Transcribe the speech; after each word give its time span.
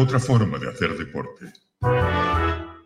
Otra 0.00 0.18
forma 0.18 0.58
de 0.58 0.66
hacer 0.66 0.96
deporte. 0.96 1.52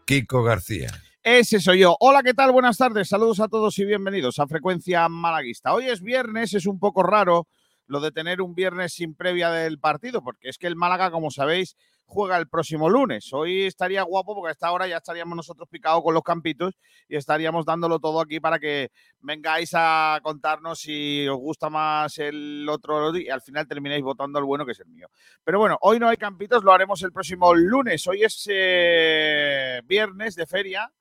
Kiko 0.05 0.43
García. 0.43 0.91
Ese 1.23 1.61
soy 1.61 1.79
yo. 1.79 1.97
Hola, 2.01 2.25
¿qué 2.25 2.35
tal? 2.35 2.51
Buenas 2.51 2.77
tardes. 2.77 3.09
Saludos 3.09 3.39
a 3.39 3.47
todos 3.47 3.79
y 3.79 3.85
bienvenidos 3.85 4.41
a 4.41 4.49
Frecuencia 4.49 5.09
Malaguista. 5.09 5.75
Hoy 5.75 5.87
es 5.87 6.03
viernes, 6.03 6.55
es 6.55 6.67
un 6.67 6.81
poco 6.81 7.05
raro 7.05 7.47
lo 7.87 8.00
de 8.00 8.12
tener 8.12 8.41
un 8.41 8.55
viernes 8.55 8.95
sin 8.95 9.15
previa 9.15 9.50
del 9.50 9.78
partido, 9.78 10.22
porque 10.22 10.49
es 10.49 10.59
que 10.59 10.67
el 10.67 10.77
Málaga, 10.77 11.11
como 11.11 11.31
sabéis, 11.31 11.77
juega 12.06 12.37
el 12.37 12.49
próximo 12.49 12.89
lunes. 12.89 13.33
Hoy 13.33 13.65
estaría 13.65 14.03
guapo 14.03 14.34
porque 14.34 14.50
a 14.50 14.53
esta 14.53 14.71
hora 14.71 14.87
ya 14.87 14.99
estaríamos 14.99 15.37
nosotros 15.37 15.69
picados 15.69 16.03
con 16.03 16.15
los 16.15 16.22
campitos 16.22 16.75
y 17.09 17.17
estaríamos 17.17 17.65
dándolo 17.65 17.99
todo 17.99 18.21
aquí 18.21 18.41
para 18.41 18.59
que 18.59 18.91
vengáis 19.21 19.71
a 19.75 20.21
contarnos 20.22 20.81
si 20.81 21.27
os 21.28 21.39
gusta 21.39 21.71
más 21.71 22.19
el 22.19 22.67
otro 22.69 23.17
y 23.17 23.28
al 23.31 23.43
final 23.43 23.67
termináis 23.67 24.03
votando 24.03 24.39
el 24.39 24.45
bueno 24.45 24.65
que 24.65 24.72
es 24.72 24.81
el 24.81 24.89
mío. 24.89 25.09
Pero 25.43 25.59
bueno, 25.59 25.78
hoy 25.81 25.99
no 25.99 26.09
hay 26.09 26.16
campitos, 26.16 26.62
lo 26.62 26.72
haremos 26.72 27.03
el 27.03 27.12
próximo 27.12 27.55
lunes. 27.55 28.06
Hoy 28.06 28.22
es 28.22 28.47
eh, 28.51 29.81
viernes 29.84 30.34
de 30.34 30.47
feria, 30.47 30.93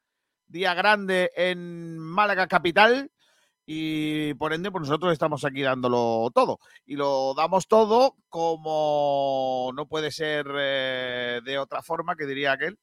día 0.48 0.74
grande 0.74 1.32
en 1.36 1.98
Málaga 1.98 2.48
Capital 2.48 3.12
y 3.66 4.34
por 4.36 4.54
ende, 4.54 4.72
pues 4.72 4.82
nosotros 4.82 5.14
estamos 5.14 5.46
aquí 5.46 5.62
dándolo 5.62 6.30
todo. 6.34 6.60
Y 6.86 6.96
lo 6.96 7.34
damos 7.34 7.68
todo 7.68 8.16
como 8.30 9.72
no 9.76 9.88
puede 9.88 10.12
ser 10.12 10.46
eh, 10.58 11.42
de 11.46 11.58
otra 11.58 11.82
forma, 11.82 12.16
que 12.16 12.26
diría 12.26 12.54
aquel, 12.54 12.78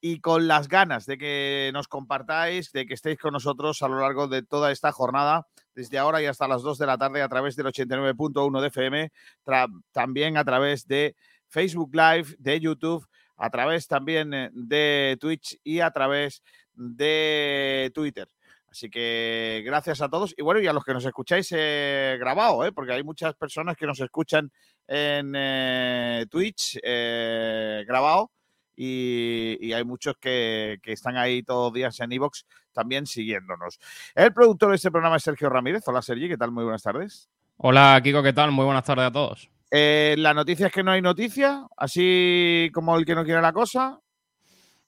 y 0.00 0.20
con 0.20 0.46
las 0.46 0.68
ganas 0.68 1.06
de 1.06 1.18
que 1.18 1.70
nos 1.72 1.88
compartáis, 1.88 2.70
de 2.72 2.86
que 2.86 2.94
estéis 2.94 3.18
con 3.18 3.32
nosotros 3.32 3.82
a 3.82 3.88
lo 3.88 4.00
largo 4.00 4.28
de 4.28 4.42
toda 4.42 4.70
esta 4.70 4.92
jornada, 4.92 5.46
desde 5.74 5.98
ahora 5.98 6.22
y 6.22 6.26
hasta 6.26 6.48
las 6.48 6.62
2 6.62 6.78
de 6.78 6.86
la 6.86 6.98
tarde 6.98 7.22
a 7.22 7.28
través 7.28 7.56
del 7.56 7.66
89.1 7.66 8.60
de 8.60 8.66
FM, 8.68 9.12
también 9.92 10.36
a 10.36 10.44
través 10.44 10.86
de 10.86 11.16
Facebook 11.48 11.90
Live, 11.94 12.36
de 12.38 12.60
YouTube, 12.60 13.06
a 13.36 13.50
través 13.50 13.86
también 13.86 14.32
eh, 14.32 14.50
de 14.52 15.18
Twitch 15.20 15.58
y 15.62 15.80
a 15.80 15.90
través 15.90 16.42
de 16.74 17.90
Twitter. 17.94 18.28
Así 18.70 18.90
que 18.90 19.62
gracias 19.64 20.00
a 20.02 20.08
todos 20.08 20.34
y 20.36 20.42
bueno, 20.42 20.60
y 20.60 20.66
a 20.66 20.72
los 20.72 20.84
que 20.84 20.92
nos 20.92 21.04
escucháis 21.04 21.48
eh, 21.52 22.16
grabado, 22.18 22.64
¿eh? 22.64 22.72
porque 22.72 22.92
hay 22.92 23.02
muchas 23.02 23.34
personas 23.34 23.76
que 23.76 23.86
nos 23.86 24.00
escuchan 24.00 24.50
en 24.86 25.32
eh, 25.36 26.26
Twitch 26.30 26.78
grabado 27.86 28.30
y, 28.76 29.72
hay 29.72 29.84
muchos 29.84 30.16
que, 30.20 30.78
están 30.84 31.16
ahí 31.16 31.42
todos 31.42 31.70
los 31.70 31.74
días 31.74 31.98
en 32.00 32.12
Evox 32.12 32.44
también 32.72 33.06
siguiéndonos. 33.06 33.78
El 34.14 34.34
productor 34.34 34.70
de 34.70 34.76
este 34.76 34.90
programa 34.90 35.16
es 35.16 35.22
Sergio 35.22 35.48
Ramírez. 35.48 35.82
Hola 35.86 36.02
Sergi, 36.02 36.28
¿qué 36.28 36.36
tal? 36.36 36.50
Muy 36.50 36.64
buenas 36.64 36.82
tardes. 36.82 37.30
Hola 37.56 37.98
Kiko, 38.02 38.22
¿qué 38.22 38.34
tal? 38.34 38.52
Muy 38.52 38.66
buenas 38.66 38.84
tardes 38.84 39.06
a 39.06 39.12
todos. 39.12 39.50
la 39.70 40.34
noticia 40.34 40.66
es 40.66 40.72
que 40.72 40.82
no 40.82 40.90
hay 40.90 41.00
noticia, 41.00 41.66
así 41.76 42.70
como 42.74 42.98
el 42.98 43.06
que 43.06 43.14
no 43.14 43.24
quiere 43.24 43.40
la 43.40 43.54
cosa. 43.54 44.00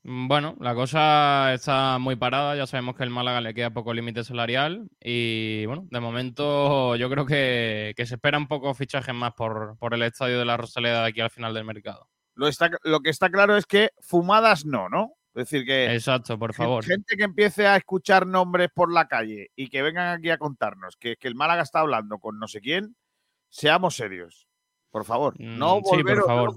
Mm, 0.09 0.27
bueno, 0.27 0.57
la 0.61 0.75
cosa 0.75 1.53
está 1.53 1.99
muy 1.99 2.17
parada. 2.17 2.57
Ya 2.57 2.67
sabemos 2.67 2.97
que 2.97 3.05
el 3.05 3.11
Málaga 3.11 3.43
le 3.43 3.53
queda 3.53 3.71
poco 3.71 3.93
límite 3.93 4.25
salarial. 4.25 4.89
Y 5.01 5.67
bueno, 5.67 5.87
de 5.91 6.01
momento 6.01 6.97
yo 6.97 7.11
creo 7.11 7.27
que, 7.27 7.95
se 7.95 8.15
esperan 8.15 8.49
pocos 8.49 8.77
fichajes 8.77 9.15
más 9.15 9.35
por, 9.35 9.77
el 9.93 10.03
estadio 10.03 10.39
de 10.39 10.47
la 10.47 10.57
Rosaleda 10.57 11.03
de 11.03 11.09
aquí 11.09 11.21
al 11.21 11.31
final 11.31 11.53
del 11.53 11.67
mercado. 11.67 12.09
Lo, 12.35 12.49
está, 12.49 12.71
lo 12.85 13.01
que 13.01 13.11
está 13.11 13.29
claro 13.29 13.57
es 13.57 13.67
que 13.67 13.91
fumadas 14.01 14.65
no, 14.65 14.89
¿no? 14.89 15.13
Es 15.35 15.51
decir, 15.51 15.67
que. 15.67 15.93
Exacto, 15.93 16.39
por 16.39 16.55
favor. 16.55 16.85
Gente 16.85 17.17
que 17.17 17.25
empiece 17.25 17.67
a 17.67 17.77
escuchar 17.77 18.27
nombres 18.27 18.71
por 18.73 18.91
la 18.91 19.09
calle 19.09 19.51
y 19.55 19.69
que 19.69 19.83
vengan 19.83 20.17
aquí 20.17 20.31
a 20.31 20.39
contarnos 20.39 20.97
que, 20.97 21.17
que 21.17 21.29
el 21.29 21.35
Málaga 21.35 21.63
está 21.63 21.81
hablando 21.81 22.19
con 22.19 22.39
no 22.39 22.49
sé 22.49 22.63
quién, 22.63 22.97
seamos 23.51 23.97
serios. 23.97 24.49
Por 24.91 25.05
favor. 25.05 25.35
No 25.39 25.81
mm, 25.81 25.83
volveros 25.83 26.25
por, 26.25 26.55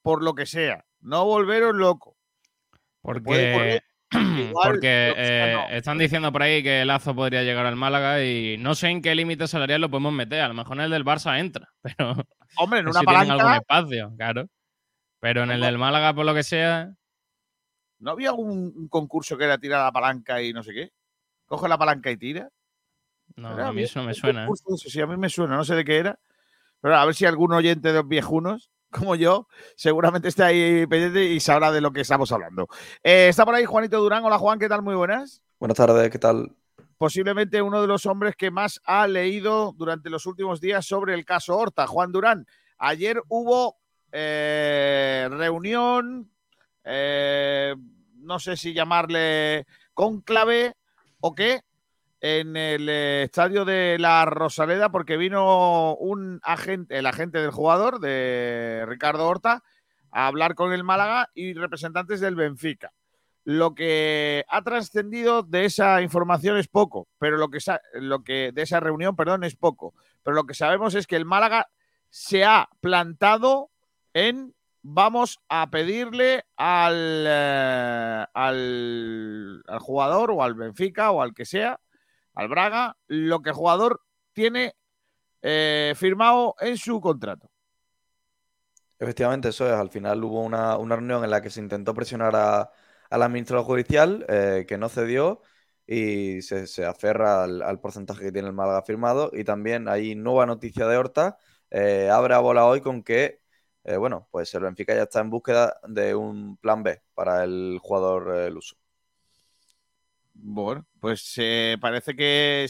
por 0.00 0.22
lo 0.22 0.34
que 0.34 0.46
sea. 0.46 0.86
No 1.00 1.26
volveros 1.26 1.74
loco. 1.74 2.16
Porque, 3.02 3.80
porque 4.52 5.14
eh, 5.16 5.56
están 5.70 5.98
diciendo 5.98 6.32
por 6.32 6.42
ahí 6.42 6.62
que 6.62 6.84
Lazo 6.84 7.14
podría 7.14 7.42
llegar 7.42 7.66
al 7.66 7.76
Málaga 7.76 8.24
y 8.24 8.56
no 8.58 8.74
sé 8.74 8.88
en 8.88 9.02
qué 9.02 9.14
límite 9.14 9.48
salarial 9.48 9.80
lo 9.80 9.90
podemos 9.90 10.12
meter. 10.12 10.40
A 10.42 10.48
lo 10.48 10.54
mejor 10.54 10.76
en 10.78 10.84
el 10.84 10.90
del 10.90 11.04
Barça 11.04 11.38
entra, 11.38 11.68
pero. 11.82 12.14
Hombre, 12.56 12.80
en 12.80 12.88
una 12.88 13.00
si 13.00 13.06
palanca. 13.06 13.32
algún 13.34 13.52
espacio, 13.54 14.12
claro. 14.16 14.46
Pero 15.20 15.42
en 15.42 15.50
el 15.50 15.60
del 15.60 15.78
Málaga, 15.78 16.14
por 16.14 16.24
lo 16.24 16.34
que 16.34 16.42
sea. 16.42 16.92
¿No 17.98 18.12
había 18.12 18.32
un, 18.32 18.88
concurso 18.88 19.36
que 19.36 19.44
era 19.44 19.58
tirar 19.58 19.84
la 19.84 19.92
palanca 19.92 20.42
y 20.42 20.52
no 20.54 20.62
sé 20.62 20.72
qué? 20.72 20.90
Coge 21.46 21.68
la 21.68 21.76
palanca 21.76 22.10
y 22.10 22.16
tira. 22.16 22.48
No, 23.36 23.48
a 23.48 23.72
mí 23.72 23.82
eso 23.82 24.02
me 24.02 24.14
suena. 24.14 24.46
¿eh? 24.46 24.48
Sí, 24.76 25.00
a 25.00 25.06
mí 25.06 25.16
me 25.18 25.28
suena, 25.28 25.56
no 25.56 25.64
sé 25.64 25.74
de 25.74 25.84
qué 25.84 25.98
era. 25.98 26.18
Pero 26.80 26.96
a 26.96 27.04
ver 27.04 27.14
si 27.14 27.26
algún 27.26 27.52
oyente 27.52 27.88
de 27.88 27.94
los 27.94 28.08
viejunos 28.08 28.69
como 28.90 29.14
yo, 29.14 29.48
seguramente 29.76 30.28
está 30.28 30.46
ahí 30.46 30.86
pendiente 30.86 31.24
y 31.24 31.40
sabrá 31.40 31.70
de 31.72 31.80
lo 31.80 31.92
que 31.92 32.00
estamos 32.00 32.30
hablando. 32.32 32.68
Eh, 33.02 33.28
está 33.28 33.44
por 33.44 33.54
ahí 33.54 33.64
Juanito 33.64 34.00
Durán. 34.00 34.24
Hola 34.24 34.38
Juan, 34.38 34.58
¿qué 34.58 34.68
tal? 34.68 34.82
Muy 34.82 34.94
buenas. 34.94 35.42
Buenas 35.58 35.76
tardes, 35.76 36.10
¿qué 36.10 36.18
tal? 36.18 36.52
Posiblemente 36.98 37.62
uno 37.62 37.80
de 37.80 37.86
los 37.86 38.04
hombres 38.06 38.36
que 38.36 38.50
más 38.50 38.80
ha 38.84 39.06
leído 39.06 39.72
durante 39.76 40.10
los 40.10 40.26
últimos 40.26 40.60
días 40.60 40.84
sobre 40.84 41.14
el 41.14 41.24
caso 41.24 41.56
Horta. 41.56 41.86
Juan 41.86 42.12
Durán, 42.12 42.46
ayer 42.78 43.22
hubo 43.28 43.76
eh, 44.12 45.28
reunión, 45.30 46.30
eh, 46.84 47.74
no 48.16 48.38
sé 48.38 48.56
si 48.56 48.74
llamarle 48.74 49.66
conclave 49.94 50.74
o 51.20 51.34
qué, 51.34 51.62
en 52.20 52.56
el 52.56 52.88
eh, 52.88 53.22
estadio 53.24 53.64
de 53.64 53.96
la 53.98 54.24
Rosaleda 54.26 54.90
porque 54.90 55.16
vino 55.16 55.94
un 55.96 56.40
agente, 56.42 56.98
el 56.98 57.06
agente 57.06 57.38
del 57.38 57.50
jugador, 57.50 57.98
de 58.00 58.84
Ricardo 58.86 59.26
Horta, 59.26 59.62
a 60.10 60.26
hablar 60.26 60.54
con 60.54 60.72
el 60.72 60.84
Málaga 60.84 61.30
y 61.34 61.54
representantes 61.54 62.20
del 62.20 62.36
Benfica. 62.36 62.92
Lo 63.44 63.74
que 63.74 64.44
ha 64.48 64.62
trascendido 64.62 65.42
de 65.42 65.64
esa 65.64 66.02
información 66.02 66.58
es 66.58 66.68
poco, 66.68 67.08
pero 67.18 67.38
lo 67.38 67.48
que, 67.48 67.58
lo 67.94 68.22
que 68.22 68.52
de 68.52 68.62
esa 68.62 68.80
reunión, 68.80 69.16
perdón, 69.16 69.44
es 69.44 69.56
poco. 69.56 69.94
Pero 70.22 70.34
lo 70.34 70.44
que 70.44 70.54
sabemos 70.54 70.94
es 70.94 71.06
que 71.06 71.16
el 71.16 71.24
Málaga 71.24 71.68
se 72.10 72.44
ha 72.44 72.68
plantado 72.80 73.70
en 74.12 74.54
vamos 74.82 75.40
a 75.48 75.70
pedirle 75.70 76.44
al, 76.56 77.24
eh, 77.26 78.26
al, 78.34 79.62
al 79.66 79.78
jugador 79.78 80.30
o 80.32 80.42
al 80.42 80.54
Benfica 80.54 81.10
o 81.10 81.22
al 81.22 81.34
que 81.34 81.44
sea 81.44 81.80
al 82.40 82.48
Braga 82.48 82.96
lo 83.06 83.42
que 83.42 83.50
el 83.50 83.54
jugador 83.54 84.00
tiene 84.32 84.74
eh, 85.42 85.92
firmado 85.94 86.54
en 86.58 86.78
su 86.78 86.98
contrato. 86.98 87.50
Efectivamente, 88.98 89.50
eso 89.50 89.66
es. 89.66 89.74
Al 89.74 89.90
final 89.90 90.24
hubo 90.24 90.40
una, 90.42 90.78
reunión 90.78 91.22
en 91.22 91.30
la 91.30 91.42
que 91.42 91.50
se 91.50 91.60
intentó 91.60 91.92
presionar 91.92 92.34
a, 92.34 92.70
la 93.10 93.28
ministra 93.28 93.62
judicial, 93.62 94.24
eh, 94.28 94.64
que 94.66 94.78
no 94.78 94.88
cedió 94.88 95.42
y 95.86 96.40
se, 96.40 96.86
aferra 96.86 97.44
al, 97.44 97.80
porcentaje 97.80 98.24
que 98.24 98.32
tiene 98.32 98.48
el 98.48 98.54
Málaga 98.54 98.82
firmado. 98.82 99.30
Y 99.34 99.44
también 99.44 99.86
hay 99.86 100.14
nueva 100.14 100.46
noticia 100.46 100.86
de 100.86 100.96
Horta. 100.96 101.36
Eh, 101.70 102.08
abre 102.10 102.34
a 102.34 102.38
bola 102.38 102.64
hoy 102.64 102.80
con 102.80 103.02
que, 103.02 103.42
bueno, 103.98 104.28
pues 104.30 104.54
el 104.54 104.62
Benfica 104.62 104.94
ya 104.94 105.02
está 105.02 105.20
en 105.20 105.28
búsqueda 105.28 105.78
de 105.86 106.14
un 106.14 106.56
plan 106.56 106.82
B 106.82 107.02
para 107.14 107.44
el 107.44 107.78
jugador 107.82 108.50
luso. 108.50 108.79
Bueno, 110.42 110.86
pues 111.00 111.38
parece 111.80 112.16
que 112.16 112.66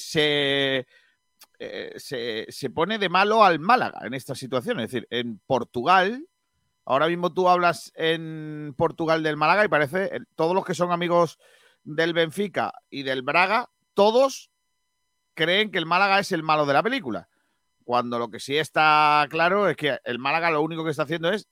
eh, 1.62 1.92
se, 1.96 2.46
se, 2.48 2.70
pone 2.70 2.98
de 2.98 3.08
malo 3.08 3.44
al 3.44 3.58
Málaga 3.58 4.00
en 4.04 4.14
esta 4.14 4.34
situación. 4.34 4.80
Es 4.80 4.90
decir, 4.90 5.06
en 5.10 5.38
Portugal, 5.46 6.26
ahora 6.84 7.06
mismo 7.06 7.32
tú 7.32 7.48
hablas 7.48 7.92
en 7.94 8.74
Portugal 8.76 9.22
del 9.22 9.36
Málaga 9.36 9.64
y 9.64 9.68
parece, 9.68 10.04
eh, 10.16 10.20
todos 10.34 10.54
los 10.54 10.64
que 10.64 10.74
son 10.74 10.90
amigos 10.90 11.38
del 11.84 12.12
Benfica 12.12 12.72
y 12.88 13.02
del 13.02 13.22
Braga, 13.22 13.70
todos 13.94 14.50
creen 15.34 15.70
que 15.70 15.78
el 15.78 15.86
Málaga 15.86 16.18
es 16.18 16.32
el 16.32 16.42
malo 16.42 16.66
de 16.66 16.72
la 16.72 16.82
película. 16.82 17.28
Cuando 17.84 18.18
lo 18.18 18.30
que 18.30 18.40
sí 18.40 18.56
está 18.56 19.26
claro 19.30 19.68
es 19.68 19.76
que 19.76 19.98
el 20.04 20.18
Málaga 20.18 20.50
lo 20.50 20.62
único 20.62 20.84
que 20.84 20.90
está 20.90 21.04
haciendo 21.04 21.30
es 21.30 21.48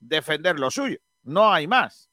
defender 0.00 0.58
lo 0.58 0.70
suyo. 0.70 0.98
No 1.22 1.52
hay 1.52 1.66
más. 1.66 2.11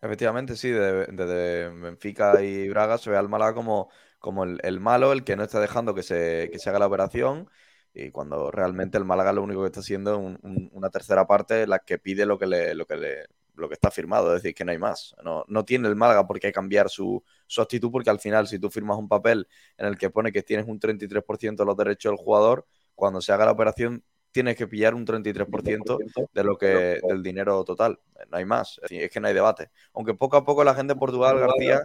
Efectivamente, 0.00 0.56
sí, 0.56 0.70
desde, 0.70 1.70
Benfica 1.70 2.42
y 2.42 2.68
Braga 2.68 2.98
se 2.98 3.10
ve 3.10 3.16
al 3.16 3.28
Málaga 3.28 3.54
como, 3.54 3.90
como 4.18 4.44
el, 4.44 4.80
malo, 4.80 5.12
el 5.12 5.24
que 5.24 5.36
no 5.36 5.42
está 5.42 5.58
dejando 5.60 5.94
que 5.94 6.02
se, 6.02 6.50
que 6.52 6.58
se 6.58 6.68
haga 6.68 6.78
la 6.78 6.86
operación, 6.86 7.50
y 7.94 8.10
cuando 8.10 8.50
realmente 8.50 8.98
el 8.98 9.04
Málaga 9.04 9.32
lo 9.32 9.42
único 9.42 9.62
que 9.62 9.66
está 9.66 9.80
haciendo 9.80 10.14
es 10.14 10.38
una 10.72 10.90
tercera 10.90 11.26
parte 11.26 11.66
la 11.66 11.78
que 11.78 11.98
pide 11.98 12.26
lo 12.26 12.38
que 12.38 12.46
le, 12.46 12.74
lo 12.74 12.86
que 12.86 12.96
le, 12.96 13.24
lo 13.56 13.68
que 13.68 13.74
está 13.74 13.90
firmado, 13.90 14.36
es 14.36 14.42
decir, 14.42 14.54
que 14.54 14.64
no 14.64 14.72
hay 14.72 14.78
más. 14.78 15.14
No, 15.24 15.44
no 15.48 15.64
tiene 15.64 15.88
el 15.88 15.96
Málaga 15.96 16.26
por 16.26 16.38
qué 16.38 16.52
cambiar 16.52 16.90
su, 16.90 17.22
su 17.46 17.62
actitud, 17.62 17.90
porque 17.90 18.10
al 18.10 18.20
final, 18.20 18.46
si 18.48 18.58
tú 18.58 18.70
firmas 18.70 18.98
un 18.98 19.08
papel 19.08 19.48
en 19.78 19.86
el 19.86 19.98
que 19.98 20.10
pone 20.10 20.32
que 20.32 20.42
tienes 20.42 20.66
un 20.66 20.78
33% 20.78 21.56
de 21.56 21.64
los 21.64 21.76
derechos 21.76 22.12
del 22.12 22.18
jugador, 22.18 22.66
cuando 22.94 23.20
se 23.20 23.32
haga 23.32 23.46
la 23.46 23.52
operación 23.52 24.04
tienes 24.36 24.54
que 24.54 24.66
pillar 24.66 24.94
un 24.94 25.06
33% 25.06 25.98
de 26.30 26.44
lo 26.44 26.58
que 26.58 27.00
del 27.02 27.22
dinero 27.22 27.64
total. 27.64 27.98
No 28.30 28.36
hay 28.36 28.44
más. 28.44 28.78
Es, 28.86 29.10
que 29.10 29.18
no 29.18 29.28
hay 29.28 29.32
debate. 29.32 29.70
Aunque 29.94 30.12
poco 30.12 30.36
a 30.36 30.44
poco 30.44 30.62
la 30.62 30.74
gente 30.74 30.92
de 30.92 31.00
Portugal, 31.00 31.38
García, 31.38 31.82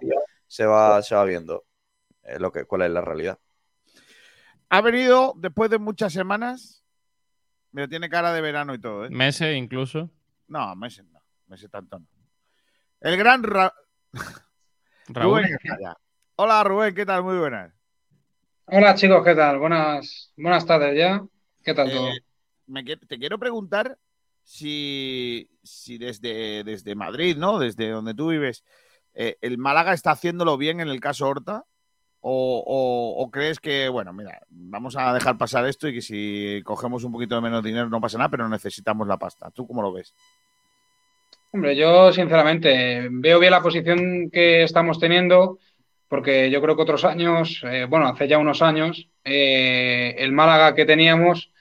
se 0.48 0.66
va, 0.66 1.02
se 1.02 1.16
va 1.16 1.24
viendo 1.24 1.64
eh, 2.24 2.40
lo 2.40 2.52
que, 2.52 2.66
cuál 2.66 2.82
es 2.82 2.92
la 2.92 3.00
realidad. 3.00 3.40
Ha 4.68 4.82
venido 4.82 5.34
después 5.38 5.70
de 5.70 5.80
muchas 5.80 6.12
semanas 6.12 6.84
Mira, 7.72 7.88
tiene 7.88 8.10
cara 8.10 8.34
de 8.34 8.42
verano 8.42 8.74
y 8.74 8.82
todo, 8.82 9.06
¿eh? 9.06 9.10
Meses 9.10 9.56
incluso. 9.56 10.10
No, 10.50 10.76
meses 10.76 11.06
no. 11.10 11.22
Meses 11.48 11.72
tanto 11.72 12.00
no. 12.00 12.06
El 13.00 13.16
gran 13.16 13.44
Ra- 13.44 13.74
Raúl. 15.08 15.42
Rubén. 15.42 15.58
Hola, 16.36 16.66
Rubén, 16.66 16.94
¿qué 16.94 17.06
tal? 17.06 17.24
Muy 17.24 17.38
buenas. 17.38 17.74
Hola 18.66 18.94
chicos, 18.96 19.24
¿qué 19.24 19.36
tal? 19.36 19.58
Buenas, 19.58 20.34
buenas 20.36 20.66
tardes 20.66 20.98
ya. 20.98 21.24
¿Qué 21.64 21.74
tal 21.74 21.90
todo? 21.90 22.10
Te 23.08 23.20
quiero 23.20 23.40
preguntar 23.40 23.98
si, 24.44 25.50
si 25.64 25.98
desde, 25.98 26.64
desde 26.64 26.96
Madrid, 26.96 27.38
¿no? 27.38 27.60
Desde 27.60 27.90
donde 27.90 28.14
tú 28.14 28.30
vives, 28.30 28.64
eh, 29.14 29.38
¿el 29.42 29.58
Málaga 29.58 29.94
está 29.94 30.12
haciéndolo 30.12 30.58
bien 30.58 30.80
en 30.80 30.88
el 30.88 31.00
caso 31.00 31.28
Horta? 31.28 31.66
O 32.24 33.30
crees 33.34 33.60
que, 33.60 33.90
bueno, 33.90 34.14
mira, 34.14 34.42
vamos 34.50 34.96
a 34.96 35.12
dejar 35.12 35.38
pasar 35.40 35.66
esto 35.66 35.88
y 35.88 35.94
que 35.96 36.02
si 36.02 36.62
cogemos 36.64 37.04
un 37.04 37.12
poquito 37.12 37.34
de 37.34 37.42
menos 37.42 37.64
dinero 37.64 37.90
no 37.90 38.00
pasa 38.00 38.20
nada, 38.20 38.30
pero 38.30 38.48
necesitamos 38.48 39.08
la 39.08 39.18
pasta? 39.18 39.50
¿Tú 39.50 39.66
cómo 39.66 39.82
lo 39.82 39.92
ves? 39.92 40.14
Hombre, 41.54 41.76
yo 41.76 42.14
sinceramente 42.14 43.10
veo 43.12 43.40
bien 43.40 43.52
la 43.52 43.62
posición 43.62 44.30
que 44.32 44.64
estamos 44.64 45.00
teniendo, 45.00 45.60
porque 46.08 46.50
yo 46.50 46.62
creo 46.62 46.76
que 46.76 46.84
otros 46.84 47.04
años, 47.04 47.62
eh, 47.66 47.86
bueno, 47.90 48.08
hace 48.08 48.28
ya 48.28 48.38
unos 48.38 48.62
años, 48.62 49.10
eh, 49.26 50.16
el 50.18 50.32
Málaga 50.32 50.76
que 50.76 50.86
teníamos 50.86 51.52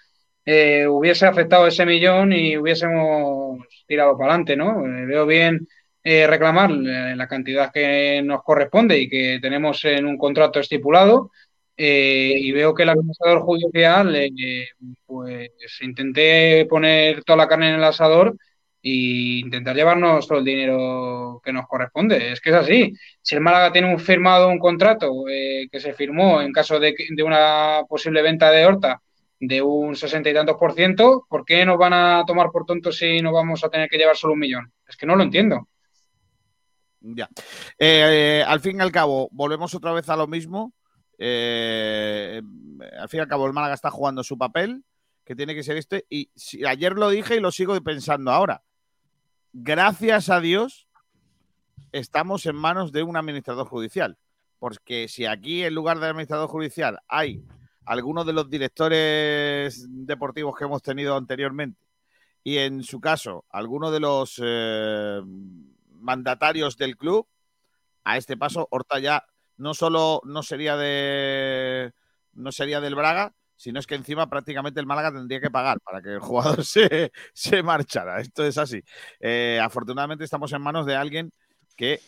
eh, 0.45 0.87
hubiese 0.89 1.27
aceptado 1.27 1.67
ese 1.67 1.87
millón 1.87 2.33
y 2.33 2.57
hubiésemos 2.57 3.59
tirado 3.87 4.17
para 4.17 4.31
adelante, 4.35 4.57
¿no? 4.57 4.85
Eh, 4.87 5.07
veo 5.07 5.27
bien 5.27 5.67
eh, 6.03 6.27
reclamar 6.27 6.71
eh, 6.71 7.15
la 7.17 7.29
cantidad 7.29 7.71
que 7.73 8.23
nos 8.25 8.43
corresponde 8.43 8.99
y 8.99 9.09
que 9.09 9.39
tenemos 9.41 9.85
en 9.85 10.07
un 10.07 10.17
contrato 10.19 10.61
estipulado. 10.61 11.31
eh, 11.77 12.35
y 12.37 12.53
veo 12.53 12.75
que 12.75 12.83
el 12.83 12.91
administrador 12.91 13.41
judicial, 13.41 14.15
eh, 14.17 14.69
pues 15.07 15.51
intenté 15.83 16.67
poner 16.69 17.25
toda 17.25 17.39
la 17.39 17.49
carne 17.49 17.69
en 17.71 17.75
el 17.77 17.85
asador 17.85 18.37
e 18.83 19.41
intentar 19.45 19.75
llevarnos 19.77 20.27
todo 20.27 20.39
el 20.39 20.45
dinero 20.45 21.41
que 21.45 21.53
nos 21.53 21.67
corresponde. 21.67 22.33
Es 22.33 22.41
que 22.41 22.51
es 22.51 22.57
así. 22.57 22.93
Si 23.23 23.35
el 23.35 23.41
Málaga 23.41 23.73
tiene 23.73 23.93
un 23.93 23.99
firmado 24.01 24.49
un 24.49 24.59
contrato 24.59 25.11
que 25.27 25.81
se 25.81 25.93
firmó 25.95 26.41
en 26.43 26.53
caso 26.53 26.79
de, 26.81 26.95
de 27.11 27.23
una 27.23 27.83
posible 27.89 28.23
venta 28.23 28.51
de 28.51 28.67
Horta 28.67 29.01
de 29.41 29.63
un 29.63 29.97
sesenta 29.97 30.29
y 30.29 30.35
tantos 30.35 30.57
por 30.57 30.75
ciento, 30.75 31.27
¿por 31.29 31.45
qué 31.45 31.65
nos 31.65 31.79
van 31.79 31.95
a 31.95 32.25
tomar 32.27 32.51
por 32.53 32.67
tontos 32.67 32.99
si 32.99 33.23
no 33.23 33.33
vamos 33.33 33.65
a 33.65 33.71
tener 33.71 33.89
que 33.89 33.97
llevar 33.97 34.17
solo 34.17 34.35
un 34.35 34.41
millón? 34.41 34.73
Es 34.87 34.97
que 34.97 35.07
no 35.07 35.17
lo 35.17 35.23
entiendo. 35.23 35.67
Ya. 37.01 37.29
Eh, 37.79 38.44
al 38.47 38.61
fin 38.61 38.77
y 38.77 38.81
al 38.81 38.93
cabo, 38.93 39.29
volvemos 39.32 39.75
otra 39.75 39.93
vez 39.93 40.09
a 40.11 40.17
lo 40.17 40.27
mismo. 40.27 40.75
Eh, 41.17 42.43
al 42.99 43.09
fin 43.09 43.19
y 43.19 43.20
al 43.23 43.29
cabo, 43.29 43.47
el 43.47 43.55
Málaga 43.55 43.75
está 43.75 43.91
jugando 43.91 44.23
su 44.23 44.37
papel, 44.37 44.85
que 45.25 45.35
tiene 45.35 45.55
que 45.55 45.63
ser 45.63 45.79
este. 45.79 46.05
Y 46.11 46.31
si- 46.35 46.65
ayer 46.67 46.93
lo 46.93 47.09
dije 47.09 47.37
y 47.37 47.41
lo 47.41 47.51
sigo 47.51 47.81
pensando 47.81 48.31
ahora. 48.31 48.63
Gracias 49.53 50.29
a 50.29 50.41
Dios, 50.41 50.87
estamos 51.93 52.44
en 52.44 52.56
manos 52.56 52.93
de 52.93 53.03
un 53.03 53.17
administrador 53.17 53.67
judicial. 53.67 54.19
Porque 54.59 55.09
si 55.09 55.25
aquí, 55.25 55.65
en 55.65 55.75
lugar 55.75 55.99
del 55.99 56.11
administrador 56.11 56.49
judicial, 56.49 56.99
hay 57.09 57.43
algunos 57.84 58.27
de 58.27 58.32
los 58.32 58.49
directores 58.49 59.87
deportivos 59.89 60.56
que 60.56 60.65
hemos 60.65 60.82
tenido 60.82 61.17
anteriormente, 61.17 61.81
y 62.43 62.58
en 62.58 62.82
su 62.82 63.01
caso, 63.01 63.44
algunos 63.51 63.93
de 63.93 64.01
los 64.01 64.41
eh, 64.43 65.20
mandatarios 65.99 66.77
del 66.77 66.96
club, 66.96 67.27
a 68.05 68.17
este 68.17 68.37
paso, 68.37 68.67
Horta 68.70 68.99
ya 68.99 69.25
no 69.58 69.75
solo 69.75 70.22
no 70.25 70.43
sería 70.43 70.77
de 70.77 71.93
no 72.32 72.51
sería 72.51 72.81
del 72.81 72.94
Braga, 72.94 73.34
sino 73.56 73.79
es 73.79 73.87
que 73.87 73.94
encima 73.94 74.31
prácticamente 74.31 74.81
el 74.81 74.87
Málaga 74.87 75.13
tendría 75.13 75.41
que 75.41 75.51
pagar 75.51 75.79
para 75.81 76.01
que 76.01 76.15
el 76.15 76.20
jugador 76.20 76.65
se, 76.65 77.13
se 77.34 77.63
marchara. 77.63 78.20
Esto 78.20 78.44
es 78.44 78.56
así. 78.56 78.82
Eh, 79.20 79.60
afortunadamente 79.63 80.25
estamos 80.25 80.53
en 80.53 80.63
manos 80.63 80.87
de 80.87 80.96
alguien 80.96 81.31
que 81.77 82.01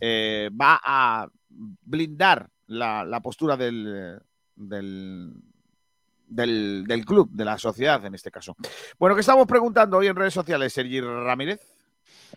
eh, 0.00 0.50
va 0.52 0.80
a 0.84 1.28
blindar 1.48 2.48
la, 2.68 3.04
la 3.04 3.20
postura 3.20 3.56
del, 3.56 4.20
del, 4.60 5.32
del, 6.26 6.84
del 6.86 7.04
club, 7.04 7.30
de 7.32 7.44
la 7.44 7.58
sociedad 7.58 8.04
en 8.04 8.14
este 8.14 8.30
caso. 8.30 8.56
Bueno, 8.98 9.14
que 9.14 9.20
estamos 9.20 9.46
preguntando 9.46 9.98
hoy 9.98 10.06
en 10.06 10.16
redes 10.16 10.34
sociales, 10.34 10.72
Sergi 10.72 11.00
Ramírez. 11.00 11.60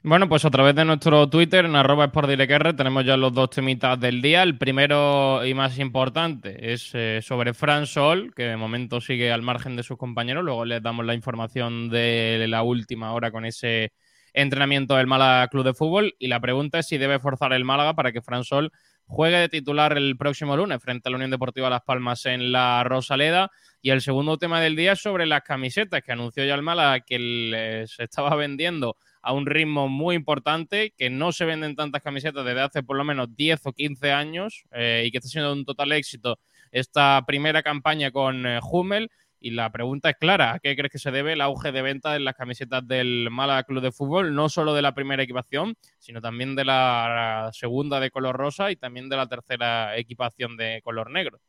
Bueno, 0.01 0.27
pues 0.27 0.43
a 0.43 0.49
través 0.49 0.75
de 0.75 0.83
nuestro 0.83 1.29
Twitter, 1.29 1.65
en 1.65 1.75
arroba 1.75 2.07
sportdirecr, 2.07 2.75
tenemos 2.75 3.05
ya 3.05 3.15
los 3.15 3.31
dos 3.31 3.51
temitas 3.51 3.99
del 3.99 4.21
día. 4.21 4.41
El 4.43 4.57
primero 4.57 5.45
y 5.45 5.53
más 5.53 5.77
importante 5.77 6.73
es 6.73 6.89
eh, 6.93 7.19
sobre 7.21 7.53
Fran 7.53 7.85
Sol, 7.85 8.33
que 8.35 8.43
de 8.43 8.57
momento 8.57 8.99
sigue 8.99 9.31
al 9.31 9.43
margen 9.43 9.75
de 9.75 9.83
sus 9.83 9.97
compañeros. 9.97 10.43
Luego 10.43 10.65
les 10.65 10.81
damos 10.81 11.05
la 11.05 11.13
información 11.13 11.89
de 11.89 12.45
la 12.49 12.63
última 12.63 13.13
hora 13.13 13.31
con 13.31 13.45
ese 13.45 13.93
entrenamiento 14.33 14.95
del 14.95 15.07
Málaga 15.07 15.47
Club 15.47 15.63
de 15.63 15.73
Fútbol. 15.73 16.15
Y 16.17 16.27
la 16.27 16.39
pregunta 16.39 16.79
es 16.79 16.87
si 16.87 16.97
debe 16.97 17.19
forzar 17.19 17.53
el 17.53 17.63
Málaga 17.63 17.93
para 17.93 18.11
que 18.11 18.21
Fran 18.21 18.43
Sol 18.43 18.71
juegue 19.05 19.37
de 19.37 19.49
titular 19.49 19.97
el 19.97 20.17
próximo 20.17 20.55
lunes 20.57 20.81
frente 20.81 21.07
a 21.07 21.11
la 21.11 21.15
Unión 21.17 21.31
Deportiva 21.31 21.69
Las 21.69 21.81
Palmas 21.83 22.25
en 22.25 22.51
la 22.51 22.83
Rosaleda. 22.83 23.51
Y 23.81 23.89
el 23.89 24.01
segundo 24.01 24.37
tema 24.37 24.61
del 24.61 24.75
día 24.75 24.93
es 24.93 25.01
sobre 25.01 25.25
las 25.25 25.41
camisetas, 25.41 26.01
que 26.03 26.11
anunció 26.13 26.45
ya 26.45 26.55
Málaga 26.61 27.01
que 27.01 27.19
le- 27.19 27.87
se 27.87 28.03
estaba 28.03 28.35
vendiendo 28.35 28.95
a 29.21 29.33
un 29.33 29.45
ritmo 29.45 29.87
muy 29.87 30.15
importante, 30.15 30.93
que 30.97 31.09
no 31.09 31.31
se 31.31 31.45
venden 31.45 31.75
tantas 31.75 32.01
camisetas 32.01 32.45
desde 32.45 32.61
hace 32.61 32.83
por 32.83 32.97
lo 32.97 33.03
menos 33.03 33.35
10 33.35 33.61
o 33.65 33.73
15 33.73 34.11
años 34.11 34.63
eh, 34.71 35.03
y 35.05 35.11
que 35.11 35.17
está 35.17 35.29
siendo 35.29 35.51
un 35.53 35.65
total 35.65 35.91
éxito 35.91 36.39
esta 36.71 37.23
primera 37.27 37.61
campaña 37.61 38.11
con 38.11 38.45
eh, 38.45 38.59
Hummel. 38.63 39.09
Y 39.45 39.51
la 39.51 39.69
pregunta 39.73 40.09
es 40.09 40.15
clara, 40.15 40.53
¿a 40.53 40.59
qué 40.59 40.73
crees 40.73 40.89
que 40.89 40.99
se 40.99 41.11
debe 41.11 41.33
el 41.33 41.41
auge 41.41 41.73
de 41.73 41.81
venta 41.81 42.13
de 42.13 42.21
las 42.21 42.33
camisetas 42.33 42.87
del 42.87 43.27
Málaga 43.29 43.63
Club 43.63 43.83
de 43.83 43.91
Fútbol? 43.91 44.33
No 44.33 44.47
solo 44.47 44.73
de 44.73 44.81
la 44.81 44.95
primera 44.95 45.21
equipación, 45.21 45.75
sino 45.99 46.21
también 46.21 46.55
de 46.55 46.63
la 46.63 47.49
segunda 47.51 47.99
de 47.99 48.09
color 48.09 48.37
rosa 48.37 48.71
y 48.71 48.77
también 48.77 49.09
de 49.09 49.17
la 49.17 49.27
tercera 49.27 49.97
equipación 49.97 50.55
de 50.55 50.81
color 50.81 51.11
negro. 51.11 51.41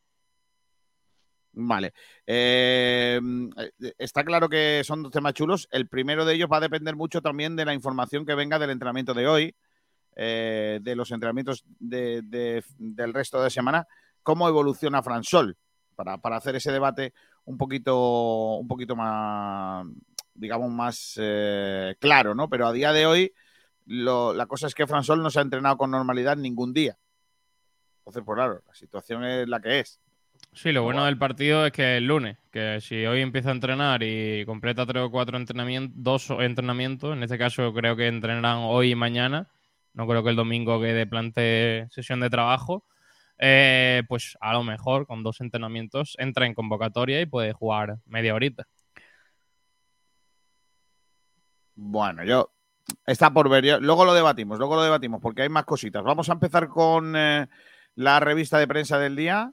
Vale. 1.52 1.92
Eh, 2.26 3.20
está 3.96 4.24
claro 4.24 4.48
que 4.48 4.82
son 4.82 5.04
dos 5.04 5.12
temas 5.12 5.34
chulos. 5.34 5.68
El 5.70 5.86
primero 5.86 6.24
de 6.24 6.34
ellos 6.34 6.48
va 6.52 6.56
a 6.56 6.66
depender 6.66 6.96
mucho 6.96 7.22
también 7.22 7.54
de 7.54 7.64
la 7.64 7.74
información 7.74 8.26
que 8.26 8.34
venga 8.34 8.58
del 8.58 8.70
entrenamiento 8.70 9.14
de 9.14 9.28
hoy, 9.28 9.54
eh, 10.16 10.80
de 10.82 10.96
los 10.96 11.12
entrenamientos 11.12 11.62
de- 11.78 12.22
del 12.76 13.14
resto 13.14 13.40
de 13.40 13.50
semana, 13.50 13.86
cómo 14.24 14.48
evoluciona 14.48 15.00
Fransol, 15.00 15.56
para, 15.94 16.18
para 16.18 16.38
hacer 16.38 16.56
ese 16.56 16.72
debate 16.72 17.12
un 17.46 17.58
poquito, 17.58 18.56
un 18.56 18.68
poquito 18.68 18.96
más, 18.96 19.86
digamos, 20.34 20.70
más 20.70 21.14
eh, 21.20 21.94
claro, 22.00 22.34
¿no? 22.34 22.48
Pero 22.48 22.66
a 22.66 22.72
día 22.72 22.92
de 22.92 23.06
hoy, 23.06 23.32
lo- 23.86 24.32
la 24.32 24.46
cosa 24.46 24.66
es 24.66 24.74
que 24.74 24.86
Fransol 24.86 25.22
no 25.22 25.30
se 25.30 25.38
ha 25.38 25.42
entrenado 25.42 25.76
con 25.76 25.90
normalidad 25.90 26.36
ningún 26.36 26.72
día. 26.72 26.96
Entonces, 27.98 28.22
pues 28.24 28.36
claro, 28.36 28.62
la 28.66 28.74
situación 28.74 29.24
es 29.24 29.48
la 29.48 29.60
que 29.60 29.80
es. 29.80 30.00
Sí, 30.52 30.72
lo 30.72 30.82
bueno 30.82 31.04
del 31.04 31.18
partido 31.18 31.66
es 31.66 31.72
que 31.72 31.96
el 31.96 32.06
lunes, 32.06 32.36
que 32.52 32.80
si 32.80 33.06
hoy 33.06 33.20
empieza 33.20 33.48
a 33.48 33.52
entrenar 33.52 34.02
y 34.02 34.44
completa 34.46 34.86
tres 34.86 35.02
o 35.02 35.10
cuatro 35.10 35.36
entrenamientos, 35.36 35.94
dos 35.96 36.30
entrenamientos, 36.40 37.16
en 37.16 37.22
este 37.22 37.38
caso 37.38 37.72
creo 37.72 37.96
que 37.96 38.06
entrenarán 38.06 38.58
hoy 38.62 38.92
y 38.92 38.94
mañana, 38.94 39.48
no 39.94 40.06
creo 40.06 40.22
que 40.22 40.30
el 40.30 40.36
domingo 40.36 40.80
quede 40.80 41.06
plante 41.06 41.86
sesión 41.90 42.20
de 42.20 42.30
trabajo, 42.30 42.84
eh, 43.38 44.02
pues 44.08 44.36
a 44.40 44.52
lo 44.52 44.62
mejor 44.64 45.06
con 45.06 45.22
dos 45.22 45.40
entrenamientos 45.40 46.14
entra 46.18 46.46
en 46.46 46.54
convocatoria 46.54 47.20
y 47.20 47.26
puede 47.26 47.52
jugar 47.52 47.96
media 48.06 48.34
horita. 48.34 48.66
Bueno, 51.74 52.24
yo 52.24 52.52
está 53.06 53.32
por 53.32 53.48
ver. 53.48 53.64
yo- 53.64 53.80
luego 53.80 54.04
lo 54.04 54.14
debatimos, 54.14 54.58
luego 54.58 54.76
lo 54.76 54.82
debatimos, 54.82 55.20
porque 55.20 55.42
hay 55.42 55.48
más 55.48 55.64
cositas. 55.64 56.02
Vamos 56.04 56.28
a 56.28 56.34
empezar 56.34 56.68
con 56.68 57.14
eh, 57.16 57.48
la 57.96 58.20
revista 58.20 58.58
de 58.58 58.68
prensa 58.68 58.98
del 58.98 59.16
día, 59.16 59.50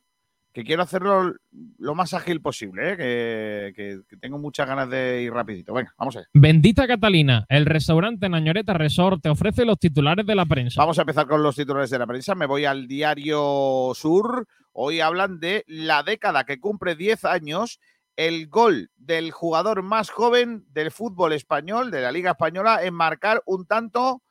que 0.53 0.63
quiero 0.63 0.83
hacerlo 0.83 1.33
lo 1.77 1.95
más 1.95 2.13
ágil 2.13 2.41
posible, 2.41 2.93
¿eh? 2.93 2.97
que, 2.97 3.73
que- 3.75 4.01
que 4.07 4.17
tengo 4.17 4.37
muchas 4.37 4.67
ganas 4.67 4.89
de 4.89 5.21
ir 5.21 5.31
rapidito. 5.33 5.73
Venga, 5.73 5.93
vamos 5.97 6.15
allá. 6.17 6.27
Bendita 6.33 6.87
Catalina, 6.87 7.45
el 7.49 7.65
restaurante 7.65 8.27
Nañoreta 8.27 8.73
Resort 8.73 9.21
te 9.21 9.29
ofrece 9.29 9.63
los 9.65 9.79
titulares 9.79 10.25
de 10.25 10.35
la 10.35 10.45
prensa. 10.45 10.81
Vamos 10.81 10.97
a 10.97 11.01
empezar 11.03 11.27
con 11.27 11.41
los 11.41 11.55
titulares 11.55 11.89
de 11.89 11.99
la 11.99 12.07
prensa. 12.07 12.35
Me 12.35 12.45
voy 12.45 12.65
al 12.65 12.87
diario 12.87 13.91
Sur. 13.95 14.45
Hoy 14.73 14.99
hablan 15.01 15.39
de 15.39 15.63
la 15.67 16.03
década 16.03 16.43
que 16.45 16.59
cumple 16.59 16.95
10 16.95 17.25
años, 17.25 17.79
el 18.15 18.47
gol 18.47 18.89
del 18.97 19.31
jugador 19.31 19.83
más 19.83 20.09
joven 20.09 20.65
del 20.69 20.91
fútbol 20.91 21.33
español, 21.33 21.91
de 21.91 22.01
la 22.01 22.11
Liga 22.11 22.31
Española, 22.31 22.83
en 22.83 22.93
marcar 22.93 23.41
un 23.45 23.65
tanto 23.65 24.21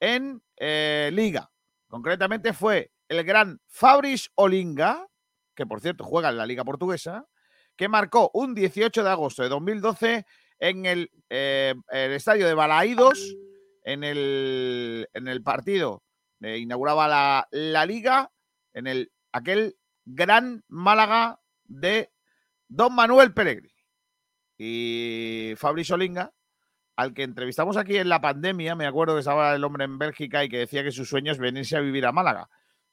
en 0.00 0.40
eh, 0.56 1.10
Liga. 1.12 1.50
Concretamente 1.88 2.52
fue 2.52 2.90
el 3.08 3.24
gran 3.24 3.60
Fabris 3.66 4.30
Olinga, 4.34 5.06
que 5.58 5.66
por 5.66 5.80
cierto 5.80 6.04
juega 6.04 6.28
en 6.28 6.36
la 6.36 6.46
Liga 6.46 6.62
Portuguesa, 6.62 7.26
que 7.76 7.88
marcó 7.88 8.30
un 8.32 8.54
18 8.54 9.02
de 9.02 9.10
agosto 9.10 9.42
de 9.42 9.48
2012 9.48 10.24
en 10.60 10.86
el, 10.86 11.10
eh, 11.28 11.74
el 11.90 12.12
estadio 12.12 12.46
de 12.46 12.54
Balaídos, 12.54 13.34
en 13.82 14.04
el, 14.04 15.08
en 15.12 15.26
el 15.26 15.42
partido 15.42 16.04
eh, 16.40 16.58
inauguraba 16.58 17.08
la, 17.08 17.48
la 17.50 17.84
liga, 17.86 18.30
en 18.72 18.86
el, 18.86 19.10
aquel 19.32 19.74
gran 20.04 20.62
Málaga 20.68 21.40
de 21.64 22.12
Don 22.68 22.94
Manuel 22.94 23.34
Pellegrini. 23.34 23.74
y 24.58 25.54
Fabri 25.56 25.82
Olinga, 25.90 26.32
al 26.94 27.14
que 27.14 27.24
entrevistamos 27.24 27.76
aquí 27.76 27.96
en 27.96 28.08
la 28.08 28.20
pandemia, 28.20 28.76
me 28.76 28.86
acuerdo 28.86 29.14
que 29.14 29.20
estaba 29.20 29.56
el 29.56 29.64
hombre 29.64 29.86
en 29.86 29.98
Bélgica 29.98 30.44
y 30.44 30.48
que 30.48 30.58
decía 30.58 30.84
que 30.84 30.92
su 30.92 31.04
sueño 31.04 31.32
es 31.32 31.38
venirse 31.38 31.76
a 31.76 31.80
vivir 31.80 32.06
a 32.06 32.12
Málaga, 32.12 32.48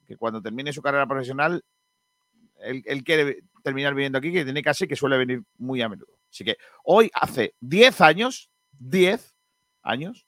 que 0.07 0.17
cuando 0.17 0.41
termine 0.41 0.73
su 0.73 0.81
carrera 0.81 1.05
profesional, 1.05 1.63
él, 2.59 2.83
él 2.85 3.03
quiere 3.03 3.43
terminar 3.63 3.93
viviendo 3.93 4.17
aquí, 4.17 4.31
que 4.31 4.43
tiene 4.43 4.61
casi 4.61 4.87
que 4.87 4.95
suele 4.95 5.17
venir 5.17 5.43
muy 5.57 5.81
a 5.81 5.89
menudo. 5.89 6.13
Así 6.29 6.43
que 6.43 6.57
hoy 6.83 7.09
hace 7.13 7.55
10 7.61 8.01
años, 8.01 8.49
10 8.79 9.35
años, 9.81 10.27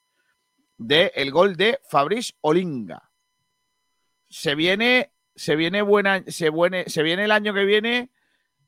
de 0.78 1.12
el 1.16 1.32
gol 1.32 1.56
de 1.56 1.80
Fabrice 1.90 2.34
Olinga. 2.42 3.12
Se 4.30 4.56
viene, 4.56 5.12
se 5.36 5.56
viene 5.56 5.82
buena, 5.82 6.24
se, 6.28 6.50
viene, 6.50 6.86
se 6.88 7.04
viene 7.04 7.26
el 7.26 7.32
año 7.32 7.54
que 7.54 7.66
viene 7.66 8.12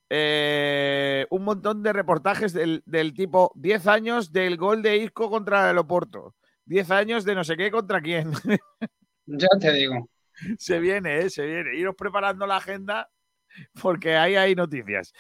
eh, 0.09 1.27
un 1.29 1.43
montón 1.43 1.83
de 1.83 1.93
reportajes 1.93 2.53
del, 2.53 2.81
del, 2.85 3.13
tipo 3.13 3.51
10 3.55 3.87
años 3.87 4.31
del 4.31 4.57
gol 4.57 4.81
de 4.81 4.97
Isco 4.97 5.29
contra 5.29 5.69
el 5.69 5.77
Oporto. 5.77 6.35
10 6.65 6.91
años 6.91 7.25
de 7.25 7.35
no 7.35 7.43
sé 7.43 7.57
qué 7.57 7.71
contra 7.71 8.01
quién. 8.01 8.31
Ya 9.31 9.47
te 9.59 9.71
digo. 9.73 10.09
Se 10.57 10.79
viene, 10.79 11.19
¿eh? 11.19 11.29
se 11.29 11.45
viene. 11.45 11.75
Iros 11.75 11.93
preparando 11.95 12.47
la 12.47 12.57
agenda 12.57 13.11
porque 13.81 14.15
ahí 14.15 14.35
hay 14.35 14.55
noticias. 14.55 15.13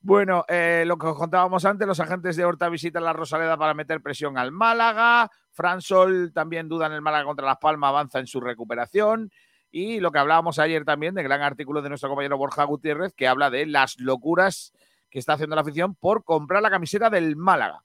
Bueno, 0.00 0.44
eh, 0.48 0.84
lo 0.86 0.96
que 0.98 1.06
os 1.06 1.16
contábamos 1.16 1.64
antes, 1.64 1.86
los 1.86 2.00
agentes 2.00 2.36
de 2.36 2.44
Horta 2.44 2.68
visitan 2.68 3.04
la 3.04 3.12
Rosaleda 3.12 3.56
para 3.56 3.74
meter 3.74 4.00
presión 4.00 4.38
al 4.38 4.52
Málaga. 4.52 5.30
Fran 5.52 5.80
Sol 5.80 6.32
también 6.34 6.68
duda 6.68 6.86
en 6.86 6.92
el 6.92 7.02
Málaga 7.02 7.24
contra 7.24 7.46
Las 7.46 7.58
Palmas, 7.58 7.88
avanza 7.88 8.18
en 8.18 8.26
su 8.26 8.40
recuperación. 8.40 9.30
Y 9.70 10.00
lo 10.00 10.10
que 10.10 10.18
hablábamos 10.18 10.58
ayer 10.58 10.84
también, 10.84 11.14
del 11.14 11.24
gran 11.24 11.42
artículo 11.42 11.82
de 11.82 11.88
nuestro 11.88 12.08
compañero 12.08 12.38
Borja 12.38 12.64
Gutiérrez, 12.64 13.12
que 13.14 13.28
habla 13.28 13.50
de 13.50 13.66
las 13.66 13.98
locuras 13.98 14.72
que 15.10 15.18
está 15.18 15.34
haciendo 15.34 15.56
la 15.56 15.62
afición 15.62 15.94
por 15.94 16.24
comprar 16.24 16.62
la 16.62 16.70
camiseta 16.70 17.10
del 17.10 17.36
Málaga. 17.36 17.82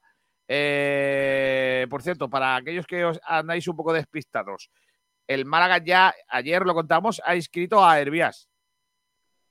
Eh, 0.47 1.87
por 1.89 2.01
cierto, 2.01 2.29
para 2.29 2.55
aquellos 2.55 2.85
que 2.85 3.05
os 3.05 3.19
andáis 3.25 3.67
un 3.67 3.75
poco 3.75 3.93
despistados, 3.93 4.69
el 5.27 5.45
Málaga 5.45 5.77
ya, 5.77 6.13
ayer 6.27 6.65
lo 6.65 6.73
contamos, 6.73 7.21
ha 7.25 7.35
inscrito 7.35 7.85
a 7.85 7.99
Hervías. 7.99 8.50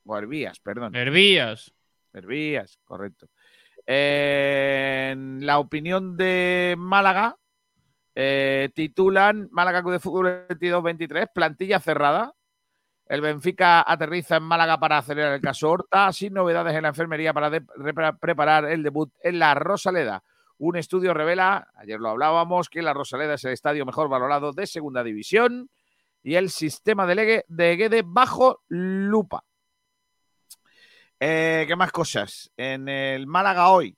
O 0.05 0.17
Hervías, 0.17 0.61
perdón. 0.61 0.95
Hervías. 0.95 1.73
Hervías, 2.13 2.79
correcto. 2.85 3.29
Eh, 3.87 5.11
en 5.13 5.45
la 5.45 5.59
opinión 5.59 6.17
de 6.17 6.75
Málaga, 6.79 7.37
eh, 8.15 8.71
titulan 8.75 9.49
Málaga 9.51 9.83
Club 9.83 9.93
de 9.93 10.01
Fútbol 10.01 10.47
22-23, 10.49 11.29
plantilla 11.33 11.81
cerrada. 11.81 12.35
El 13.07 13.21
Benfica 13.21 13.83
aterriza 13.85 14.37
en 14.37 14.45
Málaga 14.45 14.79
para 14.79 14.99
acelerar 14.99 15.33
el 15.33 15.41
caso 15.41 15.71
Horta, 15.71 16.13
sin 16.13 16.35
novedades 16.35 16.75
en 16.77 16.83
la 16.83 16.91
enfermería 16.91 17.33
para 17.33 17.51
preparar 18.21 18.67
el 18.67 18.85
debut 18.85 19.13
en 19.23 19.41
la 19.41 19.55
Rosaleda. 19.55 20.23
Un 20.59 20.77
estudio 20.77 21.15
revela, 21.15 21.69
ayer 21.75 21.99
lo 21.99 22.11
hablábamos, 22.11 22.69
que 22.69 22.83
la 22.83 22.93
Rosaleda 22.93 23.35
es 23.35 23.45
el 23.45 23.53
estadio 23.53 23.85
mejor 23.87 24.09
valorado 24.09 24.53
de 24.53 24.67
segunda 24.67 25.03
división 25.03 25.71
y 26.23 26.35
el 26.35 26.51
sistema 26.51 27.07
de, 27.07 27.45
de 27.49 27.77
Guede 27.77 28.03
bajo 28.05 28.63
lupa. 28.69 29.43
Eh, 31.23 31.67
¿Qué 31.69 31.77
más 31.77 31.93
cosas? 31.93 32.51
En 32.57 32.89
el 32.89 33.27
Málaga 33.27 33.69
hoy. 33.69 33.95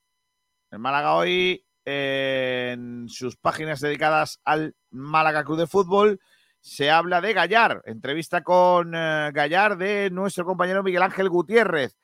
El 0.72 0.80
Málaga 0.80 1.14
hoy, 1.14 1.64
eh, 1.84 2.70
en 2.72 3.08
sus 3.08 3.36
páginas 3.36 3.80
dedicadas 3.80 4.40
al 4.44 4.74
Málaga 4.90 5.44
Club 5.44 5.58
de 5.58 5.68
Fútbol, 5.68 6.20
se 6.60 6.90
habla 6.90 7.20
de 7.20 7.32
Gallar. 7.32 7.80
Entrevista 7.86 8.42
con 8.42 8.92
eh, 8.96 9.30
Gallar 9.32 9.76
de 9.76 10.10
nuestro 10.10 10.44
compañero 10.44 10.82
Miguel 10.82 11.02
Ángel 11.02 11.28
Gutiérrez. 11.28 11.96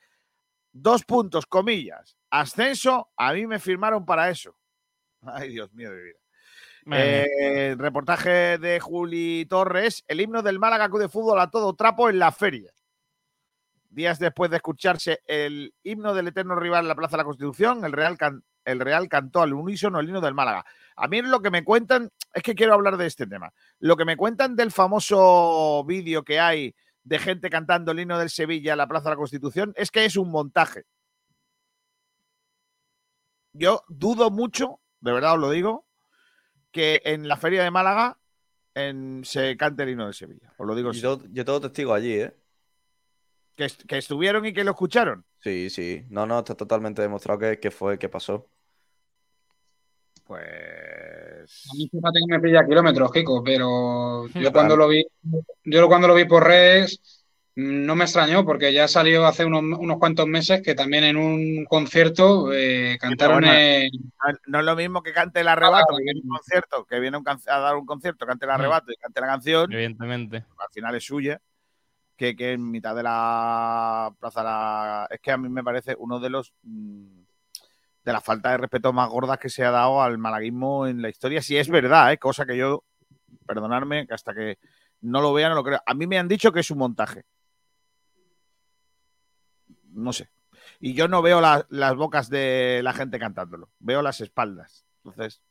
Dos 0.71 1.03
puntos, 1.03 1.45
comillas. 1.45 2.17
Ascenso, 2.29 3.09
a 3.17 3.33
mí 3.33 3.45
me 3.45 3.59
firmaron 3.59 4.05
para 4.05 4.29
eso. 4.29 4.55
Ay, 5.21 5.49
Dios 5.49 5.73
mío 5.73 5.91
de 5.91 6.01
vida. 6.01 6.19
Eh, 6.91 7.75
reportaje 7.77 8.57
de 8.57 8.79
Juli 8.79 9.45
Torres, 9.49 10.05
el 10.07 10.21
himno 10.21 10.41
del 10.41 10.59
Málaga 10.59 10.87
Club 10.87 11.01
de 11.01 11.09
Fútbol 11.09 11.41
a 11.41 11.51
todo 11.51 11.75
trapo 11.75 12.09
en 12.09 12.19
la 12.19 12.31
feria. 12.31 12.71
Días 13.89 14.19
después 14.19 14.51
de 14.51 14.57
escucharse 14.57 15.21
el 15.25 15.73
himno 15.83 16.13
del 16.13 16.27
eterno 16.27 16.55
rival 16.55 16.85
en 16.85 16.89
la 16.89 16.95
Plaza 16.95 17.17
de 17.17 17.21
la 17.21 17.25
Constitución, 17.25 17.83
el 17.83 17.91
Real, 17.91 18.17
can 18.17 18.43
el 18.65 18.79
Real 18.79 19.09
cantó 19.09 19.41
al 19.41 19.53
unísono 19.53 19.99
el 19.99 20.07
himno 20.07 20.21
del 20.21 20.35
Málaga. 20.35 20.63
A 20.95 21.07
mí 21.07 21.21
lo 21.21 21.41
que 21.41 21.49
me 21.49 21.63
cuentan, 21.63 22.11
es 22.33 22.43
que 22.43 22.55
quiero 22.55 22.73
hablar 22.73 22.97
de 22.97 23.07
este 23.07 23.25
tema. 23.25 23.51
Lo 23.79 23.97
que 23.97 24.05
me 24.05 24.15
cuentan 24.15 24.55
del 24.55 24.71
famoso 24.71 25.83
vídeo 25.85 26.23
que 26.23 26.39
hay 26.39 26.75
de 27.03 27.19
gente 27.19 27.49
cantando 27.49 27.91
el 27.91 27.99
himno 27.99 28.19
del 28.19 28.29
Sevilla 28.29 28.73
en 28.73 28.77
la 28.77 28.87
Plaza 28.87 29.05
de 29.05 29.11
la 29.11 29.17
Constitución 29.17 29.73
es 29.75 29.89
que 29.89 30.05
es 30.05 30.15
un 30.17 30.29
montaje. 30.29 30.83
Yo 33.53 33.83
dudo 33.87 34.29
mucho, 34.29 34.79
de 34.99 35.13
verdad 35.13 35.33
os 35.33 35.39
lo 35.39 35.49
digo, 35.49 35.87
que 36.71 37.01
en 37.05 37.27
la 37.27 37.37
feria 37.37 37.63
de 37.63 37.71
Málaga 37.71 38.19
en, 38.75 39.25
se 39.25 39.57
cante 39.57 39.83
el 39.83 39.89
himno 39.89 40.05
de 40.05 40.13
Sevilla. 40.13 40.53
Os 40.57 40.67
lo 40.67 40.75
digo. 40.75 40.91
Yo, 40.91 41.21
yo 41.31 41.45
tengo 41.45 41.59
testigo 41.59 41.93
allí, 41.93 42.13
¿eh? 42.13 42.38
Que, 43.59 43.67
que, 43.89 43.97
estuvieron 43.97 44.45
y 44.45 44.53
que 44.53 44.63
lo 44.63 44.71
escucharon. 44.71 45.25
Sí, 45.41 45.69
sí. 45.69 46.05
No, 46.09 46.25
no, 46.25 46.39
está 46.39 46.55
totalmente 46.55 47.01
demostrado 47.01 47.39
que, 47.39 47.59
que 47.59 47.71
fue, 47.71 47.99
que 47.99 48.07
pasó. 48.07 48.47
Pues. 50.25 50.39
A 51.69 51.75
mí 51.75 51.89
fíjate 51.91 52.19
que 52.25 52.37
me 52.37 52.39
pilla 52.39 52.65
kilómetros, 52.65 53.11
Kiko, 53.11 53.43
pero 53.43 54.27
yo 54.33 54.53
cuando 54.53 54.77
lo 54.77 54.87
vi, 54.87 55.05
yo 55.65 55.87
cuando 55.89 56.07
lo 56.07 56.15
vi 56.15 56.23
por 56.23 56.45
redes 56.45 57.01
no 57.55 57.97
me 57.97 58.05
extrañó 58.05 58.45
porque 58.45 58.71
ya 58.71 58.87
salió 58.87 59.25
hace 59.25 59.43
unos, 59.43 59.61
unos 59.77 59.97
cuantos 59.97 60.25
meses 60.25 60.61
que 60.61 60.73
también 60.75 61.03
en 61.03 61.17
un 61.17 61.65
concierto 61.65 62.53
eh, 62.53 62.97
cantaron. 62.97 63.41
Bueno, 63.41 63.51
el... 63.51 63.91
no, 64.47 64.59
es 64.59 64.65
lo 64.65 64.75
mismo 64.77 65.03
que 65.03 65.11
cante 65.11 65.41
el 65.41 65.49
arrebato, 65.49 65.93
ah, 65.93 65.97
que 65.97 66.03
viene 66.05 66.21
un 66.23 66.29
concierto, 66.29 66.85
que 66.85 66.99
viene 67.01 67.17
un 67.17 67.25
a 67.27 67.59
dar 67.59 67.75
un 67.75 67.85
concierto, 67.85 68.25
cante 68.25 68.45
el 68.45 68.51
arrebato 68.51 68.93
y 68.93 68.95
cante 68.95 69.19
la 69.19 69.27
canción. 69.27 69.73
Evidentemente. 69.73 70.37
Al 70.37 70.71
final 70.71 70.95
es 70.95 71.03
suya. 71.03 71.41
Que, 72.19 72.35
que 72.35 72.51
en 72.51 72.69
mitad 72.69 72.97
de 72.97 73.03
la 73.03 74.13
plaza 74.19 74.43
la... 74.43 75.07
es 75.09 75.21
que 75.21 75.31
a 75.31 75.37
mí 75.37 75.47
me 75.47 75.63
parece 75.63 75.95
uno 75.97 76.19
de 76.19 76.29
los 76.29 76.53
mm, 76.63 77.21
de 78.03 78.11
las 78.11 78.21
faltas 78.21 78.51
de 78.51 78.57
respeto 78.57 78.91
más 78.91 79.09
gordas 79.09 79.37
que 79.37 79.47
se 79.47 79.63
ha 79.63 79.71
dado 79.71 80.01
al 80.01 80.17
malaguismo 80.17 80.85
en 80.85 81.01
la 81.01 81.07
historia, 81.07 81.41
si 81.41 81.55
es 81.55 81.69
verdad, 81.69 82.11
¿eh? 82.11 82.17
cosa 82.17 82.45
que 82.45 82.57
yo, 82.57 82.83
perdonarme, 83.47 84.05
que 84.05 84.13
hasta 84.13 84.33
que 84.33 84.59
no 84.99 85.21
lo 85.21 85.31
vea 85.31 85.47
no 85.47 85.55
lo 85.55 85.63
creo. 85.63 85.79
A 85.85 85.93
mí 85.93 86.07
me 86.07 86.19
han 86.19 86.27
dicho 86.27 86.51
que 86.51 86.59
es 86.59 86.69
un 86.71 86.79
montaje. 86.79 87.23
No 89.93 90.11
sé. 90.11 90.29
Y 90.81 90.93
yo 90.93 91.07
no 91.07 91.21
veo 91.21 91.39
la, 91.39 91.65
las 91.69 91.95
bocas 91.95 92.29
de 92.29 92.81
la 92.83 92.91
gente 92.91 93.17
cantándolo, 93.17 93.69
veo 93.79 94.01
las 94.01 94.19
espaldas. 94.19 94.85
Entonces, 95.05 95.41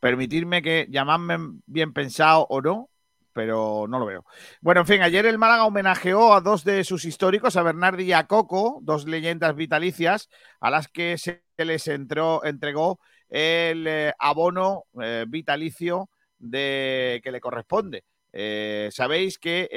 permitirme 0.00 0.60
que 0.60 0.88
llamadme 0.90 1.60
bien 1.66 1.92
pensado 1.92 2.48
o 2.50 2.60
no, 2.60 2.89
pero 3.32 3.86
no 3.88 3.98
lo 3.98 4.06
veo. 4.06 4.24
Bueno, 4.60 4.82
en 4.82 4.86
fin, 4.86 5.02
ayer 5.02 5.26
el 5.26 5.38
Málaga 5.38 5.64
homenajeó 5.64 6.34
a 6.34 6.40
dos 6.40 6.64
de 6.64 6.84
sus 6.84 7.04
históricos, 7.04 7.56
a 7.56 7.62
Bernardi 7.62 8.04
y 8.04 8.12
a 8.12 8.26
Coco, 8.26 8.80
dos 8.82 9.06
leyendas 9.06 9.54
vitalicias, 9.54 10.28
a 10.60 10.70
las 10.70 10.88
que 10.88 11.16
se 11.18 11.42
les 11.56 11.86
entró, 11.88 12.44
entregó 12.44 13.00
el 13.28 13.86
eh, 13.86 14.12
abono 14.18 14.84
eh, 15.00 15.24
vitalicio 15.28 16.10
de, 16.38 17.20
que 17.22 17.32
le 17.32 17.40
corresponde. 17.40 18.04
Eh, 18.32 18.88
Sabéis 18.92 19.38
que 19.38 19.68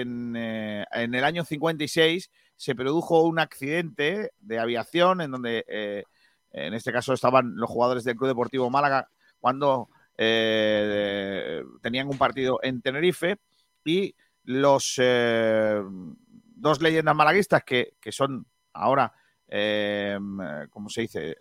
en, 0.00 0.36
en, 0.36 1.14
el 1.14 1.24
año 1.24 1.44
56 1.44 2.30
se 2.56 2.74
produjo 2.74 3.22
un 3.22 3.38
accidente 3.38 4.32
de 4.38 4.58
aviación 4.58 5.20
en 5.20 5.30
donde, 5.30 6.04
en 6.52 6.74
este 6.74 6.92
caso, 6.92 7.12
estaban 7.12 7.54
los 7.56 7.68
jugadores 7.68 8.04
del 8.04 8.16
Club 8.16 8.28
Deportivo 8.28 8.70
Málaga 8.70 9.08
cuando 9.40 9.90
eh, 10.16 11.62
tenían 11.82 12.08
un 12.08 12.18
partido 12.18 12.58
en 12.62 12.80
Tenerife 12.80 13.38
y 13.84 14.14
los 14.44 14.94
eh, 14.98 15.82
dos 16.56 16.80
leyendas 16.80 17.14
malaguistas 17.14 17.64
que, 17.64 17.94
que 18.00 18.12
son 18.12 18.46
ahora, 18.72 19.12
eh, 19.48 20.18
¿cómo 20.70 20.88
se 20.88 21.02
dice?, 21.02 21.36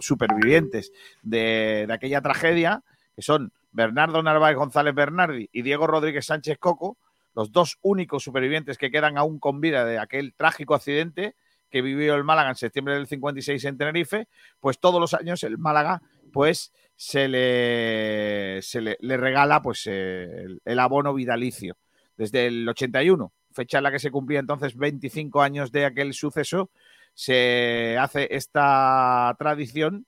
supervivientes 0.00 0.92
de, 1.22 1.84
de, 1.86 1.92
aquella 1.92 2.20
tragedia, 2.20 2.82
que 3.14 3.22
son 3.22 3.52
Bernardo 3.72 4.22
Narváez 4.22 4.56
González 4.56 4.94
Bernardi 4.94 5.48
y 5.52 5.62
Diego 5.62 5.86
Rodríguez 5.86 6.26
Sánchez 6.26 6.58
Coco, 6.58 6.98
los 7.34 7.50
dos 7.50 7.78
únicos 7.82 8.22
supervivientes 8.22 8.78
que 8.78 8.90
quedan 8.90 9.18
aún 9.18 9.38
con 9.38 9.60
vida 9.60 9.84
de 9.84 9.98
aquel 9.98 10.34
trágico 10.34 10.74
accidente 10.74 11.34
que 11.70 11.82
vivió 11.82 12.14
el 12.14 12.22
Málaga 12.22 12.50
en 12.50 12.54
septiembre 12.54 12.94
del 12.94 13.08
56 13.08 13.64
en 13.64 13.76
Tenerife, 13.76 14.28
pues 14.60 14.78
todos 14.78 15.00
los 15.00 15.12
años 15.12 15.42
el 15.42 15.58
Málaga 15.58 16.02
pues 16.34 16.72
se 16.96 17.28
le, 17.28 18.60
se 18.60 18.80
le, 18.80 19.16
regala 19.16 19.62
pues 19.62 19.86
el, 19.86 20.60
el, 20.64 20.78
abono 20.78 21.14
vitalicio 21.14 21.76
desde 22.16 22.46
el 22.46 22.68
81, 22.68 23.32
fecha 23.52 23.78
en 23.78 23.84
la 23.84 23.90
que 23.90 23.98
se 23.98 24.10
cumplía 24.10 24.40
entonces 24.40 24.76
25 24.76 25.40
años 25.40 25.72
de 25.72 25.86
aquel 25.86 26.12
suceso, 26.12 26.70
se 27.14 27.96
hace 27.98 28.28
esta 28.30 29.34
tradición 29.38 30.06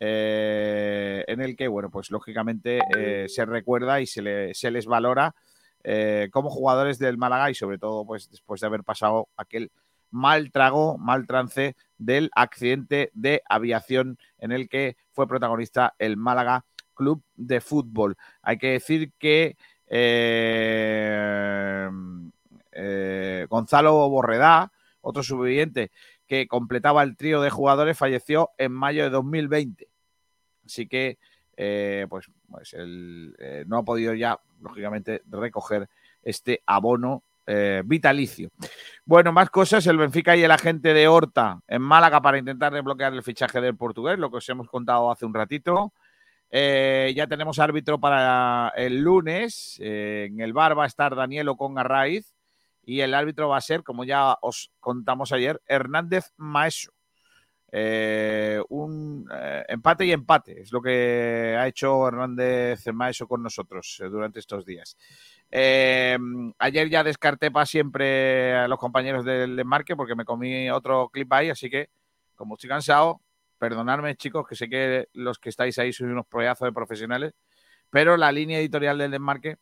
eh, 0.00 1.24
en 1.26 1.40
el 1.40 1.56
que, 1.56 1.68
bueno, 1.68 1.90
pues 1.90 2.10
lógicamente 2.10 2.80
eh, 2.96 3.26
se 3.28 3.44
recuerda 3.44 4.00
y 4.00 4.06
se, 4.06 4.22
le, 4.22 4.54
se 4.54 4.70
les 4.70 4.86
valora 4.86 5.34
eh, 5.84 6.28
como 6.32 6.50
jugadores 6.50 6.98
del 6.98 7.18
Málaga 7.18 7.50
y 7.50 7.54
sobre 7.54 7.78
todo, 7.78 8.04
pues 8.06 8.30
después 8.30 8.60
de 8.60 8.66
haber 8.66 8.84
pasado 8.84 9.28
aquel 9.36 9.70
mal 10.10 10.50
trago, 10.50 10.98
mal 10.98 11.26
trance 11.26 11.76
del 11.98 12.30
accidente 12.34 13.10
de 13.14 13.42
aviación 13.48 14.18
en 14.38 14.52
el 14.52 14.68
que 14.68 14.96
fue 15.12 15.26
protagonista 15.26 15.94
el 15.98 16.16
Málaga 16.16 16.64
Club 16.94 17.22
de 17.36 17.60
Fútbol. 17.60 18.16
Hay 18.42 18.58
que 18.58 18.72
decir 18.72 19.12
que 19.18 19.56
eh, 19.86 21.88
eh, 22.72 23.46
Gonzalo 23.48 24.08
Borredá, 24.08 24.72
otro 25.00 25.22
superviviente 25.22 25.90
que 26.26 26.46
completaba 26.46 27.02
el 27.02 27.16
trío 27.16 27.40
de 27.40 27.50
jugadores, 27.50 27.96
falleció 27.96 28.50
en 28.58 28.72
mayo 28.72 29.04
de 29.04 29.10
2020. 29.10 29.88
Así 30.66 30.86
que, 30.86 31.18
eh, 31.56 32.06
pues, 32.10 32.30
pues 32.50 32.76
no 33.66 33.78
ha 33.78 33.82
podido 33.82 34.12
ya, 34.12 34.38
lógicamente, 34.60 35.22
recoger 35.30 35.88
este 36.22 36.62
abono 36.66 37.22
eh, 37.48 37.82
vitalicio. 37.84 38.50
Bueno, 39.06 39.32
más 39.32 39.48
cosas. 39.48 39.86
El 39.86 39.96
Benfica 39.96 40.36
y 40.36 40.44
el 40.44 40.50
agente 40.50 40.92
de 40.92 41.08
Horta 41.08 41.60
en 41.66 41.80
Málaga 41.80 42.20
para 42.20 42.38
intentar 42.38 42.72
desbloquear 42.72 43.14
el 43.14 43.22
fichaje 43.22 43.60
del 43.60 43.74
portugués, 43.74 44.18
lo 44.18 44.30
que 44.30 44.36
os 44.36 44.48
hemos 44.50 44.68
contado 44.68 45.10
hace 45.10 45.24
un 45.24 45.32
ratito. 45.32 45.94
Eh, 46.50 47.12
ya 47.16 47.26
tenemos 47.26 47.58
árbitro 47.58 47.98
para 47.98 48.72
el 48.76 49.00
lunes. 49.00 49.78
Eh, 49.80 50.28
en 50.30 50.40
el 50.40 50.52
bar 50.52 50.78
va 50.78 50.84
a 50.84 50.86
estar 50.86 51.16
Daniel 51.16 51.48
Oconga 51.48 51.82
Raiz 51.82 52.34
y 52.84 53.00
el 53.00 53.14
árbitro 53.14 53.48
va 53.48 53.56
a 53.56 53.62
ser, 53.62 53.82
como 53.82 54.04
ya 54.04 54.36
os 54.42 54.70
contamos 54.80 55.32
ayer, 55.32 55.60
Hernández 55.66 56.32
Maeso. 56.36 56.92
Eh, 57.70 58.60
un 58.70 59.28
eh, 59.30 59.64
empate 59.68 60.06
y 60.06 60.12
empate 60.12 60.62
es 60.62 60.72
lo 60.72 60.80
que 60.80 61.54
ha 61.58 61.66
hecho 61.66 62.08
Hernández 62.08 62.86
Maeso 62.94 63.28
con 63.28 63.42
nosotros 63.42 64.00
eh, 64.02 64.08
durante 64.08 64.38
estos 64.38 64.64
días. 64.64 64.96
Eh, 65.50 66.16
ayer 66.58 66.88
ya 66.88 67.04
descarté 67.04 67.50
para 67.50 67.66
siempre 67.66 68.54
a 68.54 68.68
los 68.68 68.78
compañeros 68.78 69.24
del 69.24 69.56
desmarque 69.56 69.96
porque 69.96 70.14
me 70.14 70.24
comí 70.24 70.70
otro 70.70 71.10
clip 71.10 71.30
ahí, 71.32 71.50
así 71.50 71.68
que 71.68 71.90
como 72.34 72.54
estoy 72.54 72.70
cansado, 72.70 73.20
perdonadme 73.58 74.16
chicos, 74.16 74.46
que 74.48 74.54
sé 74.54 74.68
que 74.68 75.08
los 75.12 75.38
que 75.38 75.50
estáis 75.50 75.78
ahí 75.78 75.92
sois 75.92 76.10
unos 76.10 76.26
proyazos 76.26 76.66
de 76.66 76.72
profesionales, 76.72 77.34
pero 77.90 78.16
la 78.16 78.32
línea 78.32 78.58
editorial 78.60 78.96
del 78.98 79.10
desmarque 79.10 79.56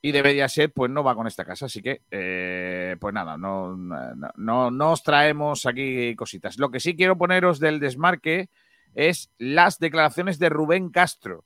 y 0.00 0.12
de 0.12 0.22
Mediaset 0.22 0.72
pues 0.72 0.90
no 0.90 1.02
va 1.02 1.14
con 1.14 1.26
esta 1.26 1.44
casa, 1.44 1.66
así 1.66 1.82
que 1.82 2.02
eh, 2.10 2.96
pues 3.00 3.12
nada, 3.12 3.36
no, 3.36 3.76
no, 3.76 4.92
os 4.92 5.02
traemos 5.02 5.66
aquí 5.66 6.14
cositas. 6.14 6.58
Lo 6.58 6.70
que 6.70 6.80
sí 6.80 6.96
quiero 6.96 7.18
poneros 7.18 7.58
del 7.58 7.80
desmarque 7.80 8.48
es 8.94 9.30
las 9.38 9.78
declaraciones 9.78 10.38
de 10.38 10.48
Rubén 10.48 10.90
Castro, 10.90 11.44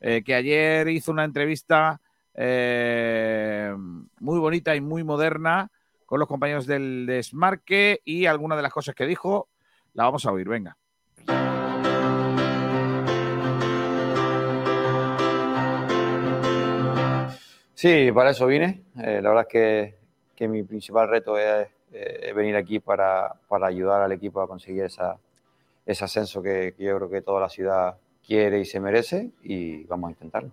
eh, 0.00 0.22
que 0.24 0.34
ayer 0.34 0.88
hizo 0.88 1.10
una 1.10 1.24
entrevista 1.24 2.00
eh, 2.34 3.74
muy 4.20 4.38
bonita 4.38 4.76
y 4.76 4.80
muy 4.80 5.02
moderna 5.02 5.70
con 6.06 6.20
los 6.20 6.28
compañeros 6.28 6.66
del 6.66 7.06
desmarque 7.06 8.00
y 8.04 8.26
algunas 8.26 8.56
de 8.56 8.62
las 8.62 8.72
cosas 8.72 8.94
que 8.94 9.06
dijo 9.06 9.48
la 9.94 10.04
vamos 10.04 10.26
a 10.26 10.32
oír, 10.32 10.48
venga. 10.48 10.76
Sí, 17.80 18.12
para 18.12 18.32
eso 18.32 18.46
vine. 18.46 18.82
Eh, 18.98 19.22
la 19.22 19.30
verdad 19.30 19.46
es 19.48 19.48
que, 19.48 19.94
que 20.36 20.46
mi 20.48 20.62
principal 20.64 21.08
reto 21.08 21.38
es, 21.38 21.66
eh, 21.94 22.30
venir 22.36 22.54
aquí 22.54 22.78
para, 22.78 23.32
para, 23.48 23.68
ayudar 23.68 24.02
al 24.02 24.12
equipo 24.12 24.42
a 24.42 24.46
conseguir 24.46 24.84
ese 24.84 26.04
ascenso 26.04 26.42
que, 26.42 26.74
que, 26.76 26.84
yo 26.84 26.96
creo 26.98 27.08
que 27.08 27.22
toda 27.22 27.40
la 27.40 27.48
ciudad 27.48 27.96
quiere 28.22 28.60
y 28.60 28.66
se 28.66 28.80
merece 28.80 29.30
y 29.42 29.84
vamos 29.84 30.08
a 30.08 30.10
intentarlo. 30.10 30.50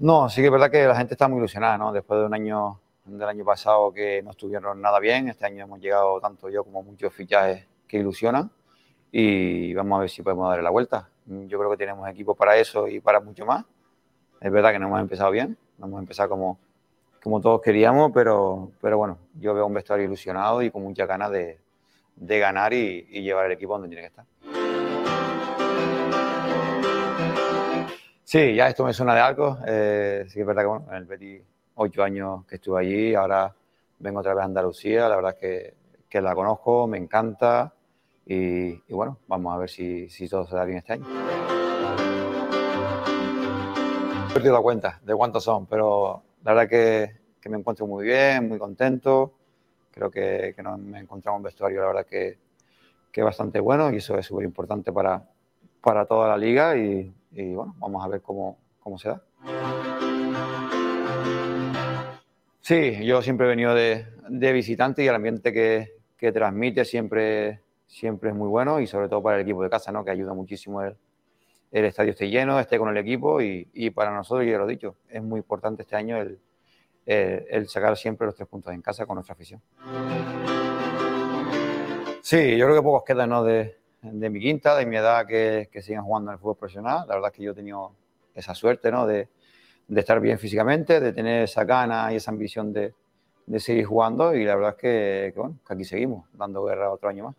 No, 0.00 0.28
sí 0.28 0.42
que 0.42 0.48
es 0.48 0.52
verdad 0.52 0.70
que 0.70 0.84
la 0.84 0.94
gente 0.94 1.14
está 1.14 1.26
muy 1.26 1.38
ilusionada, 1.38 1.78
¿no? 1.78 1.92
Después 1.92 2.20
de 2.20 2.26
un 2.26 2.34
año 2.34 2.78
del 3.06 3.26
año 3.26 3.44
pasado 3.46 3.90
que 3.90 4.22
no 4.22 4.32
estuvieron 4.32 4.82
nada 4.82 5.00
bien, 5.00 5.30
este 5.30 5.46
año 5.46 5.64
hemos 5.64 5.80
llegado 5.80 6.20
tanto 6.20 6.50
yo 6.50 6.62
como 6.62 6.82
muchos 6.82 7.10
fichajes 7.10 7.66
que 7.88 7.96
ilusionan 7.96 8.50
y 9.10 9.72
vamos 9.72 9.96
a 9.96 10.00
ver 10.00 10.10
si 10.10 10.20
podemos 10.20 10.46
darle 10.50 10.62
la 10.62 10.68
vuelta. 10.68 11.08
Yo 11.26 11.58
creo 11.58 11.70
que 11.70 11.76
tenemos 11.76 12.08
equipo 12.08 12.34
para 12.34 12.56
eso 12.56 12.86
y 12.86 13.00
para 13.00 13.20
mucho 13.20 13.44
más. 13.44 13.64
Es 14.40 14.52
verdad 14.52 14.72
que 14.72 14.78
no 14.78 14.86
hemos 14.86 15.00
empezado 15.00 15.30
bien, 15.30 15.56
no 15.78 15.86
hemos 15.86 16.00
empezado 16.00 16.28
como, 16.28 16.58
como 17.22 17.40
todos 17.40 17.60
queríamos, 17.60 18.12
pero, 18.12 18.70
pero 18.80 18.98
bueno, 18.98 19.18
yo 19.34 19.54
veo 19.54 19.66
un 19.66 19.74
vestuario 19.74 20.04
ilusionado 20.04 20.62
y 20.62 20.70
con 20.70 20.82
muchas 20.82 21.08
ganas 21.08 21.30
de, 21.30 21.58
de 22.14 22.38
ganar 22.38 22.72
y, 22.72 23.06
y, 23.10 23.22
llevar 23.22 23.46
el 23.46 23.52
equipo 23.52 23.72
donde 23.72 23.88
tiene 23.88 24.02
que 24.02 24.08
estar. 24.08 24.24
Sí, 28.22 28.54
ya 28.54 28.68
esto 28.68 28.84
me 28.84 28.92
suena 28.92 29.14
de 29.14 29.20
algo. 29.20 29.58
Eh, 29.66 30.26
sí 30.28 30.40
es 30.40 30.46
verdad 30.46 30.62
que 30.62 30.68
bueno, 30.68 30.86
en 30.90 30.96
el 30.96 31.04
Betis 31.04 31.42
ocho 31.74 32.02
años 32.02 32.44
que 32.46 32.56
estuve 32.56 32.80
allí, 32.80 33.14
ahora 33.14 33.54
vengo 33.98 34.20
otra 34.20 34.34
vez 34.34 34.42
a 34.42 34.46
Andalucía, 34.46 35.08
la 35.08 35.16
verdad 35.16 35.34
es 35.34 35.38
que, 35.38 35.74
que 36.08 36.20
la 36.20 36.34
conozco, 36.34 36.86
me 36.86 36.98
encanta 36.98 37.72
y, 38.26 38.70
y, 38.70 38.92
bueno, 38.92 39.18
vamos 39.28 39.54
a 39.54 39.58
ver 39.58 39.70
si, 39.70 40.08
si 40.08 40.28
todo 40.28 40.46
se 40.46 40.56
da 40.56 40.64
bien 40.64 40.78
este 40.78 40.94
año. 40.94 41.06
He 44.28 44.34
perdido 44.34 44.54
la 44.54 44.60
cuenta 44.60 45.00
de 45.02 45.14
cuántos 45.14 45.44
son, 45.44 45.66
pero 45.66 46.22
la 46.42 46.52
verdad 46.52 46.68
que, 46.68 47.16
que 47.40 47.48
me 47.48 47.56
encuentro 47.56 47.86
muy 47.86 48.04
bien, 48.04 48.48
muy 48.48 48.58
contento. 48.58 49.32
Creo 49.92 50.10
que, 50.10 50.52
que 50.54 50.62
nos 50.62 50.78
me 50.78 50.98
encontramos 50.98 51.38
un 51.38 51.44
vestuario, 51.44 51.80
la 51.80 51.86
verdad 51.86 52.06
que, 52.06 52.38
que 53.10 53.22
bastante 53.22 53.60
bueno 53.60 53.90
y 53.92 53.96
eso 53.96 54.18
es 54.18 54.26
súper 54.26 54.44
importante 54.44 54.92
para, 54.92 55.22
para 55.80 56.04
toda 56.04 56.28
la 56.28 56.36
liga 56.36 56.76
y, 56.76 57.14
y, 57.30 57.54
bueno, 57.54 57.74
vamos 57.78 58.04
a 58.04 58.08
ver 58.08 58.20
cómo, 58.20 58.58
cómo 58.80 58.98
se 58.98 59.08
da. 59.10 59.22
Sí, 62.60 63.06
yo 63.06 63.22
siempre 63.22 63.46
he 63.46 63.50
venido 63.50 63.72
de, 63.74 64.06
de 64.28 64.52
visitante 64.52 65.04
y 65.04 65.06
el 65.06 65.14
ambiente 65.14 65.52
que, 65.52 65.92
que 66.18 66.32
transmite 66.32 66.84
siempre 66.84 67.60
siempre 67.86 68.30
es 68.30 68.36
muy 68.36 68.48
bueno 68.48 68.80
y 68.80 68.86
sobre 68.86 69.08
todo 69.08 69.22
para 69.22 69.36
el 69.36 69.42
equipo 69.42 69.62
de 69.62 69.70
casa, 69.70 69.92
¿no? 69.92 70.04
que 70.04 70.10
ayuda 70.10 70.34
muchísimo 70.34 70.82
el, 70.82 70.96
el 71.72 71.84
estadio 71.84 72.12
esté 72.12 72.28
lleno, 72.28 72.58
esté 72.58 72.78
con 72.78 72.88
el 72.88 72.96
equipo 72.96 73.40
y, 73.40 73.68
y, 73.72 73.90
para 73.90 74.10
nosotros, 74.12 74.46
ya 74.46 74.58
lo 74.58 74.68
he 74.68 74.72
dicho, 74.72 74.96
es 75.08 75.22
muy 75.22 75.38
importante 75.38 75.82
este 75.82 75.96
año 75.96 76.16
el, 76.16 76.38
el, 77.06 77.68
sacar 77.68 77.96
siempre 77.96 78.26
los 78.26 78.34
tres 78.34 78.48
puntos 78.48 78.72
en 78.72 78.82
casa 78.82 79.06
con 79.06 79.16
nuestra 79.16 79.34
afición. 79.34 79.60
Sí, 82.22 82.56
yo 82.56 82.66
creo 82.66 82.76
que 82.76 82.82
pocos 82.82 83.04
quedan 83.04 83.30
¿no? 83.30 83.44
de, 83.44 83.78
de 84.02 84.30
mi 84.30 84.40
quinta, 84.40 84.76
de 84.76 84.86
mi 84.86 84.96
edad, 84.96 85.26
que, 85.26 85.68
que 85.70 85.82
sigan 85.82 86.04
jugando 86.04 86.30
en 86.30 86.34
el 86.34 86.40
fútbol 86.40 86.56
profesional. 86.56 87.06
La 87.08 87.14
verdad 87.14 87.30
es 87.30 87.36
que 87.36 87.44
yo 87.44 87.52
he 87.52 87.54
tenido 87.54 87.92
esa 88.34 88.54
suerte 88.54 88.90
¿no? 88.90 89.06
de, 89.06 89.28
de 89.86 90.00
estar 90.00 90.20
bien 90.20 90.38
físicamente, 90.38 90.98
de 91.00 91.12
tener 91.12 91.44
esa 91.44 91.64
gana 91.64 92.12
y 92.12 92.16
esa 92.16 92.32
ambición 92.32 92.72
de, 92.72 92.94
de 93.46 93.60
seguir 93.60 93.84
jugando 93.84 94.34
y 94.34 94.44
la 94.44 94.56
verdad 94.56 94.74
es 94.76 94.80
que, 94.80 95.32
bueno, 95.36 95.58
que 95.66 95.72
aquí 95.72 95.84
seguimos, 95.84 96.28
dando 96.32 96.64
guerra 96.64 96.92
otro 96.92 97.08
año 97.08 97.24
más. 97.24 97.36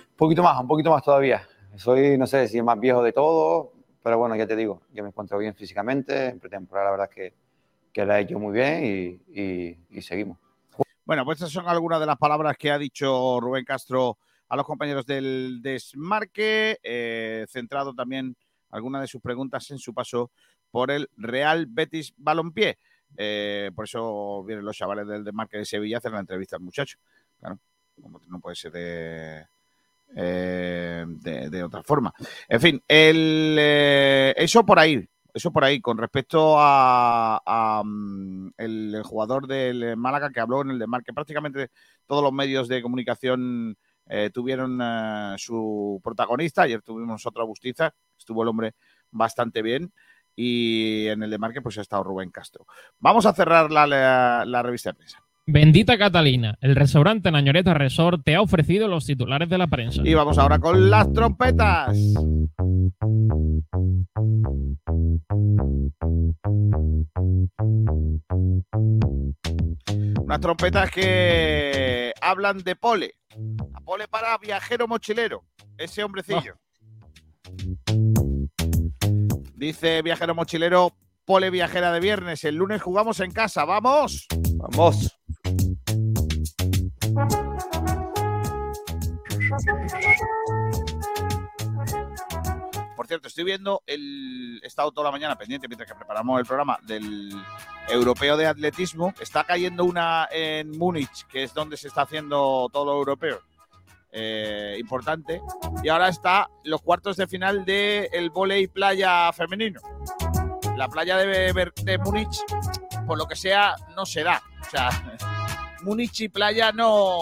Un 0.00 0.16
poquito 0.16 0.42
más, 0.42 0.60
un 0.60 0.68
poquito 0.68 0.90
más 0.90 1.02
todavía. 1.02 1.46
Soy, 1.76 2.18
no 2.18 2.26
sé 2.26 2.48
si 2.48 2.58
es 2.58 2.64
más 2.64 2.78
viejo 2.78 3.02
de 3.02 3.12
todo, 3.12 3.72
pero 4.02 4.18
bueno, 4.18 4.36
ya 4.36 4.46
te 4.46 4.56
digo, 4.56 4.82
yo 4.92 5.02
me 5.02 5.08
encuentro 5.08 5.38
bien 5.38 5.54
físicamente, 5.54 6.28
en 6.28 6.40
pretemporada 6.40 6.86
la 6.86 6.90
verdad 6.90 7.08
es 7.10 7.14
que, 7.14 7.34
que 7.92 8.04
la 8.04 8.18
he 8.18 8.22
hecho 8.22 8.38
muy 8.38 8.52
bien 8.52 8.84
y, 8.84 9.40
y, 9.40 9.78
y 9.90 10.02
seguimos. 10.02 10.38
Bueno, 11.04 11.24
pues 11.24 11.38
estas 11.38 11.52
son 11.52 11.66
algunas 11.68 12.00
de 12.00 12.06
las 12.06 12.18
palabras 12.18 12.56
que 12.58 12.70
ha 12.70 12.78
dicho 12.78 13.40
Rubén 13.40 13.64
Castro 13.64 14.18
a 14.48 14.56
los 14.56 14.66
compañeros 14.66 15.06
del 15.06 15.60
Desmarque, 15.62 16.78
eh, 16.82 17.46
centrado 17.48 17.94
también 17.94 18.36
algunas 18.70 19.00
de 19.02 19.08
sus 19.08 19.22
preguntas 19.22 19.70
en 19.70 19.78
su 19.78 19.94
paso 19.94 20.30
por 20.70 20.90
el 20.90 21.08
Real 21.16 21.66
Betis 21.66 22.12
Balompié. 22.16 22.78
Eh, 23.16 23.70
por 23.74 23.84
eso 23.84 24.44
vienen 24.44 24.64
los 24.64 24.76
chavales 24.76 25.06
del 25.06 25.24
Desmarque 25.24 25.58
de 25.58 25.64
Sevilla 25.64 25.96
a 25.96 25.98
hacer 25.98 26.12
la 26.12 26.20
entrevista 26.20 26.56
al 26.56 26.62
muchacho. 26.62 26.98
Claro, 27.40 27.58
no 28.28 28.40
puede 28.40 28.56
ser 28.56 28.72
de, 28.72 29.46
eh, 30.16 31.04
de, 31.06 31.62
otra 31.62 31.82
forma. 31.82 32.12
En 32.48 32.60
fin, 32.60 32.82
el, 32.88 33.56
eh, 33.58 34.34
eso 34.36 34.64
por 34.64 34.78
ahí. 34.78 35.06
Eso 35.32 35.52
por 35.52 35.62
ahí, 35.62 35.80
con 35.80 35.98
respecto 35.98 36.56
a, 36.58 37.82
um, 37.84 38.50
el, 38.56 39.02
jugador 39.04 39.46
del 39.46 39.96
Málaga 39.96 40.30
que 40.30 40.40
habló 40.40 40.62
en 40.62 40.70
el 40.70 40.78
Desmarque, 40.78 41.12
prácticamente 41.12 41.70
todos 42.06 42.22
los 42.22 42.32
medios 42.32 42.66
de 42.66 42.82
comunicación 42.82 43.76
eh, 44.06 44.30
tuvieron 44.32 44.80
su 45.38 46.00
protagonista. 46.02 46.62
Ayer 46.62 46.82
tuvimos 46.82 47.24
otra 47.26 47.44
Bustiza, 47.44 47.94
estuvo 48.18 48.42
el 48.42 48.48
hombre 48.48 48.74
bastante 49.10 49.62
bien 49.62 49.92
y 50.40 51.08
en 51.08 51.24
el 51.24 51.30
de 51.30 51.38
Marque 51.38 51.60
pues 51.60 51.76
ha 51.78 51.80
estado 51.80 52.04
Rubén 52.04 52.30
Castro. 52.30 52.64
Vamos 53.00 53.26
a 53.26 53.32
cerrar 53.32 53.72
la, 53.72 53.88
la, 53.88 54.44
la, 54.46 54.62
revista 54.62 54.90
de 54.90 54.94
prensa. 54.94 55.18
Bendita 55.46 55.98
Catalina, 55.98 56.56
el 56.60 56.76
restaurante 56.76 57.32
Nañoreta 57.32 57.74
Resort 57.74 58.22
te 58.24 58.36
ha 58.36 58.40
ofrecido 58.40 58.86
los 58.86 59.04
titulares 59.04 59.48
de 59.48 59.58
la 59.58 59.66
prensa. 59.66 60.02
Y 60.04 60.14
vamos 60.14 60.38
ahora 60.38 60.60
con 60.60 60.88
las 60.88 61.12
trompetas. 61.12 61.98
Unas 70.20 70.40
trompetas 70.40 70.90
que 70.92 72.12
hablan 72.20 72.58
de 72.58 72.76
pole. 72.76 73.14
A 73.74 73.80
pole 73.80 74.06
para 74.06 74.38
viajero 74.38 74.86
mochilero, 74.86 75.42
ese 75.76 76.04
hombrecillo. 76.04 76.54
Oh. 77.90 78.07
Dice 79.58 80.02
Viajero 80.02 80.36
Mochilero, 80.36 80.92
pole 81.24 81.50
viajera 81.50 81.90
de 81.90 81.98
viernes. 81.98 82.44
El 82.44 82.54
lunes 82.54 82.80
jugamos 82.80 83.18
en 83.18 83.32
casa. 83.32 83.64
¡Vamos! 83.64 84.28
Vamos. 84.54 85.18
Por 92.94 93.08
cierto, 93.08 93.26
estoy 93.26 93.42
viendo 93.42 93.82
el. 93.84 94.60
He 94.62 94.66
estado 94.68 94.92
toda 94.92 95.06
la 95.06 95.10
mañana 95.10 95.34
pendiente 95.34 95.66
mientras 95.66 95.90
que 95.90 95.96
preparamos 95.96 96.38
el 96.38 96.46
programa 96.46 96.78
del 96.86 97.32
europeo 97.88 98.36
de 98.36 98.46
atletismo. 98.46 99.12
Está 99.18 99.42
cayendo 99.42 99.84
una 99.84 100.28
en 100.30 100.70
Múnich, 100.78 101.26
que 101.26 101.42
es 101.42 101.52
donde 101.52 101.76
se 101.76 101.88
está 101.88 102.02
haciendo 102.02 102.68
todo 102.72 102.84
lo 102.84 102.92
europeo. 102.92 103.40
Eh, 104.10 104.76
importante. 104.78 105.42
Y 105.82 105.88
ahora 105.88 106.08
está 106.08 106.48
los 106.64 106.80
cuartos 106.80 107.16
de 107.16 107.26
final 107.26 107.64
del 107.64 108.08
el 108.12 108.30
volei 108.30 108.66
playa 108.66 109.32
femenino. 109.32 109.80
La 110.76 110.88
playa 110.88 111.16
de, 111.18 111.72
de 111.82 111.98
Múnich, 111.98 112.38
por 113.06 113.18
lo 113.18 113.26
que 113.26 113.36
sea, 113.36 113.74
no 113.96 114.06
se 114.06 114.22
da. 114.22 114.42
O 114.60 114.70
sea, 114.70 114.90
Múnich 115.82 116.20
y 116.22 116.28
playa 116.28 116.72
no. 116.72 117.18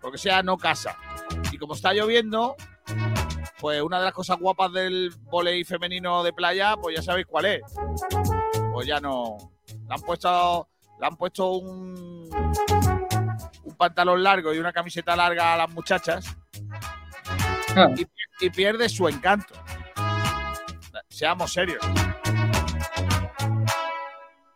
Por 0.00 0.08
lo 0.08 0.12
que 0.12 0.18
sea, 0.18 0.42
no 0.42 0.56
casa. 0.56 0.96
Y 1.52 1.58
como 1.58 1.74
está 1.74 1.92
lloviendo, 1.92 2.56
pues 3.60 3.82
una 3.82 3.98
de 3.98 4.06
las 4.06 4.14
cosas 4.14 4.38
guapas 4.38 4.72
del 4.72 5.14
volei 5.30 5.64
femenino 5.64 6.22
de 6.22 6.32
playa, 6.32 6.76
pues 6.76 6.96
ya 6.96 7.02
sabéis 7.02 7.26
cuál 7.26 7.44
es. 7.44 7.62
Pues 8.72 8.86
ya 8.86 8.98
no. 8.98 9.36
Le 9.66 9.94
han 9.94 10.00
puesto, 10.00 10.68
le 10.98 11.06
han 11.06 11.16
puesto 11.16 11.52
un 11.52 12.28
pantalón 13.80 14.22
largo 14.22 14.52
y 14.52 14.58
una 14.58 14.74
camiseta 14.74 15.16
larga 15.16 15.54
a 15.54 15.56
las 15.56 15.70
muchachas 15.72 16.36
Ah, 17.74 17.88
y, 17.96 18.04
y 18.44 18.50
pierde 18.50 18.88
su 18.88 19.08
encanto. 19.08 19.54
Seamos 21.08 21.50
serios. 21.52 21.78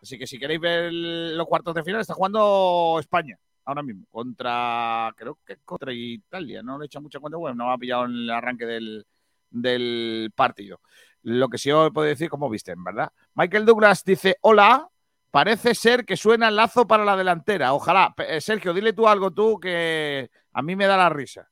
Así 0.03 0.19
que 0.19 0.27
si 0.27 0.39
queréis 0.39 0.61
ver 0.61 0.85
el- 0.87 1.37
los 1.37 1.47
cuartos 1.47 1.75
de 1.75 1.83
final, 1.85 2.01
está 2.03 2.13
jugando 2.15 2.97
España 3.01 3.39
ahora 3.65 3.83
mismo 3.83 4.05
contra, 4.11 5.11
creo 5.17 5.39
que 5.47 5.57
contra 5.65 5.93
Italia. 5.93 6.63
No 6.63 6.77
le 6.77 6.85
he 6.85 6.87
hecho 6.87 7.01
mucha 7.01 7.21
cuenta, 7.21 7.39
bueno, 7.39 7.55
no 7.55 7.69
me 7.69 7.73
ha 7.75 7.79
pillado 7.79 8.05
en 8.05 8.11
el 8.13 8.31
arranque 8.31 8.67
del, 8.67 9.07
del 9.49 10.31
partido. 10.35 10.81
Lo 11.23 11.49
que 11.49 11.57
sí 11.57 11.71
os 11.71 11.91
puedo 11.93 12.07
decir, 12.07 12.29
como 12.29 12.51
visten, 12.51 12.83
¿verdad? 12.85 13.11
Michael 13.35 13.65
Douglas 13.65 14.05
dice: 14.05 14.37
Hola, 14.43 14.87
parece 15.35 15.75
ser 15.75 16.05
que 16.05 16.17
suena 16.17 16.47
el 16.47 16.55
lazo 16.55 16.87
para 16.87 17.05
la 17.05 17.17
delantera. 17.17 17.73
Ojalá. 17.75 18.15
Eh, 18.19 18.41
Sergio, 18.41 18.73
dile 18.73 18.93
tú 18.93 19.09
algo 19.09 19.33
tú 19.33 19.59
que 19.59 20.31
a 20.53 20.63
mí 20.63 20.77
me 20.77 20.87
da 20.87 20.97
la 20.97 21.09
risa. 21.09 21.51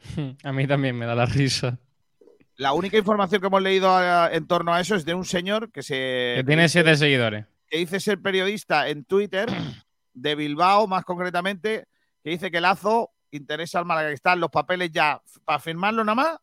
A 0.44 0.52
mí 0.52 0.66
también 0.66 0.96
me 0.96 1.04
da 1.04 1.14
la 1.14 1.26
risa. 1.26 1.78
La 2.56 2.72
única 2.72 2.96
información 2.96 3.42
que 3.42 3.48
hemos 3.48 3.60
leído 3.60 4.02
eh, 4.02 4.34
en 4.34 4.46
torno 4.46 4.72
a 4.72 4.80
eso 4.80 4.94
es 4.94 5.04
de 5.04 5.12
un 5.12 5.26
señor 5.26 5.70
que 5.70 5.82
se 5.82 6.36
Que 6.36 6.44
tiene 6.46 6.70
siete 6.70 6.96
seguidores. 6.96 7.44
que 7.68 7.76
dice 7.76 8.00
ser 8.00 8.22
periodista 8.22 8.88
en 8.88 9.04
Twitter 9.04 9.46
de 10.14 10.34
Bilbao, 10.34 10.86
más 10.86 11.04
concretamente, 11.04 11.84
que 12.24 12.30
dice 12.30 12.50
que 12.50 12.62
Lazo 12.62 13.10
interesa 13.30 13.78
al 13.78 13.84
Málaga, 13.84 14.08
que 14.08 14.14
están 14.14 14.40
los 14.40 14.48
papeles 14.50 14.90
ya 14.90 15.20
para 15.44 15.58
firmarlo 15.58 16.02
nada 16.02 16.14
más. 16.14 16.38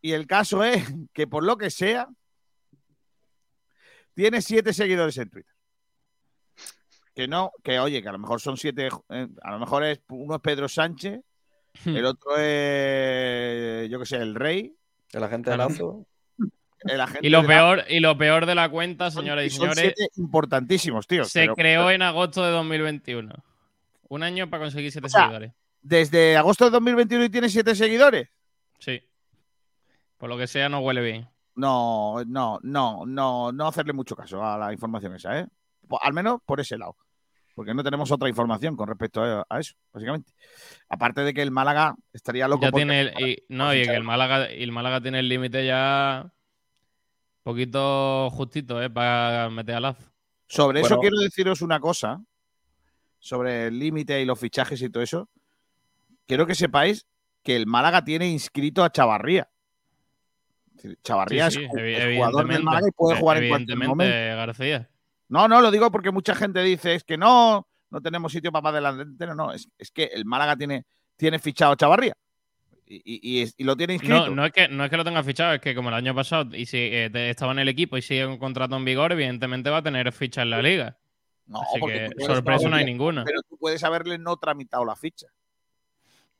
Y 0.00 0.12
el 0.12 0.28
caso 0.28 0.62
es 0.62 0.84
que 1.12 1.26
por 1.26 1.42
lo 1.42 1.58
que 1.58 1.70
sea, 1.70 2.06
tiene 4.18 4.42
siete 4.42 4.72
seguidores 4.72 5.16
en 5.18 5.30
Twitter. 5.30 5.54
Que 7.14 7.28
no, 7.28 7.52
que 7.62 7.78
oye, 7.78 8.02
que 8.02 8.08
a 8.08 8.12
lo 8.12 8.18
mejor 8.18 8.40
son 8.40 8.56
siete, 8.56 8.88
eh, 9.10 9.28
a 9.42 9.52
lo 9.52 9.58
mejor 9.60 9.84
es 9.84 10.00
uno 10.08 10.34
es 10.34 10.40
Pedro 10.40 10.68
Sánchez, 10.68 11.20
el 11.84 12.04
otro 12.04 12.36
es, 12.36 13.88
yo 13.88 14.00
qué 14.00 14.06
sé, 14.06 14.16
el 14.16 14.34
rey, 14.34 14.74
El 15.12 15.22
agente 15.22 15.50
de. 15.50 15.56
Lazo. 15.56 16.04
el 16.80 17.00
agente 17.00 17.26
Y 17.26 17.30
lo 17.30 17.42
la- 17.42 17.48
peor, 17.48 17.84
y 17.88 18.00
lo 18.00 18.18
peor 18.18 18.46
de 18.46 18.54
la 18.56 18.68
cuenta, 18.70 19.12
señoras 19.12 19.44
y 19.46 19.50
son 19.50 19.70
señores, 19.72 19.94
siete 19.96 20.10
importantísimos, 20.20 21.06
tío. 21.06 21.24
se 21.24 21.42
pero- 21.42 21.54
creó 21.54 21.90
en 21.92 22.02
agosto 22.02 22.44
de 22.44 22.50
2021. 22.50 23.32
Un 24.08 24.22
año 24.24 24.50
para 24.50 24.64
conseguir 24.64 24.90
siete 24.90 25.06
O 25.06 25.10
sea, 25.10 25.22
seguidores. 25.22 25.52
desde 25.82 26.36
agosto 26.36 26.64
de 26.64 26.70
2021 26.72 27.24
y 27.24 27.28
tiene 27.30 27.48
siete 27.48 27.76
seguidores. 27.76 28.28
Sí. 28.80 29.00
Por 30.16 30.28
lo 30.28 30.36
que 30.38 30.48
sea, 30.48 30.68
no 30.68 30.80
huele 30.80 31.02
bien. 31.02 31.28
No, 31.58 32.22
no, 32.24 32.60
no, 32.62 33.04
no, 33.04 33.50
no 33.50 33.66
hacerle 33.66 33.92
mucho 33.92 34.14
caso 34.14 34.44
a 34.44 34.56
la 34.56 34.72
información 34.72 35.14
esa, 35.16 35.40
¿eh? 35.40 35.46
Al 36.00 36.12
menos 36.12 36.40
por 36.46 36.60
ese 36.60 36.78
lado. 36.78 36.96
Porque 37.56 37.74
no 37.74 37.82
tenemos 37.82 38.12
otra 38.12 38.28
información 38.28 38.76
con 38.76 38.86
respecto 38.86 39.20
a, 39.20 39.44
a 39.48 39.58
eso, 39.58 39.74
básicamente. 39.92 40.32
Aparte 40.88 41.22
de 41.22 41.34
que 41.34 41.42
el 41.42 41.50
Málaga 41.50 41.96
estaría 42.12 42.46
loco. 42.46 42.62
Ya 42.62 42.70
tiene 42.70 43.00
el, 43.00 43.20
y, 43.20 43.44
no, 43.48 43.74
y 43.74 43.82
que 43.82 43.96
el 43.96 44.04
Málaga, 44.04 44.52
y 44.52 44.62
el 44.62 44.70
Málaga 44.70 45.00
tiene 45.00 45.18
el 45.18 45.28
límite 45.28 45.66
ya 45.66 46.32
poquito 47.42 48.30
justito, 48.30 48.80
¿eh? 48.80 48.88
Para 48.88 49.50
meter 49.50 49.74
a 49.74 49.80
Lazo. 49.80 50.12
Sobre 50.46 50.82
eso 50.82 50.98
quiero 51.00 51.18
deciros 51.18 51.60
una 51.60 51.80
cosa. 51.80 52.22
Sobre 53.18 53.66
el 53.66 53.80
límite 53.80 54.22
y 54.22 54.24
los 54.24 54.38
fichajes 54.38 54.80
y 54.80 54.90
todo 54.90 55.02
eso. 55.02 55.28
Quiero 56.24 56.46
que 56.46 56.54
sepáis 56.54 57.08
que 57.42 57.56
el 57.56 57.66
Málaga 57.66 58.04
tiene 58.04 58.28
inscrito 58.28 58.84
a 58.84 58.92
Chavarría. 58.92 59.50
Chavarría 61.02 61.50
Sí, 61.50 61.60
sí, 61.60 61.80
es, 61.80 62.16
jugador 62.16 62.48
del. 62.48 62.62
Málaga 62.62 62.88
y 62.88 62.92
puede 62.92 63.18
jugar 63.18 63.42
en 63.42 63.48
cualquier 63.48 63.76
Evidentemente, 63.76 63.88
momento. 63.88 64.36
García. 64.36 64.90
No, 65.28 65.46
no, 65.48 65.60
lo 65.60 65.70
digo 65.70 65.90
porque 65.90 66.10
mucha 66.10 66.34
gente 66.34 66.62
dice 66.62 66.94
es 66.94 67.04
que 67.04 67.16
no, 67.18 67.66
no 67.90 68.00
tenemos 68.00 68.32
sitio 68.32 68.50
para 68.52 68.62
más 68.62 68.74
delantero. 68.74 69.34
No, 69.34 69.52
es, 69.52 69.68
es 69.78 69.90
que 69.90 70.04
el 70.04 70.24
Málaga 70.24 70.56
tiene, 70.56 70.84
tiene 71.16 71.38
fichado 71.38 71.72
a 71.72 71.76
Chavarría 71.76 72.14
y, 72.86 73.42
y- 73.42 73.48
y 73.56 73.64
lo 73.64 73.76
tiene 73.76 73.94
inscrito. 73.94 74.28
No, 74.28 74.34
no, 74.34 74.46
es 74.46 74.52
que, 74.52 74.68
no 74.68 74.84
es 74.84 74.90
que 74.90 74.96
lo 74.96 75.04
tenga 75.04 75.22
fichado, 75.22 75.54
es 75.54 75.60
que 75.60 75.74
como 75.74 75.90
el 75.90 75.94
año 75.94 76.14
pasado 76.14 76.56
y 76.56 76.64
si, 76.66 76.78
eh, 76.78 77.10
estaba 77.30 77.52
en 77.52 77.58
el 77.58 77.68
equipo 77.68 77.96
y 77.98 78.02
sigue 78.02 78.24
un 78.24 78.38
contrato 78.38 78.76
en 78.76 78.84
vigor, 78.84 79.12
evidentemente 79.12 79.68
va 79.70 79.78
a 79.78 79.82
tener 79.82 80.10
ficha 80.12 80.42
en 80.42 80.50
la 80.50 80.62
liga. 80.62 80.96
No, 81.46 81.62
Así 81.62 81.78
porque 81.80 82.10
que 82.16 82.24
sorpresa 82.24 82.68
no 82.68 82.76
hay 82.76 82.84
ninguna. 82.84 83.24
Pero 83.24 83.40
tú 83.42 83.56
puedes 83.58 83.82
haberle 83.84 84.18
no 84.18 84.36
tramitado 84.36 84.84
la 84.84 84.96
ficha. 84.96 85.26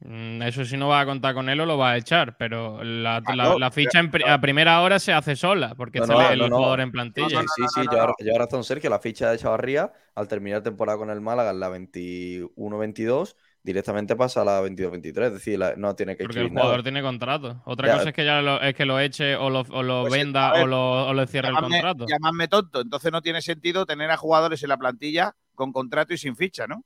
Mm, 0.01 0.43
Eso 0.43 0.65
sí 0.65 0.77
no 0.77 0.87
va 0.89 1.01
a 1.01 1.07
contar 1.07 1.35
con 1.35 1.49
él 1.49 1.61
o 1.61 1.67
lo 1.67 1.77
va 1.77 1.91
a 1.91 1.97
echar, 1.97 2.37
pero 2.37 2.85
la, 2.85 3.17
Ah, 3.17 3.35
la- 3.35 3.45
no, 3.45 3.59
la 3.59 3.71
ficha 3.73 3.99
en 3.99 4.11
a 4.29 4.41
primera 4.41 4.81
hora 4.81 5.01
se 5.01 5.13
hace 5.13 5.35
sola, 5.35 5.75
porque 5.75 5.99
No, 5.99 6.05
está 6.05 6.15
no, 6.15 6.31
el 6.31 6.39
no, 6.39 6.49
no. 6.49 6.57
jugador 6.57 6.81
en 6.81 6.93
plantilla. 6.93 7.29
Sí, 7.29 7.35
no, 7.35 7.43
sí, 7.43 7.63
no, 7.63 7.69
sí, 7.69 7.81
no. 7.91 8.15
lleva 8.21 8.39
razón 8.39 8.63
Sergio. 8.63 8.91
La 8.91 9.01
ficha 9.01 9.29
de 9.33 9.39
Chavarría, 9.39 9.93
al 10.15 10.29
terminar 10.29 10.63
temporada 10.63 10.99
con 10.99 11.11
el 11.11 11.21
Málaga 11.21 11.51
en 11.51 11.59
la 11.59 11.69
21-22, 11.69 13.35
directamente 13.65 14.15
pasa 14.15 14.43
a 14.43 14.45
la 14.45 14.61
22-23. 14.61 15.27
Es 15.27 15.33
decir, 15.33 15.59
la- 15.59 15.75
no 15.75 15.97
tiene 15.97 16.17
que 16.17 16.23
Porque 16.25 16.41
el 16.43 16.49
jugador 16.51 16.71
nada. 16.75 16.83
tiene 16.85 17.03
contrato. 17.03 17.61
Otra 17.65 17.89
Ya. 17.89 17.95
cosa 17.97 18.09
es 18.11 18.15
que 18.15 18.25
ya 18.25 18.41
lo, 18.41 18.61
es 18.63 18.75
que 18.77 18.85
lo 18.87 19.01
eche 19.01 19.35
o 19.35 19.51
lo, 19.51 19.63
o 19.69 19.83
lo 19.83 20.03
Pues 20.03 20.13
venda 20.13 20.53
ver, 20.53 20.63
o, 20.63 20.67
lo, 20.69 21.09
o 21.09 21.13
le 21.13 21.27
cierre 21.27 21.49
el 21.49 21.57
contrato. 21.57 22.07
llamadme 22.07 22.47
tonto. 22.47 22.81
Entonces 22.83 23.11
no 23.11 23.21
tiene 23.21 23.43
sentido 23.43 23.85
tener 23.85 24.13
a 24.13 24.17
jugadores 24.17 24.63
en 24.63 24.69
la 24.69 24.77
plantilla 24.77 25.35
con 25.57 25.73
contrato 25.73 26.15
y 26.15 26.19
sin 26.19 26.37
ficha, 26.37 26.69
¿no? 26.69 26.85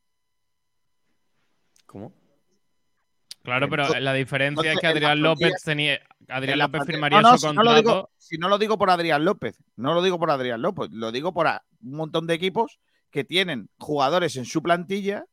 ¿Cómo? 1.84 2.14
Claro, 3.42 3.68
pero 3.68 3.82
Entonces- 3.82 4.02
la 4.04 4.12
diferencia 4.14 4.72
es 4.72 4.78
que 4.78 4.86
Adrián 4.86 5.20
López 5.20 5.54
tenía. 5.64 6.00
Adrián 6.28 6.58
López 6.60 6.82
firmaría 6.86 7.20
No, 7.20 7.32
no, 7.32 7.38
su 7.38 7.48
si 7.48 7.54
no, 7.56 7.62
lo 7.64 7.72
contrato. 7.74 7.88
digo, 7.96 8.10
si 8.18 8.38
no 8.38 8.48
lo 8.48 8.58
digo 8.58 8.78
por 8.78 8.88
Adrián 8.90 9.24
López, 9.24 9.58
no 9.76 9.94
lo 9.94 10.02
digo 10.02 10.18
por 10.18 10.30
Adrián 10.30 10.62
López, 10.62 10.88
lo 10.92 11.10
digo 11.10 11.32
por 11.34 11.48
a- 11.48 11.64
un 11.82 11.96
montón 11.96 12.26
de 12.28 12.34
equipos 12.34 12.78
que 13.10 13.24
tienen 13.24 13.68
jugadores 13.78 14.36
en 14.36 14.44
su 14.44 14.62
plantilla 14.62 15.24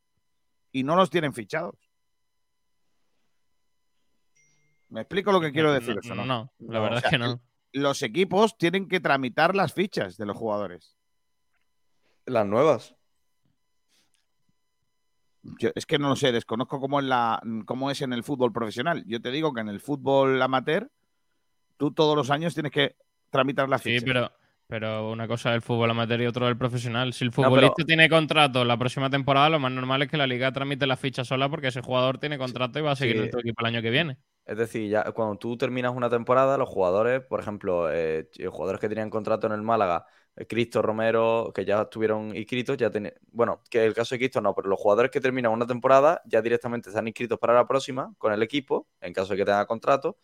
y 0.72 0.82
no 0.82 0.96
los 0.96 1.08
tienen 1.10 1.32
fichados. 1.32 1.76
¿Me 4.88 5.02
explico 5.02 5.30
lo 5.32 5.40
que 5.40 5.52
quiero 5.52 5.72
decir? 5.72 5.94
no, 5.94 6.00
eso, 6.00 6.14
no? 6.14 6.24
no, 6.26 6.52
la 6.58 6.78
No, 6.78 6.82
verdad 6.82 6.98
o 6.98 7.00
sea, 7.00 7.08
es 7.08 7.10
que 7.12 7.18
no. 7.18 7.40
Los 7.72 8.02
equipos 8.02 8.58
tienen 8.58 8.88
que 8.88 8.98
tramitar 8.98 9.54
las 9.54 9.72
fichas 9.72 10.16
de 10.16 10.26
los 10.26 10.36
jugadores. 10.36 10.96
Las 12.26 12.44
nuevas. 12.44 12.96
Yo- 15.42 15.70
es 15.74 15.86
que 15.86 15.98
no 15.98 16.08
lo 16.08 16.16
sé, 16.16 16.32
desconozco 16.32 16.80
cómo 16.80 17.00
es, 17.00 17.06
la, 17.06 17.40
cómo 17.64 17.90
es 17.90 18.02
en 18.02 18.12
el 18.12 18.22
fútbol 18.22 18.52
profesional. 18.52 19.02
Yo 19.06 19.20
te 19.20 19.30
digo 19.30 19.52
que 19.54 19.60
en 19.62 19.68
el 19.68 19.80
fútbol 19.80 20.40
amateur, 20.42 20.90
tú 21.76 21.92
todos 21.92 22.16
los 22.16 22.30
años 22.30 22.54
tienes 22.54 22.72
que 22.72 22.96
tramitar 23.30 23.68
las 23.68 23.82
Sí, 23.82 23.90
fichas. 23.90 24.04
pero, 24.04 24.32
pero 24.66 25.10
una 25.10 25.26
cosa 25.26 25.50
es 25.50 25.56
el 25.56 25.62
fútbol 25.62 25.90
amateur 25.90 26.20
y 26.20 26.26
otro 26.26 26.46
es 26.46 26.50
el 26.52 26.58
profesional. 26.58 27.12
Si 27.12 27.24
el 27.24 27.30
pero- 27.30 27.48
futbolista 27.48 27.84
tiene 27.84 28.08
contrato 28.08 28.64
la 28.64 28.76
próxima 28.76 29.08
temporada, 29.08 29.48
lo 29.50 29.58
más 29.58 29.72
normal 29.72 30.02
es 30.02 30.08
que 30.10 30.16
la 30.18 30.26
liga 30.26 30.52
tramite 30.52 30.86
la 30.86 30.96
ficha 30.96 31.24
sola 31.24 31.48
porque 31.48 31.68
ese 31.68 31.80
jugador 31.80 32.18
tiene 32.18 32.36
contrato 32.38 32.78
y 32.78 32.82
va 32.82 32.92
a 32.92 32.96
seguir 32.96 33.16
Sí. 33.16 33.22
en 33.24 33.30
tu 33.30 33.38
equipo 33.38 33.60
el 33.62 33.66
año 33.74 33.82
que 33.82 33.90
viene. 33.90 34.18
Es 34.44 34.58
decir, 34.58 34.90
ya 34.90 35.04
cuando 35.12 35.36
tú 35.36 35.56
terminas 35.56 35.94
una 35.94 36.10
temporada, 36.10 36.58
los 36.58 36.68
jugadores, 36.68 37.20
por 37.22 37.40
ejemplo, 37.40 37.90
eh, 37.92 38.28
ch- 38.30 38.48
jugadores 38.50 38.80
que 38.80 38.88
tenían 38.88 39.08
contrato 39.08 39.46
en 39.46 39.52
el 39.52 39.62
Málaga, 39.62 40.04
eh, 40.06 40.10
Cristo, 40.48 40.80
Romero, 40.82 41.52
que 41.54 41.64
ya 41.64 41.82
estuvieron 41.82 42.34
inscritos, 42.34 42.76
ya 42.76 42.90
tenían. 42.90 43.14
Bueno, 43.32 43.62
que 43.70 43.84
el 43.84 43.94
caso 43.94 44.14
de 44.14 44.20
Cristo 44.20 44.40
no, 44.40 44.54
pero 44.54 44.68
los 44.68 44.78
jugadores 44.80 45.10
que 45.10 45.20
terminan 45.20 45.52
una 45.52 45.66
temporada 45.66 46.22
ya 46.24 46.40
directamente 46.40 46.88
están 46.90 47.06
inscritos 47.08 47.38
para 47.38 47.54
la 47.54 47.66
próxima 47.66 48.14
con 48.18 48.32
el 48.32 48.42
equipo, 48.42 48.88
en 49.00 49.12
caso 49.12 49.32
de 49.32 49.38
que 49.38 49.44
tenga 49.44 49.66
contrato. 49.66 50.18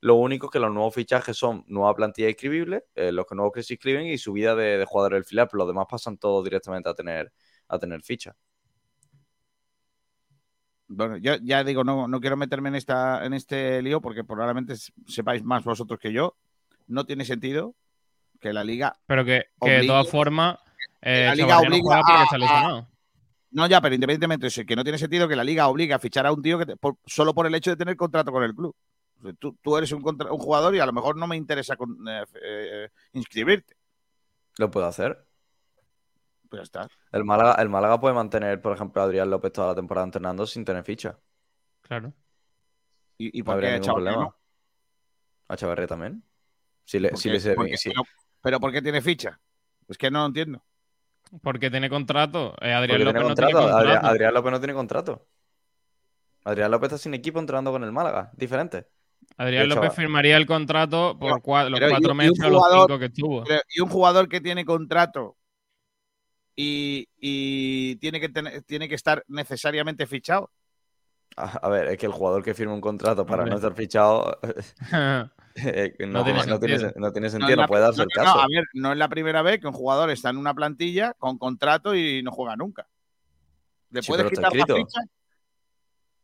Lo 0.00 0.16
único 0.16 0.50
que 0.50 0.60
los 0.60 0.72
nuevos 0.72 0.94
fichajes 0.94 1.36
son 1.36 1.64
nueva 1.68 1.94
plantilla 1.94 2.28
inscribible, 2.28 2.84
eh, 2.94 3.12
los 3.12 3.26
que 3.26 3.34
nuevos 3.34 3.52
que 3.54 3.62
se 3.62 3.74
inscriben 3.74 4.06
y 4.06 4.18
subida 4.18 4.54
de, 4.54 4.84
jugadores 4.86 5.16
del 5.18 5.24
filial, 5.24 5.48
pero 5.48 5.58
los 5.58 5.68
demás 5.68 5.86
pasan 5.90 6.18
todos 6.18 6.44
directamente 6.44 6.88
a 6.88 6.94
tener, 6.94 7.32
a 7.68 7.78
tener 7.78 8.02
ficha. 8.02 8.36
Bueno, 10.88 11.16
yo 11.16 11.34
ya 11.42 11.64
digo, 11.64 11.82
no, 11.82 12.06
no 12.06 12.20
quiero 12.20 12.36
meterme 12.36 12.68
en, 12.68 12.76
esta, 12.76 13.24
en 13.24 13.32
este 13.32 13.82
lío 13.82 14.00
porque 14.00 14.22
probablemente 14.22 14.74
sepáis 15.06 15.42
más 15.42 15.64
vosotros 15.64 15.98
que 15.98 16.12
yo. 16.12 16.36
No 16.86 17.04
tiene 17.06 17.24
sentido 17.24 17.74
Que 18.40 18.52
la 18.52 18.64
liga. 18.64 18.94
Pero 19.06 19.24
que, 19.24 19.44
que 19.60 19.70
de 19.70 19.86
todas 19.86 20.08
formas, 20.10 20.58
eh, 21.00 21.24
la 21.26 21.34
liga 21.34 21.54
no 21.54 21.60
obliga 21.60 21.82
juega 21.82 22.00
porque 22.02 22.12
a- 22.12 22.22
está 22.24 22.36
a- 22.36 22.38
lesionado. 22.38 22.88
No, 23.52 23.66
ya, 23.66 23.80
pero 23.80 23.94
independientemente 23.94 24.44
de 24.44 24.48
eso, 24.48 24.62
que 24.66 24.76
no 24.76 24.82
tiene 24.82 24.98
sentido 24.98 25.26
que 25.28 25.36
la 25.36 25.44
liga 25.44 25.68
obligue 25.68 25.94
a 25.94 25.98
fichar 25.98 26.26
a 26.26 26.32
un 26.32 26.42
tío 26.42 26.58
que 26.58 26.66
te- 26.66 26.76
por- 26.76 26.98
solo 27.06 27.34
por 27.34 27.46
el 27.46 27.54
hecho 27.54 27.70
de 27.70 27.76
tener 27.76 27.96
contrato 27.96 28.30
con 28.32 28.42
el 28.42 28.54
club. 28.54 28.76
Tú, 29.38 29.56
tú 29.62 29.76
eres 29.78 29.90
un, 29.92 30.02
contra- 30.02 30.30
un 30.30 30.38
jugador 30.38 30.74
y 30.74 30.78
a 30.80 30.84
lo 30.86 30.92
mejor 30.92 31.16
no 31.16 31.26
me 31.26 31.36
interesa 31.36 31.74
con- 31.76 31.96
eh, 32.06 32.24
eh, 32.42 32.88
inscribirte. 33.14 33.74
Lo 34.58 34.70
puedo 34.70 34.86
hacer. 34.86 35.24
Pues 36.50 36.60
ya 36.60 36.62
está. 36.64 36.88
El 37.12 37.24
Málaga, 37.24 37.54
el 37.62 37.68
Málaga 37.70 37.98
puede 37.98 38.14
mantener, 38.14 38.60
por 38.60 38.74
ejemplo, 38.74 39.00
a 39.00 39.06
Adrián 39.06 39.30
López 39.30 39.52
toda 39.52 39.68
la 39.68 39.74
temporada 39.74 40.04
entrenando 40.04 40.46
sin 40.46 40.64
tener 40.64 40.84
ficha. 40.84 41.18
Claro. 41.80 42.12
¿Y, 43.18 43.36
y 43.38 43.40
No 43.40 43.44
por 43.46 43.54
habría 43.54 43.74
qué 43.76 43.80
Chavarría 43.80 44.12
problema. 44.12 44.24
no? 44.24 44.36
A 45.48 45.56
Chavarría 45.56 45.86
también. 45.86 46.22
Si 46.84 46.98
le, 47.00 47.08
¿Por 47.10 47.18
si 47.18 47.30
le 47.30 47.40
si- 47.40 47.90
pero, 48.46 48.60
¿por 48.60 48.70
qué 48.70 48.80
tiene 48.80 49.02
ficha? 49.02 49.40
Es 49.88 49.98
que 49.98 50.08
no 50.08 50.20
lo 50.20 50.26
entiendo. 50.26 50.62
Porque 51.42 51.68
tiene 51.68 51.90
contrato. 51.90 52.54
Eh, 52.60 52.72
Adrián 52.72 53.00
porque 53.00 53.04
López 53.04 53.12
tiene 53.12 53.20
no 53.20 53.26
contrato. 53.26 53.58
tiene 53.58 53.72
Adrián, 53.72 53.82
contrato. 53.94 54.06
Adrián 54.14 54.34
López 54.34 54.52
no 54.52 54.58
tiene 54.60 54.74
contrato. 54.74 55.26
Adrián 56.44 56.70
López 56.70 56.86
está 56.92 56.98
sin 56.98 57.14
equipo 57.14 57.40
entrenando 57.40 57.72
con 57.72 57.82
el 57.82 57.90
Málaga. 57.90 58.30
Diferente. 58.36 58.86
Adrián 59.36 59.68
López 59.68 59.92
firmaría 59.94 60.36
el 60.36 60.46
contrato 60.46 61.18
por 61.18 61.30
Pero- 61.30 61.42
cua- 61.42 61.68
los 61.68 61.80
cuatro 61.80 62.12
y 62.12 62.14
meses 62.14 62.38
o 62.44 62.50
los 62.50 62.62
cinco 62.72 62.98
que 63.00 63.06
estuvo. 63.06 63.42
Pero, 63.42 63.60
y 63.74 63.80
un 63.80 63.88
jugador 63.88 64.28
que 64.28 64.40
tiene 64.40 64.64
contrato 64.64 65.36
y, 66.54 67.08
y 67.18 67.96
tiene, 67.96 68.20
que 68.20 68.28
tener- 68.28 68.62
tiene 68.62 68.88
que 68.88 68.94
estar 68.94 69.24
necesariamente 69.26 70.06
fichado. 70.06 70.52
A, 71.36 71.44
a 71.58 71.68
ver, 71.68 71.88
es 71.88 71.98
que 71.98 72.06
el 72.06 72.12
jugador 72.12 72.44
que 72.44 72.54
firma 72.54 72.72
un 72.72 72.80
contrato 72.80 73.26
para 73.26 73.44
no 73.44 73.56
estar 73.56 73.74
fichado 73.74 74.38
eh, 75.56 75.94
no, 76.00 76.06
No 76.06 76.24
tiene 76.24 76.46
no 76.46 76.60
tiene, 76.60 76.92
no 76.96 77.12
tiene 77.12 77.30
sentido, 77.30 77.56
no, 77.56 77.62
la- 77.62 77.66
puede 77.66 77.82
darse 77.82 78.02
el 78.02 78.08
caso. 78.08 78.38
a 78.40 78.46
ver, 78.48 78.64
no 78.74 78.92
es 78.92 78.98
la 78.98 79.08
primera 79.08 79.42
vez 79.42 79.60
que 79.60 79.66
un 79.66 79.72
jugador 79.72 80.10
está 80.10 80.30
en 80.30 80.36
una 80.36 80.54
plantilla 80.54 81.14
con 81.14 81.38
contrato 81.38 81.94
y 81.94 82.22
no 82.22 82.30
juega 82.32 82.56
nunca. 82.56 82.88
¿Le 83.90 84.02
Sí, 84.02 84.08
puedes 84.08 84.26
quitar 84.28 84.52
la 84.54 84.64
ficha? 84.64 85.00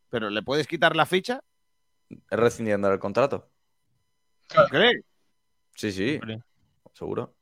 ¿Pero 0.09 0.29
le 0.29 0.41
puedes 0.43 0.67
quitar 0.67 0.95
la 0.95 1.05
ficha? 1.05 1.41
Es 2.09 2.39
rescindiendo 2.39 2.91
el 2.91 2.99
contrato. 2.99 3.49
¿Crees? 4.69 5.01
Sí, 5.75 5.91
sí, 5.91 6.19
seguro. 6.93 7.33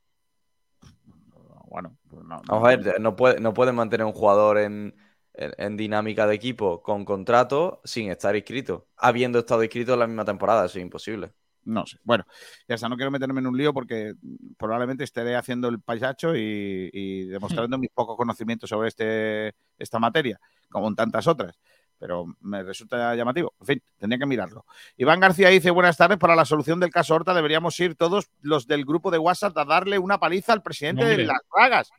Bueno, 1.67 1.97
pues 2.09 2.23
no. 2.23 2.41
Vamos 2.45 2.63
a 2.65 2.75
ver, 2.75 2.99
no 3.01 3.15
puede, 3.15 3.39
no 3.39 3.53
pueden 3.53 3.75
mantener 3.75 4.05
un 4.05 4.13
jugador 4.13 4.57
en, 4.57 4.95
en- 5.33 5.53
en 5.57 5.77
dinámica 5.77 6.27
de 6.27 6.35
equipo 6.35 6.81
con 6.81 7.03
contrato 7.05 7.81
sin 7.83 8.09
estar 8.11 8.35
inscrito. 8.35 8.87
Habiendo 8.97 9.39
estado 9.39 9.63
inscrito 9.63 9.93
en 9.93 9.99
la 9.99 10.07
misma 10.07 10.25
temporada, 10.25 10.65
eso 10.65 10.77
es 10.77 10.83
imposible. 10.83 11.33
No 11.63 11.85
sé. 11.85 11.99
Bueno, 12.03 12.25
ya 12.67 12.75
está, 12.75 12.89
no 12.89 12.95
quiero 12.95 13.11
meterme 13.11 13.39
en 13.39 13.47
un 13.47 13.57
lío 13.57 13.73
porque 13.73 14.13
probablemente 14.57 15.03
estaré 15.03 15.35
haciendo 15.35 15.67
el 15.67 15.79
payacho 15.79 16.35
y, 16.35 16.89
y 16.91 17.25
demostrando 17.25 17.77
mis 17.77 17.91
pocos 17.91 18.17
conocimientos 18.17 18.69
sobre 18.69 18.87
este, 18.87 19.55
esta 19.77 19.99
materia, 19.99 20.39
como 20.69 20.87
en 20.87 20.95
tantas 20.95 21.27
otras. 21.27 21.59
Pero 21.99 22.25
me 22.39 22.63
resulta 22.63 23.13
llamativo. 23.13 23.53
En 23.59 23.67
fin, 23.67 23.83
tendría 23.99 24.17
que 24.17 24.25
mirarlo. 24.25 24.65
Iván 24.97 25.19
García 25.19 25.49
dice: 25.49 25.69
Buenas 25.69 25.97
tardes. 25.97 26.17
Para 26.17 26.35
la 26.35 26.45
solución 26.45 26.79
del 26.79 26.89
caso 26.89 27.13
Horta, 27.13 27.31
deberíamos 27.35 27.79
ir 27.79 27.93
todos 27.93 28.31
los 28.41 28.65
del 28.65 28.85
grupo 28.85 29.11
de 29.11 29.19
WhatsApp 29.19 29.55
a 29.59 29.65
darle 29.65 29.99
una 29.99 30.19
paliza 30.19 30.51
al 30.51 30.63
presidente 30.63 31.05
de 31.05 31.25
las 31.25 31.37
Ragas. 31.55 31.91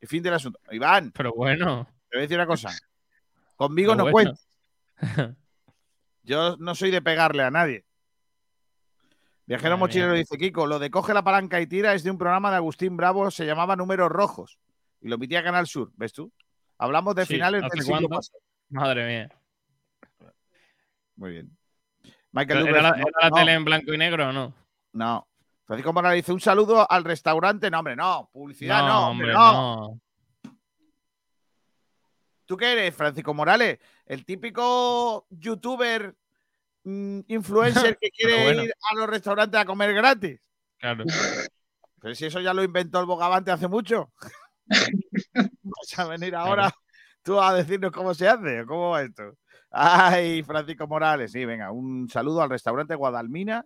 Y 0.00 0.06
fin 0.06 0.22
del 0.22 0.32
asunto. 0.32 0.58
Iván, 0.70 1.12
Pero 1.14 1.34
bueno. 1.34 1.86
te 2.08 2.16
voy 2.16 2.20
a 2.20 2.22
decir 2.22 2.38
una 2.38 2.46
cosa. 2.46 2.70
Conmigo 3.56 3.92
Pero 3.92 4.04
no 4.06 4.10
bueno. 4.10 4.32
Yo 6.22 6.56
no 6.58 6.74
soy 6.74 6.90
de 6.90 7.02
pegarle 7.02 7.42
a 7.42 7.50
nadie. 7.50 7.84
Viajero 9.50 9.76
Madre 9.76 9.80
Mochilero 9.80 10.12
mía. 10.12 10.20
dice, 10.20 10.38
Kiko, 10.38 10.64
lo 10.64 10.78
de 10.78 10.92
coge 10.92 11.12
la 11.12 11.24
palanca 11.24 11.60
y 11.60 11.66
tira 11.66 11.92
es 11.92 12.04
de 12.04 12.12
un 12.12 12.18
programa 12.18 12.52
de 12.52 12.58
Agustín 12.58 12.96
Bravo, 12.96 13.32
se 13.32 13.44
llamaba 13.44 13.74
Números 13.74 14.08
Rojos. 14.08 14.60
Y 15.00 15.08
lo 15.08 15.16
emitía 15.16 15.42
Canal 15.42 15.66
Sur, 15.66 15.90
¿ves 15.96 16.12
tú? 16.12 16.32
Hablamos 16.78 17.16
de 17.16 17.26
Sí, 17.26 17.34
finales 17.34 17.64
¿hace 17.64 17.76
del 17.76 17.84
siglo 17.84 18.08
pasado. 18.08 18.38
Madre 18.68 19.08
mía. 19.08 19.28
Muy 21.16 21.32
bien. 21.32 21.58
Michael 22.30 22.68
¿Era, 22.68 22.80
la, 22.80 22.88
Dubrez, 22.90 23.06
era 23.08 23.22
la 23.22 23.30
no, 23.30 23.36
tele 23.36 23.52
en 23.54 23.64
blanco 23.64 23.92
y 23.92 23.98
negro 23.98 24.28
o 24.28 24.32
no? 24.32 24.54
No. 24.92 25.26
Francisco 25.64 25.92
Morales 25.92 26.18
dice, 26.18 26.32
un 26.32 26.40
saludo 26.40 26.86
al 26.88 27.02
restaurante. 27.02 27.72
No, 27.72 27.80
hombre, 27.80 27.96
no. 27.96 28.30
Publicidad, 28.32 28.86
no, 28.86 29.10
hombre, 29.10 29.32
no. 29.32 29.52
no. 29.52 30.00
¿Tú 32.46 32.56
qué 32.56 32.70
eres, 32.70 32.94
Francisco 32.94 33.34
Morales? 33.34 33.80
El 34.06 34.24
típico 34.24 35.26
youtuber 35.28 36.14
influencer 37.28 37.96
que 38.00 38.10
quiere 38.16 38.42
bueno. 38.44 38.64
ir 38.64 38.72
a 38.90 38.94
los 38.94 39.08
restaurantes 39.08 39.60
a 39.60 39.64
comer 39.64 39.92
gratis. 39.94 40.40
Claro. 40.78 41.04
Pero 42.00 42.14
si 42.14 42.26
eso 42.26 42.40
ya 42.40 42.54
lo 42.54 42.62
inventó 42.64 42.98
el 43.00 43.06
Bogavante 43.06 43.50
hace 43.50 43.68
mucho. 43.68 44.12
Vas 45.62 45.98
a 45.98 46.06
venir 46.06 46.34
ahora 46.34 46.72
tú 47.22 47.40
a 47.40 47.52
decirnos 47.54 47.92
cómo 47.92 48.14
se 48.14 48.28
hace 48.28 48.62
o 48.62 48.66
cómo 48.66 48.90
va 48.90 49.02
esto. 49.02 49.36
Ay, 49.70 50.42
Francisco 50.42 50.86
Morales. 50.86 51.32
Sí, 51.32 51.44
venga, 51.44 51.70
un 51.70 52.08
saludo 52.08 52.42
al 52.42 52.50
restaurante 52.50 52.94
Guadalmina. 52.94 53.64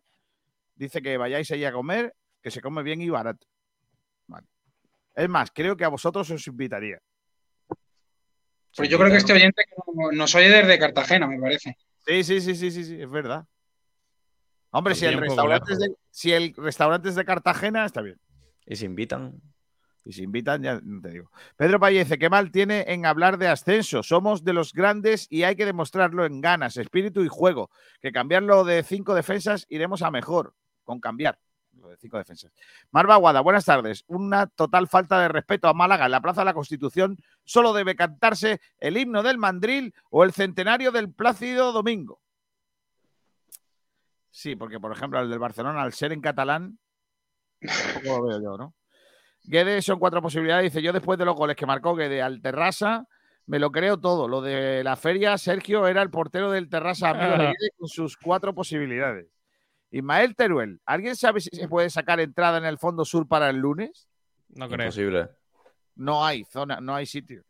Dice 0.74 1.00
que 1.00 1.16
vayáis 1.16 1.50
allí 1.52 1.64
a 1.64 1.72
comer, 1.72 2.14
que 2.42 2.50
se 2.50 2.60
come 2.60 2.82
bien 2.82 3.00
y 3.00 3.08
barato. 3.08 3.46
Vale. 4.26 4.46
Es 5.14 5.28
más, 5.28 5.50
creo 5.54 5.76
que 5.76 5.84
a 5.84 5.88
vosotros 5.88 6.28
os 6.30 6.46
invitaría. 6.48 6.98
Pues 8.76 8.88
yo 8.88 8.98
creo 8.98 9.10
que 9.10 9.18
este 9.18 9.32
oyente 9.32 9.62
no- 9.94 10.10
nos 10.10 10.34
oye 10.34 10.48
desde 10.50 10.78
Cartagena, 10.78 11.28
me 11.28 11.38
parece. 11.40 11.76
Sí, 12.06 12.24
sí, 12.24 12.40
sí, 12.40 12.54
sí, 12.54 12.70
sí, 12.70 12.84
sí, 12.84 13.00
es 13.00 13.10
verdad. 13.10 13.46
Hombre, 14.70 14.94
si 14.94 15.06
el, 15.06 15.18
restaurante 15.18 15.72
es 15.72 15.78
de, 15.78 15.94
si 16.10 16.32
el 16.32 16.52
restaurante 16.56 17.08
es 17.08 17.14
de 17.14 17.24
Cartagena, 17.24 17.84
está 17.84 18.02
bien. 18.02 18.18
Y 18.66 18.76
se 18.76 18.86
invitan. 18.86 19.40
Y 20.04 20.12
si 20.12 20.22
invitan, 20.22 20.62
ya 20.62 20.80
no 20.82 21.00
te 21.00 21.10
digo. 21.10 21.30
Pedro 21.56 21.80
Pallece, 21.80 22.18
qué 22.18 22.28
mal 22.28 22.50
tiene 22.50 22.84
en 22.88 23.06
hablar 23.06 23.38
de 23.38 23.48
ascenso. 23.48 24.02
Somos 24.02 24.44
de 24.44 24.52
los 24.52 24.72
grandes 24.72 25.26
y 25.30 25.44
hay 25.44 25.56
que 25.56 25.64
demostrarlo 25.64 26.26
en 26.26 26.40
ganas, 26.40 26.76
espíritu 26.76 27.22
y 27.22 27.28
juego. 27.28 27.70
Que 28.02 28.12
cambiarlo 28.12 28.64
de 28.64 28.82
cinco 28.82 29.14
defensas 29.14 29.64
iremos 29.70 30.02
a 30.02 30.10
mejor, 30.10 30.54
con 30.82 31.00
cambiar. 31.00 31.38
Lo 31.80 31.88
de 31.88 31.96
cinco 31.96 32.18
defensas. 32.18 32.52
Marva 32.90 33.16
Guada, 33.16 33.40
buenas 33.40 33.64
tardes. 33.64 34.04
Una 34.06 34.46
total 34.46 34.88
falta 34.88 35.20
de 35.20 35.28
respeto 35.28 35.68
a 35.68 35.74
Málaga 35.74 36.06
en 36.06 36.12
la 36.12 36.20
Plaza 36.20 36.40
de 36.40 36.46
la 36.46 36.54
Constitución. 36.54 37.18
Solo 37.44 37.72
debe 37.72 37.96
cantarse 37.96 38.60
el 38.78 38.96
himno 38.96 39.22
del 39.22 39.38
mandril 39.38 39.94
o 40.10 40.24
el 40.24 40.32
centenario 40.32 40.92
del 40.92 41.12
Plácido 41.12 41.72
Domingo. 41.72 42.20
Sí, 44.30 44.56
porque 44.56 44.80
por 44.80 44.92
ejemplo 44.92 45.20
el 45.20 45.30
del 45.30 45.38
Barcelona, 45.38 45.82
al 45.82 45.92
ser 45.92 46.12
en 46.12 46.20
catalán, 46.20 46.78
tampoco 47.60 48.18
lo 48.18 48.26
veo 48.26 48.42
yo, 48.42 48.58
¿no? 48.58 48.74
Guede 49.44 49.82
son 49.82 49.98
cuatro 49.98 50.22
posibilidades. 50.22 50.72
Dice, 50.72 50.82
yo 50.82 50.92
después 50.92 51.18
de 51.18 51.24
los 51.24 51.36
goles 51.36 51.56
que 51.56 51.66
marcó 51.66 51.94
Guede 51.94 52.22
al 52.22 52.40
Terrassa, 52.40 53.06
me 53.46 53.58
lo 53.58 53.70
creo 53.70 54.00
todo. 54.00 54.26
Lo 54.26 54.40
de 54.40 54.82
la 54.82 54.96
feria, 54.96 55.36
Sergio 55.38 55.86
era 55.86 56.02
el 56.02 56.10
portero 56.10 56.50
del 56.50 56.68
Terrassa, 56.68 57.10
amigo 57.10 57.32
de 57.32 57.38
Guede, 57.58 57.70
con 57.76 57.88
sus 57.88 58.16
cuatro 58.16 58.54
posibilidades. 58.54 59.33
Ismael 59.94 60.34
Teruel, 60.34 60.80
¿alguien 60.86 61.14
sabe 61.14 61.40
si 61.40 61.50
se 61.50 61.68
puede 61.68 61.88
sacar 61.88 62.18
entrada 62.18 62.58
en 62.58 62.64
el 62.64 62.78
fondo 62.78 63.04
sur 63.04 63.28
para 63.28 63.48
el 63.48 63.58
lunes? 63.58 64.08
No 64.48 64.68
creo. 64.68 64.86
Imposible. 64.86 65.28
No 65.94 66.24
hay 66.24 66.44
zona, 66.44 66.80
no 66.80 66.96
hay 66.96 67.06
sitio. 67.06 67.44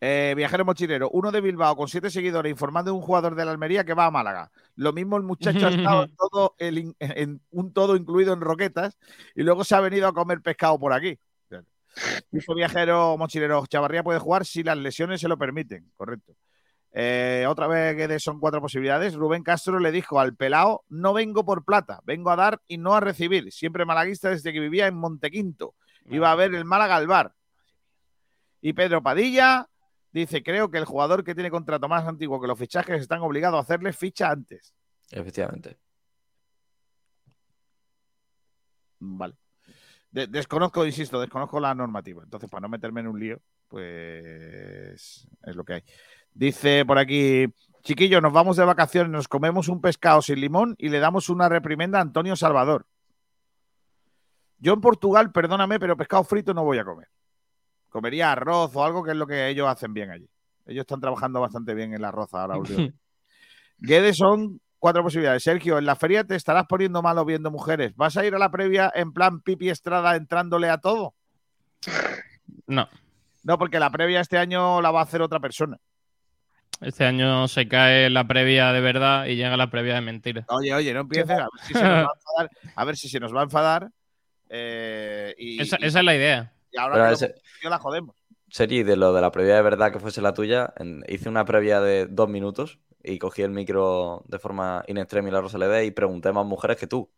Eh, 0.00 0.34
viajero 0.36 0.64
mochilero, 0.64 1.08
uno 1.10 1.30
de 1.30 1.40
Bilbao 1.40 1.76
con 1.76 1.86
siete 1.86 2.10
seguidores 2.10 2.50
informando 2.50 2.90
de 2.90 2.96
un 2.96 3.02
jugador 3.02 3.36
de 3.36 3.44
la 3.44 3.52
Almería 3.52 3.84
que 3.84 3.94
va 3.94 4.06
a 4.06 4.10
Málaga. 4.10 4.50
Lo 4.74 4.92
mismo 4.92 5.16
el 5.16 5.22
muchacho 5.22 5.68
ha 5.68 5.70
estado 5.70 6.02
en, 6.02 6.16
todo 6.16 6.54
el 6.58 6.96
en 6.98 7.40
un 7.52 7.72
todo 7.72 7.94
incluido 7.94 8.32
en 8.32 8.40
roquetas 8.40 8.98
y 9.36 9.44
luego 9.44 9.62
se 9.62 9.76
ha 9.76 9.80
venido 9.80 10.08
a 10.08 10.12
comer 10.12 10.40
pescado 10.42 10.80
por 10.80 10.92
aquí. 10.92 11.16
Dice 12.32 12.54
viajero 12.54 13.16
mochilero, 13.16 13.64
Chavarría 13.66 14.02
puede 14.02 14.18
jugar 14.18 14.44
si 14.44 14.64
las 14.64 14.76
lesiones 14.76 15.20
se 15.20 15.28
lo 15.28 15.38
permiten. 15.38 15.92
Correcto. 15.94 16.34
Eh, 16.96 17.44
otra 17.48 17.66
vez 17.66 17.96
que 17.96 18.20
son 18.20 18.38
cuatro 18.38 18.60
posibilidades. 18.60 19.14
Rubén 19.14 19.42
Castro 19.42 19.80
le 19.80 19.90
dijo 19.90 20.20
al 20.20 20.36
pelao, 20.36 20.84
no 20.88 21.12
vengo 21.12 21.44
por 21.44 21.64
plata, 21.64 22.00
vengo 22.04 22.30
a 22.30 22.36
dar 22.36 22.62
y 22.68 22.78
no 22.78 22.94
a 22.94 23.00
recibir. 23.00 23.52
Siempre 23.52 23.84
malaguista 23.84 24.30
desde 24.30 24.52
que 24.52 24.60
vivía 24.60 24.86
en 24.86 24.94
Montequinto. 24.94 25.74
Iba 26.08 26.30
a 26.30 26.36
ver 26.36 26.54
el 26.54 26.64
Málaga 26.64 26.94
al 26.96 27.08
bar. 27.08 27.34
Y 28.60 28.74
Pedro 28.74 29.02
Padilla 29.02 29.68
dice, 30.12 30.44
creo 30.44 30.70
que 30.70 30.78
el 30.78 30.84
jugador 30.84 31.24
que 31.24 31.34
tiene 31.34 31.50
contrato 31.50 31.88
más 31.88 32.06
antiguo 32.06 32.40
que 32.40 32.46
los 32.46 32.58
fichajes 32.58 33.00
están 33.00 33.20
obligados 33.22 33.58
a 33.58 33.62
hacerle 33.62 33.92
ficha 33.92 34.30
antes. 34.30 34.72
Efectivamente. 35.10 35.76
Vale. 39.00 39.34
De- 40.10 40.28
desconozco, 40.28 40.86
insisto, 40.86 41.20
desconozco 41.20 41.58
la 41.58 41.74
normativa. 41.74 42.22
Entonces, 42.22 42.48
para 42.48 42.60
no 42.60 42.68
meterme 42.68 43.00
en 43.00 43.08
un 43.08 43.18
lío, 43.18 43.40
pues 43.66 45.26
es 45.42 45.56
lo 45.56 45.64
que 45.64 45.74
hay. 45.74 45.84
Dice 46.34 46.84
por 46.84 46.98
aquí, 46.98 47.46
chiquillos, 47.82 48.20
nos 48.20 48.32
vamos 48.32 48.56
de 48.56 48.64
vacaciones, 48.64 49.10
nos 49.10 49.28
comemos 49.28 49.68
un 49.68 49.80
pescado 49.80 50.20
sin 50.20 50.40
limón 50.40 50.74
y 50.78 50.88
le 50.88 50.98
damos 50.98 51.28
una 51.28 51.48
reprimenda 51.48 51.98
a 51.98 52.02
Antonio 52.02 52.34
Salvador. 52.34 52.86
Yo 54.58 54.72
en 54.72 54.80
Portugal, 54.80 55.30
perdóname, 55.30 55.78
pero 55.78 55.96
pescado 55.96 56.24
frito 56.24 56.52
no 56.52 56.64
voy 56.64 56.78
a 56.78 56.84
comer. 56.84 57.08
Comería 57.88 58.32
arroz 58.32 58.74
o 58.74 58.84
algo 58.84 59.04
que 59.04 59.12
es 59.12 59.16
lo 59.16 59.26
que 59.26 59.48
ellos 59.48 59.68
hacen 59.68 59.94
bien 59.94 60.10
allí. 60.10 60.28
Ellos 60.66 60.82
están 60.82 61.00
trabajando 61.00 61.40
bastante 61.40 61.74
bien 61.74 61.90
en 61.90 61.96
el 61.96 62.04
arroz 62.04 62.34
ahora. 62.34 62.56
Guedes 63.78 64.16
son 64.16 64.60
cuatro 64.78 65.02
posibilidades. 65.02 65.44
Sergio, 65.44 65.78
en 65.78 65.86
la 65.86 65.94
feria 65.94 66.24
te 66.24 66.34
estarás 66.34 66.64
poniendo 66.66 67.02
malo 67.02 67.24
viendo 67.24 67.50
mujeres. 67.50 67.94
¿Vas 67.94 68.16
a 68.16 68.24
ir 68.24 68.34
a 68.34 68.38
la 68.38 68.50
previa 68.50 68.90
en 68.94 69.12
plan 69.12 69.40
Pipi 69.40 69.68
Estrada 69.68 70.16
entrándole 70.16 70.70
a 70.70 70.78
todo? 70.78 71.14
No. 72.66 72.88
No, 73.42 73.58
porque 73.58 73.78
la 73.78 73.90
previa 73.90 74.20
este 74.20 74.38
año 74.38 74.80
la 74.80 74.90
va 74.90 75.00
a 75.00 75.04
hacer 75.04 75.20
otra 75.20 75.38
persona. 75.38 75.78
Este 76.84 77.04
año 77.04 77.48
se 77.48 77.66
cae 77.66 78.10
la 78.10 78.26
previa 78.26 78.72
de 78.72 78.80
verdad 78.80 79.26
y 79.26 79.36
llega 79.36 79.56
la 79.56 79.70
previa 79.70 79.94
de 79.94 80.00
mentira. 80.02 80.44
Oye, 80.48 80.74
oye, 80.74 80.92
no 80.94 81.00
empieces. 81.00 81.30
A 81.30 81.48
ver 81.50 81.50
si 81.66 81.74
se 81.74 81.82
nos 81.82 81.90
va 81.90 82.00
a 82.00 82.14
enfadar. 82.14 82.50
A 82.76 82.84
ver 82.84 82.96
si 82.96 83.08
se 83.08 83.20
nos 83.20 83.34
va 83.34 83.40
a 83.40 83.44
enfadar. 83.44 83.90
eh, 84.50 85.34
y, 85.38 85.62
Esa, 85.62 85.76
y- 85.80 85.86
esa 85.86 85.98
es 86.00 86.04
la 86.04 86.14
idea. 86.14 86.52
y 86.70 86.78
ahora 86.78 86.94
Pero 86.94 87.04
que 87.04 87.10
lo 87.10 87.14
ese- 87.16 87.34
yo 87.62 87.70
la 87.70 87.78
jodemos. 87.78 88.16
Seri, 88.50 88.82
de 88.82 88.96
lo 88.96 89.12
de 89.12 89.20
la 89.20 89.32
previa 89.32 89.56
de 89.56 89.62
verdad 89.62 89.90
que 89.92 89.98
fuese 89.98 90.20
la 90.20 90.34
tuya, 90.34 90.72
en- 90.76 91.02
hice 91.08 91.28
una 91.28 91.44
previa 91.44 91.80
de 91.80 92.06
dos 92.06 92.28
minutos 92.28 92.78
y 93.02 93.18
cogí 93.18 93.42
el 93.42 93.50
micro 93.50 94.22
de 94.28 94.38
forma 94.38 94.84
in 94.86 94.98
extremis 94.98 95.32
la 95.32 95.40
Rosa 95.40 95.58
LD 95.58 95.86
y 95.86 95.90
pregunté 95.90 96.32
más 96.32 96.46
mujeres 96.46 96.76
que 96.76 96.86
tú. 96.86 97.10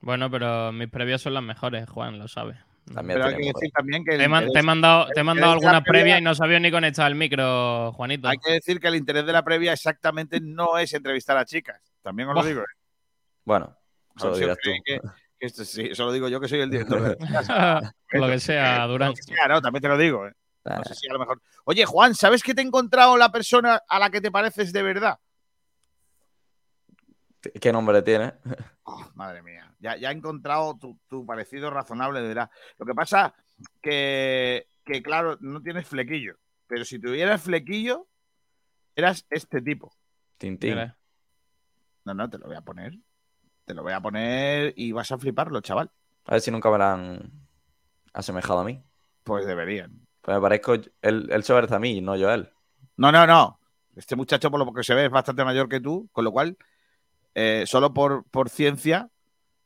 Bueno, 0.00 0.30
pero 0.30 0.72
mis 0.72 0.88
previas 0.88 1.22
son 1.22 1.34
las 1.34 1.42
mejores, 1.42 1.88
Juan, 1.88 2.18
lo 2.18 2.28
sabe. 2.28 2.58
También 2.94 3.18
Pero 3.18 3.28
hay 3.30 3.36
que 3.36 3.46
decir 3.52 3.70
también 3.74 4.04
que 4.04 4.10
Te 4.12 4.16
he, 4.16 4.18
te 4.52 4.62
mandado, 4.62 5.06
te 5.12 5.20
he 5.20 5.24
mandado 5.24 5.58
previas 5.58 5.82
previa- 5.84 6.18
y 6.18 6.22
no 6.22 6.34
sabía 6.34 6.60
ni 6.60 6.70
conectar 6.70 7.10
el 7.10 7.16
micro, 7.16 7.92
Juanito. 7.92 8.28
hay 8.28 8.38
que 8.38 8.52
decir 8.52 8.78
que 8.78 8.88
el 8.88 8.94
interés 8.94 9.26
de 9.26 9.32
la 9.32 9.42
previa 9.42 9.72
exactamente 9.72 10.38
no 10.40 10.78
es 10.78 10.92
entrevistar 10.94 11.36
a 11.36 11.44
chicas. 11.44 11.80
También 12.02 12.28
os 12.28 12.34
lo 12.36 12.44
digo. 12.44 12.60
¿eh? 12.60 12.64
Bueno, 13.44 13.76
eso 14.16 14.30
lo 14.30 14.36
dirás 14.36 14.56
tú. 14.62 14.70
que- 14.84 15.00
que 15.38 15.46
esto 15.46 15.64
sí, 15.64 15.82
eso 15.90 16.04
lo 16.04 16.12
digo 16.12 16.28
yo 16.28 16.40
que 16.40 16.48
soy 16.48 16.60
el 16.60 16.70
director. 16.70 17.02
de 17.02 17.16
la 17.18 17.18
casa. 17.82 17.92
lo 18.10 18.26
que 18.28 18.38
sea, 18.40 18.86
Durán. 18.86 19.14
También 19.62 19.82
te 19.82 19.88
lo 19.88 19.98
digo. 19.98 20.26
¿eh? 20.28 20.32
Ah, 20.64 20.76
No 20.78 20.84
sé 20.84 20.94
si 20.94 21.08
a 21.08 21.12
lo 21.12 21.18
mejor. 21.18 21.40
Oye, 21.64 21.84
Juan, 21.84 22.14
¿sabes 22.14 22.42
que 22.42 22.54
te 22.54 22.60
he 22.60 22.64
encontrado 22.64 23.16
la 23.16 23.30
persona 23.30 23.82
a 23.88 23.98
la 23.98 24.10
que 24.10 24.20
te 24.20 24.30
pareces 24.30 24.72
de 24.72 24.82
verdad? 24.82 25.18
¿Qué 27.60 27.72
nombre 27.72 28.02
tiene? 28.02 28.34
Oh, 28.84 29.04
madre 29.14 29.42
mía, 29.42 29.74
ya, 29.80 29.96
ya 29.96 30.10
he 30.10 30.14
encontrado 30.14 30.78
tu, 30.78 30.98
tu 31.08 31.26
parecido 31.26 31.70
razonable 31.70 32.20
de 32.20 32.28
verdad. 32.28 32.50
Lo 32.78 32.86
que 32.86 32.94
pasa 32.94 33.34
que, 33.82 34.66
que, 34.84 35.02
claro, 35.02 35.36
no 35.40 35.60
tienes 35.62 35.86
flequillo. 35.86 36.36
Pero 36.66 36.84
si 36.84 36.98
tuvieras 36.98 37.42
flequillo, 37.42 38.06
eras 38.94 39.26
este 39.30 39.62
tipo. 39.62 39.92
Tintín. 40.38 40.70
Mira. 40.70 40.96
No, 42.04 42.14
no, 42.14 42.30
te 42.30 42.38
lo 42.38 42.46
voy 42.46 42.56
a 42.56 42.60
poner. 42.60 42.94
Te 43.64 43.74
lo 43.74 43.82
voy 43.82 43.92
a 43.92 44.00
poner 44.00 44.72
y 44.76 44.92
vas 44.92 45.10
a 45.10 45.18
fliparlo, 45.18 45.60
chaval. 45.60 45.90
A 46.24 46.32
ver 46.32 46.40
si 46.40 46.50
nunca 46.50 46.70
me 46.70 46.78
la 46.78 46.92
han 46.94 47.32
asemejado 48.12 48.60
a 48.60 48.64
mí. 48.64 48.82
Pues 49.24 49.46
deberían. 49.46 50.06
Pues 50.20 50.36
me 50.36 50.40
parezco. 50.40 50.74
Él, 50.74 51.28
él 51.30 51.42
se 51.42 51.52
parece 51.52 51.74
a 51.74 51.80
mí, 51.80 52.00
no 52.00 52.16
yo 52.16 52.28
a 52.28 52.34
él. 52.34 52.50
No, 52.96 53.10
no, 53.10 53.26
no. 53.26 53.58
Este 53.96 54.14
muchacho, 54.14 54.50
por 54.50 54.64
lo 54.64 54.72
que 54.72 54.82
se 54.82 54.94
ve, 54.94 55.06
es 55.06 55.10
bastante 55.10 55.44
mayor 55.44 55.68
que 55.68 55.80
tú, 55.80 56.08
con 56.12 56.24
lo 56.24 56.30
cual, 56.30 56.56
eh, 57.38 57.64
solo 57.66 57.92
por, 57.92 58.24
por 58.30 58.48
ciencia, 58.48 59.10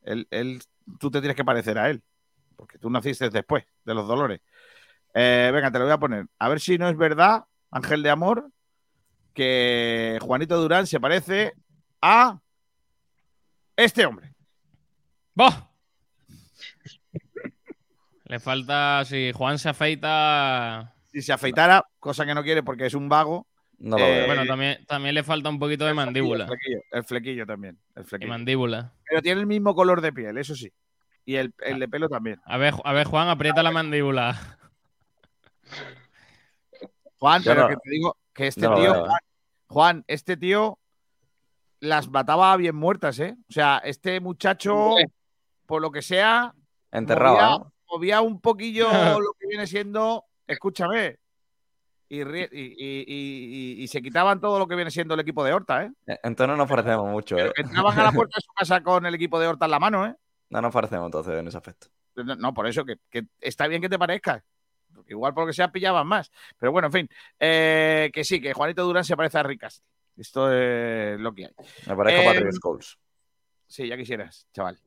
él, 0.03 0.27
él- 0.29 0.61
tú 0.99 1.09
te 1.09 1.19
tienes 1.21 1.37
que 1.37 1.45
parecer 1.45 1.77
a 1.77 1.89
él. 1.89 2.03
Porque 2.57 2.77
tú 2.77 2.89
naciste 2.89 3.29
después 3.29 3.63
de 3.85 3.93
los 3.95 4.07
dolores. 4.07 4.41
Eh, 5.13 5.49
venga, 5.53 5.71
te 5.71 5.79
lo 5.79 5.85
voy 5.85 5.93
a 5.93 5.97
poner. 5.97 6.25
A 6.37 6.49
ver 6.49 6.59
si 6.59 6.77
no 6.77 6.89
es 6.89 6.97
verdad, 6.97 7.45
Ángel 7.71 8.03
de 8.03 8.09
Amor, 8.09 8.51
que 9.33 10.19
Juanito 10.21 10.61
Durán 10.61 10.85
se 10.85 10.99
parece 10.99 11.53
a 12.01 12.39
este 13.77 14.05
hombre. 14.05 14.33
¡Bah! 15.33 15.69
Le 18.25 18.39
falta, 18.39 19.03
si 19.05 19.31
Juan 19.31 19.57
se 19.59 19.69
afeita, 19.69 20.93
Si 21.11 21.21
se 21.21 21.33
afeitara, 21.33 21.85
cosa 21.99 22.25
que 22.25 22.33
no 22.35 22.43
quiere 22.43 22.63
porque 22.63 22.85
es 22.85 22.93
un 22.93 23.09
vago. 23.09 23.47
No 23.83 23.97
lo 23.97 24.05
Eh, 24.05 24.11
veo. 24.11 24.25
bueno, 24.27 24.45
también, 24.45 24.85
también 24.85 25.15
le 25.15 25.23
falta 25.23 25.49
un 25.49 25.57
poquito 25.57 25.85
de 25.85 25.93
mandíbula. 25.95 26.43
El 26.45 26.49
flequillo, 26.49 26.81
el 26.91 27.03
flequillo 27.03 27.45
también. 27.47 27.79
El 27.95 28.03
Y 28.03 28.05
flequillo. 28.05 28.29
mandíbula. 28.29 28.93
Pero 29.09 29.21
tiene 29.23 29.41
el 29.41 29.47
mismo 29.47 29.73
color 29.73 30.01
de 30.01 30.13
piel, 30.13 30.37
eso 30.37 30.53
sí. 30.55 30.71
Y 31.25 31.35
el, 31.35 31.53
el 31.59 31.79
de 31.79 31.87
pelo 31.87 32.07
también. 32.07 32.39
A 32.45 32.57
ver, 32.57 32.73
a 32.83 32.93
ver, 32.93 33.07
Juan, 33.07 33.27
aprieta 33.29 33.63
la 33.63 33.71
mandíbula. 33.71 34.57
Juan, 37.19 37.41
pero 37.43 37.61
no- 37.63 37.67
que 37.69 37.75
te 37.77 37.89
digo 37.89 38.17
que 38.33 38.47
este 38.47 38.61
no 38.61 38.75
tío. 38.75 38.93
Juan, 39.05 39.19
Juan, 39.67 40.03
este 40.07 40.37
tío 40.37 40.79
las 41.79 42.09
mataba 42.09 42.55
bien 42.57 42.75
muertas, 42.75 43.19
¿eh? 43.19 43.35
O 43.49 43.51
sea, 43.53 43.81
este 43.83 44.19
muchacho, 44.19 44.95
por 45.65 45.81
lo 45.81 45.91
que 45.91 46.01
sea, 46.01 46.53
movía, 46.91 47.41
¿no? 47.49 47.73
movía 47.89 48.21
un 48.21 48.39
poquillo 48.41 48.87
lo 49.19 49.33
que 49.39 49.47
viene 49.47 49.65
siendo, 49.67 50.25
escúchame, 50.47 51.17
y, 52.13 53.87
se 53.87 54.01
quitaban 54.01 54.39
todo 54.41 54.59
lo 54.59 54.67
que 54.67 54.75
viene 54.75 54.91
siendo 54.91 55.13
el 55.13 55.19
equipo 55.21 55.43
de 55.43 55.53
Horta, 55.53 55.83
¿eh? 55.85 55.91
Eh, 56.07 56.19
Entonces 56.23 56.49
no 56.49 56.57
nos 56.57 56.69
parecemos 56.69 57.09
mucho, 57.09 57.35
¿eh? 57.37 57.41
Pero 57.41 57.53
que 57.53 57.61
entraban 57.61 57.97
a 57.99 58.03
la 58.03 58.11
puerta 58.11 58.37
de 58.37 58.41
su 58.41 58.51
casa 58.53 58.81
con 58.83 59.05
el 59.05 59.15
equipo 59.15 59.39
de 59.39 59.47
Horta 59.47 59.65
en 59.65 59.71
la 59.71 59.79
mano, 59.79 60.05
¿eh? 60.05 60.15
No 60.49 60.61
nos 60.61 60.73
parecemos 60.73 61.05
entonces 61.05 61.33
en 61.39 61.47
ese 61.47 61.57
aspecto. 61.57 61.87
No, 62.15 62.35
no, 62.35 62.53
por 62.53 62.67
eso, 62.67 62.83
que, 62.83 62.97
que 63.09 63.23
está 63.39 63.67
bien 63.67 63.81
que 63.81 63.87
te 63.89 63.97
parezcas. 63.97 64.43
Porque 64.93 65.13
igual 65.13 65.33
por 65.33 65.43
lo 65.43 65.47
que 65.47 65.53
sea 65.53 65.71
pillaban 65.71 66.05
más. 66.05 66.29
Pero 66.59 66.73
bueno, 66.73 66.87
en 66.87 66.91
fin. 66.91 67.09
eh, 67.39 68.09
que 68.13 68.25
sí, 68.25 68.41
que 68.41 68.53
Juanito 68.53 68.83
Durán 68.83 69.05
se 69.05 69.15
parece 69.15 69.37
a 69.39 69.43
Ricas. 69.43 69.81
Esto 70.17 70.51
es 70.51 71.17
lo 71.19 71.33
que 71.33 71.45
hay. 71.45 71.53
Me 71.87 71.95
parezco 71.95 72.21
Eh, 72.21 72.25
Patrick 72.25 72.51
Scholes. 72.51 72.97
Sí, 73.67 73.87
ya 73.87 73.95
quisieras, 73.95 74.45
chaval. 74.53 74.77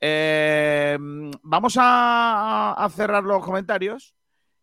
Eh, 0.00 0.96
vamos 1.42 1.76
a, 1.78 2.72
a 2.72 2.88
cerrar 2.88 3.22
los 3.22 3.44
comentarios 3.44 4.14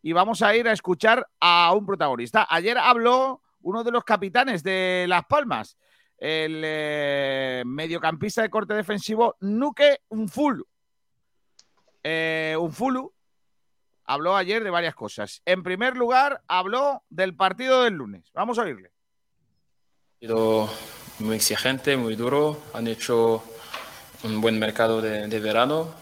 y 0.07 0.13
vamos 0.13 0.41
a 0.41 0.55
ir 0.55 0.65
a 0.69 0.71
escuchar 0.71 1.27
a 1.37 1.73
un 1.73 1.85
protagonista. 1.85 2.47
Ayer 2.49 2.77
habló 2.77 3.41
uno 3.63 3.83
de 3.83 3.91
los 3.91 4.05
capitanes 4.05 4.63
de 4.63 5.05
Las 5.05 5.25
Palmas, 5.25 5.77
el 6.17 6.61
eh, 6.63 7.63
mediocampista 7.65 8.41
de 8.41 8.49
corte 8.49 8.73
defensivo 8.73 9.35
Nuke 9.41 10.03
Unfulu. 10.07 10.65
Eh, 12.01 12.55
Unfulu 12.57 13.13
habló 14.05 14.37
ayer 14.37 14.63
de 14.63 14.69
varias 14.69 14.95
cosas. 14.95 15.41
En 15.43 15.61
primer 15.61 15.97
lugar, 15.97 16.41
habló 16.47 17.03
del 17.09 17.35
partido 17.35 17.83
del 17.83 17.95
lunes. 17.95 18.31
Vamos 18.33 18.57
a 18.59 18.61
oírle. 18.61 18.93
sido 20.21 20.69
muy 21.19 21.35
exigente, 21.35 21.97
muy 21.97 22.15
duro. 22.15 22.61
Han 22.73 22.87
hecho 22.87 23.43
un 24.23 24.39
buen 24.39 24.57
mercado 24.57 25.01
de, 25.01 25.39
verano 25.41 25.93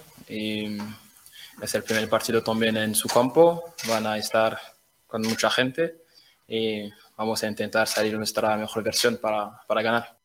es 1.62 1.76
el 1.76 1.84
primer 1.84 2.10
partido 2.10 2.44
también 2.44 2.78
en 2.78 2.96
su 2.96 3.08
campo. 3.08 3.74
Van 3.88 4.06
a 4.06 4.18
estar 4.18 4.60
con 5.08 5.22
mucha 5.22 5.50
gente 5.50 6.04
y 6.48 6.90
vamos 7.18 7.44
a 7.44 7.48
intentar 7.48 7.88
salir 7.88 8.18
nuestra 8.18 8.58
mejor 8.58 8.84
versión 8.84 9.18
para, 9.18 9.62
para 9.68 9.82
ganar. 9.82 10.18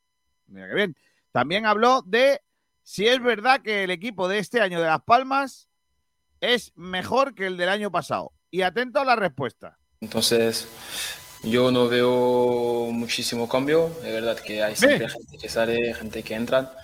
Mira 0.47 0.69
qué 0.69 0.75
bien. 0.75 0.97
También 1.33 1.67
habló 1.67 2.03
de 2.05 2.41
si 2.83 3.07
es 3.07 3.23
verdad 3.23 3.63
que 3.63 3.85
el 3.85 3.91
equipo 3.91 4.29
de 4.29 4.39
este 4.39 4.61
año 4.61 4.81
de 4.81 4.87
Las 4.87 5.03
Palmas 5.03 5.69
es 6.41 6.73
mejor 6.75 7.35
que 7.35 7.47
el 7.47 7.57
del 7.57 7.69
año 7.69 7.91
pasado. 7.91 8.33
Y 8.51 8.63
atento 8.63 8.99
a 9.01 9.05
la 9.05 9.15
respuesta. 9.15 9.79
Entonces, 10.01 10.67
yo 11.45 11.71
no 11.71 11.89
veo 11.89 12.89
muchísimo 12.91 13.49
cambio. 13.49 13.87
Es 14.05 14.13
verdad 14.13 14.39
que 14.39 14.63
hay 14.63 14.75
siempre 14.75 15.09
gente 15.09 15.39
que 15.39 15.49
sale, 15.49 15.95
gente 15.95 16.23
que 16.23 16.35
entra, 16.35 16.75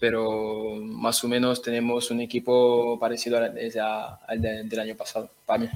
pero 0.00 0.76
más 0.82 1.22
o 1.22 1.28
menos 1.28 1.60
tenemos 1.62 2.10
un 2.10 2.20
equipo 2.20 2.98
parecido 2.98 3.36
al, 3.38 3.54
al 4.26 4.40
de- 4.42 4.64
del 4.64 4.80
año 4.80 4.96
pasado, 4.96 5.30
para 5.46 5.60
mí. 5.60 5.68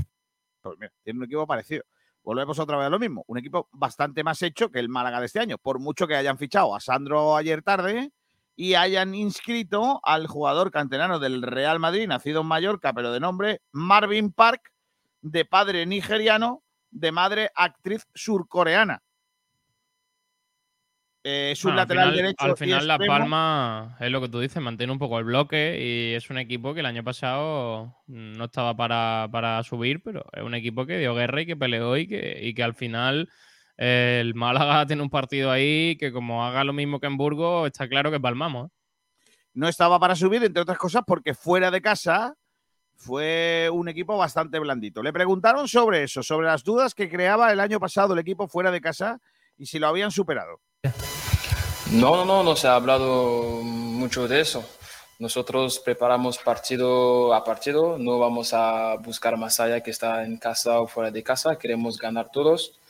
Pues 0.62 0.79
mira, 0.79 0.93
tiene 1.05 1.18
un 1.18 1.25
equipo 1.27 1.47
parecido. 1.47 1.85
Volvemos 2.22 2.59
otra 2.59 2.79
vez 2.79 2.87
a 2.87 2.91
lo 2.91 2.99
mismo. 2.99 3.22
Un 3.27 3.37
equipo 3.37 3.68
bastante 3.72 4.25
más 4.25 4.41
hecho 4.41 4.70
que 4.70 4.79
el 4.79 4.89
Málaga 4.89 5.20
de 5.20 5.27
este 5.27 5.41
año. 5.41 5.59
Por 5.59 5.79
mucho 5.79 6.07
que 6.09 6.16
hayan 6.16 6.39
fichado 6.39 6.75
a 6.75 6.81
Sandro 6.81 7.37
ayer 7.37 7.62
tarde 7.62 8.12
y 8.57 8.75
hayan 8.75 9.14
inscrito 9.14 10.01
al 10.03 10.27
jugador 10.27 10.70
canterano 10.70 11.18
del 11.18 11.43
Real 11.43 11.79
Madrid, 11.79 12.07
nacido 12.09 12.41
en 12.41 12.47
Mallorca, 12.47 12.95
pero 12.95 13.12
de 13.12 13.20
nombre 13.20 13.61
Marvin 13.72 14.33
Park, 14.33 14.72
de 15.20 15.45
padre 15.45 15.85
nigeriano, 15.85 16.62
de 16.91 17.12
madre 17.12 17.51
actriz 17.55 18.07
surcoreana. 18.14 19.03
Eh, 21.25 21.53
es 21.53 21.64
un 21.64 21.72
al 21.72 21.79
lateral 21.79 22.11
final, 22.11 22.16
derecho. 22.16 22.45
al 22.45 22.57
final 22.57 22.87
La. 22.87 22.99
Palma 22.99 23.97
es 23.99 24.11
lo 24.11 24.20
que 24.20 24.29
tú 24.29 24.41
dices, 24.41 24.62
mantiene 24.62 24.93
un 24.93 24.99
poco 24.99 25.18
el 25.18 25.25
bloque 25.25 25.79
y 25.81 26.14
es 26.14 26.29
un 26.29 26.37
equipo 26.37 26.75
que 26.75 26.81
el 26.81 26.87
año 26.87 27.03
pasado 27.03 27.97
no 28.07 28.45
estaba 28.45 28.77
para, 28.77 29.29
para 29.33 29.62
subir, 29.62 30.03
pero 30.03 30.27
es 30.33 30.43
un 30.43 30.55
equipo 30.55 30.85
que 30.85 30.99
dio 30.99 31.14
guerra 31.14 31.41
y 31.41 31.47
que 31.47 31.57
peleó 31.57 31.97
y 31.97 32.07
que, 32.07 32.41
y 32.43 32.55
que 32.55 32.62
al 32.62 32.75
final 32.75 33.31
eh, 33.79 34.18
el 34.20 34.35
Málaga 34.35 34.87
tiene 34.87 35.03
un 35.03 35.11
partido 35.11 35.51
ahí 35.51 35.97
que 35.97 36.12
como 36.12 36.45
haga 36.45 36.62
lo 36.62 36.75
mismo 36.75 37.01
que 37.01 37.07
en 37.07 37.16
Burgos, 37.16 37.66
está 37.66 37.89
claro 37.89 38.11
que 38.11 38.20
palmamos. 38.20 38.68
¿eh? 38.68 38.75
no 39.55 39.68
estaba 39.68 39.99
para 39.99 40.16
subir, 40.16 40.43
entre 40.45 40.62
otras 40.62 40.79
cosas, 40.79 41.03
porque 41.07 41.33
fuera 41.33 41.70
de 41.70 41.81
casa 41.81 42.37
fue 42.97 43.68
un 43.72 43.89
equipo 43.89 44.16
bastante 44.16 44.59
blandito. 44.59 45.03
Le 45.03 45.12
preguntaron 45.12 45.68
sobre 45.68 46.03
eso, 46.03 46.22
sobre 46.22 46.47
las 46.47 46.62
dudas 46.64 46.95
que 46.95 47.09
creaba 47.09 47.53
el 47.53 47.61
año 47.61 47.81
pasado 47.81 48.12
el 48.12 48.20
equipo 48.20 48.49
fuera 48.49 48.70
de 48.70 48.81
casa 48.81 49.20
y 49.57 49.66
si 49.66 49.79
lo 49.79 49.87
habían 49.87 50.11
superado. 50.11 50.61
No, 51.93 52.16
no, 52.16 52.24
no, 52.24 52.43
no 52.43 52.57
se 52.57 52.66
ha 52.66 52.74
hablado 52.74 53.61
mucho 53.62 54.26
de 54.26 54.41
eso. 54.41 54.64
Nosotros 55.18 55.78
preparamos 55.78 56.39
partido 56.39 57.32
a 57.35 57.45
partido, 57.45 57.99
no 57.99 58.18
vamos 58.18 58.53
a 58.53 58.97
buscar 58.97 59.37
más 59.37 59.61
allá 59.61 59.80
que 59.80 59.91
está 59.91 60.24
en 60.24 60.39
casa 60.39 60.80
o 60.80 60.89
fuera 60.89 61.11
de 61.11 61.22
casa, 61.22 61.57
queremos 61.57 61.99
ganar 61.99 62.30
todos 62.32 62.80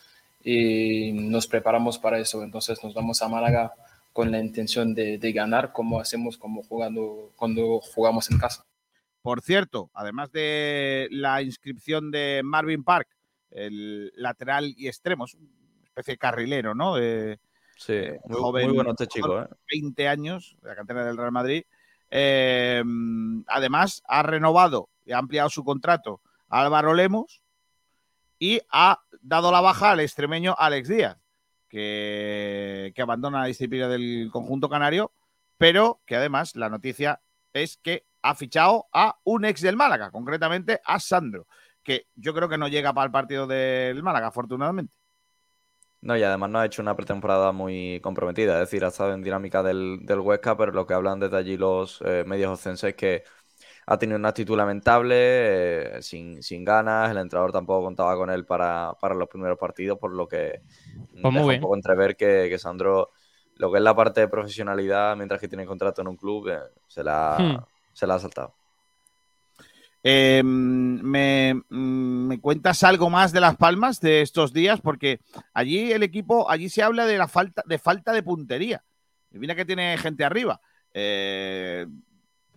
y 0.43 1.13
nos 1.13 1.47
preparamos 1.47 1.99
para 1.99 2.19
eso. 2.19 2.43
Entonces 2.43 2.83
nos 2.83 2.95
vamos 2.95 3.21
a 3.21 3.29
Málaga 3.29 3.75
con 4.13 4.31
la 4.31 4.39
intención 4.39 4.95
de, 4.95 5.19
ganar 5.33 5.73
como 5.73 6.01
hacemos 6.01 6.39
como 6.39 6.63
jugando, 6.63 7.33
cuando 7.37 7.81
jugamos 7.81 8.31
en 8.31 8.39
casa. 8.39 8.65
Por 9.21 9.43
cierto, 9.43 9.91
además 9.93 10.33
de 10.33 11.09
la 11.11 11.43
inscripción 11.43 12.11
de 12.11 12.41
Marvin 12.43 12.85
Park, 12.85 13.09
el 13.51 14.13
lateral 14.17 14.75
y 14.79 14.89
extremo, 14.89 15.27
es 15.27 15.35
una 15.35 15.49
especie 15.85 16.15
de 16.15 16.19
carrilero, 16.19 16.75
¿no? 16.75 16.95
De, 16.95 17.39
Sí, 17.77 17.93
eh, 17.93 18.21
muy, 18.25 18.41
joven, 18.41 18.67
muy 18.67 18.75
bueno 18.77 18.91
este 18.91 19.07
chico, 19.07 19.43
¿eh? 19.43 19.49
20 19.73 20.09
años, 20.09 20.57
de 20.63 20.69
la 20.69 20.77
cantera 20.77 21.05
del 21.05 21.17
Real 21.17 21.33
Madrid. 21.33 21.65
Eh, 22.11 22.83
además, 23.49 24.03
ha 24.07 24.23
renovado 24.23 24.91
y 25.05 25.13
ha 25.13 25.19
ampliado 25.19 25.51
su 25.51 25.65
contrato 25.65 26.21
a 26.49 26.63
Álvaro 26.63 26.95
Lemos 26.95 27.43
y 28.39 28.61
ha 28.71 29.01
dado 29.21 29.51
la 29.51 29.61
baja 29.61 29.93
al 29.93 30.01
extremeño 30.01 30.55
Alex 30.59 30.89
Díaz, 30.89 31.19
que, 31.69 32.93
que 32.95 33.03
abandona 33.03 33.41
la 33.41 33.47
disciplina 33.47 33.89
del 33.89 34.29
conjunto 34.33 34.69
canario, 34.69 35.13
pero 35.59 36.01
que 36.07 36.17
además 36.17 36.57
la 36.57 36.69
noticia 36.69 37.21
es 37.53 37.77
que 37.79 38.07
ha 38.23 38.35
fichado 38.35 38.87
a 38.93 39.19
un 39.25 39.45
ex 39.45 39.61
del 39.61 39.77
Málaga, 39.77 40.11
concretamente 40.11 40.81
a 40.85 40.99
Sandro, 40.99 41.47
que 41.83 42.09
yo 42.15 42.33
creo 42.35 42.49
que 42.49 42.59
no 42.59 42.69
llega 42.69 42.93
para 42.93 43.07
el 43.07 43.13
partido 43.13 43.47
del 43.47 44.03
Málaga, 44.03 44.29
afortunadamente. 44.29 44.97
No, 46.05 46.17
y 46.19 46.23
además 46.23 46.51
no 46.51 46.59
ha 46.59 46.67
hecho 46.67 46.83
una 46.83 46.95
pretemporada 46.95 47.51
muy 47.53 47.99
comprometida, 48.03 48.55
es 48.55 48.61
decir, 48.71 48.85
ha 48.85 48.89
estado 48.89 49.15
en 49.15 49.23
dinámica 49.23 49.63
del, 49.63 50.01
del 50.05 50.21
Huesca, 50.21 50.55
pero 50.57 50.71
lo 50.73 50.87
que 50.87 50.93
hablan 50.93 51.19
desde 51.19 51.37
allí 51.39 51.57
los 51.57 52.03
eh, 52.05 52.25
medios 52.27 52.53
ocenses 52.53 52.91
es 52.91 52.95
que 52.97 53.25
ha 53.87 53.99
tenido 53.99 54.19
una 54.19 54.31
actitud 54.31 54.57
lamentable, 54.57 55.97
eh, 55.99 56.03
sin, 56.03 56.43
sin 56.43 56.65
ganas, 56.65 57.11
el 57.11 57.19
entrenador 57.19 57.53
tampoco 57.53 57.85
contaba 57.87 58.17
con 58.17 58.31
él 58.31 58.47
para, 58.47 58.95
para 59.01 59.15
los 59.15 59.29
primeros 59.29 59.59
partidos, 59.59 59.99
por 59.99 60.13
lo 60.15 60.29
que 60.29 60.63
Pues 61.21 61.35
deja 61.35 61.53
un 61.53 61.61
poco 61.61 61.77
entrever 61.77 62.17
que, 62.17 62.49
que 62.51 62.59
Sandro, 62.59 63.11
lo 63.57 63.73
que 63.73 63.79
es 63.79 63.85
la 63.85 63.97
parte 63.97 64.23
de 64.23 64.29
profesionalidad, 64.29 65.17
mientras 65.17 65.41
que 65.41 65.49
tiene 65.49 65.67
contrato 65.67 66.03
en 66.03 66.09
un 66.09 66.17
club, 66.17 66.49
eh, 66.51 66.59
se, 66.89 67.05
la, 67.05 67.49
Hmm. 67.49 67.65
se 67.93 68.07
la 68.07 68.17
ha 68.17 68.19
saltado. 68.21 68.55
Me, 70.05 71.55
mm, 71.55 72.27
¿Me 72.29 72.41
cuentas 72.41 72.83
algo 72.85 73.09
más 73.09 73.33
de 73.33 73.41
Las 73.41 73.57
Palmas 73.57 74.01
de 74.01 74.21
estos 74.21 74.53
días? 74.53 74.81
Porque 74.83 75.21
allí 75.55 75.93
el 75.93 76.03
equipo, 76.03 76.51
allí 76.51 76.69
se 76.69 76.83
habla 76.83 77.07
de 77.07 77.17
la 77.17 77.27
falta 77.27 77.63
de, 77.67 77.79
falta 77.79 78.13
de 78.13 78.23
puntería. 78.23 78.85
Mira 79.31 79.55
que 79.55 79.65
tiene 79.65 79.97
gente 79.97 80.25
arriba. 80.25 80.61
Eh, 80.93 81.87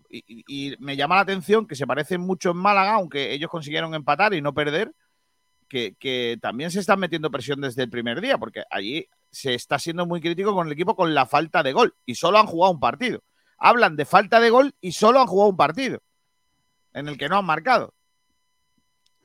y 0.09 0.75
me 0.79 0.95
llama 0.95 1.15
la 1.15 1.21
atención 1.21 1.67
que 1.67 1.75
se 1.75 1.87
parecen 1.87 2.21
mucho 2.21 2.51
en 2.51 2.57
Málaga, 2.57 2.95
aunque 2.95 3.33
ellos 3.33 3.49
consiguieron 3.49 3.93
empatar 3.95 4.33
y 4.33 4.41
no 4.41 4.53
perder, 4.53 4.91
que, 5.69 5.95
que 5.99 6.37
también 6.41 6.71
se 6.71 6.79
están 6.79 6.99
metiendo 6.99 7.31
presión 7.31 7.61
desde 7.61 7.83
el 7.83 7.89
primer 7.89 8.21
día, 8.21 8.37
porque 8.37 8.63
allí 8.69 9.07
se 9.31 9.53
está 9.53 9.79
siendo 9.79 10.05
muy 10.05 10.21
crítico 10.21 10.53
con 10.53 10.67
el 10.67 10.73
equipo 10.73 10.95
con 10.95 11.13
la 11.13 11.25
falta 11.25 11.63
de 11.63 11.73
gol 11.73 11.95
y 12.05 12.15
solo 12.15 12.39
han 12.39 12.45
jugado 12.45 12.73
un 12.73 12.79
partido. 12.79 13.23
Hablan 13.57 13.95
de 13.95 14.05
falta 14.05 14.39
de 14.39 14.49
gol 14.49 14.75
y 14.81 14.91
solo 14.91 15.19
han 15.19 15.27
jugado 15.27 15.49
un 15.49 15.57
partido 15.57 16.01
en 16.97 17.07
el 17.07 17.17
que 17.17 17.29
no 17.29 17.37
han 17.37 17.45
marcado. 17.45 17.93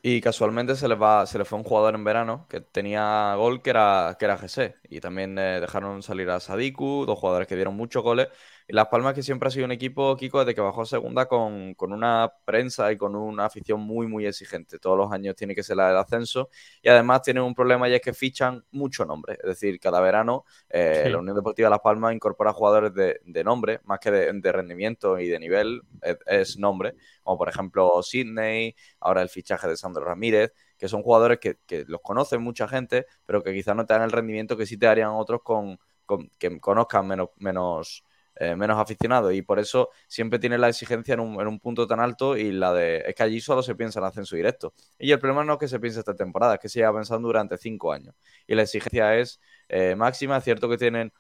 Y 0.05 0.21
casualmente 0.21 0.75
se 0.75 0.89
les 0.89 1.01
va, 1.01 1.27
se 1.27 1.39
les 1.39 1.47
fue 1.47 1.59
un 1.59 1.65
jugador 1.65 1.95
en 1.95 2.03
verano 2.03 2.47
que 2.49 2.61
tenía 2.61 3.35
gol 3.37 3.63
que 3.63 3.71
era, 3.71 4.17
que 4.19 4.25
era 4.25 4.37
GC. 4.37 4.75
Y 4.91 5.01
también 5.01 5.39
eh, 5.39 5.61
dejaron 5.61 6.03
salir 6.03 6.29
a 6.31 6.41
Sadiku, 6.41 7.05
dos 7.07 7.19
jugadores 7.19 7.47
que 7.47 7.55
dieron 7.55 7.77
muchos 7.77 8.03
goles. 8.03 8.29
Y 8.73 8.75
Las 8.75 8.89
Palmas 8.89 9.13
que 9.15 9.23
siempre 9.23 9.49
ha 9.49 9.51
sido 9.51 9.67
un 9.67 9.73
equipo, 9.73 10.17
Kiko, 10.17 10.39
desde 10.41 10.55
que 10.55 10.63
bajó 10.63 10.81
a 10.83 10.87
segunda 10.87 11.27
con, 11.27 11.75
con 11.75 11.93
una 11.93 12.33
prensa 12.47 12.91
y 12.91 12.97
con 12.97 13.15
una 13.15 13.45
afición 13.45 13.81
muy, 13.81 14.07
muy 14.07 14.25
exigente. 14.27 14.79
Todos 14.79 14.97
los 14.97 15.13
años 15.13 15.37
tiene 15.37 15.55
que 15.55 15.63
ser 15.63 15.77
la 15.77 15.89
del 15.89 15.97
ascenso. 15.99 16.49
Y 16.81 16.89
además 16.89 17.21
tienen 17.23 17.43
un 17.43 17.55
problema 17.55 17.87
y 17.89 17.95
es 17.95 18.01
que 18.01 18.15
fichan 18.15 18.65
mucho 18.71 19.05
nombre. 19.05 19.35
Es 19.35 19.45
decir, 19.47 19.79
cada 19.79 20.01
verano 20.01 20.45
eh, 20.71 21.05
Sí. 21.05 21.11
la 21.11 21.19
Unión 21.19 21.37
Deportiva 21.37 21.69
Las 21.69 21.81
Palmas 21.81 22.15
incorpora 22.15 22.53
jugadores 22.55 22.95
de, 22.95 23.21
de 23.25 23.45
nombre, 23.45 23.81
más 23.85 23.99
que 23.99 24.11
de, 24.11 24.33
de 24.33 24.53
rendimiento 24.53 25.19
y 25.19 25.29
de 25.29 25.39
nivel, 25.39 25.83
es, 26.01 26.17
es 26.27 26.59
nombre. 26.59 26.95
Como 27.23 27.37
por 27.39 27.49
ejemplo 27.51 28.03
Sidney, 28.03 28.75
ahora 29.01 29.23
el 29.23 29.29
fichaje 29.29 29.69
de 29.69 29.77
Sandro 29.77 30.05
Ramírez, 30.05 30.53
que 30.79 30.89
son 30.89 31.03
jugadores 31.03 31.39
que, 31.41 31.59
que 31.67 31.85
los 31.87 32.01
conoce 32.01 32.39
mucha 32.39 32.67
gente, 32.69 33.07
pero 33.27 33.43
que 33.43 33.53
quizás 33.53 33.77
no 33.77 33.87
te 33.87 33.95
dan 33.95 34.03
el 34.03 34.13
rendimiento 34.13 34.57
que 34.57 34.67
sí 34.67 34.77
te 34.79 34.87
darían 34.87 35.11
otros 35.11 35.43
con, 35.43 35.79
con- 36.07 36.29
que 36.39 36.59
conozcan 36.61 37.07
menos, 37.07 37.29
menos, 37.37 38.05
eh, 38.43 38.57
menos 38.57 38.77
aficionados. 38.77 39.33
Y 39.35 39.43
por 39.43 39.61
eso 39.61 39.91
siempre 40.09 40.41
tiene 40.41 40.59
la 40.59 40.69
exigencia 40.69 41.15
en 41.15 41.21
un, 41.21 41.41
en 41.41 41.47
un 41.47 41.61
punto 41.61 41.87
tan 41.87 42.01
alto 42.01 42.37
y 42.37 42.51
la 42.51 42.73
de 42.73 43.05
es 43.07 43.15
que 43.15 43.23
allí 43.23 43.41
solo 43.41 43.63
se 43.63 43.77
piensa 43.77 44.01
en 44.01 44.07
ascenso 44.07 44.35
directo. 44.35 44.75
Y 44.99 45.13
el 45.13 45.21
problema 45.21 45.45
no 45.45 45.53
es 45.53 45.59
que 45.61 45.69
se 45.69 45.79
piense 45.79 46.01
esta 46.01 46.17
temporada, 46.17 46.55
es 46.55 46.61
que 46.61 46.69
se 46.69 46.81
lleva 46.81 46.93
pensando 46.93 47.29
durante 47.29 47.57
cinco 47.57 47.93
años. 47.93 48.17
Y 48.49 48.57
la 48.57 48.63
exigencia 48.63 49.17
es 49.17 49.41
eh, 49.69 49.95
máxima. 49.95 50.39
Es 50.39 50.43
cierto 50.45 50.69
que 50.69 50.77
tienen 50.77 51.13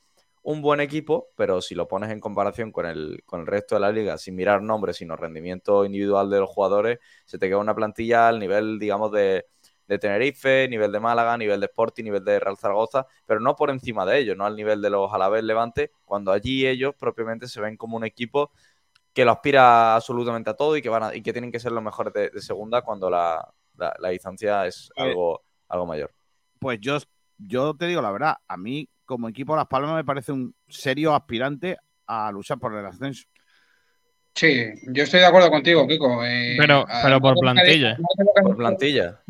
un 0.42 0.62
buen 0.62 0.80
equipo, 0.80 1.28
pero 1.36 1.62
si 1.62 1.76
lo 1.76 1.86
pones 1.86 2.10
en 2.10 2.18
comparación 2.18 2.72
con 2.72 2.86
el, 2.86 3.22
con 3.24 3.42
el 3.42 3.46
resto 3.46 3.76
de 3.76 3.82
la 3.82 3.92
liga, 3.92 4.18
sin 4.18 4.34
mirar 4.34 4.60
nombres, 4.60 4.96
sino 4.96 5.14
rendimiento 5.14 5.84
individual 5.84 6.28
de 6.28 6.40
los 6.40 6.50
jugadores, 6.50 6.98
se 7.24 7.38
te 7.38 7.46
queda 7.46 7.58
una 7.58 7.76
plantilla 7.76 8.26
al 8.26 8.40
nivel, 8.40 8.80
digamos, 8.80 9.12
de, 9.12 9.46
de 9.88 9.98
Tenerife, 9.98 10.68
nivel 10.68 10.92
de 10.92 11.00
Málaga, 11.00 11.36
nivel 11.36 11.60
de 11.60 11.66
Sporting, 11.66 12.04
nivel 12.04 12.24
de 12.24 12.40
Real 12.40 12.56
Zaragoza, 12.56 13.06
pero 13.26 13.40
no 13.40 13.56
por 13.56 13.70
encima 13.70 14.06
de 14.06 14.18
ellos, 14.18 14.36
no 14.36 14.46
al 14.46 14.56
nivel 14.56 14.80
de 14.82 14.90
los 14.90 15.12
Alavés 15.12 15.44
Levante, 15.44 15.92
cuando 16.04 16.32
allí 16.32 16.66
ellos 16.66 16.94
propiamente 16.98 17.48
se 17.48 17.60
ven 17.60 17.76
como 17.76 17.96
un 17.96 18.04
equipo 18.04 18.50
que 19.12 19.24
lo 19.24 19.32
aspira 19.32 19.94
absolutamente 19.94 20.50
a 20.50 20.54
todo 20.54 20.76
y 20.76 20.82
que 20.82 20.88
van 20.88 21.02
a- 21.02 21.14
y 21.14 21.22
que 21.22 21.32
tienen 21.32 21.52
que 21.52 21.60
ser 21.60 21.72
los 21.72 21.82
mejores 21.82 22.12
de, 22.14 22.30
de 22.30 22.40
segunda 22.40 22.82
cuando 22.82 23.10
la, 23.10 23.46
la- 23.76 23.94
la 23.98 24.08
distancia 24.08 24.66
es 24.66 24.90
algo, 24.96 25.42
algo 25.68 25.86
mayor. 25.86 26.12
Pues 26.58 26.78
yo, 26.80 26.98
yo 27.38 27.74
te 27.74 27.86
digo 27.86 28.00
la 28.00 28.10
verdad, 28.12 28.36
a 28.46 28.56
mí 28.56 28.88
como 29.04 29.28
equipo 29.28 29.56
Las 29.56 29.66
Palmas 29.66 29.94
me 29.94 30.04
parece 30.04 30.32
un 30.32 30.54
serio 30.68 31.14
aspirante 31.14 31.76
a 32.06 32.30
luchar 32.32 32.58
por 32.58 32.74
el 32.74 32.86
ascenso. 32.86 33.24
Sí, 34.34 34.64
yo 34.88 35.02
estoy 35.02 35.20
de 35.20 35.26
acuerdo 35.26 35.50
contigo, 35.50 35.86
Kiko. 35.86 36.24
eh, 36.24 36.54
Pero- 36.58 36.86
pero 37.02 37.20
por 37.20 37.34
plantilla. 37.38 37.96
Por 38.42 38.56
plantilla. 38.56 39.20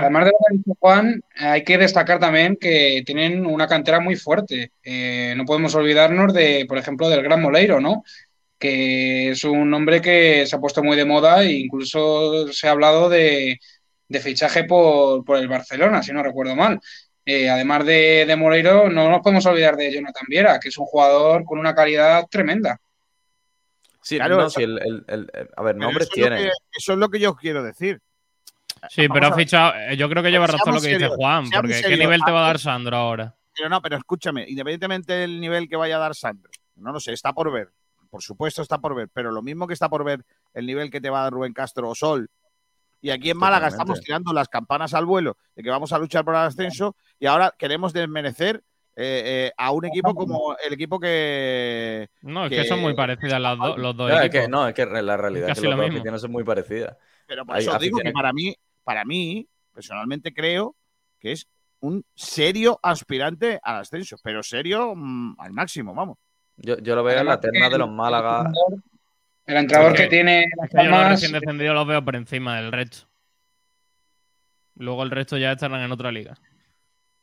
Además 0.00 0.24
de 0.24 0.30
lo 0.30 0.36
que 0.38 0.44
ha 0.48 0.56
dicho 0.56 0.72
Juan, 0.80 1.22
hay 1.36 1.62
que 1.62 1.76
destacar 1.78 2.18
también 2.18 2.56
que 2.56 3.02
tienen 3.04 3.44
una 3.44 3.66
cantera 3.66 4.00
muy 4.00 4.16
fuerte. 4.16 4.72
Eh, 4.82 5.34
no 5.36 5.44
podemos 5.44 5.74
olvidarnos 5.74 6.32
de, 6.32 6.64
por 6.66 6.78
ejemplo, 6.78 7.08
del 7.10 7.22
Gran 7.22 7.42
Moleiro, 7.42 7.80
¿no? 7.80 8.02
Que 8.58 9.30
es 9.30 9.44
un 9.44 9.72
hombre 9.74 10.00
que 10.00 10.46
se 10.46 10.56
ha 10.56 10.58
puesto 10.60 10.82
muy 10.82 10.96
de 10.96 11.04
moda 11.04 11.42
e 11.44 11.52
incluso 11.52 12.48
se 12.50 12.66
ha 12.66 12.70
hablado 12.72 13.08
de, 13.10 13.58
de 14.08 14.20
fichaje 14.20 14.64
por, 14.64 15.22
por 15.24 15.36
el 15.36 15.48
Barcelona, 15.48 16.02
si 16.02 16.12
no 16.12 16.22
recuerdo 16.22 16.56
mal. 16.56 16.80
Eh, 17.26 17.50
además 17.50 17.84
de, 17.84 18.24
de 18.26 18.36
Moleiro, 18.36 18.88
no 18.88 19.10
nos 19.10 19.20
podemos 19.20 19.44
olvidar 19.44 19.76
de 19.76 19.92
Jonathan 19.92 20.24
Viera, 20.28 20.58
que 20.58 20.70
es 20.70 20.78
un 20.78 20.86
jugador 20.86 21.44
con 21.44 21.58
una 21.58 21.74
calidad 21.74 22.24
tremenda. 22.30 22.80
Sí, 24.02 24.16
Claro, 24.16 24.36
no, 24.36 24.46
eso- 24.46 24.58
sí, 24.58 24.64
el, 24.64 24.78
el- 24.78 25.04
el- 25.08 25.30
el- 25.32 25.48
a 25.56 25.62
ver, 25.62 25.76
nombres 25.76 26.08
es 26.08 26.14
que, 26.14 26.50
eso 26.76 26.92
es 26.92 26.98
lo 26.98 27.08
que 27.08 27.18
yo 27.20 27.34
quiero 27.34 27.62
decir. 27.62 28.00
Sí, 28.88 29.08
Vamos 29.08 29.14
pero 29.20 29.34
ha 29.34 29.36
fichado. 29.36 29.74
eh, 29.74 29.96
Yo 29.96 30.08
creo 30.08 30.22
que 30.22 30.30
lleva 30.30 30.46
razón 30.46 30.74
lo 30.74 30.80
que 30.80 30.88
dice 30.96 31.08
Juan, 31.08 31.50
porque 31.50 31.80
¿qué 31.82 31.96
nivel 31.96 32.22
te 32.24 32.30
va 32.30 32.44
a 32.44 32.46
dar 32.46 32.58
Sandro 32.58 32.96
ahora? 32.96 33.34
Pero 33.54 33.68
no, 33.68 33.82
pero 33.82 33.96
escúchame, 33.96 34.44
independientemente 34.48 35.12
del 35.14 35.40
nivel 35.40 35.68
que 35.68 35.74
vaya 35.76 35.96
a 35.96 35.98
dar 35.98 36.14
Sandro, 36.14 36.48
no 36.76 36.92
lo 36.92 37.00
sé, 37.00 37.12
está 37.12 37.32
por 37.32 37.50
ver. 37.52 37.70
Por 38.08 38.22
supuesto 38.22 38.62
está 38.62 38.78
por 38.78 38.94
ver, 38.94 39.08
pero 39.12 39.32
lo 39.32 39.42
mismo 39.42 39.66
que 39.66 39.74
está 39.74 39.88
por 39.88 40.04
ver 40.04 40.24
el 40.54 40.64
nivel 40.64 40.90
que 40.90 41.00
te 41.00 41.10
va 41.10 41.20
a 41.20 41.22
dar 41.24 41.32
Rubén 41.32 41.52
Castro 41.52 41.90
o 41.90 41.94
Sol. 41.94 42.30
Y 43.02 43.10
aquí 43.10 43.30
en 43.30 43.36
Málaga 43.36 43.66
Totalmente. 43.66 43.82
estamos 43.92 44.00
tirando 44.04 44.32
las 44.32 44.48
campanas 44.48 44.94
al 44.94 45.04
vuelo 45.06 45.36
de 45.54 45.62
que 45.62 45.70
vamos 45.70 45.92
a 45.92 45.98
luchar 45.98 46.24
por 46.24 46.34
el 46.34 46.40
ascenso 46.40 46.96
y 47.18 47.26
ahora 47.26 47.52
queremos 47.58 47.92
desmerecer 47.92 48.62
eh, 49.00 49.46
eh, 49.46 49.52
a 49.56 49.70
un 49.70 49.84
equipo 49.84 50.12
como 50.14 50.56
el 50.56 50.72
equipo 50.72 50.98
que... 50.98 52.08
No, 52.22 52.44
es 52.46 52.50
que- 52.50 52.56
que 52.56 52.64
son 52.64 52.80
muy 52.80 52.94
parecidas 52.94 53.40
las 53.40 53.56
do- 53.56 53.76
los 53.76 53.96
dos 53.96 54.10
No, 54.10 54.18
es 54.18 54.26
equipos. 54.26 54.44
que, 54.44 54.48
no, 54.50 54.66
es 54.68 54.74
que 54.74 54.86
la 54.86 55.16
realidad 55.16 55.50
es 55.50 55.60
que 55.60 55.66
los 55.68 55.76
lo 55.76 55.82
dos 55.82 55.90
aficiones 55.90 56.20
son 56.20 56.32
muy 56.32 56.42
parecidas. 56.42 56.96
Pero 57.26 57.46
por 57.46 57.54
Hay 57.56 57.62
eso 57.62 57.72
os 57.72 57.78
digo 57.78 57.98
que 57.98 58.08
aficiones- 58.08 58.12
para 58.14 58.32
mí, 58.32 58.56
para 58.82 59.04
mí, 59.04 59.46
personalmente 59.72 60.34
creo 60.34 60.74
que 61.20 61.30
es 61.32 61.46
un 61.80 62.04
serio 62.14 62.80
aspirante 62.82 63.60
al 63.62 63.76
ascenso, 63.76 64.16
pero 64.22 64.42
serio 64.42 64.94
mm, 64.96 65.36
al 65.38 65.52
máximo, 65.52 65.94
vamos. 65.94 66.18
Yo, 66.56 66.76
yo 66.78 66.96
lo 66.96 67.04
veo 67.04 67.20
en 67.20 67.26
la 67.26 67.38
terna 67.38 67.68
de 67.68 67.78
los 67.78 67.88
Málaga. 67.88 68.50
El 69.46 69.56
entrenador 69.58 69.94
que 69.94 70.08
tiene 70.08 70.46
Las 70.56 70.68
Es 70.70 70.74
que 70.76 70.84
yo 70.84 70.90
los 70.90 71.08
recién 71.08 71.32
descendidos 71.32 71.74
los 71.76 71.86
veo 71.86 72.04
por 72.04 72.16
encima 72.16 72.56
del 72.60 72.72
resto. 72.72 73.06
Luego 74.74 75.02
el 75.04 75.10
resto 75.10 75.36
ya 75.38 75.52
estarán 75.52 75.82
en 75.82 75.92
otra 75.92 76.10
liga. 76.12 76.36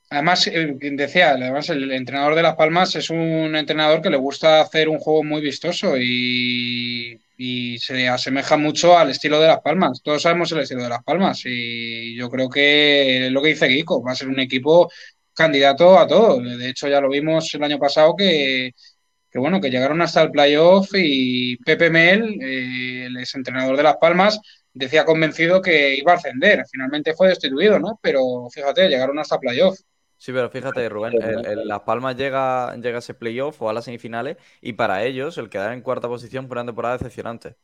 Además, 0.09 0.47
eh, 0.47 0.75
decía, 0.93 1.31
además 1.31 1.69
el 1.69 1.91
entrenador 1.91 2.35
de 2.35 2.43
Las 2.43 2.55
Palmas 2.55 2.95
es 2.95 3.09
un 3.09 3.55
entrenador 3.55 4.01
que 4.01 4.09
le 4.09 4.17
gusta 4.17 4.61
hacer 4.61 4.87
un 4.87 4.99
juego 4.99 5.23
muy 5.23 5.41
vistoso 5.41 5.97
y, 5.97 7.19
y 7.37 7.77
se 7.79 8.07
asemeja 8.07 8.57
mucho 8.57 8.97
al 8.97 9.09
estilo 9.09 9.39
de 9.39 9.47
Las 9.47 9.61
Palmas. 9.61 10.01
Todos 10.03 10.21
sabemos 10.21 10.51
el 10.51 10.59
estilo 10.59 10.83
de 10.83 10.89
Las 10.89 11.03
Palmas 11.03 11.41
y 11.45 12.15
yo 12.15 12.29
creo 12.29 12.49
que 12.49 13.29
lo 13.31 13.41
que 13.41 13.49
dice 13.49 13.67
Kiko, 13.67 14.03
va 14.03 14.11
a 14.11 14.15
ser 14.15 14.27
un 14.27 14.39
equipo 14.39 14.89
candidato 15.33 15.99
a 15.99 16.07
todo. 16.07 16.39
De 16.41 16.69
hecho, 16.69 16.87
ya 16.87 17.01
lo 17.01 17.09
vimos 17.09 17.53
el 17.53 17.63
año 17.63 17.79
pasado 17.79 18.15
que, 18.15 18.71
que 19.29 19.39
bueno, 19.39 19.59
que 19.59 19.69
llegaron 19.69 20.01
hasta 20.01 20.21
el 20.21 20.31
playoff 20.31 20.89
y 20.93 21.57
Pepe 21.57 21.89
Mel, 21.89 22.39
eh, 22.41 23.05
el 23.07 23.17
exentrenador 23.17 23.75
de 23.75 23.83
Las 23.83 23.97
Palmas, 23.97 24.39
decía 24.73 25.05
convencido 25.05 25.61
que 25.61 25.95
iba 25.95 26.13
a 26.13 26.15
ascender. 26.15 26.63
Finalmente 26.71 27.13
fue 27.13 27.29
destituido, 27.29 27.79
¿no? 27.79 27.99
Pero 28.01 28.47
fíjate, 28.51 28.87
llegaron 28.87 29.19
hasta 29.19 29.39
playoff. 29.39 29.77
Sí, 30.17 30.31
pero 30.31 30.49
fíjate, 30.49 30.87
Rubén, 30.89 31.21
el- 31.21 31.45
el 31.45 31.67
Las 31.67 31.81
Palmas 31.81 32.15
llega, 32.15 32.75
llega 32.77 32.97
a 32.97 32.99
ese 32.99 33.13
playoff 33.13 33.61
o 33.61 33.69
a 33.69 33.73
las 33.73 33.85
semifinales 33.85 34.37
y 34.61 34.73
para 34.73 35.03
ellos 35.03 35.37
el 35.37 35.49
quedar 35.49 35.73
en 35.73 35.81
cuarta 35.81 36.07
posición 36.07 36.47
fue 36.47 36.55
una 36.55 36.65
temporada 36.65 36.97
decepcionante. 36.97 37.57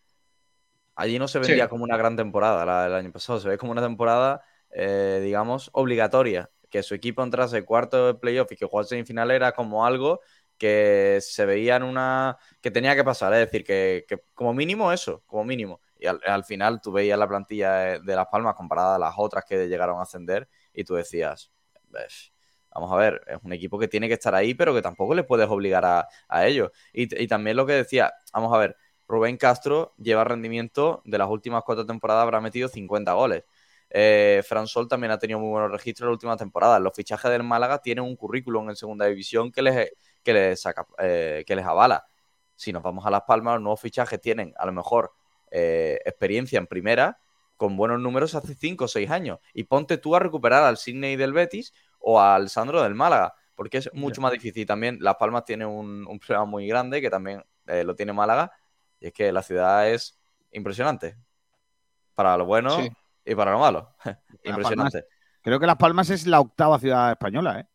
Allí 0.96 1.18
no 1.20 1.28
se 1.28 1.40
vendía 1.40 1.68
Sí. 1.68 1.70
como 1.70 1.84
una 1.84 1.98
gran 1.98 2.16
temporada 2.18 2.66
la- 2.66 2.86
el 2.88 2.94
año 2.94 3.12
pasado, 3.12 3.40
se 3.40 3.50
ve 3.50 3.58
como 3.58 3.72
una 3.72 3.82
temporada, 3.82 4.44
eh, 4.72 5.20
digamos, 5.24 5.70
obligatoria. 5.74 6.50
Que 6.70 6.84
su 6.84 6.94
equipo 6.96 7.24
entrase 7.24 7.64
cuarto 7.66 8.08
de 8.08 8.14
playoff 8.16 8.52
y 8.52 8.56
que 8.56 8.66
jugase 8.66 8.90
semifinales 8.90 9.36
era 9.36 9.52
como 9.54 9.86
algo 9.86 10.22
que 10.58 11.18
se 11.22 11.46
veía 11.46 11.76
en 11.78 11.84
una... 11.84 12.38
que 12.62 12.72
tenía 12.72 12.96
que 12.96 13.04
pasar, 13.04 13.34
es 13.34 13.40
decir, 13.40 13.64
que, 13.66 14.06
que 14.08 14.20
como 14.34 14.54
mínimo 14.54 14.92
eso, 14.92 15.24
como 15.26 15.44
mínimo. 15.44 15.82
Y 16.00 16.06
al, 16.08 16.20
al 16.26 16.44
final 16.44 16.80
tú 16.82 16.92
veías 16.92 17.18
la 17.18 17.28
plantilla 17.28 17.74
de, 17.76 18.00
de 18.02 18.16
Las 18.16 18.28
Palmas 18.28 18.56
comparada 18.56 18.96
a 18.96 19.00
las 19.00 19.14
otras 19.18 19.44
que 19.46 19.68
llegaron 19.68 20.00
a 20.00 20.04
ascender 20.04 20.48
y 20.74 20.84
tú 20.84 20.94
decías, 20.96 21.52
"Ves, 21.90 22.32
vamos 22.74 22.92
a 22.92 22.96
ver, 22.96 23.22
es 23.28 23.38
un 23.44 23.54
equipo 23.54 23.78
que 23.80 23.88
tiene 23.88 24.08
que 24.08 24.16
estar 24.16 24.34
ahí, 24.36 24.54
pero 24.54 24.74
que 24.74 24.82
tampoco 24.82 25.14
le 25.16 25.24
puedes 25.24 25.50
obligar 25.50 25.86
a, 25.86 26.08
a 26.28 26.48
ello. 26.48 26.72
Y, 26.94 27.28
también 27.28 27.58
lo 27.58 27.66
que 27.66 27.74
decía, 27.74 28.14
vamos 28.34 28.54
a 28.54 28.58
ver, 28.58 28.78
Rubén 29.08 29.38
Castro 29.38 29.94
lleva 29.98 30.24
rendimiento 30.24 31.02
de 31.06 31.18
las 31.18 31.30
últimas 31.30 31.64
cuatro 31.66 31.86
temporadas, 31.86 32.24
habrá 32.24 32.42
metido 32.42 32.68
50 32.70 33.14
goles. 33.14 33.44
Eh, 33.90 34.42
Fran 34.48 34.68
Sol 34.68 34.88
también 34.88 35.12
ha 35.12 35.20
tenido 35.20 35.40
muy 35.40 35.50
buenos 35.50 35.72
registros 35.72 36.06
en 36.06 36.12
las 36.12 36.16
últimas 36.16 36.38
temporadas. 36.38 36.82
Los 36.82 36.94
fichajes 36.96 37.30
del 37.30 37.44
Málaga 37.44 37.80
tienen 37.80 38.06
un 38.06 38.16
currículum 38.16 38.70
en 38.70 38.76
segunda 38.76 39.06
división 39.06 39.52
que 39.52 39.62
les, 39.62 39.92
que 40.24 40.34
les, 40.34 40.64
eh, 41.00 41.44
que 41.46 41.56
les 41.56 41.66
avala. 41.66 42.06
Si 42.56 42.72
nos 42.72 42.84
vamos 42.84 43.06
a 43.06 43.10
Las 43.10 43.24
Palmas, 43.24 43.56
los 43.56 43.64
nuevos 43.64 43.82
fichajes 43.82 44.22
tienen 44.22 44.54
a 44.58 44.66
lo 44.66 44.72
mejor 44.72 45.12
eh, 45.50 46.00
experiencia 46.06 46.58
en 46.58 46.68
primera 46.68 47.20
con 47.58 47.78
buenos 47.78 48.00
números 48.00 48.34
hace 48.34 48.56
5 48.56 48.86
o 48.86 48.88
6 48.88 49.12
años. 49.12 49.40
Y 49.54 49.66
ponte 49.66 49.98
tú 49.98 50.16
a 50.16 50.20
recuperar 50.20 50.64
al 50.64 50.78
Sidney 50.78 51.16
del 51.16 51.34
Betis 51.34 51.74
o 52.02 52.20
al 52.20 52.50
Sandro 52.50 52.82
del 52.84 52.96
Málaga, 52.96 53.34
porque 53.56 53.78
es 53.78 53.90
mucho 53.94 54.22
más 54.22 54.32
difícil. 54.32 54.66
También 54.66 54.98
Las 55.02 55.16
Palmas 55.16 55.46
tiene 55.46 55.66
un, 55.66 56.06
un 56.08 56.20
problema 56.20 56.46
muy 56.46 56.68
grande 56.68 57.02
que 57.02 57.10
también 57.10 57.44
eh, 57.68 57.84
lo 57.84 57.96
tiene 57.96 58.14
Málaga, 58.14 58.52
y 59.00 59.08
es 59.08 59.14
que 59.14 59.32
la 59.32 59.42
ciudad 59.44 59.90
es 59.90 60.20
impresionante. 60.52 61.18
Para 62.16 62.38
lo 62.38 62.46
bueno 62.46 62.70
Sí. 62.72 62.90
y 63.26 63.36
para 63.36 63.52
lo 63.52 63.60
malo. 63.60 63.96
Impresionante. 64.44 65.06
Creo 65.42 65.60
que 65.60 65.66
Las 65.66 65.78
Palmas 65.78 66.10
es 66.10 66.28
la 66.28 66.40
octava 66.40 66.78
ciudad 66.80 67.12
española, 67.12 67.60
¿eh? 67.62 67.68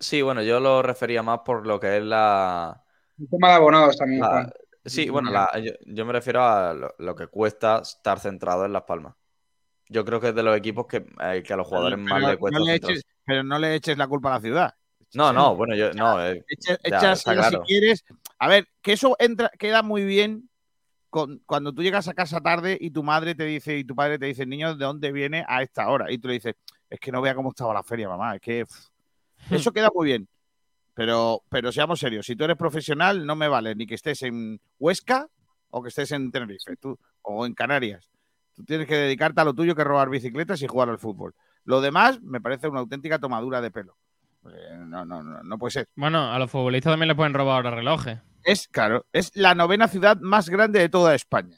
Sí, 0.00 0.22
bueno, 0.22 0.42
yo 0.42 0.60
lo 0.60 0.82
refería 0.82 1.22
más 1.22 1.40
por 1.40 1.66
lo 1.66 1.80
que 1.80 1.96
es 1.96 2.02
la... 2.04 2.84
Un 3.18 3.28
tema 3.28 3.48
de 3.48 3.54
abonados 3.54 3.96
también, 3.96 4.20
la- 4.20 4.52
sí, 4.84 5.10
bueno, 5.10 5.30
la- 5.30 5.58
yo, 5.58 5.72
yo 5.86 6.06
me 6.06 6.12
refiero 6.12 6.42
a 6.44 6.72
lo, 6.72 6.94
lo 6.98 7.16
que 7.16 7.26
cuesta 7.26 7.80
estar 7.82 8.20
centrado 8.20 8.64
en 8.64 8.72
Las 8.72 8.82
Palmas. 8.84 9.14
Yo 9.88 10.04
creo 10.04 10.20
que 10.20 10.28
es 10.28 10.34
de 10.34 10.42
los 10.42 10.56
equipos 10.56 10.86
que, 10.86 11.06
eh, 11.22 11.42
que 11.42 11.52
a 11.52 11.56
los 11.56 11.66
jugadores 11.66 11.98
más 11.98 12.18
Pero 12.20 12.32
le 12.32 12.36
cuesta 12.38 12.58
no 12.58 12.64
le 12.64 12.74
eches, 12.74 13.04
pero 13.24 13.42
no 13.42 13.58
le 13.58 13.74
eches 13.74 13.96
la 13.96 14.06
culpa 14.06 14.30
a 14.30 14.34
la 14.34 14.40
ciudad. 14.40 14.74
No, 15.14 15.32
no, 15.32 15.56
bueno, 15.56 15.74
yo 15.74 15.92
no. 15.94 16.22
eh, 16.24 16.44
Echa- 16.48 16.78
Ya, 16.84 16.96
echas 16.96 17.18
está 17.20 17.32
si 17.32 17.36
claro. 17.36 17.62
quieres. 17.66 18.04
A 18.38 18.48
ver, 18.48 18.68
que 18.82 18.92
eso 18.92 19.16
entra, 19.18 19.50
queda 19.58 19.82
muy 19.82 20.04
bien 20.04 20.50
con- 21.08 21.38
cuando 21.46 21.72
tú 21.72 21.82
llegas 21.82 22.08
a 22.08 22.14
casa 22.14 22.40
tarde 22.40 22.76
y 22.78 22.90
tu 22.90 23.02
madre 23.02 23.34
te 23.34 23.44
dice 23.44 23.78
y 23.78 23.84
tu 23.84 23.94
padre 23.94 24.18
te 24.18 24.26
dice, 24.26 24.44
niño, 24.44 24.74
¿de 24.76 24.84
dónde 24.84 25.10
viene 25.12 25.44
a 25.48 25.62
esta 25.62 25.88
hora? 25.88 26.12
Y 26.12 26.18
tú 26.18 26.28
le 26.28 26.34
dices, 26.34 26.54
es 26.90 27.00
que 27.00 27.10
no 27.10 27.22
vea 27.22 27.34
cómo 27.34 27.50
estaba 27.50 27.72
la 27.72 27.82
feria, 27.82 28.08
mamá. 28.08 28.34
Es 28.36 28.40
que 28.42 28.66
pff". 28.66 28.88
eso 29.52 29.72
queda 29.72 29.88
muy 29.94 30.06
bien. 30.06 30.28
Pero, 30.94 31.42
pero 31.48 31.70
seamos 31.72 32.00
serios, 32.00 32.26
si 32.26 32.34
tú 32.34 32.44
eres 32.44 32.56
profesional, 32.56 33.24
no 33.24 33.36
me 33.36 33.46
vale 33.48 33.74
ni 33.74 33.86
que 33.86 33.94
estés 33.94 34.22
en 34.22 34.60
Huesca 34.78 35.28
o 35.70 35.80
que 35.82 35.88
estés 35.90 36.10
en 36.12 36.30
Tenerife 36.32 36.76
tú, 36.76 36.98
o 37.22 37.46
en 37.46 37.54
Canarias. 37.54 38.08
Tú 38.58 38.64
tienes 38.64 38.86
que 38.88 38.96
dedicarte 38.96 39.40
a 39.40 39.44
lo 39.44 39.54
tuyo, 39.54 39.76
que 39.76 39.84
robar 39.84 40.10
bicicletas 40.10 40.60
y 40.62 40.66
jugar 40.66 40.88
al 40.88 40.98
fútbol. 40.98 41.32
Lo 41.62 41.80
demás 41.80 42.20
me 42.22 42.40
parece 42.40 42.66
una 42.66 42.80
auténtica 42.80 43.20
tomadura 43.20 43.60
de 43.60 43.70
pelo. 43.70 43.96
Eh, 44.46 44.78
no, 44.78 45.04
no, 45.04 45.22
no, 45.22 45.44
no 45.44 45.58
puede 45.58 45.70
ser. 45.70 45.88
Bueno, 45.94 46.32
a 46.32 46.38
los 46.40 46.50
futbolistas 46.50 46.92
también 46.92 47.06
les 47.06 47.16
pueden 47.16 47.34
robar 47.34 47.54
ahora 47.54 47.70
relojes. 47.70 48.18
Es, 48.42 48.66
claro, 48.66 49.06
es 49.12 49.30
la 49.36 49.54
novena 49.54 49.86
ciudad 49.86 50.18
más 50.20 50.48
grande 50.48 50.80
de 50.80 50.88
toda 50.88 51.14
España. 51.14 51.56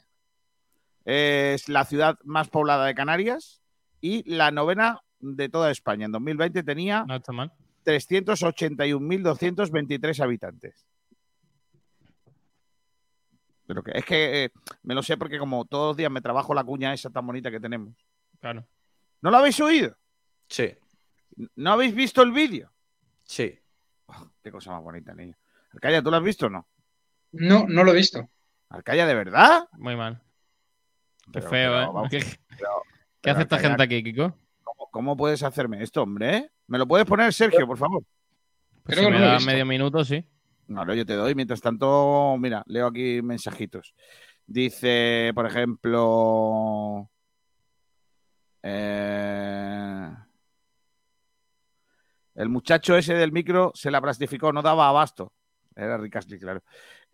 Es 1.03 1.69
la 1.69 1.85
ciudad 1.85 2.19
más 2.23 2.49
poblada 2.49 2.85
de 2.85 2.93
Canarias 2.93 3.63
y 3.99 4.31
la 4.31 4.51
novena 4.51 4.99
de 5.19 5.49
toda 5.49 5.71
España. 5.71 6.05
En 6.05 6.11
2020 6.11 6.61
tenía 6.61 7.03
No 7.07 7.15
está 7.15 7.31
mal. 7.31 7.51
381.223 7.83 10.19
habitantes. 10.19 10.85
Pero 13.71 13.83
que 13.83 13.91
es 13.97 14.03
que 14.03 14.43
eh, 14.45 14.51
me 14.83 14.93
lo 14.93 15.01
sé 15.01 15.15
porque 15.15 15.39
como 15.39 15.63
todos 15.63 15.91
los 15.91 15.97
días 15.97 16.11
me 16.11 16.19
trabajo 16.19 16.53
la 16.53 16.63
cuña 16.65 16.93
esa 16.93 17.09
tan 17.09 17.25
bonita 17.25 17.49
que 17.49 17.59
tenemos. 17.61 17.95
Claro. 18.41 18.65
¿No 19.21 19.31
lo 19.31 19.37
habéis 19.37 19.59
oído? 19.61 19.95
sí, 20.49 20.73
¿No 21.55 21.71
habéis 21.71 21.95
visto 21.95 22.21
el 22.21 22.31
vídeo? 22.33 22.69
sí. 23.23 23.57
Qué 24.43 24.51
cosa 24.51 24.71
más 24.73 24.83
bonita, 24.83 25.13
niño. 25.13 25.37
Arcaya, 25.73 26.01
¿tú 26.01 26.11
lo 26.11 26.17
has 26.17 26.23
visto 26.23 26.47
o 26.47 26.49
no? 26.49 26.67
No, 27.31 27.65
no 27.69 27.85
lo 27.85 27.91
he 27.91 27.95
visto. 27.95 28.27
Arcaya, 28.67 29.05
¿de 29.05 29.15
verdad? 29.15 29.69
Muy 29.77 29.95
mal. 29.95 30.21
Qué 31.31 31.39
Pero- 31.39 31.49
feo, 31.49 31.71
pero 31.71 31.81
¿eh? 31.81 31.85
vamos, 31.93 32.09
¿Qué, 32.09 32.17
pero- 32.19 32.37
qué 32.49 32.59
pero 33.21 33.33
hace 33.35 33.41
esta 33.43 33.55
Arcaya, 33.55 33.69
gente 33.77 33.83
aquí, 33.83 34.03
Kiko? 34.03 34.35
¿Cómo, 34.63 34.89
cómo 34.91 35.15
puedes 35.15 35.41
hacerme 35.43 35.81
esto, 35.81 36.03
hombre? 36.03 36.51
¿Me 36.67 36.77
lo 36.77 36.85
puedes 36.87 37.05
poner, 37.07 37.31
Sergio, 37.33 37.65
por 37.65 37.77
favor? 37.77 38.03
Pues 38.83 38.97
Creo 38.97 38.99
si 38.99 39.05
que 39.05 39.11
me 39.11 39.11
no 39.11 39.19
lo 39.19 39.25
he 39.25 39.27
da 39.29 39.37
visto. 39.37 39.51
medio 39.51 39.65
minuto, 39.65 40.03
sí. 40.03 40.25
No, 40.73 40.93
yo 40.93 41.05
te 41.05 41.13
doy. 41.13 41.35
Mientras 41.35 41.61
tanto, 41.61 42.35
mira, 42.39 42.63
leo 42.67 42.87
aquí 42.87 43.21
mensajitos. 43.21 43.93
Dice, 44.45 45.31
por 45.35 45.45
ejemplo. 45.45 47.09
eh, 48.63 50.09
el 52.35 52.49
muchacho 52.49 52.95
ese 52.95 53.13
del 53.13 53.31
micro 53.31 53.71
se 53.75 53.91
la 53.91 54.01
plastificó, 54.01 54.53
no 54.53 54.61
daba 54.61 54.87
abasto. 54.89 55.33
Era 55.75 55.97
Ricasli, 55.97 56.39
claro. 56.39 56.63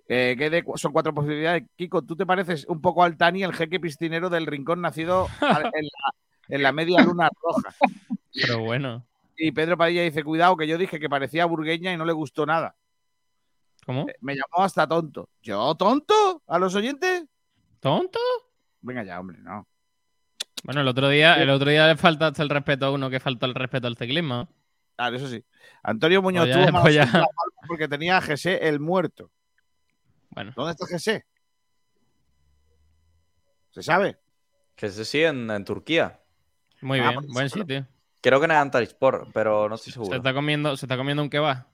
Eh, 0.08 0.36
¿qué 0.38 0.50
de- 0.50 0.64
son 0.76 0.94
cuatro 0.94 1.14
posibilidades. 1.14 1.64
Kiko, 1.76 2.02
¿tú 2.04 2.16
te 2.16 2.26
pareces 2.26 2.66
un 2.68 2.82
poco 2.82 3.04
al 3.04 3.18
Tani, 3.18 3.44
el 3.44 3.54
jeque 3.54 3.80
piscinero 3.80 4.30
del 4.30 4.46
rincón 4.46 4.82
nacido 4.82 5.28
en 5.42 5.86
la, 5.86 6.14
en 6.50 6.64
la 6.64 6.72
media 6.72 7.02
luna 7.04 7.30
roja? 7.42 7.76
Pero 8.34 8.60
bueno. 8.60 9.06
Y 9.36 9.52
Pedro 9.52 9.78
Padilla 9.78 10.04
dice, 10.04 10.24
cuidado, 10.24 10.56
que 10.58 10.68
yo 10.68 10.78
dije 10.78 11.00
que 11.00 11.10
parecía 11.10 11.46
burgueña 11.46 11.92
y 11.94 11.98
no 11.98 12.06
le 12.06 12.14
gustó 12.14 12.46
nada. 12.46 12.76
¿Cómo? 13.88 14.08
Eh, 14.08 14.16
Me 14.22 14.36
llamó 14.36 14.64
hasta 14.64 14.88
tonto. 14.88 15.30
¿Yo 15.42 15.74
tonto? 15.76 16.44
¿A 16.46 16.60
los 16.60 16.76
oyentes? 16.76 17.24
¿Tonto? 17.80 18.20
Venga 18.82 19.04
ya, 19.04 19.20
hombre, 19.20 19.38
no. 19.40 19.66
Bueno, 20.64 20.82
el 20.82 20.88
otro 20.90 21.08
día, 21.10 21.42
el 21.42 21.50
otro 21.50 21.70
día 21.72 21.88
le 21.88 21.96
faltaste 21.96 22.42
el 22.44 22.50
respeto 22.50 22.86
a 22.88 22.92
uno 22.92 23.10
que 23.10 23.20
faltó 23.20 23.46
el 23.46 23.56
respeto 23.56 23.88
al 23.88 23.96
ciclismo. 23.98 24.50
Claro, 24.98 25.16
eso 25.16 25.28
sí. 25.30 25.44
Antonio 25.84 26.22
Muñoz 26.22 26.46
Pues 26.48 26.56
ya- 26.58 26.68
tuvo 26.72 26.82
pues 26.82 26.96
ya. 26.96 27.26
porque 27.68 27.88
tenía 27.88 28.18
a 28.18 28.22
José 28.22 28.68
el 28.68 28.80
muerto. 28.80 29.32
Bueno, 30.32 30.52
¿Dónde 30.56 30.72
está 30.74 30.86
José? 30.86 31.26
¿Se 33.72 33.84
sabe? 33.84 34.18
Que 34.76 34.90
se 34.90 35.06
sí 35.06 35.24
en, 35.24 35.50
en 35.50 35.64
Turquía. 35.66 36.20
muy 36.82 37.00
Ah, 37.00 37.10
bien, 37.10 37.16
pues 37.16 37.28
buen 37.28 37.50
sitio. 37.50 37.88
Creo 38.22 38.40
que 38.40 38.46
en 38.46 38.52
Antalyaspor, 38.52 39.28
pero 39.34 39.70
no 39.70 39.76
estoy 39.76 39.94
Se 39.94 40.00
seguro. 40.00 40.18
está 40.18 40.34
comiendo, 40.34 40.76
se 40.76 40.86
está 40.86 40.98
comiendo 40.98 41.24
un 41.24 41.30
kebab. 41.30 41.66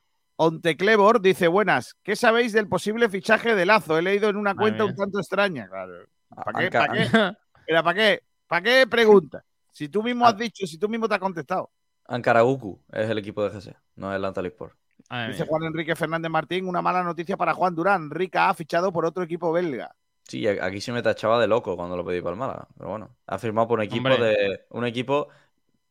Onteclebor 0.48 1.22
dice, 1.22 1.48
buenas, 1.48 1.96
¿qué 2.04 2.16
sabéis 2.16 2.54
del 2.54 2.68
posible 2.68 3.10
fichaje 3.10 3.56
de 3.56 3.66
Lazo? 3.66 3.98
He 3.98 4.02
leído 4.02 4.30
en 4.30 4.36
una 4.38 4.54
Madre 4.54 4.62
cuenta 4.72 4.84
mía. 4.84 4.92
un 4.92 4.98
tanto 4.98 5.20
extraña. 5.20 5.68
Claro. 5.68 5.94
¿Para 6.30 6.60
qué? 6.60 6.66
Anca- 6.66 6.88
¿Para 6.88 6.94
qué? 6.94 7.38
Mira, 7.68 7.84
¿para 7.84 7.96
qué? 7.96 8.24
¿Para 8.48 8.62
qué 8.62 8.88
pregunta? 8.88 9.44
Si 9.72 9.90
tú 9.90 10.04
mismo 10.04 10.26
has 10.26 10.38
dicho, 10.38 10.66
si 10.68 10.78
tú 10.78 10.88
mismo 10.90 11.08
te 11.08 11.16
has 11.16 11.20
contestado. 11.20 11.72
Ankaraguku 12.08 12.80
es 12.92 13.10
el 13.10 13.18
equipo 13.18 13.44
de 13.44 13.50
GC, 13.50 13.76
no 13.96 14.12
es 14.12 14.18
el 14.18 14.26
Antalyaspor. 14.26 14.76
Madre 15.10 15.32
Dice. 15.34 15.46
Juan 15.46 15.64
Enrique 15.64 15.96
Fernández 15.96 16.30
Martín, 16.32 16.68
una 16.68 16.82
mala 16.82 17.04
noticia 17.04 17.38
para 17.38 17.54
Juan 17.54 17.74
Durán. 17.76 18.10
Rica 18.10 18.50
ha 18.50 18.54
fichado 18.54 18.92
por 18.92 19.06
otro 19.06 19.24
equipo 19.24 19.52
belga. 19.52 19.96
Sí, 20.24 20.48
aquí 20.48 20.80
se 20.82 20.92
me 20.92 21.02
tachaba 21.02 21.40
de 21.40 21.48
loco 21.48 21.76
cuando 21.76 21.98
lo 21.98 22.06
pedí 22.06 22.22
para 22.22 22.34
el 22.34 22.40
Málaga, 22.40 22.68
pero 22.78 22.90
bueno, 22.92 23.16
ha 23.28 23.38
firmado 23.38 23.68
por 23.68 23.80
un 23.80 23.86
equipo 23.86 24.08
Hombre. 24.10 24.24
de 24.26 24.62
un 24.70 24.86
equipo 24.86 25.28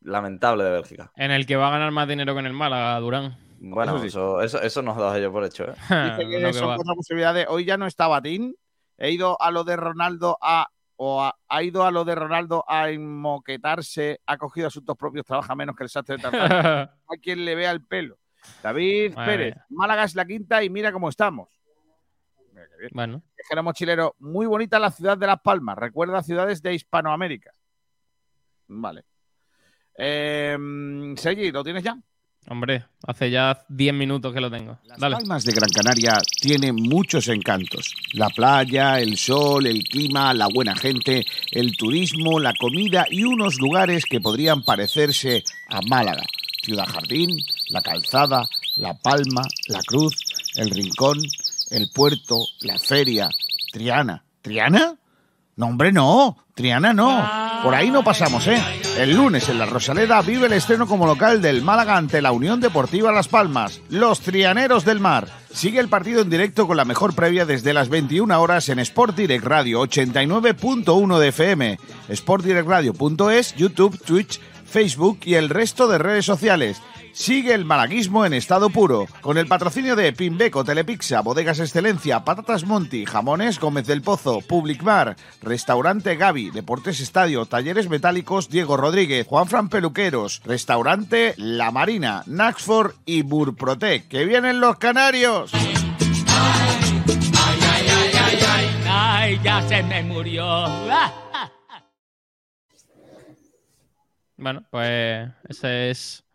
lamentable 0.01 0.63
de 0.63 0.71
Bélgica. 0.71 1.11
En 1.15 1.31
el 1.31 1.45
que 1.45 1.55
va 1.55 1.67
a 1.67 1.71
ganar 1.71 1.91
más 1.91 2.07
dinero 2.07 2.33
que 2.33 2.39
en 2.39 2.47
el 2.47 2.53
Málaga, 2.53 2.99
Durán. 2.99 3.37
Bueno, 3.65 3.93
Eso 3.95 4.01
sí. 4.01 4.07
eso, 4.07 4.41
eso, 4.41 4.61
eso 4.61 4.81
nos 4.81 4.97
lo 4.97 5.17
yo 5.17 5.31
por 5.31 5.45
hecho, 5.45 5.63
¿eh? 5.63 5.73
Dice 6.17 6.27
que 6.29 6.39
que 6.41 6.53
son 6.53 6.69
va. 6.69 6.75
cuatro 6.75 6.95
posibilidades. 6.95 7.45
Hoy 7.49 7.63
ya 7.63 7.77
no 7.77 7.87
está 7.87 8.07
Batín. 8.07 8.55
He 8.97 9.11
ido 9.11 9.41
a 9.41 9.51
lo 9.51 9.63
de 9.63 9.75
Ronaldo 9.77 10.37
a. 10.41 10.67
O 10.95 11.21
ha, 11.23 11.35
ha 11.47 11.63
ido 11.63 11.83
a 11.85 11.91
lo 11.91 12.03
de 12.05 12.13
Ronaldo 12.13 12.63
a 12.67 12.91
inmoquetarse, 12.91 14.21
ha 14.27 14.37
cogido 14.37 14.67
asuntos 14.67 14.95
propios, 14.95 15.25
trabaja 15.25 15.55
menos 15.55 15.75
que 15.75 15.83
el 15.83 15.89
sastre 15.89 16.17
de 16.17 16.21
Tarzán. 16.21 16.51
a 16.55 16.91
quien 17.21 17.43
le 17.45 17.55
vea 17.55 17.71
el 17.71 17.83
pelo. 17.83 18.19
David 18.61 19.15
Madre 19.15 19.31
Pérez, 19.31 19.55
mía. 19.55 19.65
Málaga 19.69 20.03
es 20.03 20.13
la 20.15 20.25
quinta 20.25 20.63
y 20.63 20.69
mira 20.69 20.91
cómo 20.91 21.09
estamos. 21.09 21.49
Mira 22.51 22.67
qué 22.69 22.77
bien. 22.77 22.89
bueno, 22.93 23.23
Viajero 23.35 23.63
mochilero, 23.63 24.15
muy 24.19 24.45
bonita 24.45 24.77
la 24.77 24.91
ciudad 24.91 25.17
de 25.17 25.25
Las 25.25 25.41
Palmas. 25.41 25.77
Recuerda 25.77 26.21
ciudades 26.21 26.61
de 26.61 26.73
Hispanoamérica. 26.75 27.51
Vale. 28.67 29.03
Eh, 29.97 30.57
Sergi, 31.17 31.51
¿lo 31.51 31.63
tienes 31.63 31.83
ya? 31.83 31.97
Hombre, 32.49 32.85
hace 33.05 33.31
ya 33.31 33.65
10 33.69 33.93
minutos 33.93 34.33
que 34.33 34.41
lo 34.41 34.49
tengo. 34.51 34.77
Las 34.85 34.99
Dale. 34.99 35.15
Palmas 35.15 35.43
de 35.43 35.53
Gran 35.53 35.69
Canaria 35.69 36.21
tienen 36.41 36.75
muchos 36.75 37.27
encantos. 37.27 37.93
La 38.13 38.29
playa, 38.29 38.99
el 38.99 39.17
sol, 39.17 39.67
el 39.67 39.83
clima, 39.83 40.33
la 40.33 40.47
buena 40.53 40.75
gente, 40.75 41.25
el 41.51 41.75
turismo, 41.77 42.39
la 42.39 42.53
comida 42.59 43.05
y 43.09 43.23
unos 43.23 43.59
lugares 43.59 44.05
que 44.05 44.19
podrían 44.19 44.63
parecerse 44.63 45.43
a 45.69 45.81
Málaga. 45.81 46.23
Ciudad 46.61 46.85
Jardín, 46.85 47.29
La 47.69 47.81
Calzada, 47.81 48.47
La 48.77 48.93
Palma, 48.93 49.43
La 49.67 49.81
Cruz, 49.81 50.15
El 50.55 50.69
Rincón, 50.69 51.19
El 51.71 51.89
Puerto, 51.93 52.37
La 52.61 52.77
Feria, 52.79 53.29
Triana. 53.71 54.23
¿Triana? 54.41 54.95
No, 55.55 55.67
hombre, 55.67 55.91
no. 55.91 56.37
Triana 56.55 56.93
no. 56.93 57.09
Por 57.63 57.73
ahí 57.73 57.89
no 57.89 58.03
pasamos, 58.03 58.45
¿eh? 58.47 58.61
El 58.97 59.15
lunes 59.15 59.47
en 59.47 59.57
la 59.57 59.65
Rosaleda 59.65 60.21
vive 60.21 60.47
el 60.47 60.53
estreno 60.53 60.85
como 60.85 61.07
local 61.07 61.41
del 61.41 61.61
Málaga 61.61 61.95
ante 61.95 62.21
la 62.21 62.33
Unión 62.33 62.59
Deportiva 62.59 63.13
Las 63.13 63.29
Palmas. 63.29 63.79
Los 63.89 64.19
Trianeros 64.19 64.83
del 64.83 64.99
Mar. 64.99 65.29
Sigue 65.53 65.79
el 65.79 65.87
partido 65.87 66.21
en 66.21 66.29
directo 66.29 66.67
con 66.67 66.75
la 66.75 66.83
mejor 66.83 67.15
previa 67.15 67.45
desde 67.45 67.73
las 67.73 67.87
21 67.87 68.41
horas 68.41 68.67
en 68.67 68.79
Sport 68.79 69.15
Direct 69.15 69.45
Radio 69.45 69.81
89.1 69.81 71.19
de 71.19 71.27
FM, 71.29 71.79
sportdirectradio.es, 72.13 73.55
YouTube, 73.55 73.97
Twitch, 74.03 74.41
Facebook 74.73 75.19
y 75.23 75.35
el 75.35 75.49
resto 75.49 75.87
de 75.87 75.99
redes 75.99 76.25
sociales. 76.25 76.81
Sigue 77.13 77.53
el 77.53 77.63
malaguismo 77.63 78.25
en 78.25 78.33
estado 78.33 78.71
puro, 78.71 79.05
con 79.21 79.37
el 79.37 79.45
patrocinio 79.45 79.95
de 79.95 80.11
Pimbeco, 80.13 80.65
Telepixa, 80.65 81.21
Bodegas 81.21 81.59
Excelencia, 81.59 82.25
Patatas 82.25 82.65
Monti, 82.65 83.05
Jamones 83.05 83.59
Gómez 83.59 83.85
del 83.85 84.01
Pozo, 84.01 84.41
Public 84.41 84.81
Bar, 84.81 85.15
Restaurante 85.43 86.15
Gaby, 86.15 86.49
Deportes 86.49 87.01
Estadio, 87.01 87.45
Talleres 87.45 87.87
Metálicos 87.87 88.49
Diego 88.49 88.75
Rodríguez, 88.75 89.27
Juan 89.27 89.47
Fran 89.47 89.69
Peluqueros, 89.69 90.41
Restaurante 90.43 91.35
La 91.37 91.69
Marina, 91.69 92.23
Naxford 92.25 92.95
y 93.05 93.21
Burprotec. 93.21 94.07
¡Que 94.07 94.25
vienen 94.25 94.59
los 94.59 94.77
canarios! 94.77 95.51
Ay, 98.89 99.39
ya 99.43 99.61
se 99.67 99.83
me 99.83 100.01
murió. 100.01 100.43
Bueno, 104.43 104.65
pues 104.71 105.29
esa 105.47 105.85
es 105.85 106.25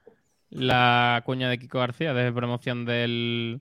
la 0.48 1.22
cuña 1.26 1.50
de 1.50 1.58
Kiko 1.58 1.78
García 1.78 2.14
de 2.14 2.32
promoción 2.32 2.86
del, 2.86 3.60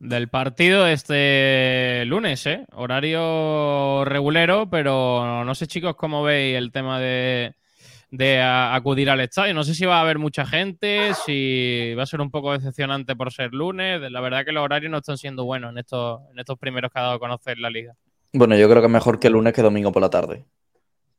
del 0.00 0.28
partido 0.28 0.88
este 0.88 2.04
lunes, 2.06 2.44
¿eh? 2.46 2.66
Horario 2.72 4.04
regulero, 4.04 4.68
pero 4.68 5.44
no 5.44 5.54
sé, 5.54 5.68
chicos, 5.68 5.94
cómo 5.94 6.24
veis 6.24 6.56
el 6.56 6.72
tema 6.72 6.98
de, 6.98 7.54
de 8.10 8.42
acudir 8.42 9.08
al 9.08 9.20
estadio. 9.20 9.54
No 9.54 9.62
sé 9.62 9.76
si 9.76 9.86
va 9.86 9.98
a 9.98 10.00
haber 10.00 10.18
mucha 10.18 10.44
gente, 10.44 11.14
si 11.24 11.94
va 11.96 12.02
a 12.02 12.06
ser 12.06 12.20
un 12.20 12.32
poco 12.32 12.52
decepcionante 12.54 13.14
por 13.14 13.32
ser 13.32 13.54
lunes. 13.54 14.00
La 14.10 14.20
verdad 14.20 14.44
que 14.44 14.50
los 14.50 14.64
horarios 14.64 14.90
no 14.90 14.98
están 14.98 15.18
siendo 15.18 15.44
buenos 15.44 15.70
en 15.70 15.78
estos, 15.78 16.20
en 16.32 16.40
estos 16.40 16.58
primeros 16.58 16.90
que 16.90 16.98
ha 16.98 17.02
dado 17.02 17.14
a 17.14 17.20
conocer 17.20 17.58
la 17.58 17.70
liga. 17.70 17.94
Bueno, 18.32 18.56
yo 18.56 18.68
creo 18.68 18.82
que 18.82 18.86
es 18.86 18.92
mejor 18.92 19.20
que 19.20 19.30
lunes 19.30 19.52
que 19.52 19.62
domingo 19.62 19.92
por 19.92 20.02
la 20.02 20.10
tarde. 20.10 20.46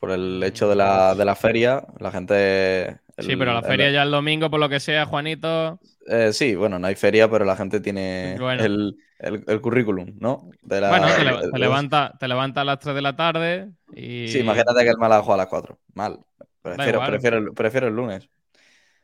Por 0.04 0.12
el 0.12 0.44
hecho 0.44 0.68
de 0.68 0.76
la, 0.76 1.16
de 1.16 1.24
la 1.24 1.34
feria, 1.34 1.82
la 1.98 2.12
gente. 2.12 3.00
sí, 3.20 3.38
pero 3.38 3.54
la 3.54 3.60
el- 3.60 3.66
feria 3.66 3.90
ya 3.90 4.04
el 4.04 4.12
domingo, 4.12 4.50
por 4.50 4.60
lo 4.60 4.68
que 4.68 4.82
sea, 4.82 5.06
Juanito. 5.06 5.80
eh, 6.08 6.34
sí, 6.34 6.56
bueno, 6.56 6.78
no 6.78 6.88
hay 6.88 6.96
feria, 6.96 7.30
pero 7.30 7.46
la 7.46 7.56
gente 7.56 7.80
tiene 7.80 8.36
Bueno. 8.38 8.62
el, 8.62 8.98
el- 9.20 9.46
el 9.48 9.62
currículum, 9.62 10.14
¿no? 10.20 10.50
De 10.62 10.82
la- 10.82 10.90
Bueno, 10.90 11.08
te, 11.08 11.24
de- 11.24 11.32
le- 11.32 11.52
te 11.54 11.58
levanta, 11.58 12.14
te 12.20 12.28
levanta 12.28 12.60
a 12.60 12.66
las 12.66 12.80
3 12.80 12.96
de 12.96 13.02
la 13.02 13.16
tarde 13.16 13.70
y... 13.96 14.28
Sí, 14.28 14.40
imagínate 14.40 14.84
que 14.84 14.90
el 14.90 14.98
Málaga 14.98 15.24
juega 15.24 15.36
a 15.36 15.46
las 15.46 15.48
4. 15.48 15.80
Mal. 15.94 16.20
Prefiero, 16.62 17.00
prefiero, 17.06 17.38
el- 17.38 17.54
prefiero 17.54 17.88
el 17.88 17.96
lunes. 17.96 18.28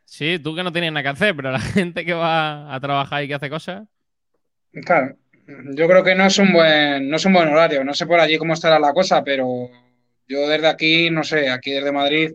Sí, 0.04 0.38
tú 0.40 0.54
que 0.54 0.64
no 0.64 0.74
tienes 0.74 0.92
nada 0.92 1.04
que 1.04 1.10
hacer, 1.10 1.34
pero 1.34 1.50
la 1.50 1.60
gente 1.62 2.04
que 2.06 2.14
va 2.14 2.76
a 2.76 2.80
trabajar 2.82 3.24
y 3.24 3.30
que 3.30 3.36
hace 3.36 3.50
cosas... 3.50 3.88
Claro, 4.86 5.16
yo 5.76 5.88
creo 5.88 6.04
que 6.04 6.16
no 6.16 6.26
es 6.26 6.38
un 6.38 6.52
buen, 6.54 7.10
no 7.10 7.16
es 7.16 7.26
un 7.26 7.34
buen 7.34 7.48
horario. 7.48 7.84
No 7.84 7.94
sé 7.94 8.06
por 8.06 8.20
allí 8.20 8.38
cómo 8.38 8.54
estará 8.54 8.80
la 8.80 8.94
cosa, 8.94 9.24
pero 9.24 9.70
yo 10.30 10.48
desde 10.48 10.68
aquí, 10.68 11.10
no 11.10 11.24
sé, 11.24 11.50
aquí 11.50 11.72
desde 11.72 11.92
Madrid, 11.92 12.32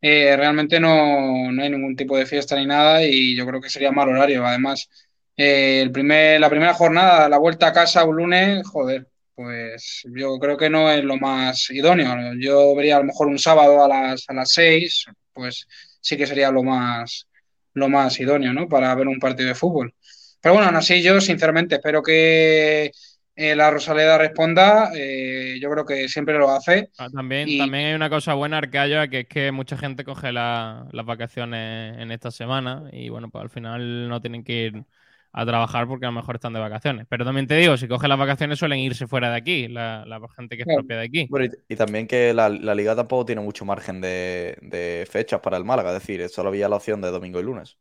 eh, 0.00 0.36
realmente 0.36 0.80
no, 0.80 1.52
no 1.52 1.62
hay 1.62 1.70
ningún 1.70 1.96
tipo 1.96 2.16
de 2.16 2.26
fiesta 2.26 2.56
ni 2.56 2.66
nada 2.66 3.04
y 3.04 3.36
yo 3.36 3.46
creo 3.46 3.60
que 3.60 3.70
sería 3.70 3.92
mal 3.92 4.08
horario. 4.08 4.46
Además, 4.46 4.88
eh, 5.36 5.80
el 5.82 5.92
primer, 5.92 6.40
la 6.40 6.50
primera 6.50 6.74
jornada, 6.74 7.28
la 7.28 7.38
vuelta 7.38 7.68
a 7.68 7.72
casa 7.72 8.04
un 8.04 8.16
lunes, 8.16 8.66
joder, 8.66 9.06
pues 9.34 10.02
yo 10.16 10.38
creo 10.38 10.56
que 10.56 10.70
no 10.70 10.90
es 10.90 11.04
lo 11.04 11.16
más 11.16 11.70
idóneo. 11.70 12.34
Yo 12.40 12.74
vería 12.74 12.96
a 12.96 13.00
lo 13.00 13.06
mejor 13.06 13.28
un 13.28 13.38
sábado 13.38 13.84
a 13.84 13.88
las, 13.88 14.24
a 14.28 14.34
las 14.34 14.50
seis, 14.50 15.06
pues 15.32 15.66
sí 16.00 16.16
que 16.16 16.26
sería 16.26 16.50
lo 16.50 16.62
más, 16.62 17.28
lo 17.74 17.88
más 17.88 18.18
idóneo, 18.20 18.52
¿no? 18.52 18.68
Para 18.68 18.94
ver 18.94 19.06
un 19.08 19.18
partido 19.20 19.48
de 19.48 19.54
fútbol. 19.54 19.94
Pero 20.40 20.54
bueno, 20.54 20.68
aún 20.68 20.76
así 20.76 21.02
yo 21.02 21.20
sinceramente 21.20 21.76
espero 21.76 22.02
que 22.02 22.90
eh, 23.38 23.54
la 23.56 23.70
Rosaleda 23.70 24.18
responda. 24.18 24.90
eh, 24.94 25.58
yo 25.60 25.70
creo 25.70 25.84
que 25.86 26.08
siempre 26.08 26.38
lo 26.38 26.50
hace. 26.50 26.90
Ah, 26.98 27.08
También, 27.10 27.48
Y- 27.48 27.58
también 27.58 27.86
hay 27.86 27.94
una 27.94 28.10
cosa 28.10 28.34
buena, 28.34 28.58
Arcayo, 28.58 29.08
que 29.08 29.20
es 29.20 29.28
que 29.28 29.52
mucha 29.52 29.76
gente 29.76 30.04
coge 30.04 30.32
la- 30.32 30.86
las 30.92 31.06
vacaciones 31.06 31.96
en 31.98 32.10
esta 32.10 32.30
semana 32.30 32.88
y 32.92 33.08
bueno, 33.08 33.30
pues 33.30 33.42
al 33.42 33.50
final 33.50 34.08
no 34.08 34.20
tienen 34.20 34.42
que 34.44 34.52
ir 34.66 34.84
a 35.32 35.46
trabajar 35.46 35.86
porque 35.86 36.06
a 36.06 36.08
lo 36.08 36.14
mejor 36.16 36.36
están 36.36 36.52
de 36.54 36.60
vacaciones. 36.60 37.06
Pero 37.08 37.24
también 37.24 37.46
te 37.46 37.54
digo, 37.56 37.76
si 37.76 37.86
cogen 37.86 38.08
las 38.08 38.18
vacaciones 38.18 38.58
suelen 38.58 38.80
irse 38.80 39.06
fuera 39.06 39.30
de 39.30 39.36
aquí, 39.36 39.68
la, 39.68 40.04
la 40.06 40.20
gente 40.36 40.56
que 40.56 40.62
es 40.62 40.66
Claro. 40.66 40.82
propia 40.82 40.96
de 40.98 41.04
aquí. 41.04 41.26
Bueno, 41.30 41.46
y, 41.68 41.74
y 41.74 41.76
también 41.76 42.06
que 42.06 42.32
la, 42.34 42.48
la 42.48 42.74
liga 42.74 42.96
tampoco 42.96 43.24
tiene 43.26 43.42
mucho 43.42 43.64
margen 43.64 44.00
de, 44.00 44.56
de 44.62 45.06
fechas 45.10 45.40
para 45.40 45.56
el 45.58 45.64
Málaga. 45.64 45.90
Es 45.94 46.00
decir, 46.00 46.28
solo 46.28 46.48
había 46.48 46.68
la 46.68 46.76
opción 46.76 47.00
de 47.02 47.10
domingo 47.10 47.38
y 47.40 47.42
lunes. 47.44 47.78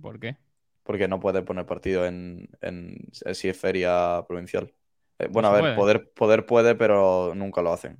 ¿Por 0.00 0.18
qué? 0.20 0.36
Porque 0.82 1.06
no 1.08 1.20
puede 1.20 1.42
poner 1.42 1.64
partido 1.66 2.06
en, 2.06 2.48
en 2.60 2.96
si 3.12 3.48
es 3.48 3.56
feria 3.58 4.24
provincial. 4.26 4.72
Eh, 5.18 5.28
bueno, 5.30 5.50
No 5.50 5.56
a 5.56 5.60
ver, 5.60 5.76
poder, 5.76 6.10
poder 6.12 6.46
puede, 6.46 6.74
pero 6.74 7.34
nunca 7.34 7.62
lo 7.62 7.72
hacen. 7.72 7.98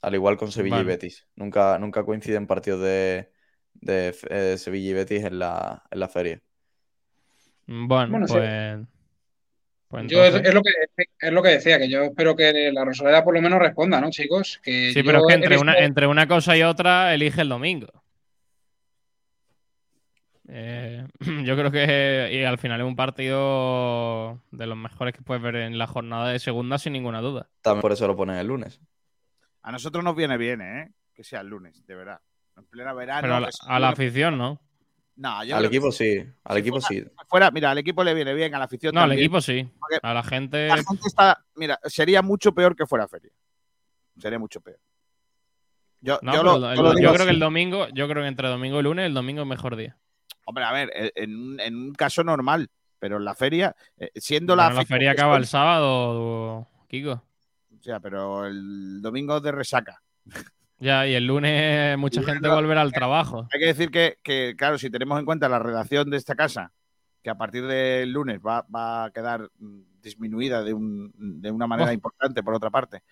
Al 0.00 0.14
igual 0.14 0.36
con 0.36 0.52
Sevilla 0.52 0.80
y. 0.80 0.84
Betis. 0.84 1.26
Nunca, 1.36 1.78
nunca 1.78 2.04
coinciden 2.04 2.46
partidos 2.46 2.80
de, 2.80 3.30
de, 3.74 4.14
eh, 4.30 4.56
Sevilla 4.56 4.90
y 4.90 4.94
Betis 4.94 5.24
en 5.24 5.38
la, 5.38 5.82
en 5.90 6.00
la 6.00 6.08
feria. 6.08 6.40
Bueno, 7.66 8.12
Bueno, 8.12 8.28
sí. 8.28 8.34
pues... 8.34 8.86
pues 9.88 10.06
Yo 10.06 10.24
es, 10.24 10.54
lo 10.54 10.62
que, 10.62 10.70
es 11.20 11.32
lo 11.32 11.42
que 11.42 11.48
decía, 11.50 11.78
que 11.78 11.88
yo 11.88 12.04
espero 12.04 12.36
que 12.36 12.70
la 12.72 12.84
Rosaleda 12.84 13.24
por 13.24 13.34
lo 13.34 13.42
menos 13.42 13.58
responda, 13.58 14.00
¿no, 14.00 14.10
chicos? 14.10 14.60
Que 14.62 14.92
Sí, 14.92 15.02
pero 15.02 15.18
es 15.18 15.24
que 15.26 15.34
entre 15.34 15.48
visto- 15.50 15.62
una, 15.62 15.78
entre 15.78 16.06
una 16.06 16.28
cosa 16.28 16.56
y 16.56 16.62
otra 16.62 17.12
elige 17.12 17.42
el 17.42 17.48
domingo. 17.48 17.88
Eh, 20.48 21.06
yo 21.44 21.56
creo 21.56 21.70
que 21.70 22.30
y 22.32 22.44
al 22.44 22.58
final 22.58 22.80
es 22.80 22.86
un 22.86 22.96
partido 22.96 24.40
de 24.50 24.66
los 24.66 24.76
mejores 24.76 25.14
que 25.14 25.22
puedes 25.22 25.42
ver 25.42 25.56
en 25.56 25.78
la 25.78 25.86
jornada 25.86 26.28
de 26.28 26.38
segunda 26.38 26.78
sin 26.78 26.92
ninguna 26.92 27.20
duda. 27.20 27.48
También 27.62 27.82
por 27.82 27.92
eso 27.92 28.06
lo 28.06 28.16
ponen 28.16 28.36
el 28.36 28.46
lunes. 28.46 28.80
A 29.62 29.72
nosotros 29.72 30.04
nos 30.04 30.14
viene 30.14 30.36
bien, 30.36 30.60
¿eh? 30.60 30.92
Que 31.14 31.24
sea 31.24 31.40
el 31.40 31.48
lunes, 31.48 31.84
de 31.86 31.94
verdad. 31.94 32.20
En 32.56 32.64
plena 32.66 32.92
verano. 32.94 33.20
Pero 33.22 33.34
a 33.36 33.40
la, 33.40 33.88
a 33.88 33.90
afición, 33.90 34.38
¿no? 34.38 34.60
No, 35.16 35.42
yo 35.44 35.56
Al 35.56 35.62
que 35.62 35.68
equipo 35.68 35.90
sí, 35.90 36.18
al 36.44 36.54
si 36.56 36.60
equipo 36.60 36.80
fuera- 36.80 36.88
sí. 36.88 37.10
fuera, 37.26 37.50
mira, 37.50 37.70
al 37.70 37.78
equipo 37.78 38.04
le 38.04 38.12
viene 38.12 38.34
bien, 38.34 38.54
a 38.54 38.58
la 38.58 38.66
afición 38.66 38.94
No, 38.94 39.00
al 39.00 39.12
equipo 39.12 39.40
sí. 39.40 39.66
Porque 39.80 39.98
A 40.02 40.12
la 40.14 40.22
gente. 40.22 40.68
La 40.68 40.76
gente 40.76 41.06
está, 41.06 41.42
mira, 41.54 41.78
sería 41.84 42.20
mucho 42.22 42.52
peor 42.54 42.76
que 42.76 42.84
fuera 42.86 43.08
feria. 43.08 43.30
Sería 44.18 44.38
mucho 44.38 44.60
peor. 44.60 44.78
Yo, 46.02 46.18
No, 46.22 46.34
yo 46.34 46.40
pero 46.42 46.58
lo- 46.58 46.70
el- 46.70 46.76
yo 46.76 46.82
lo 46.82 46.88
yo 46.92 46.94
digo 46.98 47.12
creo 47.14 47.26
que 47.26 47.32
el 47.32 47.40
domingo, 47.40 47.88
yo 47.94 48.06
creo 48.08 48.22
que 48.22 48.28
entre 48.28 48.48
domingo 48.48 48.78
y 48.78 48.82
lunes, 48.82 49.06
el 49.06 49.14
domingo 49.14 49.40
es 49.42 49.48
mejor 49.48 49.76
día. 49.76 49.96
Hombre, 50.46 50.64
a 50.64 50.72
ver, 50.72 50.90
eh, 50.94 51.12
en, 51.16 51.36
un- 51.36 51.60
en 51.60 51.76
un 51.76 51.92
caso 51.94 52.24
normal, 52.24 52.68
pero 52.98 53.16
en 53.18 53.24
la 53.24 53.34
feria, 53.34 53.74
eh, 53.98 54.10
siendo 54.14 54.54
Bueno, 54.56 54.70
la, 54.70 54.76
la 54.76 54.86
feria 54.86 55.10
acaba 55.10 55.36
el 55.36 55.46
sábado, 55.46 56.66
Kiko. 56.88 57.22
O 57.78 57.82
sea, 57.82 58.00
pero 58.00 58.46
el 58.46 59.02
domingo 59.02 59.40
de 59.40 59.52
resaca. 59.52 60.00
Ya, 60.78 61.06
y 61.06 61.14
el 61.14 61.26
lunes 61.26 61.96
mucha 61.98 62.20
El 62.20 62.26
lunes 62.26 62.34
gente 62.40 62.48
volverá 62.48 62.80
al 62.82 62.92
trabajo. 62.92 63.48
Hay 63.52 63.60
que 63.60 63.66
decir 63.66 63.90
que, 63.90 64.18
que, 64.22 64.54
claro, 64.56 64.78
si 64.78 64.88
tenemos 64.90 65.18
en 65.18 65.24
cuenta 65.24 65.48
la 65.48 65.58
redacción 65.58 66.08
de 66.10 66.16
esta 66.16 66.34
casa, 66.34 66.72
que 67.22 67.30
a 67.30 67.34
partir 67.36 67.66
del 67.66 68.12
lunes 68.12 68.40
va, 68.40 68.64
va 68.74 69.04
a 69.06 69.10
quedar 69.10 69.48
mm, 69.58 69.80
disminuida 70.00 70.62
de, 70.62 70.72
un- 70.74 71.12
de 71.16 71.50
una 71.50 71.66
manera 71.66 71.90
Oh. 71.90 71.94
importante, 71.94 72.42
por 72.42 72.54
otra 72.54 72.70
parte, 72.70 73.02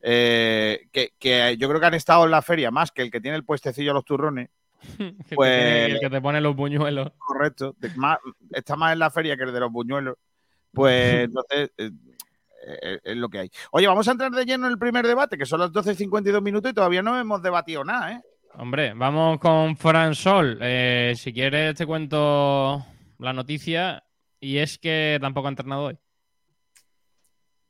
eh, 0.00 0.88
que, 0.92 1.12
que 1.18 1.56
yo 1.58 1.68
creo 1.68 1.80
que 1.80 1.86
han 1.86 1.94
estado 1.94 2.24
en 2.24 2.30
la 2.32 2.42
feria 2.42 2.70
más 2.70 2.90
que 2.90 3.02
el 3.02 3.10
que 3.10 3.20
tiene 3.20 3.36
el 3.36 3.44
puestecillo 3.44 3.92
a 3.92 3.94
los 3.94 4.04
turrones, 4.04 4.48
Pues- 5.34 5.90
el 5.92 6.00
que 6.00 6.10
te 6.10 6.20
pone 6.20 6.40
los 6.40 6.54
buñuelos. 6.56 7.12
correcto, 7.18 7.74
más- 7.96 8.18
está 8.50 8.76
más 8.76 8.92
en 8.92 8.98
la 8.98 9.10
feria 9.10 9.36
que 9.36 9.44
el 9.44 9.52
de 9.52 9.60
los 9.60 9.70
buñuelos, 9.72 10.16
pues 10.72 11.24
entonces 11.24 11.70
eh, 11.78 11.90
eh, 12.66 12.98
es 13.02 13.16
lo 13.16 13.28
que 13.28 13.38
hay. 13.40 13.50
Oye, 13.72 13.86
vamos 13.86 14.06
a 14.08 14.12
entrar 14.12 14.30
de 14.32 14.44
lleno 14.44 14.66
en 14.66 14.72
el 14.72 14.78
primer 14.78 15.06
debate, 15.06 15.36
que 15.38 15.46
son 15.46 15.60
las 15.60 15.70
12.52 15.72 16.40
minutos 16.42 16.70
y 16.70 16.74
todavía 16.74 17.02
no 17.02 17.18
hemos 17.18 17.42
debatido 17.42 17.84
nada, 17.84 18.12
¿eh? 18.12 18.20
Hombre, 18.54 18.92
vamos 18.94 19.38
con 19.40 19.76
Fran 19.76 20.14
Sol. 20.14 20.58
Eh, 20.60 21.14
si 21.16 21.32
quieres 21.32 21.74
te 21.74 21.86
cuento 21.86 22.84
la 23.18 23.32
noticia 23.32 24.04
y 24.38 24.58
es 24.58 24.78
que 24.78 25.16
tampoco 25.20 25.46
ha 25.48 25.50
entrenado 25.50 25.84
hoy. 25.84 25.98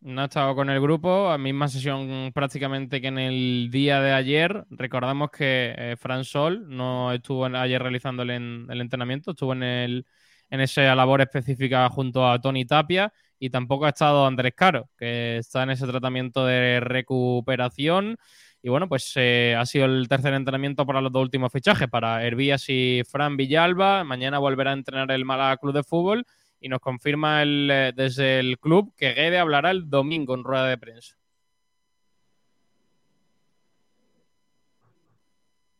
No 0.04 0.22
ha 0.22 0.24
estado 0.24 0.56
con 0.56 0.68
el 0.68 0.80
grupo, 0.80 1.30
a 1.30 1.38
misma 1.38 1.68
sesión 1.68 2.32
prácticamente 2.34 3.00
que 3.00 3.06
en 3.06 3.18
el 3.18 3.68
día 3.70 4.00
de 4.00 4.12
ayer. 4.12 4.64
Recordamos 4.70 5.30
que 5.30 5.74
eh, 5.78 5.96
Fran 5.96 6.24
Sol 6.24 6.64
no 6.68 7.12
estuvo 7.12 7.44
ayer 7.46 7.80
realizando 7.80 8.24
el 8.24 8.80
entrenamiento, 8.80 9.30
estuvo 9.30 9.52
en, 9.52 9.62
el, 9.62 10.06
en 10.50 10.60
esa 10.60 10.92
labor 10.96 11.20
específica 11.20 11.88
junto 11.88 12.28
a 12.28 12.40
Tony 12.40 12.64
Tapia 12.64 13.12
y 13.38 13.50
tampoco 13.50 13.86
ha 13.86 13.90
estado 13.90 14.26
Andrés 14.26 14.54
Caro, 14.56 14.90
que 14.98 15.36
está 15.38 15.62
en 15.62 15.70
ese 15.70 15.86
tratamiento 15.86 16.44
de 16.46 16.80
recuperación 16.80 18.16
Y 18.60 18.70
bueno, 18.70 18.88
pues 18.88 19.12
eh, 19.16 19.54
ha 19.56 19.64
sido 19.66 19.84
el 19.84 20.08
tercer 20.08 20.34
entrenamiento 20.34 20.84
para 20.84 21.00
los 21.00 21.12
dos 21.12 21.22
últimos 21.22 21.52
fichajes, 21.52 21.88
para 21.88 22.24
Hervías 22.24 22.68
y 22.68 23.02
Fran 23.08 23.36
Villalba. 23.36 24.02
Mañana 24.02 24.40
volverá 24.40 24.70
a 24.70 24.74
entrenar 24.74 25.12
el 25.12 25.24
Málaga 25.24 25.58
Club 25.58 25.74
de 25.74 25.84
Fútbol 25.84 26.26
y 26.62 26.68
nos 26.68 26.80
confirma 26.80 27.42
el, 27.42 27.68
eh, 27.70 27.92
desde 27.94 28.38
el 28.40 28.58
club 28.58 28.94
que 28.96 29.12
Guede 29.12 29.38
hablará 29.38 29.70
el 29.72 29.90
domingo 29.90 30.34
en 30.34 30.44
rueda 30.44 30.66
de 30.68 30.78
prensa. 30.78 31.16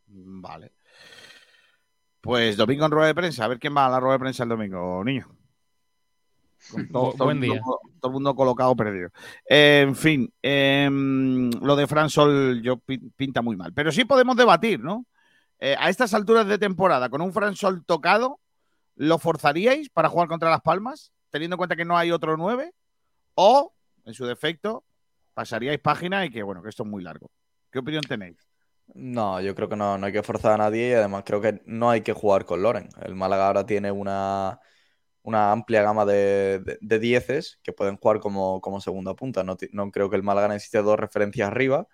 Vale. 0.07 0.73
Pues 2.21 2.57
domingo 2.57 2.85
en 2.87 2.91
rueda 2.93 3.07
de 3.09 3.15
prensa. 3.15 3.45
A 3.45 3.49
ver 3.49 3.59
quién 3.59 3.77
va 3.77 3.87
a 3.87 3.91
la 3.91 4.01
rueda 4.01 4.15
de 4.15 4.21
prensa 4.21 4.43
el 4.43 4.49
domingo, 4.51 5.03
niño. 5.05 5.29
Con 6.71 6.89
todo, 6.89 7.13
todo 7.13 7.25
Buen 7.25 7.39
el 7.39 7.43
día. 7.43 7.55
mundo- 7.61 7.81
todo 8.01 8.11
el 8.11 8.13
mundo 8.13 8.35
colocado 8.37 8.77
perdido. 8.77 9.11
Eh, 9.49 9.81
en 9.87 9.97
fin, 9.97 10.33
em, 10.43 11.51
lo 11.63 11.75
de 11.75 11.87
Fran 11.87 12.09
Sol 12.11 12.61
yo 12.63 12.77
pi- 12.79 12.99
pinta 13.17 13.43
muy 13.43 13.57
mal. 13.57 13.73
Pero 13.73 13.91
sí 13.91 14.05
podemos 14.05 14.37
debatir, 14.37 14.79
¿no? 14.81 15.05
Eh, 15.59 15.75
a 15.79 15.89
estas 15.89 16.13
alturas 16.15 16.47
de 16.47 16.59
temporada, 16.59 17.09
con 17.09 17.21
un 17.21 17.33
Fran 17.33 17.57
Sol 17.57 17.85
tocado, 17.85 18.39
¿lo 19.03 19.19
forzaríais 19.19 19.91
para 19.91 20.09
jugar 20.09 20.29
contra 20.29 20.49
Las 20.49 20.61
Palmas? 20.61 21.13
Teniendo 21.31 21.55
en 21.55 21.59
cuenta 21.59 21.75
que 21.75 21.85
no 21.85 21.99
hay 21.99 22.13
otro 22.13 22.37
9. 22.37 22.73
O, 23.35 23.75
en 24.05 24.15
su 24.15 24.27
defecto, 24.27 24.85
pasaríais 25.35 25.81
página 25.81 26.25
y 26.25 26.31
que, 26.31 26.45
bueno, 26.45 26.63
que 26.63 26.69
esto 26.69 26.85
es 26.85 26.89
muy 26.89 27.03
largo. 27.03 27.29
¿Qué 27.73 27.81
opinión 27.81 28.05
tenéis? 28.05 28.37
No, 28.95 29.41
yo 29.41 29.57
creo 29.57 29.69
que 29.69 29.75
no, 29.75 29.99
no 29.99 30.07
hay 30.07 30.13
que 30.13 30.23
forzar 30.23 30.53
a 30.53 30.57
nadie 30.57 30.91
y 30.91 30.93
además 30.93 31.25
creo 31.27 31.41
que 31.41 31.63
no 31.67 31.91
hay 31.91 32.03
que 32.03 32.13
jugar 32.13 32.45
con 32.45 32.63
Loren. 32.63 32.91
El 33.03 33.17
Málaga 33.17 33.49
ahora 33.49 33.67
tiene 33.67 33.91
una, 33.91 34.61
una 35.23 35.51
amplia 35.51 35.83
gama 35.83 36.05
de, 36.05 36.61
de, 36.61 36.79
de 36.81 36.99
dieces 37.01 37.59
que 37.65 37.73
pueden 37.73 37.97
jugar 37.97 38.21
como, 38.21 38.61
como 38.61 38.81
segunda 38.81 39.15
punta. 39.15 39.43
No, 39.43 39.57
no 39.73 39.91
creo 39.91 40.11
que 40.11 40.17
el 40.17 40.23
Málaga 40.23 40.47
necesite 40.47 40.81
dos 40.81 41.01
referencias 41.01 41.49
arriba, 41.49 41.89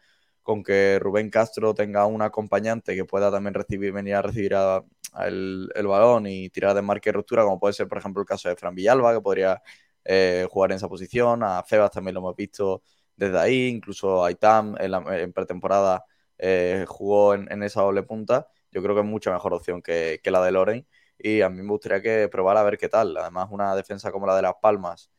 con 0.48 0.62
que 0.62 0.98
Rubén 1.00 1.30
Castro 1.30 1.74
tenga 1.74 2.06
un 2.06 2.22
acompañante 2.22 2.94
que 2.96 3.04
pueda 3.04 3.30
también 3.30 3.54
recibir, 3.54 3.92
venir 3.92 4.14
a 4.14 4.22
recibir 4.22 4.54
a- 4.54 4.82
el, 5.26 5.68
el 5.74 5.86
balón 5.86 6.26
y 6.26 6.48
tirar 6.50 6.74
de 6.74 6.82
marca 6.82 7.10
y 7.10 7.12
ruptura, 7.12 7.42
como 7.44 7.58
puede 7.60 7.74
ser, 7.74 7.88
por 7.88 7.98
ejemplo, 7.98 8.22
el 8.22 8.26
caso 8.28 8.48
de 8.48 8.56
Fran 8.56 8.74
Villalba, 8.74 9.14
que 9.14 9.20
podría 9.20 9.62
eh, 10.04 10.46
jugar 10.50 10.70
en 10.72 10.76
esa 10.76 10.88
posición. 10.88 11.42
A 11.42 11.62
Febas 11.64 11.90
también 11.90 12.14
lo 12.14 12.20
hemos 12.20 12.36
visto 12.36 12.82
desde 13.16 13.38
ahí, 13.38 13.66
incluso 13.68 14.24
a 14.24 14.30
Itam 14.30 14.74
en, 14.78 14.90
la- 14.92 15.02
pretemporada 15.34 16.04
eh, 16.38 16.84
jugó 16.88 17.34
en, 17.34 17.50
en 17.52 17.62
esa 17.62 17.82
doble 17.82 18.02
punta, 18.04 18.46
yo 18.70 18.82
creo 18.82 18.94
que 18.94 19.00
es 19.02 19.06
mucha 19.06 19.32
mejor 19.32 19.54
opción 19.54 19.82
que, 19.82 20.20
que 20.22 20.30
la 20.30 20.42
de 20.44 20.52
Loren. 20.52 20.86
Y 21.18 21.40
a 21.40 21.48
mí 21.48 21.62
me 21.62 21.70
gustaría 21.70 22.00
que 22.02 22.28
probara 22.28 22.60
a 22.60 22.62
ver 22.64 22.78
qué 22.78 22.88
tal. 22.88 23.16
Además, 23.16 23.48
una 23.50 23.74
defensa 23.74 24.12
como 24.12 24.26
la 24.26 24.36
de 24.36 24.42
Las 24.42 24.54
Palmas, 24.62 25.10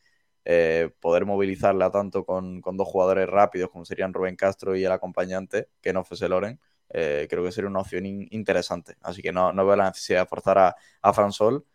eh, 0.51 0.89
poder 0.99 1.25
movilizarla 1.25 1.91
tanto 1.91 2.25
con, 2.25 2.61
con 2.61 2.75
dos 2.77 2.87
jugadores 2.87 3.29
rápidos 3.29 3.69
como 3.71 3.85
serían 3.85 4.13
Rubén 4.13 4.35
Castro 4.35 4.75
y 4.75 4.83
el 4.83 4.91
acompañante, 4.91 5.69
que 5.81 5.93
no 5.93 6.03
fuese 6.03 6.27
Loren, 6.29 6.59
eh, 6.89 7.27
creo 7.29 7.43
que 7.43 7.51
sería 7.51 7.69
una 7.69 7.81
opción 7.81 8.05
in- 8.07 8.27
interesante. 8.31 8.95
Así 9.01 9.21
que 9.21 9.31
no, 9.31 9.53
no 9.53 9.65
veo 9.65 9.75
la 9.75 9.89
necesidad 9.89 10.21
de 10.21 10.27
forzar 10.27 10.57
a, 10.59 10.75
a 11.01 11.13
Fran 11.13 11.31
Sol, 11.33 11.65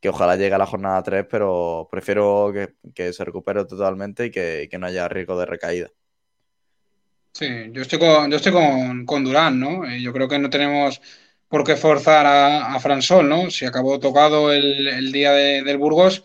que 0.00 0.08
ojalá 0.10 0.36
llegue 0.36 0.54
a 0.54 0.58
la 0.58 0.66
jornada 0.66 1.02
3, 1.02 1.26
pero 1.30 1.88
prefiero 1.90 2.50
que, 2.52 2.74
que 2.94 3.12
se 3.12 3.24
recupere 3.24 3.64
totalmente 3.66 4.26
y 4.26 4.30
que, 4.30 4.68
que 4.70 4.78
no 4.78 4.86
haya 4.86 5.08
riesgo 5.08 5.38
de 5.38 5.46
recaída. 5.46 5.90
Sí, 7.32 7.46
yo 7.72 7.82
estoy 7.82 7.98
con, 8.00 8.30
yo 8.30 8.36
estoy 8.36 8.52
con, 8.52 9.06
con 9.06 9.24
Durán, 9.24 9.60
¿no? 9.60 9.84
Eh, 9.88 10.02
yo 10.02 10.12
creo 10.12 10.26
que 10.28 10.38
no 10.38 10.50
tenemos 10.50 11.00
por 11.48 11.62
qué 11.64 11.76
forzar 11.76 12.26
a, 12.26 12.74
a 12.74 12.80
Fran 12.80 13.00
Sol, 13.02 13.28
¿no? 13.28 13.50
Si 13.50 13.64
acabó 13.64 14.00
tocado 14.00 14.52
el, 14.52 14.88
el 14.88 15.12
día 15.12 15.32
de- 15.32 15.62
del 15.62 15.78
Burgos, 15.78 16.24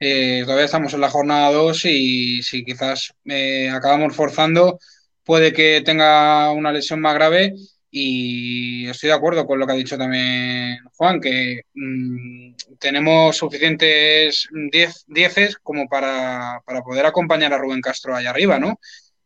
eh, 0.00 0.42
todavía 0.44 0.66
estamos 0.66 0.94
en 0.94 1.00
la 1.00 1.10
jornada 1.10 1.50
2 1.52 1.84
y 1.86 2.42
si 2.42 2.64
quizás 2.64 3.12
eh, 3.24 3.68
acabamos 3.70 4.14
forzando, 4.14 4.78
puede 5.24 5.52
que 5.52 5.82
tenga 5.84 6.50
una 6.52 6.72
lesión 6.72 7.00
más 7.00 7.14
grave 7.14 7.54
y 7.90 8.86
estoy 8.88 9.08
de 9.08 9.14
acuerdo 9.16 9.46
con 9.46 9.58
lo 9.58 9.66
que 9.66 9.72
ha 9.72 9.76
dicho 9.76 9.96
también 9.98 10.78
Juan, 10.96 11.20
que 11.20 11.62
mm, 11.74 12.54
tenemos 12.78 13.36
suficientes 13.36 14.48
diez, 14.70 15.04
dieces 15.08 15.56
como 15.62 15.88
para, 15.88 16.60
para 16.64 16.82
poder 16.82 17.06
acompañar 17.06 17.52
a 17.52 17.58
Rubén 17.58 17.80
Castro 17.80 18.14
allá 18.14 18.30
arriba, 18.30 18.58
¿no? 18.58 18.78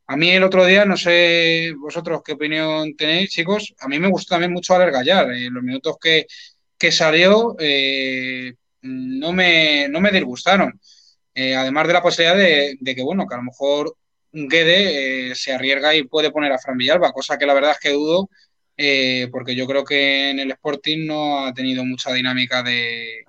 A 0.06 0.16
mí 0.16 0.30
el 0.30 0.42
otro 0.44 0.64
día, 0.66 0.84
no 0.84 0.96
sé 0.96 1.72
vosotros 1.78 2.22
qué 2.24 2.32
opinión 2.32 2.94
tenéis, 2.96 3.30
chicos, 3.30 3.74
a 3.80 3.88
mí 3.88 3.98
me 3.98 4.08
gustó 4.10 4.34
también 4.34 4.52
mucho 4.52 4.74
Alex 4.74 4.92
Gallar. 4.92 5.30
eh, 5.32 5.48
los 5.50 5.62
minutos 5.62 5.96
que, 6.00 6.26
que 6.78 6.92
salió 6.92 7.56
no 8.82 9.32
me, 9.32 9.88
no 9.88 10.00
me 10.00 10.10
disgustaron. 10.10 10.78
Eh, 11.34 11.54
además 11.54 11.86
de 11.86 11.92
la 11.92 12.02
posibilidad 12.02 12.36
de, 12.36 12.94
que, 12.94 13.02
bueno, 13.02 13.26
que 13.26 13.34
a 13.34 13.38
lo 13.38 13.44
mejor 13.44 13.96
Guede 14.32 15.30
eh, 15.30 15.34
se 15.34 15.52
arriesga 15.52 15.94
y 15.94 16.04
puede 16.04 16.30
poner 16.30 16.52
a 16.52 16.58
Fran 16.58 16.76
Villalba, 16.76 17.12
cosa 17.12 17.38
que 17.38 17.46
la 17.46 17.54
verdad 17.54 17.72
es 17.72 17.78
que 17.78 17.92
dudo, 17.92 18.28
eh, 18.76 19.28
porque 19.30 19.54
yo 19.54 19.66
creo 19.66 19.84
que 19.84 20.30
en 20.30 20.40
el 20.40 20.50
Sporting 20.52 21.06
no 21.06 21.46
ha 21.46 21.54
tenido 21.54 21.84
mucha 21.84 22.12
dinámica 22.12 22.62
de, 22.62 23.24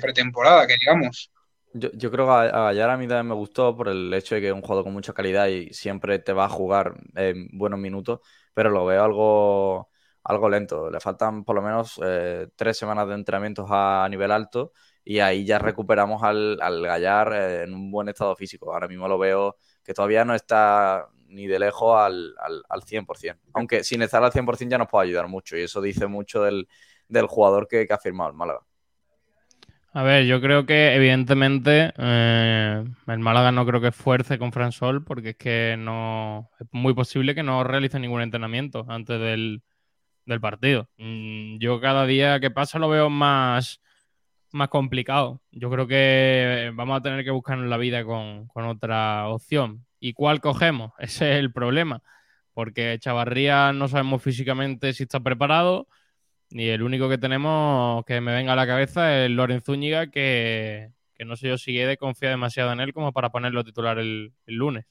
pretemporada, 0.00 0.66
que 0.66 0.74
digamos. 0.80 1.30
Yo, 1.74 2.10
creo 2.10 2.26
que 2.26 2.32
a, 2.32 2.40
a 2.42 2.64
Gallar 2.64 2.90
a 2.90 2.96
mí 2.96 3.06
también 3.06 3.28
me 3.28 3.34
gustó 3.34 3.76
por 3.76 3.88
el 3.88 4.12
hecho 4.14 4.34
de 4.34 4.40
que 4.40 4.48
es 4.48 4.54
un 4.54 4.62
jugador 4.62 4.84
con 4.84 4.92
mucha 4.92 5.12
calidad 5.12 5.48
y 5.48 5.72
siempre 5.72 6.18
te 6.18 6.32
va 6.32 6.46
a 6.46 6.48
jugar 6.48 6.94
en 7.14 7.48
buenos 7.52 7.78
minutos, 7.78 8.20
pero 8.54 8.70
lo 8.70 8.86
veo 8.86 9.04
algo, 9.04 9.87
algo 10.28 10.48
lento. 10.48 10.90
Le 10.90 11.00
faltan 11.00 11.42
por 11.42 11.56
lo 11.56 11.62
menos 11.62 11.98
eh, 12.04 12.48
tres 12.54 12.76
semanas 12.76 13.08
de 13.08 13.14
entrenamientos 13.14 13.66
a, 13.70 14.06
nivel 14.10 14.30
alto 14.30 14.72
y 15.02 15.20
ahí 15.20 15.44
ya 15.44 15.58
recuperamos 15.58 16.22
al, 16.22 16.58
al 16.60 16.82
Gallar 16.82 17.32
eh, 17.32 17.62
en 17.64 17.74
un 17.74 17.90
buen 17.90 18.08
estado 18.10 18.36
físico. 18.36 18.72
Ahora 18.72 18.88
mismo 18.88 19.08
lo 19.08 19.18
veo 19.18 19.56
que 19.82 19.94
todavía 19.94 20.26
no 20.26 20.34
está 20.34 21.08
ni 21.28 21.46
de 21.46 21.58
lejos 21.58 21.96
al, 21.98 22.34
al, 22.40 22.62
al 22.68 22.82
100%. 22.82 23.38
Aunque 23.54 23.82
sin 23.82 24.02
estar 24.02 24.22
al 24.22 24.30
100% 24.30 24.68
ya 24.68 24.78
nos 24.78 24.88
puede 24.88 25.08
ayudar 25.08 25.28
mucho 25.28 25.56
y 25.56 25.62
eso 25.62 25.80
dice 25.80 26.06
mucho 26.06 26.42
del, 26.42 26.68
del 27.08 27.26
jugador 27.26 27.66
que, 27.66 27.86
que 27.86 27.92
ha 27.94 27.98
firmado 27.98 28.30
el 28.30 28.36
Málaga. 28.36 28.60
A 29.94 30.02
ver, 30.02 30.26
yo 30.26 30.42
creo 30.42 30.66
que 30.66 30.94
evidentemente 30.94 31.94
eh, 31.96 32.84
el 33.06 33.18
Málaga 33.18 33.50
no 33.50 33.64
creo 33.64 33.80
que 33.80 33.88
esfuerce 33.88 34.38
con 34.38 34.52
Fran 34.52 34.72
Sol 34.72 35.02
porque 35.02 35.30
es 35.30 35.36
que 35.36 35.76
no 35.78 36.50
es 36.60 36.66
muy 36.70 36.92
posible 36.92 37.34
que 37.34 37.42
no 37.42 37.64
realice 37.64 37.98
ningún 37.98 38.20
entrenamiento 38.20 38.84
antes 38.88 39.18
del, 39.18 39.62
del 40.28 40.40
partido. 40.40 40.88
Mm, 40.98 41.58
Yo 41.58 41.80
cada 41.80 42.06
día 42.06 42.40
que 42.40 42.50
pasa 42.50 42.78
lo 42.78 42.88
veo 42.88 43.10
más, 43.10 43.80
más 44.52 44.68
complicado. 44.68 45.40
Yo 45.50 45.70
creo 45.70 45.86
que 45.88 46.70
vamos 46.74 46.98
a 46.98 47.02
tener 47.02 47.24
que 47.24 47.30
buscar 47.30 47.58
en 47.58 47.70
la 47.70 47.76
vida 47.78 48.04
con, 48.04 48.46
con 48.48 48.64
otra 48.66 49.28
opción. 49.28 49.86
¿Y 50.00 50.12
cuál 50.12 50.40
cogemos? 50.40 50.92
Ese 50.98 51.32
es 51.32 51.38
el 51.38 51.52
problema. 51.52 52.02
Porque 52.54 52.98
Chavarría 53.00 53.72
no 53.72 53.88
sabemos 53.88 54.22
físicamente 54.22 54.92
si 54.92 55.04
está 55.04 55.20
preparado. 55.20 55.88
Y 56.50 56.68
el 56.68 56.82
único 56.82 57.08
que 57.08 57.18
tenemos 57.18 58.04
que 58.06 58.20
me 58.20 58.32
venga 58.34 58.54
a 58.54 58.56
la 58.56 58.66
cabeza 58.66 59.24
es 59.24 59.30
Loren 59.30 59.62
Zúñiga, 59.62 60.10
que, 60.10 60.90
que 61.14 61.24
no 61.26 61.36
sé 61.36 61.48
yo 61.48 61.58
si 61.58 61.72
Guede 61.72 61.98
confía 61.98 62.30
demasiado 62.30 62.72
en 62.72 62.80
él 62.80 62.92
como 62.94 63.12
para 63.12 63.30
ponerlo 63.30 63.64
titular 63.64 63.98
el, 63.98 64.32
el 64.46 64.54
lunes. 64.56 64.86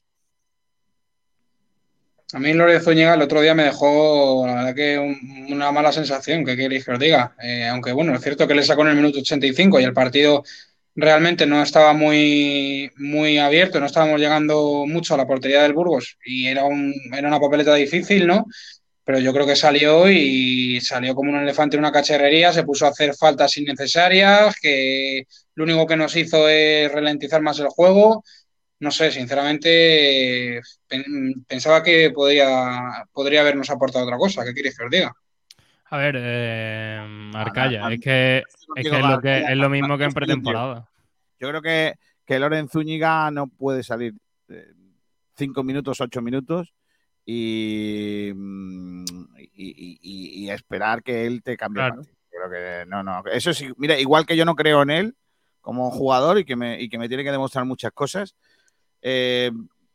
A 2.34 2.38
mí 2.38 2.52
Lorenzo 2.52 2.90
Zúñiga 2.90 3.14
el 3.14 3.22
otro 3.22 3.40
día 3.40 3.54
me 3.54 3.62
dejó, 3.64 4.46
la 4.46 4.54
verdad 4.56 4.74
que 4.74 4.98
un- 4.98 5.46
una 5.50 5.72
mala 5.72 5.92
sensación, 5.92 6.44
que 6.44 6.56
queréis 6.56 6.84
que 6.84 6.92
os 6.92 6.98
diga. 6.98 7.34
Eh, 7.42 7.66
aunque 7.66 7.92
bueno, 7.92 8.14
es 8.14 8.22
cierto 8.22 8.46
que 8.46 8.54
le 8.54 8.62
sacó 8.62 8.82
en 8.82 8.88
el 8.88 8.96
minuto 8.96 9.20
85 9.20 9.80
y 9.80 9.84
el 9.84 9.94
partido 9.94 10.44
realmente 10.94 11.46
no 11.46 11.62
estaba 11.62 11.92
muy, 11.94 12.90
muy 12.96 13.38
abierto, 13.38 13.80
no 13.80 13.86
estábamos 13.86 14.20
llegando 14.20 14.84
mucho 14.86 15.14
a 15.14 15.16
la 15.16 15.26
portería 15.26 15.62
del 15.62 15.72
Burgos 15.72 16.18
y 16.24 16.46
era, 16.48 16.64
un, 16.64 16.92
era 17.16 17.28
una 17.28 17.40
papeleta 17.40 17.74
difícil, 17.74 18.26
¿no? 18.26 18.44
Pero 19.04 19.18
yo 19.20 19.32
creo 19.32 19.46
que 19.46 19.56
salió 19.56 20.10
y 20.10 20.80
salió 20.82 21.14
como 21.14 21.30
un 21.32 21.38
elefante 21.38 21.76
en 21.76 21.80
una 21.80 21.92
cacharrería, 21.92 22.52
se 22.52 22.64
puso 22.64 22.84
a 22.86 22.90
hacer 22.90 23.14
faltas 23.14 23.56
innecesarias, 23.56 24.56
que 24.60 25.24
lo 25.54 25.64
único 25.64 25.86
que 25.86 25.96
nos 25.96 26.14
hizo 26.16 26.46
es 26.48 26.92
ralentizar 26.92 27.40
más 27.42 27.58
el 27.60 27.68
juego. 27.68 28.22
No 28.80 28.90
sé, 28.90 29.10
sinceramente 29.10 30.60
pen- 30.86 31.44
pensaba 31.48 31.82
que 31.82 32.10
podría, 32.10 33.04
podría 33.12 33.40
habernos 33.40 33.68
aportado 33.70 34.04
otra 34.04 34.16
cosa. 34.16 34.44
¿Qué 34.44 34.54
queréis 34.54 34.78
que 34.78 34.84
os 34.84 34.90
diga? 34.90 35.12
A 35.90 35.96
ver, 35.96 36.14
eh, 36.18 37.30
Arcaya, 37.34 37.92
es 37.92 38.00
que, 38.00 38.44
no 38.68 38.74
es, 38.76 38.84
digo 38.84 38.94
que 38.94 39.00
es, 39.00 39.06
lo 39.08 39.20
que 39.20 39.28
García, 39.28 39.52
es 39.52 39.56
lo 39.58 39.70
mismo 39.70 39.98
que 39.98 40.04
en 40.04 40.14
pretemporada. 40.14 40.88
Yo 41.40 41.48
creo 41.48 41.62
que, 41.62 41.94
que 42.24 42.38
Loren 42.38 42.68
Zúñiga 42.68 43.30
no 43.30 43.48
puede 43.48 43.82
salir 43.82 44.14
eh, 44.48 44.72
cinco 45.36 45.62
minutos, 45.64 46.00
ocho 46.00 46.20
minutos 46.20 46.72
y, 47.24 48.30
mm, 48.34 49.04
y, 49.38 49.48
y- 49.54 49.98
y- 50.02 50.44
y 50.44 50.50
esperar 50.50 51.02
que 51.02 51.26
él 51.26 51.42
te 51.42 51.56
cambie 51.56 51.80
Claro. 51.82 51.96
partido. 51.96 52.16
Creo 52.30 52.50
que 52.50 52.86
no, 52.88 53.02
no. 53.02 53.22
Eso 53.32 53.52
sí, 53.52 53.68
mira, 53.76 53.98
igual 53.98 54.24
que 54.26 54.36
yo 54.36 54.44
no 54.44 54.54
creo 54.54 54.82
en 54.82 54.90
él 54.90 55.16
como 55.60 55.90
jugador 55.90 56.38
y 56.38 56.44
que 56.44 56.54
me, 56.56 56.80
y 56.80 56.88
que 56.88 56.98
me 56.98 57.08
tiene 57.08 57.24
que 57.24 57.32
demostrar 57.32 57.64
muchas 57.64 57.92
cosas. 57.92 58.34
Eh, 59.02 59.50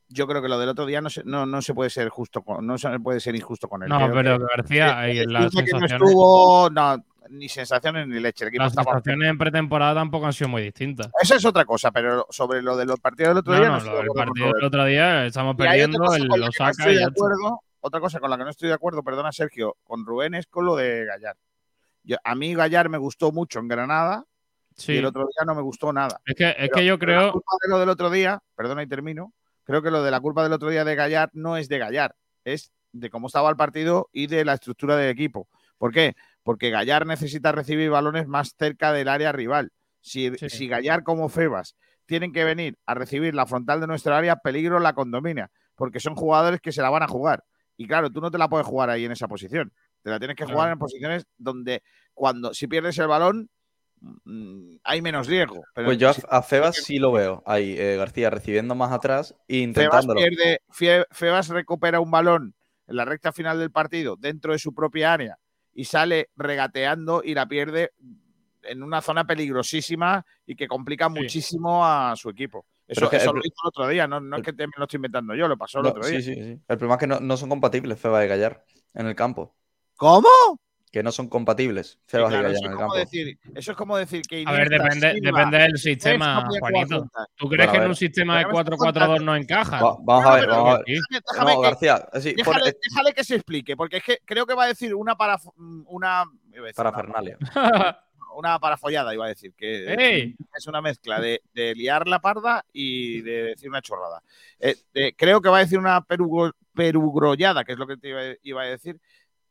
yo 0.09 0.27
creo 0.27 0.41
que 0.41 0.47
lo 0.49 0.59
del 0.59 0.69
otro 0.69 0.85
día 0.85 1.01
no 1.01 1.09
se, 1.09 1.23
no, 1.23 1.45
no 1.45 1.61
se 1.61 1.73
puede 1.73 1.89
ser 1.89 2.09
justo 2.09 2.41
con, 2.43 2.65
no 2.67 2.77
se 2.77 2.99
puede 2.99 3.19
ser 3.19 3.35
injusto 3.35 3.67
con 3.67 3.83
él. 3.83 3.89
No, 3.89 3.97
Creo 3.97 4.13
pero 4.13 4.37
que- 4.39 4.45
García, 4.55 4.99
ahí 4.99 5.25
las 5.25 5.51
que 5.53 5.63
no 5.71 5.85
estuvo, 5.85 6.69
no, 6.69 7.03
ni 7.29 7.49
sensaciones 7.49 8.07
ni 8.07 8.19
leche. 8.19 8.45
El 8.45 8.51
las 8.57 8.73
sensaciones 8.73 9.27
en 9.29 9.37
pretemporada 9.39 9.95
tampoco 9.95 10.27
han 10.27 10.33
sido 10.33 10.49
muy 10.49 10.61
distintas. 10.61 11.09
Esa 11.19 11.35
es 11.37 11.45
otra 11.45 11.65
cosa, 11.65 11.91
pero 11.91 12.27
sobre 12.29 12.61
lo 12.61 12.77
de 12.77 12.85
los 12.85 12.99
partidos 12.99 13.29
del 13.29 13.37
otro 13.39 13.53
No, 13.53 13.59
día 13.59 13.69
no, 13.69 13.79
lo 13.79 13.83
de 13.97 13.97
del 14.03 14.07
partido 14.13 14.51
del 14.53 14.63
otro 14.65 14.85
día 14.85 15.25
estamos 15.25 15.55
perdiendo, 15.55 15.97
la 16.03 16.37
lo 16.37 16.51
saca 16.51 16.91
y 16.91 16.95
de 16.95 17.05
acuerdo, 17.05 17.61
otra 17.79 17.99
cosa 17.99 18.19
con 18.19 18.29
la 18.29 18.37
que 18.37 18.43
no 18.43 18.49
estoy 18.51 18.67
de 18.69 18.75
acuerdo, 18.75 19.01
perdona 19.03 19.31
Sergio, 19.31 19.77
con 19.83 20.05
Rubén 20.05 20.35
es 20.35 20.45
con 20.47 20.65
lo 20.65 20.75
de 20.75 21.05
Gallar. 21.05 21.35
Yo- 22.03 22.17
a 22.23 22.35
mí 22.35 22.53
Gallar 22.53 22.87
me 22.89 22.97
gustó 22.99 23.31
mucho 23.31 23.59
en 23.59 23.67
Granada 23.67 24.25
Sí. 24.75 24.93
y 24.93 24.97
el 24.97 25.05
otro 25.05 25.21
día 25.23 25.45
no 25.45 25.55
me 25.55 25.61
gustó 25.61 25.91
nada. 25.93 26.19
Es 26.25 26.35
que, 26.35 26.49
es 26.49 26.55
Pero- 26.57 26.73
que 26.75 26.85
yo 26.85 26.99
pero 26.99 27.11
La 27.13 27.17
creo. 27.19 27.31
culpa 27.33 27.51
de 27.63 27.69
lo 27.69 27.79
del 27.79 27.89
otro 27.89 28.09
día, 28.09 28.39
perdona 28.55 28.83
y 28.83 28.87
termino, 28.87 29.33
creo 29.63 29.81
que 29.81 29.91
lo 29.91 30.03
de 30.03 30.11
la 30.11 30.19
culpa 30.19 30.43
del 30.43 30.53
otro 30.53 30.69
día 30.69 30.83
de 30.85 30.95
Gallar 30.95 31.29
no 31.33 31.57
es 31.57 31.69
de 31.69 31.77
Gallar, 31.79 32.15
es 32.43 32.71
de 32.91 33.09
cómo 33.09 33.27
estaba 33.27 33.49
el 33.49 33.55
partido 33.55 34.09
y 34.11 34.27
de 34.27 34.45
la 34.45 34.53
estructura 34.53 34.95
del 34.95 35.09
equipo. 35.09 35.47
¿Por 35.77 35.91
qué? 35.91 36.15
Porque 36.43 36.69
Gallar 36.69 37.05
necesita 37.05 37.51
recibir 37.51 37.89
balones 37.89 38.27
más 38.27 38.55
cerca 38.57 38.91
del 38.93 39.07
área 39.07 39.31
rival. 39.31 39.71
Si, 40.01 40.31
Sí. 40.37 40.49
si 40.49 40.67
Gallar 40.67 41.03
como 41.03 41.29
Febas 41.29 41.75
tienen 42.05 42.33
que 42.33 42.43
venir 42.43 42.77
a 42.85 42.93
recibir 42.93 43.33
la 43.33 43.45
frontal 43.45 43.79
de 43.79 43.87
nuestra 43.87 44.17
área, 44.17 44.35
peligro 44.35 44.79
la 44.79 44.93
condomina, 44.93 45.49
porque 45.75 45.99
son 45.99 46.15
jugadores 46.15 46.59
que 46.61 46.71
se 46.73 46.81
la 46.81 46.89
van 46.89 47.03
a 47.03 47.07
jugar. 47.07 47.43
Y 47.77 47.87
claro, 47.87 48.11
tú 48.11 48.19
no 48.21 48.29
te 48.29 48.37
la 48.37 48.49
puedes 48.49 48.67
jugar 48.67 48.89
ahí 48.89 49.05
en 49.05 49.11
esa 49.13 49.27
posición. 49.27 49.71
Te 50.03 50.09
la 50.09 50.19
tienes 50.19 50.35
que 50.35 50.43
jugar 50.43 50.57
Claro. 50.65 50.73
en 50.73 50.79
posiciones 50.79 51.25
donde 51.37 51.81
cuando 52.13 52.53
si 52.53 52.67
pierdes 52.67 52.97
el 52.99 53.07
balón 53.07 53.49
hay 54.83 55.01
menos 55.01 55.27
riesgo. 55.27 55.63
Pero 55.73 55.87
Pues 55.87 55.97
yo 55.97 56.11
a, 56.29 56.41
Febas 56.41 56.75
sí 56.75 56.97
lo 56.97 57.11
veo 57.11 57.41
ahí, 57.45 57.75
eh, 57.77 57.95
García, 57.97 58.29
recibiendo 58.29 58.75
más 58.75 58.91
atrás 58.91 59.31
e 59.47 59.55
Febas, 59.73 60.03
intentándolo. 60.03 60.19
pierde, 60.19 60.61
Fie- 60.69 61.05
Febas 61.11 61.49
recupera 61.49 61.99
un 61.99 62.11
balón 62.11 62.55
en 62.87 62.95
la 62.95 63.05
recta 63.05 63.31
final 63.31 63.59
del 63.59 63.71
partido 63.71 64.15
dentro 64.17 64.51
de 64.53 64.59
su 64.59 64.73
propia 64.73 65.13
área 65.13 65.37
y 65.73 65.85
sale 65.85 66.29
regateando 66.35 67.21
y 67.23 67.33
la 67.33 67.47
pierde 67.47 67.91
en 68.63 68.83
una 68.83 69.01
zona 69.01 69.25
peligrosísima 69.25 70.25
y 70.45 70.55
que 70.55 70.67
complica 70.67 71.07
Sí. 71.07 71.19
muchísimo 71.19 71.85
a 71.85 72.15
su 72.15 72.29
equipo. 72.29 72.65
Eso, 72.87 73.05
es 73.05 73.09
que 73.09 73.15
eso 73.17 73.29
el- 73.31 73.37
lo 73.37 73.41
hizo 73.43 73.55
el 73.63 73.67
otro 73.69 73.87
día, 73.87 74.07
no, 74.07 74.19
no 74.19 74.37
es 74.37 74.43
que 74.43 74.53
te- 74.53 74.67
me 74.67 74.73
lo 74.77 74.83
estoy 74.83 74.97
inventando 74.97 75.33
yo, 75.35 75.47
lo 75.47 75.57
pasó 75.57 75.79
el 75.79 75.85
No, 75.85 75.89
otro 75.91 76.05
día. 76.05 76.19
sí, 76.21 76.33
sí, 76.33 76.41
sí. 76.41 76.61
El 76.67 76.77
problema 76.77 76.95
es 76.95 76.99
que 76.99 77.07
no, 77.07 77.19
no 77.21 77.37
son 77.37 77.49
compatibles 77.49 77.99
Febas 77.99 78.25
y 78.25 78.27
Gallar 78.27 78.63
en 78.93 79.07
el 79.07 79.15
campo. 79.15 79.55
¿Cómo? 79.95 80.27
Que 80.93 81.01
no 81.01 81.11
son 81.11 81.27
compatibles 81.27 81.97
claro, 82.05 82.29
y 82.49 82.53
eso, 82.53 82.65
es 82.69 82.75
como 82.75 82.93
decir, 82.93 83.39
eso 83.55 83.71
es 83.71 83.77
como 83.77 83.97
decir 83.97 84.21
que 84.21 84.43
A 84.45 84.51
ver, 84.51 84.69
depende, 84.69 85.11
Silva, 85.13 85.37
depende 85.39 85.57
del 85.57 85.77
sistema, 85.79 86.47
Juanito. 86.59 87.09
¿Tú 87.35 87.49
crees 87.49 87.65
Bueno, 87.67 87.71
que 87.71 87.77
en 87.85 87.89
un 87.89 87.95
sistema 87.95 88.37
de 88.37 88.43
Pero 88.45 88.53
me 88.53 88.59
estás 88.61 88.79
4-4-2 89.09 89.23
no 89.23 89.35
encaja? 89.35 89.81
Va- 89.83 89.97
vamos 90.01 90.25
a 90.27 90.35
ver, 90.35 90.47
vamos 90.49 90.69
a 90.75 90.77
ver. 90.77 90.83
Sí. 90.85 90.93
Déjame, 90.93 91.23
déjame 91.31 91.51
No, 91.55 91.61
que- 91.61 91.67
García, 91.67 92.09
sí, 92.21 92.33
pon- 92.43 92.53
déjale, 92.53 92.69
eh, 92.69 92.77
déjale 92.89 93.13
que 93.13 93.23
se 93.23 93.35
explique, 93.35 93.75
porque 93.75 93.97
es 93.97 94.03
que 94.03 94.19
creo 94.23 94.45
que 94.45 94.53
va 94.53 94.65
a 94.65 94.67
decir 94.67 94.93
una 94.93 95.15
para 95.15 95.39
una, 95.87 96.25
para 96.75 96.89
una- 96.89 96.95
Fernalia. 96.99 97.37
una 98.35 98.59
parafollada, 98.59 99.13
iba 99.15 99.25
a 99.25 99.29
decir, 99.29 99.53
que 99.55 100.35
es 100.55 100.67
una 100.67 100.81
mezcla 100.81 101.19
de, 101.19 101.41
de 101.55 101.73
liar 101.73 102.07
la 102.07 102.19
parda 102.19 102.63
y 102.71 103.21
de 103.21 103.43
decir 103.45 103.67
una 103.67 103.81
chorrada. 103.81 104.21
Eh, 104.59 104.75
de- 104.93 105.15
creo 105.17 105.41
que 105.41 105.49
va 105.49 105.57
a 105.57 105.61
decir 105.61 105.79
una 105.79 106.01
perugo- 106.01 106.53
perugrollada, 106.75 107.63
que 107.63 107.71
es 107.73 107.79
lo 107.79 107.87
que 107.87 107.97
te 107.97 108.09
iba, 108.09 108.21
iba 108.43 108.61
a 108.61 108.65
decir, 108.65 108.99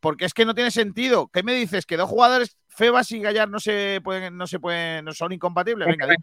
porque 0.03 0.24
es 0.24 0.34
que 0.34 0.44
no 0.44 0.55
tiene 0.55 0.72
sentido. 0.72 1.30
¿Qué 1.32 1.44
me 1.44 1.55
dices? 1.55 1.86
Que 1.86 1.96
dos 1.96 2.11
jugadores, 2.11 2.59
Febas 2.66 3.12
y 3.12 3.20
Gallar, 3.20 3.48
no 3.48 3.61
se 3.61 4.00
pueden, 4.03 4.36
no 4.36 4.48
se 4.48 4.59
pueden, 4.59 5.05
no 5.05 5.12
son 5.12 5.32
incompatibles. 5.32 5.86
Venga, 5.86 6.07
dime, 6.07 6.16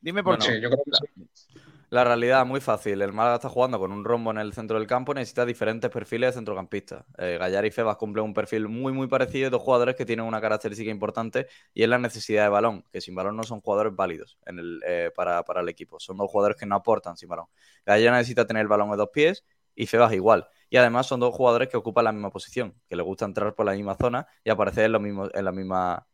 dime 0.00 0.22
por 0.24 0.38
qué. 0.38 0.60
Sí. 0.60 1.52
La 1.88 2.02
realidad 2.02 2.42
es 2.42 2.48
muy 2.48 2.60
fácil. 2.60 3.00
El 3.00 3.12
Málaga 3.12 3.36
está 3.36 3.48
jugando 3.48 3.78
con 3.78 3.92
un 3.92 4.04
rombo 4.04 4.32
en 4.32 4.38
el 4.38 4.52
centro 4.52 4.76
del 4.76 4.88
campo, 4.88 5.14
necesita 5.14 5.46
diferentes 5.46 5.88
perfiles 5.88 6.30
de 6.30 6.32
centrocampistas. 6.40 7.04
Eh, 7.16 7.36
Gallar 7.38 7.64
y 7.64 7.70
Febas 7.70 7.96
cumplen 7.96 8.24
un 8.24 8.34
perfil 8.34 8.66
muy, 8.66 8.92
muy 8.92 9.06
parecido, 9.06 9.50
dos 9.50 9.62
jugadores 9.62 9.94
que 9.94 10.04
tienen 10.04 10.26
una 10.26 10.40
característica 10.40 10.90
importante 10.90 11.46
y 11.72 11.84
es 11.84 11.88
la 11.88 11.98
necesidad 11.98 12.42
de 12.42 12.48
balón, 12.48 12.84
que 12.90 13.00
sin 13.00 13.14
balón 13.14 13.36
no 13.36 13.44
son 13.44 13.60
jugadores 13.60 13.94
válidos 13.94 14.36
en 14.46 14.58
el, 14.58 14.80
eh, 14.84 15.12
para, 15.14 15.44
para 15.44 15.60
el 15.60 15.68
equipo. 15.68 16.00
Son 16.00 16.16
dos 16.16 16.28
jugadores 16.28 16.56
que 16.56 16.66
no 16.66 16.74
aportan 16.74 17.16
sin 17.16 17.28
balón. 17.28 17.46
Gallar 17.84 18.14
necesita 18.14 18.48
tener 18.48 18.62
el 18.62 18.68
balón 18.68 18.90
en 18.90 18.96
dos 18.96 19.10
pies 19.12 19.44
y 19.76 19.86
Febas 19.86 20.12
igual. 20.12 20.48
Y 20.76 20.78
además 20.78 21.06
son 21.06 21.20
dos 21.20 21.34
jugadores 21.34 21.68
que 21.68 21.76
ocupan 21.78 22.04
la 22.04 22.12
misma 22.12 22.30
posición, 22.30 22.74
que 22.88 22.96
les 22.96 23.04
gusta 23.04 23.24
entrar 23.24 23.54
por 23.54 23.66
la 23.66 23.72
misma 23.72 23.96
zona 23.96 24.26
y 24.44 24.50
aparecer 24.50 24.84
en, 24.86 24.92
lo 24.92 25.00
mismo, 25.00 25.28
en 25.32 25.44
la 25.44 25.52
misma... 25.52 26.06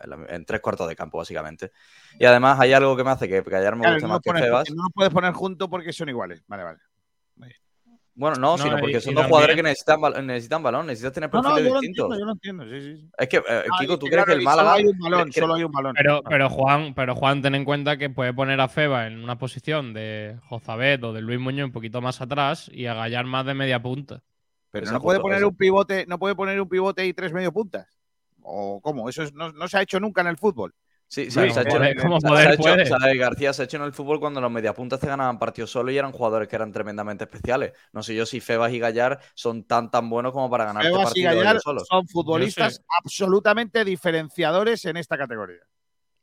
En, 0.00 0.10
la- 0.10 0.26
en 0.28 0.44
tres 0.46 0.60
cuartos 0.60 0.88
de 0.88 0.96
campo, 0.96 1.18
básicamente. 1.18 1.72
Y 2.18 2.24
además 2.26 2.58
hay 2.60 2.72
algo 2.72 2.96
que 2.96 3.04
me 3.04 3.10
hace 3.10 3.28
que 3.28 3.42
Gallar 3.42 3.76
me 3.76 3.82
Claro, 3.82 3.86
guste 3.86 4.06
no, 4.06 4.08
más 4.08 4.20
que 4.22 4.32
Febas. 4.34 4.76
no 4.76 4.82
los 4.84 4.92
puedes 4.94 5.12
poner 5.12 5.32
juntos 5.32 5.68
porque 5.68 5.92
son 5.92 6.08
iguales. 6.10 6.42
Vale, 6.46 6.64
vale. 6.64 6.78
Bueno, 8.20 8.36
no, 8.36 8.56
No, 8.58 8.62
sino 8.62 8.76
porque 8.78 8.98
y 8.98 9.00
son 9.00 9.14
dos 9.14 9.24
jugadores 9.24 9.56
que 9.56 9.62
necesitan, 9.62 10.26
necesitan 10.26 10.62
balón, 10.62 10.86
necesitan 10.86 11.12
tener 11.14 11.30
No, 11.32 11.40
no, 11.40 11.48
perfiles 11.54 11.68
yo 11.68 11.74
lo 11.74 11.80
distintos. 11.80 12.04
entiendo, 12.04 12.18
yo 12.18 12.26
lo 12.26 12.32
entiendo. 12.32 12.64
Sí, 12.64 12.80
sí, 12.82 12.96
sí. 13.02 13.10
Es 13.16 13.28
que, 13.28 13.36
eh, 13.38 13.42
Ah, 13.48 13.76
Kiko, 13.80 13.98
¿tú 13.98 14.06
crees 14.06 14.16
claro, 14.24 14.26
que 14.26 14.32
el 14.38 14.42
Málaga. 14.44 14.68
Solo 14.70 14.76
hay 14.78 14.84
un 14.84 14.98
balón, 14.98 15.30
que- 15.30 15.40
solo 15.40 15.54
hay 15.54 15.64
un 15.64 15.72
balón. 15.72 15.94
Pero, 15.96 16.16
Ah. 16.18 16.28
pero 16.28 16.50
Juan, 16.50 16.94
pero 16.94 17.14
Juan, 17.14 17.40
ten 17.40 17.54
en 17.54 17.64
cuenta 17.64 17.96
que 17.96 18.10
puede 18.10 18.34
poner 18.34 18.60
a 18.60 18.68
Feba 18.68 19.06
en 19.06 19.24
una 19.24 19.38
posición 19.38 19.94
de 19.94 20.36
Jozabet 20.50 21.02
o 21.02 21.14
de 21.14 21.22
Luis 21.22 21.40
Muñoz 21.40 21.64
un 21.64 21.72
poquito 21.72 22.02
más 22.02 22.20
atrás 22.20 22.70
y 22.74 22.84
a 22.84 22.92
Gallar 22.92 23.24
más 23.24 23.46
de 23.46 23.54
media 23.54 23.80
punta. 23.80 24.22
Pero 24.70 24.84
Esa 24.84 24.92
no 24.92 25.00
puede 25.00 25.18
poner 25.20 25.42
un 25.42 25.56
pivote, 25.56 26.04
no 26.06 26.18
puede 26.18 26.34
poner 26.34 26.60
un 26.60 26.68
pivote 26.68 27.06
y 27.06 27.14
tres 27.14 27.32
medio 27.32 27.52
puntas. 27.52 27.88
¿O 28.42 28.80
cómo? 28.82 29.08
Eso 29.08 29.22
es- 29.22 29.32
no, 29.32 29.50
no 29.50 29.66
se 29.66 29.78
ha 29.78 29.82
hecho 29.82 29.98
nunca 29.98 30.20
en 30.20 30.26
el 30.26 30.36
fútbol. 30.36 30.74
Sí, 31.12 31.28
sí, 31.28 31.40
Bueno, 31.40 31.52
se 31.54 31.58
ha 31.58 31.62
hecho, 31.64 31.76
poder- 31.76 31.96
como 32.00 32.20
se 32.20 32.26
ha 32.26 32.30
poder 32.30 32.48
hecho- 32.52 32.62
puede. 32.62 32.82
o 32.84 32.86
sea, 32.86 33.14
García 33.16 33.52
se 33.52 33.62
ha 33.62 33.64
hecho 33.64 33.76
en 33.78 33.82
el 33.82 33.92
fútbol 33.92 34.20
cuando 34.20 34.40
los 34.40 34.48
mediapuntas 34.48 35.00
te 35.00 35.08
ganaban 35.08 35.40
partidos 35.40 35.68
solo 35.68 35.90
y 35.90 35.98
eran 35.98 36.12
jugadores 36.12 36.46
que 36.46 36.54
eran 36.54 36.70
tremendamente 36.70 37.24
especiales. 37.24 37.72
No 37.92 38.04
sé 38.04 38.14
yo 38.14 38.24
si 38.24 38.38
Febas 38.40 38.72
y 38.72 38.78
Gallar 38.78 39.18
son 39.34 39.64
tan 39.64 39.90
tan 39.90 40.08
buenos 40.08 40.32
como 40.32 40.48
para 40.48 40.66
ganarte 40.66 40.88
Febas 40.88 41.16
y 41.16 41.22
Gallar 41.24 41.58
solos. 41.60 41.88
son 41.88 42.06
futbolistas 42.06 42.78
Yo 42.78 42.84
absolutamente 42.96 43.84
diferenciadores 43.84 44.84
en 44.84 44.98
esta 44.98 45.18
categoría. 45.18 45.58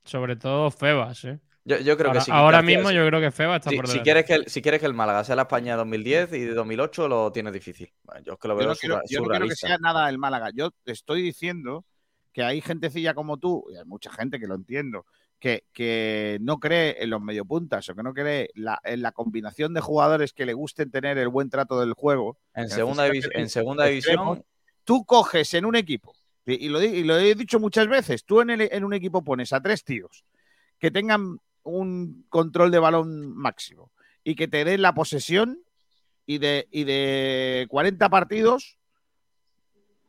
Sobre 0.05 0.38
todo 0.38 0.71
Febas, 0.71 1.25
¿eh? 1.25 1.38
Yo, 1.65 1.77
yo 1.79 1.97
creo 1.97 2.07
ahora 2.11 2.19
que 2.21 2.25
sí. 2.25 2.31
ahora 2.31 2.57
García, 2.59 2.77
mismo 2.77 2.91
yo 2.91 3.05
creo 3.05 3.19
que 3.19 3.31
Febas 3.31 3.57
está 3.57 3.69
Si, 3.71 3.75
por 3.75 3.88
si 3.89 3.99
quieres 3.99 4.23
que 4.23 4.35
el, 4.35 4.45
si 4.47 4.61
quieres 4.61 4.79
que 4.79 4.85
el 4.85 4.93
Málaga 4.93 5.25
sea 5.25 5.35
la 5.35 5.41
España 5.41 5.73
de 5.73 5.79
2010 5.79 6.31
y 6.31 6.39
de 6.45 6.53
2008, 6.53 7.09
lo 7.09 7.29
tienes 7.33 7.51
difícil. 7.51 7.91
Bueno, 8.03 8.21
Yo 8.23 8.33
es 8.33 8.39
que 8.39 8.47
lo 8.47 8.53
Yo 8.53 8.59
veo 8.59 8.67
no, 8.69 8.75
quiero, 8.75 8.95
surra- 8.95 9.03
yo 9.09 9.19
no 9.19 9.27
quiero 9.27 9.47
que 9.49 9.55
sea 9.57 9.77
nada 9.79 10.07
el 10.09 10.17
Málaga. 10.17 10.49
Yo 10.55 10.71
te 10.85 10.93
estoy 10.93 11.21
diciendo 11.21 11.83
que 12.38 12.43
hay 12.43 12.61
gentecilla 12.61 13.15
como 13.15 13.38
tú, 13.38 13.65
y 13.73 13.77
hay 13.77 13.85
mucha 13.85 14.11
gente 14.11 14.39
que 14.39 14.45
lo 14.45 14.53
entiendo, 14.53 15.07
que, 15.39 15.63
que 15.73 16.38
no 16.39 16.59
cree 16.59 16.95
en 17.03 17.09
los 17.09 17.19
mediopuntas 17.19 17.89
o 17.89 17.95
que 17.95 18.03
no 18.03 18.13
cree 18.13 18.51
la- 18.53 18.79
en 18.83 19.01
la 19.01 19.11
combinación 19.11 19.73
de 19.73 19.81
jugadores 19.81 20.33
que 20.33 20.45
le 20.45 20.53
gusten 20.53 20.91
tener 20.91 21.17
el 21.17 21.29
buen 21.29 21.49
trato 21.49 21.79
del 21.79 21.93
juego. 21.93 22.38
En 22.53 22.69
segunda, 22.75 23.07
divis- 23.07 23.23
en 23.39 23.49
segunda 23.49 23.85
división, 23.85 24.17
tú 24.83 25.03
coges 25.03 25.51
en 25.55 25.65
un 25.65 25.75
equipo, 25.75 26.13
y, 26.45 26.67
y 26.67 26.69
lo, 26.69 26.79
y 26.83 27.03
lo 27.03 27.17
he 27.17 27.33
dicho 27.33 27.59
muchas 27.59 27.88
veces, 27.88 28.23
tú 28.23 28.39
en, 28.41 28.51
el- 28.51 28.69
en 28.71 28.83
un 28.83 28.93
equipo 28.93 29.23
pones 29.23 29.51
a 29.51 29.59
tres 29.59 29.83
tíos 29.83 30.23
que 30.77 30.91
tengan 30.91 31.39
un 31.63 32.27
control 32.29 32.69
de 32.69 32.77
balón 32.77 33.35
máximo 33.35 33.89
y 34.23 34.35
que 34.35 34.47
te 34.47 34.63
den 34.63 34.83
la 34.83 34.93
posesión 34.93 35.63
y 36.27 36.38
de, 36.38 36.67
y 36.69 36.83
de 36.83 37.65
40 37.67 38.09
partidos, 38.09 38.77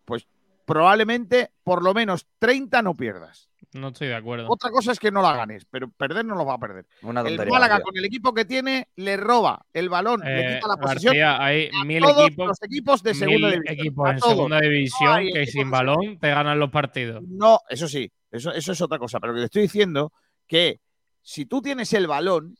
pues 0.04 0.26
probablemente 0.68 1.50
por 1.64 1.82
lo 1.82 1.94
menos 1.94 2.26
30 2.38 2.82
no 2.82 2.94
pierdas. 2.94 3.48
No 3.72 3.88
estoy 3.88 4.08
de 4.08 4.14
acuerdo. 4.14 4.46
Otra 4.48 4.70
cosa 4.70 4.92
es 4.92 5.00
que 5.00 5.10
no 5.10 5.22
la 5.22 5.34
ganes, 5.34 5.64
pero 5.64 5.90
perder 5.90 6.24
no 6.24 6.34
lo 6.34 6.44
va 6.44 6.54
a 6.54 6.58
perder. 6.58 6.86
una 7.02 7.22
El. 7.22 7.38
Málaga 7.48 7.80
con 7.80 7.96
el 7.96 8.04
equipo 8.04 8.32
que 8.34 8.44
tiene 8.44 8.88
le 8.96 9.16
roba 9.16 9.64
el 9.72 9.88
balón, 9.88 10.20
le 10.20 10.40
Eh, 10.40 10.54
quita 10.56 10.68
la 10.68 10.76
posesión 10.76 11.14
García, 11.16 11.42
hay 11.42 11.70
a 11.74 11.84
mil 11.84 12.02
todos 12.02 12.26
equipos, 12.26 12.48
los 12.48 12.62
equipos 12.62 13.02
de 13.02 13.14
segunda 13.14 13.48
mil 13.48 13.60
división. 13.62 13.78
equipos 13.78 14.10
en 14.10 14.20
segunda 14.20 14.60
división 14.60 15.12
hay 15.12 15.32
que 15.32 15.46
sin 15.46 15.70
balón 15.70 16.18
te 16.18 16.28
ganan 16.28 16.58
los 16.58 16.70
partidos. 16.70 17.22
No, 17.26 17.60
eso 17.68 17.88
sí, 17.88 18.10
eso, 18.30 18.52
eso 18.52 18.72
es 18.72 18.80
otra 18.80 18.98
cosa. 18.98 19.20
Pero 19.20 19.32
que 19.34 19.40
te 19.40 19.44
estoy 19.46 19.62
diciendo 19.62 20.12
que 20.46 20.80
si 21.22 21.46
tú 21.46 21.62
tienes 21.62 21.92
el 21.94 22.06
balón, 22.06 22.56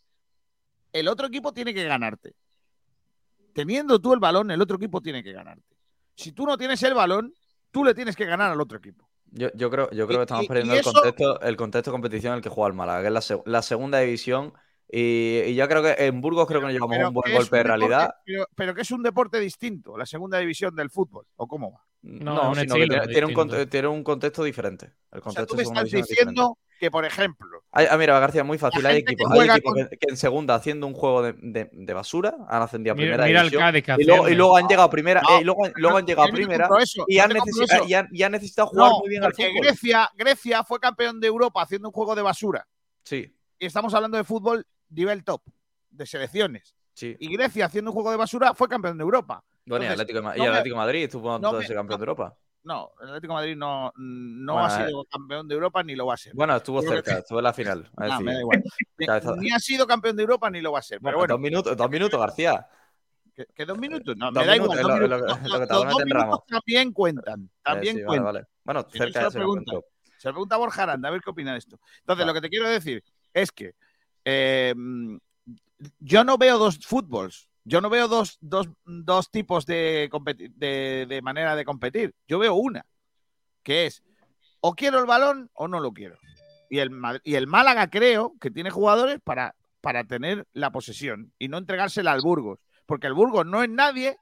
el 0.93 1.09
otro 1.09 1.27
equipo 1.27 1.53
tiene 1.53 1.75
que 1.75 1.85
ganarte. 1.85 2.35
Teniendo 3.55 3.99
tú 4.01 4.15
el 4.15 4.21
balón, 4.21 4.51
el 4.51 4.61
otro 4.63 4.77
equipo 4.77 5.01
tiene 5.01 5.23
que 5.23 5.33
ganarte. 5.33 5.77
Si 6.15 6.33
tú 6.33 6.47
no 6.47 6.57
tienes 6.59 6.83
el 6.83 6.95
balón, 6.95 7.33
tú 7.71 7.85
le 7.85 7.95
tienes 7.95 8.16
que 8.16 8.25
ganar 8.25 8.51
al 8.53 8.61
otro 8.61 8.79
equipo. 8.79 9.09
Yo, 9.31 9.49
yo 9.55 9.71
creo, 9.71 9.91
yo 9.91 10.07
creo 10.07 10.16
Y- 10.16 10.21
que 10.21 10.23
estamos 10.23 10.47
perdiendo 10.47 10.75
el, 10.75 10.83
contexto, 10.83 11.41
el 11.43 11.57
contexto 11.57 11.91
de 11.91 11.93
competición 11.95 12.33
en 12.33 12.37
el 12.39 12.43
que 12.43 12.49
juega 12.49 12.69
el 12.69 12.75
Málaga, 12.75 13.01
que 13.03 13.16
es 13.19 13.31
la, 13.31 13.41
la 13.45 13.62
segunda 13.62 13.99
división. 13.99 14.53
Y, 14.91 15.41
y 15.47 15.55
yo 15.55 15.69
creo 15.69 15.83
que 15.83 15.95
en 16.07 16.21
Burgos 16.23 16.47
creo 16.47 16.61
que 16.61 16.66
nos 16.66 16.73
llevamos 16.73 16.97
Pero 16.97 17.09
un 17.09 17.14
buen 17.14 17.33
golpe 17.35 17.57
de 17.57 17.62
un 17.62 17.66
deporte- 17.66 17.69
realidad. 17.69 18.14
pero, 18.25 18.47
pero 18.55 18.75
que 18.75 18.81
es 18.81 18.91
un 18.91 19.03
deporte 19.03 19.39
distinto, 19.39 19.99
la 19.99 20.07
segunda 20.07 20.39
división 20.39 20.75
del 20.75 20.89
fútbol. 20.89 21.27
¿O 21.37 21.47
cómo 21.47 21.73
va? 21.73 21.85
No, 22.03 22.35
No, 22.35 22.55
sino 22.55 22.77
que 22.77 22.87
tiene, 22.87 23.07
tiene 23.09 23.27
un, 23.27 23.69
tiene 23.69 23.89
un 23.89 24.05
contexto 24.05 24.45
diferente. 24.45 24.87
El 25.11 25.19
O 25.19 25.23
sea, 25.33 25.47
contexto 25.47 25.47
tú 25.47 25.57
me 25.57 25.63
estás 25.65 25.85
diferente. 25.85 26.09
diciendo 26.11 26.59
que, 26.79 26.91
por 26.93 27.05
ejemplo, 27.05 27.65
Ay, 27.73 27.87
ah, 27.91 27.97
mira, 27.99 28.19
García, 28.21 28.45
muy 28.45 28.57
fácil. 28.57 28.87
Hay 28.87 28.99
equipos, 28.99 29.29
hay 29.33 29.37
juega 29.37 29.55
equipos 29.57 29.75
con- 29.75 29.89
que, 29.89 29.97
que 29.99 30.07
en 30.11 30.17
segunda 30.17 30.55
haciendo 30.55 30.87
un 30.87 30.95
juego 30.95 31.23
de, 31.23 31.33
de- 31.33 31.69
de 31.73 31.93
basura 31.95 32.37
han 32.49 32.63
ascendido 32.63 32.93
a 32.93 32.97
Mira, 32.97 33.07
primera 33.17 33.27
mira 33.27 33.41
el 33.41 33.47
división. 33.51 33.63
Cádiz 33.63 33.85
que 33.85 33.93
y, 33.99 34.05
luego, 34.05 34.13
y 34.13 34.23
asciende. 34.23 34.37
luego 34.37 34.57
han 34.57 34.69
llegado 34.69 34.87
a 34.87 34.91
primera, 34.91 35.23
No, 35.29 35.37
eh, 35.37 35.41
y 35.41 35.45
luego, 35.45 35.65
han- 35.67 35.73
luego 35.75 35.97
han 35.99 36.07
llegado 36.07 36.29
a 36.29 36.33
primera 36.33 36.69
eso, 36.81 37.05
y, 37.09 37.19
han 37.19 37.33
y 37.89 37.95
han- 37.95 38.09
y 38.13 38.23
han 38.23 38.33
necesitado 38.33 38.69
jugar 38.69 38.91
no, 38.93 38.99
muy 39.01 39.09
bien 39.09 39.25
al 39.25 39.35
fútbol. 39.35 39.51
Grecia, 39.61 40.11
Grecia 40.15 40.63
fue 40.63 40.79
campeón 40.79 41.19
de 41.19 41.27
Europa 41.27 41.63
haciendo 41.63 41.89
un 41.89 41.93
juego 41.93 42.15
de 42.15 42.23
basura. 42.23 42.67
Sí, 43.03 43.35
Y 43.59 43.67
estamos 43.67 43.93
hablando 43.93 44.17
de 44.17 44.23
fútbol 44.25 44.65
nivel 44.91 45.25
top, 45.25 45.43
de 45.91 46.07
selecciones. 46.07 46.77
sí. 46.95 47.17
Y 47.19 47.33
Grecia 47.37 47.67
haciendo 47.67 47.91
un 47.91 47.95
juego 47.95 48.13
de 48.13 48.17
basura 48.19 48.55
fue 48.55 48.69
campeón 48.69 48.97
de 48.99 49.03
Europa. 49.03 49.43
Bueno, 49.69 49.85
y 49.85 49.89
Entonces, 49.89 50.01
Atlético, 50.01 50.19
y 50.19 50.23
no 50.39 50.45
me- 50.45 50.49
Atlético 50.51 50.75
de 50.75 50.79
Madrid 50.79 51.05
estuvo 51.05 51.39
no 51.39 51.53
de 51.53 51.59
me- 51.59 51.66
ser 51.66 51.77
campeón 51.77 52.01
de 52.01 52.03
Europa. 52.03 52.37
No, 52.64 52.91
el 53.01 53.09
Atlético 53.09 53.33
de 53.33 53.37
Madrid 53.37 53.57
no, 53.57 53.93
no 53.97 54.53
Bueno, 54.55 54.69
ha 54.69 54.83
eh. 54.83 54.87
sido 54.87 55.05
campeón 55.05 55.49
de 55.49 55.55
Europa 55.55 55.83
ni 55.83 55.95
lo 55.97 56.07
va 56.07 56.14
a 56.14 56.16
ser. 56.16 56.35
Bueno, 56.35 56.57
estuvo 56.57 56.81
creo 56.81 56.93
cerca, 56.93 57.19
estuvo 57.19 57.39
en 57.39 57.45
la 57.45 57.53
final. 57.53 57.91
Me 58.23 58.35
da 58.35 58.41
igual. 58.41 58.62
Ni- 59.41 59.51
ha 59.53 59.59
sido 59.59 59.87
campeón 59.87 60.16
de 60.16 60.23
Europa 60.23 60.51
ni 60.51 60.61
lo 60.61 60.73
va 60.73 60.81
a 60.81 60.83
ser. 60.83 60.99
Pero 61.01 61.19
bueno, 61.19 61.19
bueno, 61.19 61.35
dos 61.35 61.41
minutos, 61.41 61.77
dos 61.77 61.91
minutos, 61.91 62.21
García. 62.21 62.66
¿Que, 63.35 63.47
que 63.55 63.64
dos 63.64 63.79
minutos? 63.79 64.16
No, 64.16 64.33
Dos 64.33 64.43
me 64.43 64.47
da 64.47 64.53
minutos, 64.55 64.81
igual. 64.81 64.99
lo- 65.01 65.07
minutos. 65.19 65.43
lo 65.43 65.59
Los 65.59 65.69
dos 65.69 66.05
minutos 66.05 66.41
también 66.49 66.93
cuentan. 66.93 67.45
Eh, 67.45 67.49
También 67.62 67.97
sí, 67.97 68.03
cuentan. 68.03 68.25
vale. 68.25 68.45
Bueno, 68.64 68.87
cerca 68.91 69.21
se 69.21 69.25
de 69.27 69.31
pregunto. 69.31 69.73
momento. 69.73 69.89
Se 70.19 70.29
lo 70.29 70.35
pregunta 70.35 70.55
a 70.57 70.59
Borja 70.59 70.83
Aranda, 70.83 71.09
a 71.09 71.12
ver 71.12 71.21
qué 71.23 71.31
opina 71.31 71.53
de 71.53 71.59
esto. 71.59 71.79
Entonces, 72.01 72.27
lo 72.27 72.35
que 72.35 72.41
te 72.41 72.49
quiero 72.51 72.69
decir 72.69 73.05
es 73.33 73.53
que 73.53 73.75
eh, 74.25 74.75
yo 76.01 76.25
no 76.25 76.37
veo 76.37 76.59
dos 76.59 76.79
fútbols. 76.85 77.48
Yo 77.69 77.81
no 77.81 77.91
veo 77.91 78.09
dos, 78.09 78.39
dos- 78.41 78.69
dos 78.85 79.31
tipos 79.31 79.66
de, 79.66 80.09
de- 80.57 81.07
de 81.09 81.23
manera 81.23 81.55
de 81.55 81.64
competir. 81.64 82.14
Yo 82.27 82.39
veo 82.39 82.55
una, 82.55 82.87
que 83.62 83.87
es 83.87 84.03
o 84.61 84.75
quiero 84.75 84.99
el 84.99 85.07
balón 85.07 85.51
o 85.55 85.69
no 85.69 85.79
lo 85.81 85.93
quiero. 85.93 86.19
Y 86.71 86.79
el, 86.81 86.91
y 87.25 87.35
el 87.37 87.47
Málaga 87.47 87.89
creo 87.91 88.35
que 88.41 88.51
tiene 88.51 88.71
jugadores 88.71 89.21
para, 89.23 89.55
para 89.81 90.05
tener 90.05 90.47
la 90.53 90.71
posesión 90.73 91.33
y 91.39 91.49
no 91.49 91.59
entregársela 91.59 92.12
al 92.12 92.21
Burgos. 92.23 92.59
Porque 92.87 93.07
el 93.07 93.14
Burgos 93.14 93.47
no 93.47 93.62
es 93.62 93.69
nadie 93.71 94.16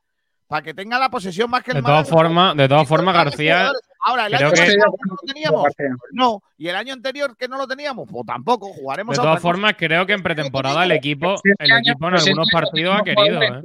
para 0.46 0.62
que 0.62 0.74
tenga 0.74 0.98
la 0.98 1.08
posesión 1.10 1.50
más 1.50 1.62
que 1.62 1.72
el 1.72 1.76
De 1.78 1.82
todas 1.82 2.08
Málaga. 2.10 2.10
formas, 2.16 2.56
de 2.56 2.68
todas 2.68 2.88
formas, 2.88 3.14
García. 3.14 3.70
Ahora, 4.04 4.26
el 4.26 4.34
año 4.34 4.50
que- 4.52 4.60
pasado 4.60 4.76
no 5.04 5.14
lo 5.20 5.32
teníamos. 5.32 5.66
No. 6.12 6.42
Y 6.56 6.68
el 6.68 6.76
año 6.76 6.92
anterior 6.92 7.36
que 7.36 7.48
no 7.48 7.56
lo 7.58 7.66
teníamos, 7.66 8.08
pues 8.08 8.24
tampoco. 8.24 8.72
Jugaremos 8.72 9.16
de 9.16 9.22
todas 9.22 9.42
formas, 9.42 9.74
creo 9.76 10.06
que 10.06 10.12
en 10.12 10.22
pretemporada 10.22 10.84
el 10.84 10.92
equipo, 10.92 11.34
este 11.34 11.52
el 11.58 11.72
equipo 11.78 12.08
en 12.08 12.14
este 12.14 12.30
algunos 12.30 12.48
partidos 12.52 13.00
ha 13.00 13.02
querido, 13.02 13.42
¿eh? 13.42 13.62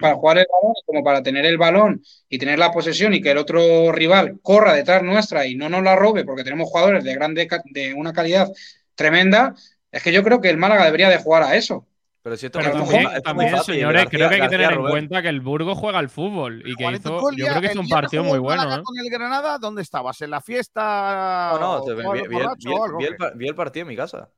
Para 0.00 0.14
jugar, 0.14 0.38
el 0.38 0.46
balón, 0.50 0.74
como 0.86 1.04
para 1.04 1.22
tener 1.22 1.44
el 1.46 1.58
balón 1.58 2.02
y 2.28 2.38
tener 2.38 2.58
la 2.58 2.72
posesión 2.72 3.12
y 3.14 3.20
que 3.20 3.32
el 3.32 3.38
otro 3.38 3.92
rival 3.92 4.38
corra 4.42 4.72
detrás 4.72 5.02
nuestra 5.02 5.46
y 5.46 5.54
no 5.54 5.68
nos 5.68 5.82
la 5.82 5.94
robe 5.96 6.24
porque 6.24 6.42
tenemos 6.44 6.68
jugadores 6.70 7.04
de 7.04 7.14
grande 7.14 7.46
de 7.66 7.94
una 7.94 8.12
calidad 8.12 8.48
tremenda, 8.94 9.54
es 9.92 10.02
que 10.02 10.12
yo 10.12 10.22
creo 10.24 10.40
que 10.40 10.50
el 10.50 10.56
Málaga 10.56 10.86
debería 10.86 11.08
de 11.08 11.18
jugar 11.18 11.42
a 11.42 11.56
eso. 11.56 11.86
Pero 12.24 12.38
si 12.38 12.46
esto 12.46 12.58
Pero 12.58 12.70
es 12.70 12.76
muy 12.76 12.84
también, 12.88 13.02
es 13.06 13.12
muy 13.12 13.22
también, 13.22 13.50
fácil, 13.50 13.74
señores, 13.74 14.02
García- 14.04 14.16
creo 14.18 14.28
que 14.30 14.34
hay 14.34 14.40
que 14.40 14.44
García 14.46 14.58
tener 14.68 14.78
en 14.80 14.90
cuenta 14.90 15.20
que 15.20 15.28
el 15.28 15.40
Burgos 15.42 15.76
juega 15.78 15.98
al 15.98 16.08
fútbol 16.08 16.62
y 16.66 16.74
que 16.74 16.84
hizo, 16.92 17.30
yo 17.32 17.46
creo 17.46 17.60
que 17.60 17.66
hizo 17.66 17.72
el 17.74 17.78
un 17.80 17.88
partido 17.90 18.24
muy 18.24 18.32
el 18.36 18.40
bueno, 18.40 18.62
Málaga 18.62 18.80
¿eh? 18.80 18.82
con 18.82 18.98
el 18.98 19.10
Granada, 19.10 19.58
¿dónde 19.58 19.82
estabas? 19.82 20.22
¿En 20.22 20.30
la 20.30 20.40
fiesta? 20.40 21.58
No, 21.60 21.78
no, 21.78 21.82
te- 21.84 21.92
vi, 21.94 22.00
vi- 22.02 22.08
vi 22.12 22.18
el- 22.20 22.30
borracho 22.32 22.56
vi 22.68 22.72
el- 22.72 22.78
o 22.80 22.84
algo, 22.84 22.98
vi 22.98 23.04
el 23.04 23.10
qué? 23.10 23.16
par- 23.18 23.36
vi 23.36 23.46
el 23.48 23.54
partido 23.54 23.82
en 23.82 23.88
mi 23.88 23.96
casa. 23.96 24.30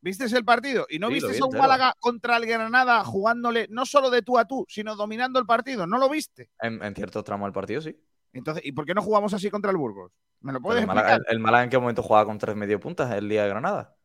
¿Viste 0.00 0.24
el 0.24 0.44
partido? 0.44 0.86
¿Y 0.88 0.98
no 0.98 1.08
Sí, 1.08 1.14
viste 1.14 1.32
vi 1.32 1.38
a 1.38 1.44
un. 1.44 1.58
Málaga 1.58 1.92
contra 2.00 2.38
el 2.38 2.46
Granada 2.46 3.04
jugándole 3.04 3.66
no 3.68 3.84
solo 3.84 4.08
de 4.08 4.22
tú 4.22 4.38
a 4.38 4.46
tú, 4.46 4.64
sino 4.66 4.96
dominando 4.96 5.38
el 5.38 5.44
partido? 5.44 5.86
¿No 5.86 5.98
lo 5.98 6.08
viste? 6.08 6.48
En, 6.62 6.82
en 6.82 6.94
ciertos 6.94 7.24
tramos 7.24 7.44
del 7.44 7.52
partido, 7.52 7.82
sí. 7.82 7.94
Entonces, 8.32 8.64
¿y 8.64 8.72
por 8.72 8.86
qué 8.86 8.94
no 8.94 9.02
jugamos 9.02 9.34
así 9.34 9.50
contra 9.50 9.70
el 9.70 9.76
Burgos? 9.76 10.12
¿Me 10.40 10.52
lo 10.54 10.60
puedes 10.62 10.80
el, 10.80 10.86
Málaga, 10.86 11.08
explicar? 11.08 11.30
el- 11.30 11.36
el 11.36 11.42
Málaga 11.42 11.64
en 11.64 11.70
qué 11.70 11.78
momento 11.78 12.02
jugaba 12.02 12.24
con 12.24 12.38
tres 12.38 12.56
medio 12.56 12.80
puntas 12.80 13.12
el 13.12 13.28
día 13.28 13.42
de 13.42 13.48
Granada. 13.50 13.96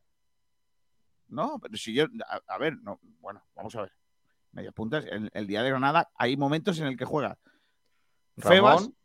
No, 1.34 1.60
pero 1.60 1.76
si 1.78 1.94
yo. 1.94 2.06
A, 2.28 2.42
a 2.48 2.58
ver, 2.58 2.78
no. 2.82 3.00
Bueno, 3.20 3.44
vamos 3.56 3.76
a 3.76 3.82
ver. 3.82 3.92
Medias 4.52 4.74
puntas. 4.74 5.06
El, 5.10 5.30
el 5.34 5.48
día 5.48 5.64
de 5.64 5.70
Granada 5.70 6.10
hay 6.16 6.38
momentos 6.38 6.80
en 6.80 6.88
el 6.88 6.96
que 6.98 7.06
juega 7.06 7.38
Febas, 8.38 8.76
Ramón, 8.82 8.96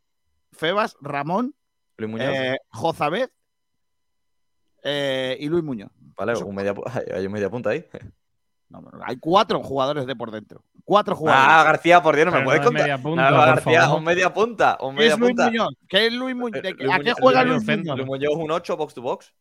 Febas, 0.53 0.97
Ramón, 1.01 1.55
Luis 1.97 2.11
Muñoz. 2.11 2.29
eh, 2.29 2.59
Jozabed 2.71 3.31
eh, 4.83 5.37
y 5.41 5.49
Luis 5.49 5.65
Muñoz. 5.65 5.91
vale, 6.17 6.37
un 6.43 6.55
media, 6.55 6.75
hay, 7.15 7.27
un 7.27 7.33
media 7.33 7.51
punta 7.51 7.71
ahí. 7.71 7.85
No, 8.69 8.81
no, 8.83 8.91
no, 8.91 9.01
hay 9.03 9.17
cuatro 9.19 9.63
jugadores 9.63 10.07
de 10.07 10.15
por 10.15 10.31
dentro. 10.31 10.63
Cuatro 10.85 11.17
jugadores. 11.17 11.47
Ah, 11.51 11.65
García, 11.65 12.03
por 12.03 12.15
Dios, 12.15 12.27
no 12.27 12.33
me 12.33 12.45
puedes 12.45 12.61
no 12.61 12.65
es 12.65 12.69
contar. 12.69 12.83
media 12.85 12.99
punta, 13.03 13.31
No, 13.31 13.37
por 13.37 13.47
García, 13.47 13.81
favor. 13.83 13.99
un 13.99 14.05
media 14.05 14.35
punta. 14.35 14.79
Un 14.81 14.91
¿Qué 14.95 14.99
media 15.01 15.13
es 15.15 15.19
Luis 15.19 15.31
punta. 15.31 15.45
Muñoz? 15.47 15.69
¿Qué 15.89 16.07
es 16.07 16.13
Luis 16.13 16.37
Muñoz? 16.37 16.57
Eh, 16.59 16.63
¿De- 16.63 16.73
Luis 16.75 16.91
¿A 16.93 16.99
qué 17.01 17.13
juega 17.15 17.45
Luis 17.45 17.55
Luis 17.57 17.67
Muñoz 17.67 17.79
Muñoz? 17.85 17.97
Luis 17.97 18.07
Muñoz 18.09 18.33
es 18.33 18.45
un 18.45 18.51
8 18.51 18.77
box 18.77 18.95
to 18.95 19.03
box. 19.03 19.35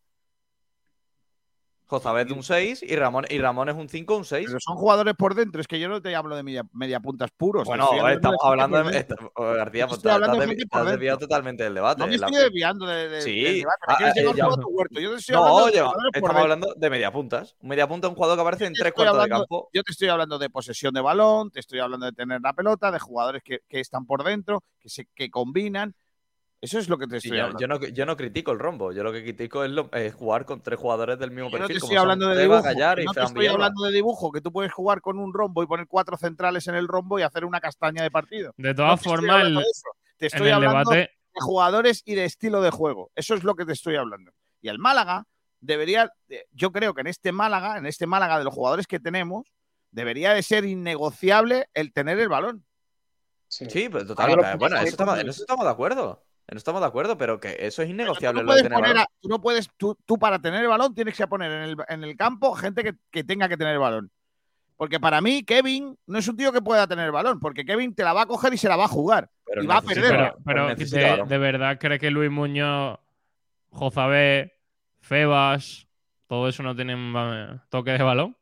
Jozabed 1.88 2.30
un 2.32 2.44
6 2.44 2.84
y 2.84 2.96
Ramón, 2.96 3.26
y 3.30 3.38
Ramón 3.40 3.70
es 3.70 3.76
un 3.76 3.88
5 3.88 4.18
un 4.18 4.26
6. 4.26 4.46
Pero 4.48 4.60
son 4.60 4.76
jugadores 4.76 5.16
por 5.16 5.36
dentro. 5.36 5.62
Es 5.62 5.68
que 5.68 5.80
yo 5.80 5.88
no 5.88 6.02
te 6.02 6.16
hablo 6.16 6.36
de 6.36 6.44
media, 6.44 6.64
media 6.74 7.00
puntas 7.00 7.32
puros. 7.32 7.66
Bueno, 7.66 7.90
eh, 8.10 8.14
estamos 8.14 8.38
hablando 8.44 8.84
de. 8.84 8.98
esta- 8.98 9.16
oh, 9.36 9.44
García, 9.54 9.88
pues, 9.88 9.98
estoy 10.00 10.12
hablando 10.12 10.36
estás 10.42 10.56
de 10.58 10.64
estás 10.64 10.86
desviado 10.88 11.18
totalmente 11.20 11.64
del 11.64 11.74
debate. 11.76 12.00
No 12.02 12.08
me 12.08 12.18
La- 12.18 12.28
estoy 12.28 12.44
desviando 12.44 12.86
de, 12.86 13.10
de- 13.10 13.22
Sí. 13.22 13.40
del 13.42 13.60
debate. 13.60 13.78
Ah, 13.88 13.92
Me 13.92 13.96
quieres 13.98 14.16
llevar 14.16 14.36
ya. 14.36 14.44
tú 14.46 14.52
a 14.52 14.56
tu 14.62 14.68
huerto. 14.70 15.00
Yo 15.00 15.12
te 15.12 15.16
estoy 15.18 15.36
hablando 15.36 15.60
No, 15.60 15.66
de 15.66 15.72
oye, 15.72 15.80
jugadores 15.82 16.12
por 16.12 16.18
estamos 16.30 16.42
hablando 16.42 16.74
de 16.76 16.90
media 16.90 17.12
puntas. 17.12 17.56
Un 17.62 17.70
media 17.70 17.88
punta 17.88 18.08
es 18.08 18.10
un 18.10 18.16
jugador 18.16 18.38
que 18.38 18.42
aparece 18.42 18.66
en 18.66 18.74
tres 18.74 18.94
cuartos 18.94 19.16
de 19.18 19.22
hablando- 19.24 19.44
campo. 19.46 19.70
Yo 19.74 19.84
te 19.84 19.92
estoy 19.92 20.10
hablando 20.10 20.38
de 20.38 20.50
posesión 20.50 20.94
de 20.94 21.02
balón, 21.02 21.52
te 21.52 21.60
estoy 21.62 21.80
hablando 21.80 22.06
de 22.06 22.12
tener 22.12 22.42
la 22.42 22.54
pelota, 22.54 22.92
de 22.92 23.00
jugadores 23.00 23.42
que, 23.44 23.60
que 23.68 23.80
están 23.80 24.06
por 24.06 24.24
dentro, 24.24 24.64
que, 24.80 24.90
se, 24.90 25.06
que 25.16 25.30
combinan. 25.32 25.96
Eso 26.60 26.80
es 26.80 26.90
lo 26.90 26.98
que 26.98 27.06
te 27.06 27.22
Sí, 27.22 27.28
estoy 27.28 27.38
yo, 27.38 27.44
hablando. 27.46 27.60
yo 27.62 27.68
no, 27.68 27.80
yo 27.80 28.06
no 28.08 28.18
critico 28.18 28.52
el 28.52 28.58
rombo. 28.60 28.92
Yo 28.92 29.04
lo 29.04 29.12
que 29.12 29.22
critico 29.22 29.64
es, 29.64 29.70
lo- 29.70 29.92
es 29.94 30.14
jugar 30.16 30.44
con 30.46 30.62
tres 30.62 30.80
jugadores 30.80 31.20
del 31.20 31.30
mismo 31.30 31.50
Yo 31.52 31.60
no 31.60 31.68
perfil. 31.68 31.76
te 31.76 31.80
como 31.82 31.92
estoy 31.92 31.98
son 31.98 32.02
hablando 32.02 32.28
de 32.30 32.42
dibujo. 32.42 32.64
Gallar 32.64 33.00
y 33.00 33.06
no 33.06 33.14
te 33.14 33.22
estoy 33.24 33.40
Villalba. 33.42 33.54
hablando 33.66 33.84
de 33.86 33.92
dibujo, 33.92 34.32
que 34.32 34.42
tú 34.42 34.52
puedes 34.52 34.74
jugar 34.74 35.02
con 35.02 35.20
un 35.20 35.34
rombo 35.34 35.62
y 35.62 35.68
poner 35.68 35.86
cuatro 35.88 36.18
centrales 36.18 36.68
en 36.68 36.74
el 36.76 36.88
rombo 36.88 37.20
y 37.20 37.22
hacer 37.22 37.46
una 37.46 37.60
castaña 37.62 38.02
de 38.02 38.10
partido. 38.10 38.54
De 38.58 38.70
No 38.70 38.76
todas 38.76 38.92
te 38.92 38.96
estoy 39.08 39.12
formas, 39.18 39.36
hablando 39.36 39.60
el-. 39.60 39.66
Te 40.18 40.26
en 40.26 40.28
estoy 40.34 40.48
el 40.48 40.54
hablando 40.56 40.90
debate, 40.92 40.98
de 41.12 41.42
jugadores 41.42 42.02
y 42.06 42.16
de 42.16 42.26
estilo 42.26 42.62
de 42.62 42.72
juego. 42.72 43.12
Eso 43.16 43.36
es 43.36 43.44
lo 43.44 43.54
que 43.56 43.66
te 43.66 43.74
estoy 43.74 43.96
hablando. 43.96 44.32
Y 44.60 44.70
el 44.70 44.80
Málaga 44.80 45.26
debería, 45.60 46.12
yo 46.54 46.72
creo 46.72 46.96
que 46.96 47.02
en 47.02 47.08
este 47.08 47.32
Málaga, 47.32 47.78
en 47.78 47.86
este 47.86 48.08
Málaga 48.08 48.40
de 48.40 48.46
los 48.46 48.54
jugadores 48.56 48.88
que 48.88 49.00
tenemos, 49.00 49.46
debería 49.92 50.34
de 50.34 50.42
ser 50.42 50.66
innegociable 50.66 51.70
el 51.76 51.94
tener 51.94 52.20
el 52.20 52.30
balón. 52.30 52.66
Sí, 53.48 53.66
pero 53.90 54.00
Ahí 54.00 54.08
total. 54.08 54.30
lo 54.32 54.42
pero, 54.42 54.58
bueno, 54.58 54.76
eso 54.78 54.86
estamos, 54.88 55.14
con- 55.14 55.22
en 55.22 55.30
eso 55.30 55.42
estamos 55.44 55.66
de 55.66 55.72
acuerdo. 55.72 56.24
Eso 56.48 56.58
estamos 56.58 56.80
de 56.82 56.88
acuerdo, 56.88 57.18
pero 57.18 57.40
que 57.40 57.58
eso 57.60 57.82
es 57.82 57.88
Tú 57.88 57.92
innegociable 57.94 58.42
no 58.42 58.48
lo 58.48 58.56
de 58.56 58.64
tener 58.64 58.78
poner 58.78 58.94
balón. 58.96 59.04
a- 59.04 59.20
tú 59.22 59.28
no 59.28 59.42
puedes, 59.42 59.70
tú, 59.76 59.98
tú 60.06 60.18
para 60.18 60.40
tener 60.40 60.62
el 60.62 60.70
balón 60.70 60.96
tienes 60.96 61.16
que 61.18 61.28
poner 61.28 61.52
en 61.52 61.62
el, 61.64 61.76
en 61.90 62.04
el 62.06 62.16
campo 62.16 62.54
gente 62.56 62.84
que, 62.84 62.96
que 63.12 63.24
tenga 63.26 63.50
que 63.50 63.58
tener 63.58 63.74
el 63.74 63.80
balón. 63.80 64.10
Porque 64.78 65.00
para 65.00 65.20
mí, 65.22 65.44
Kevin 65.44 65.98
no 66.06 66.20
es 66.20 66.28
un 66.28 66.38
tío 66.38 66.54
que 66.54 66.62
pueda 66.62 66.88
tener 66.88 67.06
el 67.08 67.12
balón, 67.12 67.40
porque 67.40 67.66
Kevin 67.66 67.94
te 67.96 68.04
la 68.04 68.14
va 68.14 68.22
a 68.22 68.26
coger 68.28 68.54
y 68.54 68.58
se 68.58 68.70
la 68.70 68.76
va 68.78 68.86
a 68.86 68.88
jugar. 68.88 69.30
Pero 69.46 69.64
y 69.64 69.68
va 69.68 69.78
a 69.78 69.82
perder. 69.82 70.34
pero, 70.46 70.76
de, 71.26 71.38
verdad 71.38 71.78
crees 71.80 72.00
que 72.00 72.12
Luis 72.12 72.30
Muñoz, 72.32 73.00
Jozabé, 73.72 74.54
Febas, 75.02 75.88
todo 76.28 76.48
eso 76.48 76.64
no 76.64 76.76
tienen 76.76 77.14
toque 77.70 77.92
de 77.92 78.04
balón? 78.04 78.38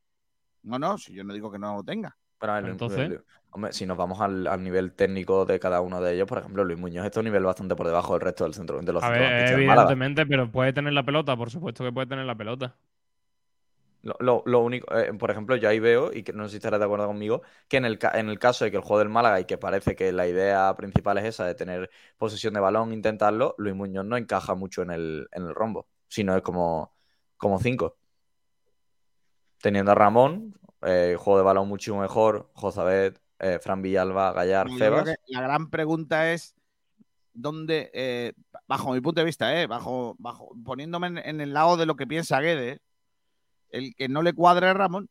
No, 0.63 0.77
no, 0.77 0.97
si 0.97 1.13
yo 1.13 1.23
no 1.23 1.33
digo 1.33 1.51
que 1.51 1.59
no 1.59 1.75
lo 1.75 1.83
tenga. 1.83 2.15
Pero 2.37 2.57
el- 2.57 2.65
Entonces- 2.67 3.19
hombre, 3.55 3.73
si 3.73 3.85
nos 3.85 3.97
vamos 3.97 4.21
al, 4.21 4.47
al 4.47 4.63
nivel 4.63 4.93
técnico 4.93 5.45
de 5.45 5.59
cada 5.59 5.81
uno 5.81 6.01
de 6.01 6.13
ellos, 6.15 6.27
por 6.27 6.39
ejemplo, 6.39 6.63
Luis 6.63 6.79
Muñoz 6.79 7.05
está 7.05 7.19
a 7.19 7.21
un 7.21 7.25
nivel 7.25 7.43
bastante 7.43 7.75
por 7.75 7.87
debajo 7.87 8.13
del 8.13 8.21
resto 8.21 8.43
del 8.43 8.53
centro 8.53 8.79
de 8.81 8.93
los 8.93 9.03
A 9.03 9.09
ver, 9.09 9.33
evidentemente, 9.51 10.25
pero 10.25 10.51
puede 10.51 10.73
tener 10.73 10.91
la 10.93 11.03
pelota, 11.05 11.35
por 11.37 11.49
supuesto 11.51 11.83
que 11.83 11.91
puede 11.93 12.07
tener 12.07 12.25
la 12.25 12.35
pelota. 12.35 12.75
Lo, 14.01 14.15
lo- 14.19 14.43
lo 14.45 14.59
único, 14.61 14.95
eh, 14.95 15.11
por 15.15 15.31
ejemplo, 15.31 15.55
yo 15.55 15.67
ahí 15.67 15.79
veo, 15.79 16.13
y 16.13 16.21
que 16.23 16.31
no 16.33 16.43
sé 16.45 16.51
si 16.51 16.55
estarás 16.57 16.79
de 16.79 16.85
acuerdo 16.85 17.07
conmigo, 17.07 17.41
que 17.67 17.77
en 17.77 17.85
el, 17.85 17.97
en 18.13 18.29
el 18.29 18.37
caso 18.39 18.63
de 18.63 18.69
que 18.71 18.77
el 18.77 18.83
juego 18.83 18.99
del 18.99 19.09
Málaga, 19.09 19.39
y 19.39 19.45
que 19.45 19.57
parece 19.57 19.95
que 19.95 20.11
la 20.11 20.27
idea 20.27 20.75
principal 20.77 21.17
es 21.17 21.25
esa, 21.25 21.45
de 21.45 21.55
tener 21.55 21.89
posesión 22.17 22.53
de 22.53 22.59
balón, 22.59 22.93
intentarlo, 22.93 23.55
Luis 23.57 23.73
Muñoz 23.75 24.05
no 24.05 24.15
encaja 24.17 24.53
mucho 24.55 24.83
en 24.83 24.91
el, 24.91 25.27
en 25.31 25.43
el 25.47 25.55
rombo, 25.55 25.87
sino 26.07 26.35
es 26.35 26.43
como, 26.43 26.93
como 27.37 27.59
cinco. 27.59 27.97
Teniendo 29.61 29.91
a 29.91 29.95
Ramón, 29.95 30.59
eh, 30.83 31.15
juego 31.17 31.39
de 31.39 31.43
balón 31.45 31.67
mucho 31.67 31.95
mejor, 31.97 32.49
Jozabet, 32.53 33.19
eh, 33.39 33.59
Fran 33.61 33.81
Villalba, 33.81 34.33
Gallar, 34.33 34.69
No, 34.69 34.77
Febas. 34.77 35.15
la 35.27 35.41
gran 35.41 35.69
pregunta 35.69 36.31
es 36.31 36.55
dónde, 37.33 37.91
eh, 37.93 38.33
bajo 38.67 38.93
mi 38.93 39.01
punto 39.01 39.19
de 39.21 39.25
vista, 39.25 39.59
eh, 39.61 39.67
bajo, 39.67 40.15
bajo, 40.19 40.55
poniéndome 40.63 41.07
en, 41.07 41.17
en 41.17 41.41
el 41.41 41.53
lado 41.53 41.75
de 41.77 41.86
lo 41.86 41.95
que 41.95 42.07
piensa 42.07 42.39
Guede, 42.39 42.79
el 43.69 43.93
que 43.95 44.07
no 44.07 44.21
le 44.21 44.33
cuadre 44.33 44.67
a 44.67 44.73
Ramón, 44.73 45.09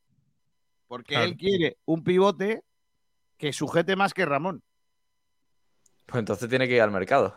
porque 0.89 1.15
Claro. 1.15 1.25
él 1.27 1.37
quiere 1.37 1.77
un 1.85 2.03
pivote 2.03 2.63
que 3.37 3.53
sujete 3.53 3.95
más 3.97 4.15
que 4.15 4.25
Ramón. 4.25 4.63
Pues 6.07 6.21
entonces 6.21 6.49
tiene 6.49 6.67
que 6.69 6.77
ir 6.77 6.83
al 6.83 6.91
mercado. 6.91 7.37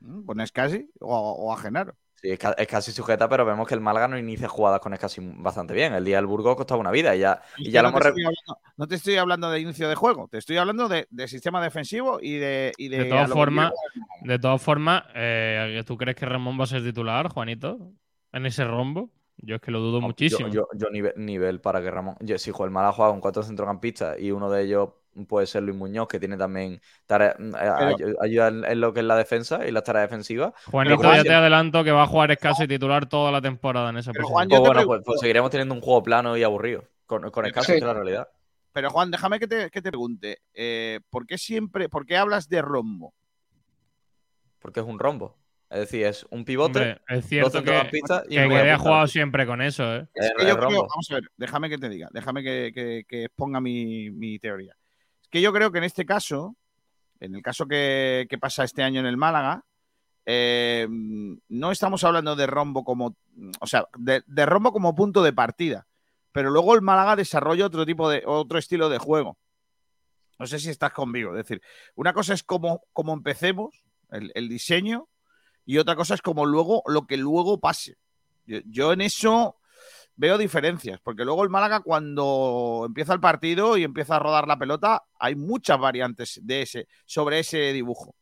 ¿Mm? 0.00 0.40
Escasi 0.40 0.88
o, 1.00 1.16
o 1.16 1.52
a 1.52 1.56
Genaro. 1.56 1.96
Sí, 2.20 2.30
es, 2.30 2.38
ca- 2.38 2.54
es 2.58 2.66
casi 2.66 2.90
sujeta, 2.92 3.28
pero 3.28 3.44
vemos 3.44 3.66
que 3.68 3.74
el 3.74 3.80
Málaga 3.80 4.08
no 4.08 4.18
inicia 4.18 4.48
jugadas 4.48 4.80
con 4.80 4.92
Escasi 4.92 5.20
bastante 5.36 5.72
bien. 5.72 5.94
El 5.94 6.04
día 6.04 6.16
del 6.16 6.26
Burgos 6.26 6.56
costaba 6.56 6.80
una 6.80 6.90
vida 6.90 7.14
y 7.14 7.20
ya, 7.20 7.40
y 7.58 7.70
ya 7.70 7.80
que 7.80 7.82
lo 7.84 7.90
no, 7.92 7.98
hemos... 7.98 8.02
te 8.02 8.08
estoy 8.08 8.24
hablando, 8.24 8.58
no 8.76 8.88
te 8.88 8.94
estoy 8.96 9.16
hablando 9.16 9.50
de 9.50 9.60
inicio 9.60 9.88
de 9.88 9.94
juego, 9.94 10.28
te 10.28 10.38
estoy 10.38 10.56
hablando 10.56 10.88
de, 10.88 11.06
de 11.10 11.28
sistema 11.28 11.62
defensivo 11.62 12.18
y 12.20 12.34
de. 12.38 12.72
Y 12.76 12.88
de, 12.88 12.98
De 12.98 13.04
todas 13.04 13.30
formas, 13.30 13.72
de 14.22 14.38
todas 14.38 14.60
formas, 14.62 15.04
eh, 15.14 15.82
¿tú 15.86 15.96
crees 15.96 16.16
que 16.16 16.26
Ramón 16.26 16.58
va 16.58 16.64
a 16.64 16.66
ser 16.66 16.82
titular, 16.82 17.28
Juanito? 17.28 17.78
En 18.32 18.46
ese 18.46 18.64
rombo. 18.64 19.10
Yo 19.40 19.54
es 19.54 19.60
que 19.60 19.70
lo 19.70 19.78
dudo 19.78 20.00
No, 20.00 20.08
muchísimo. 20.08 20.48
Yo, 20.48 20.66
yo, 20.72 20.78
yo 20.86 20.90
nivel, 20.90 21.12
nivel 21.16 21.60
para 21.60 21.80
que 21.80 21.90
Ramón. 21.90 22.16
Yo, 22.20 22.36
si 22.38 22.50
el 22.50 22.70
Málaga 22.70 22.92
juega 22.92 23.12
con 23.12 23.20
cuatro 23.20 23.44
centrocampistas 23.44 24.18
y 24.18 24.32
uno 24.32 24.50
de 24.50 24.64
ellos 24.64 24.90
puede 25.26 25.46
ser 25.46 25.62
Luis 25.62 25.76
Muñoz, 25.76 26.06
que 26.08 26.18
tiene 26.20 26.36
también 26.36 26.80
tareas, 27.06 27.36
eh, 27.38 27.52
ay- 27.58 28.14
ayuda 28.20 28.48
en, 28.48 28.64
en 28.64 28.80
lo 28.80 28.92
que 28.92 29.00
es 29.00 29.06
la 29.06 29.16
defensa 29.16 29.66
y 29.66 29.70
las 29.72 29.84
tareas 29.84 30.04
defensivas. 30.10 30.52
Juanito, 30.66 30.98
Pero, 30.98 31.14
ya 31.14 31.22
te 31.22 31.32
adelanto 31.34 31.82
que 31.84 31.90
va 31.90 32.02
a 32.02 32.06
jugar 32.06 32.30
escaso 32.30 32.64
y 32.64 32.68
titular 32.68 33.08
toda 33.08 33.32
la 33.32 33.40
temporada 33.40 33.90
en 33.90 33.96
esa 33.98 34.12
Pero. 34.12 34.26
Juan, 34.28 34.48
Pues 34.48 34.60
bueno, 34.60 34.84
pues, 34.86 35.02
pues 35.04 35.20
seguiremos 35.20 35.50
teniendo 35.50 35.74
un 35.74 35.80
juego 35.80 36.02
plano 36.02 36.36
y 36.36 36.42
aburrido. 36.42 36.84
Con, 37.06 37.30
con 37.30 37.46
escaso, 37.46 37.72
Sí. 37.72 37.78
es 37.78 37.82
la 37.84 37.94
realidad. 37.94 38.28
Pero 38.72 38.90
Juan, 38.90 39.10
déjame 39.10 39.40
que 39.40 39.46
te, 39.48 39.70
que 39.70 39.80
te 39.82 39.90
pregunte, 39.90 40.38
eh, 40.54 41.00
¿por 41.10 41.26
qué 41.26 41.38
siempre, 41.38 41.88
por 41.88 42.04
qué 42.06 42.16
hablas 42.16 42.48
de 42.48 42.60
rombo? 42.62 43.14
Porque 44.60 44.80
es 44.80 44.86
un 44.86 44.98
rombo. 44.98 45.36
Es 45.70 45.80
decir, 45.80 46.06
es 46.06 46.26
un 46.30 46.44
pivote, 46.46 46.78
Hombre, 46.78 47.00
es 47.08 47.26
cierto 47.26 47.50
que, 47.50 47.56
centrocampistas 47.58 48.24
y 48.28 48.36
que 48.36 48.42
un 48.42 48.48
media 48.48 48.62
Guede 48.62 48.72
ha 48.72 48.76
punta. 48.76 48.88
jugado 48.90 49.06
siempre 49.06 49.46
con 49.46 49.60
eso, 49.60 49.96
¿eh? 49.96 50.06
Es 50.14 50.32
que 50.36 50.46
yo 50.46 50.56
creo, 50.56 50.70
vamos 50.70 51.06
a 51.10 51.14
ver, 51.14 51.24
déjame 51.36 51.68
que 51.68 51.76
te 51.76 51.88
diga, 51.90 52.08
déjame 52.10 52.42
que, 52.42 52.72
que- 52.74 53.04
que 53.06 53.24
exponga 53.24 53.60
mi, 53.60 54.10
mi 54.10 54.38
teoría. 54.38 54.74
Que 55.30 55.40
yo 55.40 55.52
creo 55.52 55.70
que 55.70 55.78
en 55.78 55.84
este 55.84 56.06
caso, 56.06 56.56
en 57.20 57.34
el 57.34 57.42
caso 57.42 57.66
que, 57.66 58.26
pasa 58.40 58.64
este 58.64 58.82
año 58.82 59.00
en 59.00 59.06
el 59.06 59.16
Málaga, 59.16 59.64
eh, 60.26 60.86
no 60.88 61.72
estamos 61.72 62.04
hablando 62.04 62.36
de 62.36 62.46
rombo 62.46 62.84
como, 62.84 63.16
o 63.60 63.66
sea, 63.66 63.86
de, 63.96 64.46
rombo 64.46 64.72
como 64.72 64.94
punto 64.94 65.22
de 65.22 65.32
partida, 65.32 65.86
pero 66.32 66.50
luego 66.50 66.74
el 66.74 66.82
Málaga 66.82 67.16
desarrolla 67.16 67.66
otro 67.66 67.86
tipo 67.86 68.08
de, 68.08 68.22
otro 68.26 68.58
estilo 68.58 68.88
de 68.88 68.98
juego. 68.98 69.38
No 70.38 70.46
sé 70.46 70.58
si 70.58 70.70
estás 70.70 70.92
conmigo. 70.92 71.32
Es 71.32 71.38
decir, 71.38 71.60
una 71.96 72.12
cosa 72.12 72.34
es 72.34 72.42
cómo, 72.42 72.82
cómo 72.92 73.12
empecemos, 73.12 73.82
el, 74.10 74.48
diseño, 74.48 75.08
y 75.66 75.78
otra 75.78 75.96
cosa 75.96 76.14
es 76.14 76.22
como 76.22 76.46
luego, 76.46 76.82
lo 76.86 77.06
que 77.06 77.16
luego 77.16 77.60
pase. 77.60 77.98
Yo 78.46 78.92
en 78.92 79.02
eso 79.02 79.57
veo 80.18 80.36
diferencias, 80.36 81.00
porque 81.00 81.24
luego 81.24 81.44
el 81.44 81.48
Málaga 81.48 81.80
cuando 81.80 82.82
empieza 82.86 83.14
el 83.14 83.20
partido 83.20 83.76
y 83.76 83.84
empieza 83.84 84.16
a 84.16 84.18
rodar 84.18 84.48
la 84.48 84.58
pelota, 84.58 85.04
hay 85.18 85.36
muchas 85.36 85.78
variantes 85.78 86.40
de 86.42 86.62
ese, 86.62 86.88
sobre 87.06 87.38
ese 87.38 87.72
dibujo. 87.72 88.14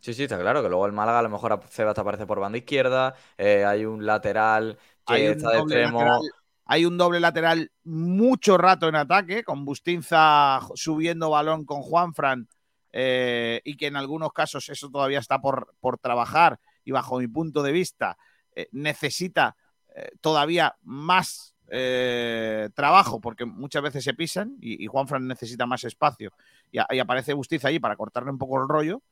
Sí, 0.00 0.12
sí, 0.14 0.24
está 0.24 0.38
claro 0.38 0.60
que 0.60 0.68
luego 0.68 0.86
el 0.86 0.92
Málaga 0.92 1.20
a 1.20 1.22
lo 1.22 1.30
mejor 1.30 1.60
Cebas 1.70 1.94
te 1.94 2.00
aparece 2.00 2.26
por 2.26 2.40
banda 2.40 2.58
izquierda, 2.58 3.14
eh, 3.36 3.64
hay 3.64 3.84
un 3.84 4.04
lateral 4.04 4.76
que 5.06 5.14
Hay 5.14 5.26
un, 5.28 5.32
está 5.32 5.52
de 5.52 5.58
extremo. 5.58 6.00
lateral, 6.00 6.20
hay 6.64 6.84
un 6.84 6.98
doble 6.98 7.20
lateral 7.20 7.70
mucho 7.84 8.58
rato 8.58 8.88
en 8.88 8.96
ataque, 8.96 9.44
con 9.44 9.64
Bustinza 9.64 10.60
subiendo 10.74 11.30
balón 11.30 11.64
con 11.64 11.82
Juanfran, 11.82 12.48
eh, 12.90 13.60
y 13.64 13.76
que 13.76 13.86
en 13.86 13.94
algunos 13.94 14.32
casos 14.32 14.68
eso 14.68 14.90
todavía 14.90 15.20
está 15.20 15.40
por, 15.40 15.74
por 15.78 15.98
trabajar, 15.98 16.58
y 16.84 16.90
bajo 16.90 17.20
mi 17.20 17.28
punto 17.28 17.62
de 17.62 17.70
vista 17.70 18.18
eh, 18.56 18.68
necesita 18.72 19.54
eh, 19.98 20.10
todavía 20.20 20.76
más 20.82 21.56
eh, 21.68 22.70
trabajo, 22.74 23.20
porque 23.20 23.44
muchas 23.44 23.82
veces 23.82 24.04
se 24.04 24.14
pisan, 24.14 24.56
y, 24.60 24.84
y 24.84 24.86
Juanfran 24.86 25.26
necesita 25.26 25.66
más 25.66 25.82
espacio, 25.84 26.32
y, 26.70 26.78
aparece 26.78 27.32
Bustinza 27.34 27.68
ahí 27.68 27.80
para 27.80 27.96
cortarle 27.96 28.30
un 28.30 28.38
poco 28.38 28.62
el 28.62 28.68
rollo. 28.68 29.02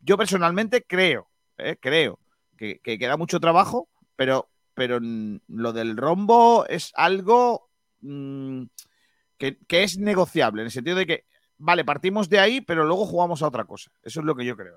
Yo 0.00 0.16
personalmente 0.16 0.84
creo, 0.84 1.28
eh, 1.56 1.76
creo 1.80 2.20
que, 2.56 2.78
que 2.80 2.98
queda 2.98 3.16
mucho 3.16 3.40
trabajo, 3.40 3.88
pero, 4.14 4.48
pero 4.74 5.00
lo 5.00 5.72
del 5.72 5.96
rombo 5.96 6.66
es 6.68 6.92
algo 6.94 7.68
mm, 8.00 8.62
que, 9.36 9.58
es 9.68 9.98
negociable, 9.98 10.62
en 10.62 10.66
el 10.66 10.72
sentido 10.72 10.96
de 10.96 11.06
que, 11.06 11.24
vale, 11.56 11.84
partimos 11.84 12.28
de 12.28 12.38
ahí, 12.38 12.60
pero 12.60 12.84
luego 12.84 13.06
jugamos 13.06 13.42
a 13.42 13.48
otra 13.48 13.64
cosa. 13.64 13.90
Eso 14.02 14.20
es 14.20 14.26
lo 14.26 14.36
que 14.36 14.44
yo 14.44 14.56
creo. 14.56 14.74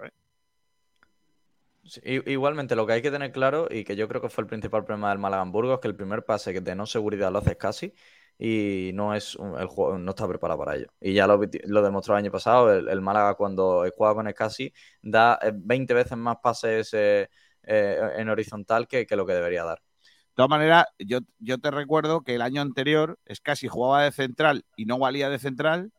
Igualmente, 2.05 2.75
lo 2.75 2.85
que 2.85 2.93
hay 2.93 3.01
que 3.01 3.09
tener 3.11 3.31
claro, 3.31 3.67
y 3.69 3.83
que 3.83 3.95
yo 3.95 4.07
creo 4.07 4.21
que 4.21 4.29
fue 4.29 4.43
el 4.43 4.47
principal 4.47 4.85
problema 4.85 5.09
del 5.09 5.17
Málaga 5.19 5.41
en 5.43 5.51
Burgos, 5.51 5.75
es 5.75 5.79
que 5.81 5.87
el 5.87 5.95
primer 5.95 6.23
pase 6.23 6.53
de 6.61 6.75
no 6.75 6.85
seguridad 6.85 7.31
lo 7.31 7.39
haces 7.39 7.55
casi 7.57 7.93
y 8.37 8.91
no 8.93 9.15
es 9.15 9.35
un- 9.35 9.59
el 9.59 9.65
juego 9.67 9.97
no 9.97 10.11
está 10.11 10.27
preparado 10.27 10.59
para 10.59 10.75
ello. 10.75 10.87
Y 10.99 11.13
ya 11.13 11.25
lo, 11.27 11.39
lo 11.65 11.81
demostró 11.81 12.13
el 12.15 12.19
año 12.23 12.31
pasado, 12.31 12.71
el, 12.71 13.01
Málaga 13.01 13.33
cuando 13.35 13.85
juega 13.97 14.13
con 14.13 14.27
Escasi 14.27 14.71
da 15.01 15.39
eh, 15.41 15.51
20 15.55 15.93
veces 15.95 16.17
más 16.17 16.37
pases 16.41 16.93
eh, 16.93 17.27
eh, 17.63 17.99
en 18.17 18.29
horizontal 18.29 18.87
que, 18.87 19.05
lo 19.15 19.25
que 19.25 19.33
debería 19.33 19.63
dar. 19.63 19.79
De 19.79 20.35
todas 20.35 20.49
maneras, 20.49 20.85
yo, 20.99 21.19
yo 21.39 21.57
te 21.59 21.71
recuerdo 21.71 22.21
que 22.23 22.35
el 22.35 22.41
año 22.41 22.61
anterior 22.61 23.19
es 23.25 23.41
casi 23.41 23.67
jugaba 23.67 24.03
de 24.03 24.11
central 24.11 24.65
y 24.75 24.85
no 24.85 24.97
valía 24.99 25.29
de 25.29 25.39
central. 25.39 25.91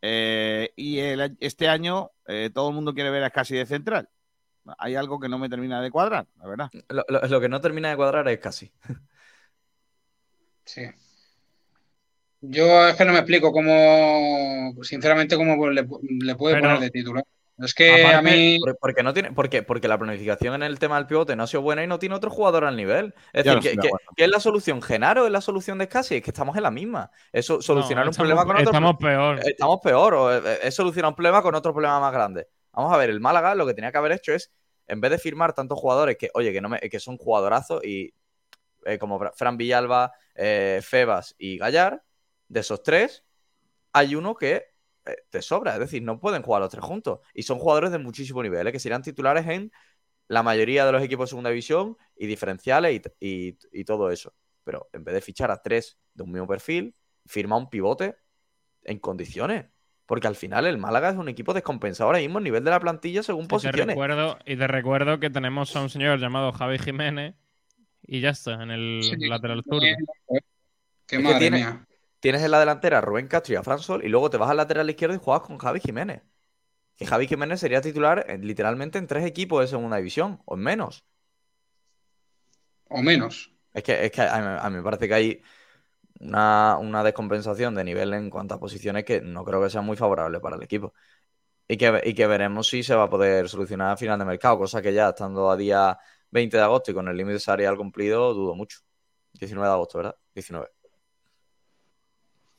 eh, 0.00 0.70
y 0.76 0.98
este 1.40 1.68
año 1.68 2.10
eh, 2.26 2.50
todo 2.52 2.68
el 2.68 2.74
mundo 2.74 2.94
quiere 2.94 3.10
ver 3.10 3.24
a 3.24 3.30
casi 3.30 3.56
de 3.56 3.66
central. 3.66 4.08
Hay 4.78 4.94
algo 4.94 5.18
que 5.18 5.28
no 5.28 5.38
me 5.38 5.48
termina 5.48 5.80
de 5.80 5.90
cuadrar, 5.90 6.26
la 6.38 6.46
verdad. 6.46 6.70
Lo, 6.88 7.04
lo- 7.08 7.20
lo 7.26 7.40
que 7.40 7.48
no 7.48 7.60
termina 7.60 7.90
de 7.90 7.96
cuadrar 7.96 8.28
es 8.28 8.38
casi. 8.38 8.72
Sí. 10.64 10.82
Yo 12.40 12.88
es 12.88 12.96
que 12.96 13.04
no 13.04 13.12
me 13.12 13.18
explico 13.20 13.52
cómo, 13.52 14.72
sinceramente, 14.82 15.36
cómo 15.36 15.68
le, 15.68 15.86
le 16.20 16.34
puede 16.34 16.56
Pero- 16.56 16.66
poner 16.68 16.80
de 16.80 16.90
titular. 16.90 17.24
Es 17.58 17.74
que 17.74 18.04
a 18.06 18.18
Aparte- 18.18 18.30
mí. 18.36 18.58
Por- 18.58 18.78
Porque 18.78 19.02
no 19.04 19.12
tiene, 19.12 19.30
porque, 19.32 19.62
porque 19.62 19.86
la 19.86 19.98
planificación 19.98 20.54
en 20.54 20.62
el 20.64 20.78
tema 20.80 20.96
del 20.96 21.06
pivote 21.06 21.36
no 21.36 21.44
ha 21.44 21.46
sido 21.46 21.62
buena 21.62 21.84
y 21.84 21.86
no 21.86 21.98
tiene 21.98 22.14
otro 22.14 22.30
jugador 22.30 22.64
al 22.64 22.76
nivel. 22.76 23.14
Es 23.32 23.44
decir, 23.44 23.60
que, 23.60 23.68
de 23.70 23.76
que-. 23.76 23.90
¿qué 24.16 24.24
es 24.24 24.30
la 24.30 24.40
solución? 24.40 24.80
¿Genaro 24.82 25.26
es 25.26 25.32
la 25.32 25.40
solución 25.42 25.78
de 25.78 25.84
Scassi? 25.84 26.16
Es 26.16 26.22
que 26.22 26.30
estamos 26.30 26.56
en 26.56 26.62
la 26.64 26.70
misma. 26.72 27.10
Es 27.30 27.46
so- 27.46 27.60
solucionar 27.62 28.04
No, 28.06 28.10
un 28.10 28.16
problema 28.16 28.44
con 28.44 28.56
otro 28.56 28.64
Estamos 28.64 28.96
peor. 28.96 29.38
Estamos 29.46 29.80
peor, 29.80 30.14
o 30.14 30.32
es, 30.32 30.60
es 30.64 30.74
solucionar 30.74 31.10
un 31.10 31.14
problema 31.14 31.42
con 31.42 31.54
otro 31.54 31.72
problema 31.72 32.00
más 32.00 32.12
grande. 32.12 32.48
Vamos 32.72 32.92
a 32.92 32.96
ver, 32.96 33.10
el 33.10 33.20
Málaga 33.20 33.54
lo 33.54 33.66
que 33.66 33.74
tenía 33.74 33.92
que 33.92 33.98
haber 33.98 34.12
hecho 34.12 34.32
es, 34.32 34.50
en 34.86 35.00
vez 35.00 35.10
de 35.10 35.18
firmar 35.18 35.52
tantos 35.54 35.78
jugadores 35.78 36.16
que, 36.16 36.30
oye, 36.34 36.52
que, 36.52 37.00
son 37.00 37.16
jugadorazos 37.18 37.84
y 37.84 38.14
eh, 38.86 38.98
como 38.98 39.18
Fra- 39.18 39.32
Fran 39.34 39.56
Villalba, 39.56 40.12
eh, 40.34 40.80
Febas 40.82 41.34
y 41.38 41.58
Gallar, 41.58 42.02
de 42.48 42.60
esos 42.60 42.82
tres, 42.82 43.24
hay 43.92 44.14
uno 44.14 44.34
que 44.36 44.64
eh, 45.06 45.16
te 45.30 45.42
sobra. 45.42 45.74
Es 45.74 45.80
decir, 45.80 46.02
no 46.02 46.20
pueden 46.20 46.42
jugar 46.42 46.62
los 46.62 46.70
tres 46.70 46.84
juntos. 46.84 47.20
Y 47.34 47.42
son 47.44 47.58
jugadores 47.58 47.92
de 47.92 47.98
muchísimo 47.98 48.42
nivel, 48.42 48.72
que 48.72 48.80
serán 48.80 49.02
titulares 49.02 49.46
en 49.48 49.72
la 50.28 50.42
mayoría 50.42 50.86
de 50.86 50.92
los 50.92 51.02
equipos 51.02 51.26
de 51.28 51.30
segunda 51.30 51.50
división 51.50 51.96
y 52.16 52.26
diferenciales 52.26 53.02
y 53.20 53.84
todo 53.84 54.10
eso. 54.10 54.34
Pero 54.64 54.88
en 54.92 55.04
vez 55.04 55.14
de 55.14 55.20
fichar 55.20 55.50
a 55.50 55.62
tres 55.62 55.98
de 56.14 56.24
un 56.24 56.32
mismo 56.32 56.48
perfil, 56.48 56.96
firma 57.26 57.56
un 57.56 57.70
pivote 57.70 58.16
en 58.84 58.98
condiciones. 58.98 59.66
Porque 60.12 60.26
al 60.26 60.36
final 60.36 60.66
el 60.66 60.76
Málaga 60.76 61.08
es 61.08 61.16
un 61.16 61.30
equipo 61.30 61.54
descompensado 61.54 62.08
ahora 62.08 62.18
mismo 62.18 62.36
a 62.36 62.42
nivel 62.42 62.62
de 62.62 62.70
la 62.70 62.78
plantilla 62.80 63.22
según 63.22 63.44
Y 63.44 63.46
te, 63.46 63.48
posiciones. 63.48 63.86
recuerdo, 63.86 64.38
y 64.44 64.56
te 64.58 64.66
recuerdo 64.66 65.18
que 65.18 65.30
tenemos 65.30 65.74
a 65.74 65.80
un 65.80 65.88
señor 65.88 66.18
llamado 66.20 66.52
Javi 66.52 66.78
Jiménez 66.78 67.34
y 68.06 68.20
ya 68.20 68.28
está, 68.28 68.62
en 68.62 68.70
el 68.72 69.00
Sí, 69.02 69.16
lateral 69.26 69.62
zurdo. 69.64 69.80
Qué 69.80 69.92
Es 70.32 70.42
que 71.06 71.18
madre 71.18 71.38
tiene- 71.38 71.56
mía. 71.56 71.86
Tienes 72.20 72.42
en 72.42 72.50
la 72.50 72.60
delantera 72.60 72.98
a 72.98 73.00
Rubén 73.00 73.26
Castro 73.26 73.54
y 73.54 73.56
a 73.56 73.62
Fran 73.62 73.78
Sol 73.78 74.04
y 74.04 74.08
luego 74.10 74.28
te 74.28 74.36
vas 74.36 74.50
al 74.50 74.58
lateral 74.58 74.90
izquierdo 74.90 75.14
y 75.14 75.18
juegas 75.18 75.44
con 75.46 75.56
Javi 75.56 75.80
Jiménez. 75.80 76.20
Que 76.98 77.06
Javi 77.06 77.26
Jiménez 77.26 77.58
sería 77.60 77.80
titular 77.80 78.26
en- 78.28 78.46
literalmente 78.46 78.98
en 78.98 79.06
tres 79.06 79.24
equipos 79.24 79.62
de 79.62 79.66
segunda 79.68 79.96
división, 79.96 80.42
o 80.44 80.56
en 80.56 80.60
menos. 80.60 81.06
O 82.90 83.00
menos. 83.00 83.50
Es 83.72 83.82
que, 83.82 84.04
es 84.04 84.12
que 84.12 84.20
a, 84.20 84.38
mí, 84.38 84.58
a 84.60 84.68
mí 84.68 84.76
me 84.76 84.82
parece 84.82 85.08
que 85.08 85.14
hay 85.14 85.42
una, 86.22 86.78
una 86.78 87.02
descompensación 87.04 87.74
de 87.74 87.84
nivel 87.84 88.14
en 88.14 88.30
cuanto 88.30 88.54
a 88.54 88.60
posiciones 88.60 89.04
que 89.04 89.20
no 89.20 89.44
creo 89.44 89.62
que 89.62 89.70
sea 89.70 89.82
muy 89.82 89.96
favorable 89.96 90.40
para 90.40 90.56
el 90.56 90.62
equipo. 90.62 90.94
Y 91.68 91.76
que, 91.78 92.02
y 92.04 92.14
que 92.14 92.26
veremos 92.26 92.68
si 92.68 92.82
se 92.82 92.94
va 92.94 93.04
a 93.04 93.10
poder 93.10 93.48
solucionar 93.48 93.92
a 93.92 93.96
final 93.96 94.18
de 94.18 94.24
mercado, 94.26 94.58
cosa 94.58 94.82
que 94.82 94.92
ya 94.94 95.10
estando 95.10 95.50
a 95.50 95.56
día 95.56 95.98
20 96.30 96.56
de 96.58 96.62
agosto 96.64 96.90
y 96.92 96.94
con 96.94 97.08
el 97.08 97.16
límite 97.16 97.40
salarial 97.40 97.76
cumplido, 97.76 98.34
dudo 98.34 98.54
mucho. 98.54 98.80
19 99.34 99.68
de 99.68 99.74
agosto, 99.74 99.98
¿verdad? 99.98 100.16
19. 100.34 100.68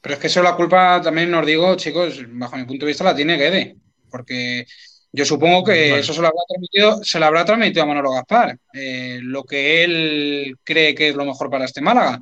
Pero 0.02 0.16
es 0.16 0.20
que 0.22 0.28
eso 0.28 0.44
la 0.44 0.56
culpa 0.56 1.02
también 1.02 1.34
os 1.34 1.46
digo, 1.46 1.76
chicos, 1.76 2.20
bajo 2.30 2.58
mi 2.58 2.66
punto 2.66 2.86
de 2.86 2.90
vista 2.92 3.04
la 3.06 3.16
tiene 3.16 3.38
Guede. 3.38 3.78
Porque 4.10 4.66
yo 5.12 5.26
supongo 5.26 5.64
que 5.64 5.72
Bueno. 5.90 5.96
eso 5.96 6.14
se 6.14 6.22
lo 6.22 6.28
habrá 6.28 6.42
transmitido, 6.48 7.04
se 7.04 7.20
lo 7.20 7.26
habrá 7.26 7.46
transmitido 7.46 7.84
a 7.84 7.86
Manolo 7.88 8.12
Gaspar. 8.12 8.58
eh, 8.74 9.20
lo 9.22 9.44
que 9.46 9.84
él 9.84 10.58
cree 10.64 10.94
que 10.96 11.10
es 11.10 11.16
lo 11.16 11.26
mejor 11.26 11.50
para 11.50 11.66
este 11.66 11.82
Málaga. 11.82 12.20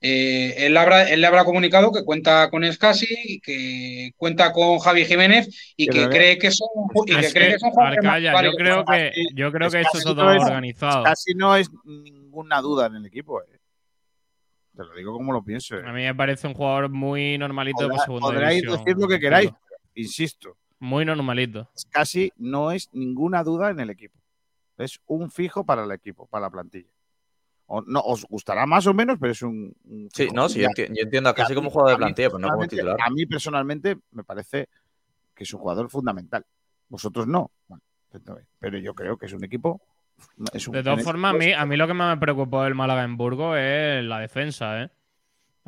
Eh, 0.00 0.66
él, 0.66 0.76
habrá, 0.76 1.08
él 1.08 1.22
le 1.22 1.26
habrá 1.26 1.44
comunicado 1.44 1.90
que 1.90 2.04
cuenta 2.04 2.50
con 2.50 2.64
Escasi, 2.64 3.40
que 3.42 4.10
cuenta 4.16 4.52
con 4.52 4.78
Javi 4.78 5.06
Jiménez 5.06 5.72
y 5.76 5.86
que 5.88 6.08
cree 6.08 6.38
que 6.38 6.50
son, 6.50 6.68
y 7.06 7.16
que 7.16 7.32
cree 7.32 7.58
son 7.58 7.70
Arcaya, 7.80 8.42
yo 8.42 8.52
creo 8.52 8.84
que, 8.84 9.12
yo 9.34 9.50
creo 9.50 9.70
que 9.70 9.80
Es 9.80 9.86
esto 9.86 9.98
es 9.98 10.04
todo 10.04 10.26
organizado. 10.26 11.02
Casi 11.04 11.32
no 11.34 11.56
es 11.56 11.70
ninguna 11.84 12.60
duda 12.60 12.86
en 12.86 12.96
el 12.96 13.06
equipo. 13.06 13.40
eh. 13.42 13.58
Te 14.76 14.84
lo 14.84 14.94
digo 14.94 15.14
como 15.14 15.32
lo 15.32 15.42
pienso. 15.42 15.76
eh. 15.76 15.82
A 15.86 15.92
mí 15.92 16.02
me 16.02 16.14
parece 16.14 16.46
un 16.46 16.52
jugador 16.54 16.90
muy 16.90 17.38
normalito 17.38 17.88
Podrá- 17.88 18.04
segunda 18.04 18.26
podréis 18.26 18.60
división. 18.62 18.84
decir 18.84 18.96
lo 19.00 19.08
que 19.08 19.18
queráis, 19.18 19.50
pero, 19.50 19.80
insisto, 19.94 20.56
Muy 20.78 21.06
normalito. 21.06 21.70
casi 21.90 22.30
no 22.36 22.70
es 22.70 22.90
ninguna 22.92 23.42
duda 23.42 23.70
en 23.70 23.80
el 23.80 23.88
equipo. 23.88 24.18
Es 24.76 25.00
un 25.06 25.30
fijo 25.30 25.64
para 25.64 25.84
el 25.84 25.90
equipo, 25.92 26.26
para 26.26 26.42
la 26.42 26.50
plantilla. 26.50 26.90
O, 27.68 27.82
no, 27.82 28.00
os 28.00 28.24
gustará 28.28 28.64
más 28.66 28.86
o 28.86 28.94
menos, 28.94 29.16
pero 29.20 29.32
es 29.32 29.42
un. 29.42 29.74
un 29.84 30.08
Sí, 30.12 30.28
no, 30.32 30.48
sí, 30.48 30.60
yo, 30.60 30.68
a- 30.68 30.70
enti- 30.70 30.86
yo 30.88 31.02
entiendo 31.02 31.34
casi 31.34 31.54
como 31.54 31.68
jugador 31.70 31.92
de 31.94 31.96
plantilla, 31.98 32.28
pero 32.28 32.38
no 32.38 32.48
como 32.48 32.60
personalmente- 32.60 32.76
titular. 32.76 32.96
A 33.00 33.10
mí 33.10 33.26
personalmente 33.26 33.98
me 34.12 34.22
parece 34.24 34.68
que 35.34 35.44
es 35.44 35.52
un 35.52 35.60
jugador 35.60 35.90
fundamental. 35.90 36.46
Vosotros 36.88 37.26
no. 37.26 37.50
Bueno, 37.66 37.82
pero 38.60 38.78
yo 38.78 38.94
creo 38.94 39.16
que 39.18 39.26
es 39.26 39.32
un 39.32 39.44
equipo. 39.44 39.80
es 40.52 40.66
un- 40.68 40.72
De 40.74 40.82
todas 40.82 41.02
formas, 41.04 41.34
a 41.34 41.36
mí, 41.36 41.52
a 41.52 41.66
mí 41.66 41.76
lo 41.76 41.86
que 41.86 41.92
más 41.92 42.16
me 42.16 42.20
preocupó 42.20 42.62
del 42.62 42.74
Málaga 42.74 43.02
en 43.04 43.16
Burgos 43.18 43.58
es 43.58 44.02
la 44.04 44.18
defensa, 44.20 44.82
¿eh? 44.84 44.90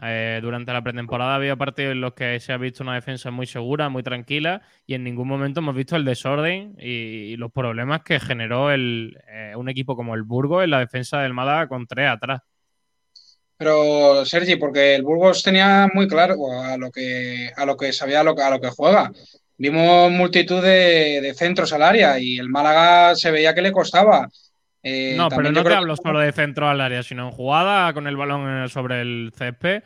Eh, 0.02 0.38
durante 0.42 0.72
la 0.72 0.82
pretemporada 0.82 1.34
había 1.34 1.56
partidos 1.56 1.92
en 1.92 2.00
los 2.00 2.14
que 2.14 2.38
se 2.40 2.52
ha 2.52 2.56
visto 2.56 2.82
una 2.82 2.94
defensa 2.94 3.30
muy 3.30 3.46
segura, 3.46 3.88
muy 3.88 4.02
tranquila, 4.02 4.62
y 4.86 4.94
en 4.94 5.04
ningún 5.04 5.26
momento 5.26 5.60
hemos 5.60 5.74
visto 5.74 5.96
el 5.96 6.04
desorden 6.04 6.76
y, 6.78 7.36
los 7.36 7.52
problemas 7.52 8.02
que 8.02 8.20
generó 8.20 8.70
el, 8.70 9.18
eh, 9.28 9.54
un 9.56 9.68
equipo 9.68 9.96
como 9.96 10.14
el 10.14 10.22
Burgos 10.22 10.64
en 10.64 10.70
la 10.70 10.78
defensa 10.80 11.20
del 11.20 11.34
Málaga 11.34 11.68
con 11.68 11.86
tres 11.86 12.10
atrás. 12.10 12.40
Pero, 13.56 14.24
Sergi, 14.24 14.56
porque 14.56 14.94
el 14.94 15.02
Burgos 15.02 15.42
tenía 15.42 15.88
muy 15.92 16.06
claro 16.06 16.36
a 16.62 16.76
lo 16.76 16.90
que, 16.92 17.50
a 17.56 17.66
lo 17.66 17.76
que 17.76 17.92
sabía, 17.92 18.20
a 18.20 18.24
lo, 18.24 18.38
a 18.38 18.50
lo 18.50 18.60
que 18.60 18.70
juega. 18.70 19.10
vimos 19.56 20.12
multitud 20.12 20.62
de 20.62 21.34
centros 21.36 21.72
al 21.72 21.82
área 21.82 22.20
y 22.20 22.38
el 22.38 22.48
Málaga 22.48 23.16
se 23.16 23.32
veía 23.32 23.54
que 23.54 23.62
le 23.62 23.72
costaba. 23.72 24.28
Eh, 24.82 25.14
no, 25.16 25.28
pero 25.28 25.50
no 25.50 25.62
te 25.64 25.74
hablo 25.74 25.96
que- 25.96 26.02
solo 26.02 26.20
de 26.20 26.32
centro 26.32 26.68
al 26.68 26.80
área, 26.80 27.02
sino 27.02 27.26
en 27.26 27.32
jugada 27.32 27.92
con 27.92 28.06
el 28.06 28.16
balón 28.16 28.68
sobre 28.68 29.00
el 29.00 29.32
césped. 29.36 29.82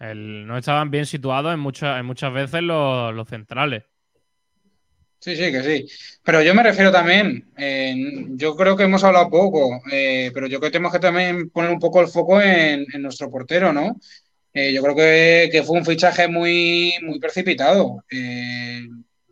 el- 0.00 0.46
no 0.46 0.58
estaban 0.58 0.90
bien 0.90 1.06
situados 1.06 1.54
en, 1.54 1.60
muchas 1.60 1.98
en 2.00 2.06
muchas 2.06 2.32
veces 2.32 2.62
los, 2.62 3.14
los 3.14 3.28
centrales. 3.28 3.84
Sí, 5.20 5.36
sí, 5.36 5.50
que 5.50 5.62
sí. 5.62 5.86
Pero 6.22 6.42
yo 6.42 6.54
me 6.54 6.62
refiero 6.62 6.92
también, 6.92 7.50
eh, 7.56 7.94
yo 8.32 8.54
creo 8.56 8.76
que 8.76 8.82
hemos 8.84 9.02
hablado 9.04 9.30
poco, 9.30 9.80
eh, 9.90 10.30
pero 10.34 10.46
yo 10.46 10.58
creo 10.58 10.70
que 10.70 10.72
tenemos 10.74 10.92
que 10.92 10.98
también 10.98 11.48
poner 11.50 11.70
un 11.70 11.78
poco 11.78 12.00
el 12.02 12.08
foco 12.08 12.40
en, 12.42 12.84
en 12.92 13.02
nuestro 13.02 13.30
portero, 13.30 13.72
¿no? 13.72 13.98
Eh, 14.54 14.72
yo 14.74 14.82
creo 14.82 14.94
que, 14.96 15.48
que 15.52 15.62
fue 15.62 15.78
un 15.78 15.86
fichaje 15.86 16.28
muy, 16.28 16.94
muy 17.02 17.20
precipitado. 17.20 18.04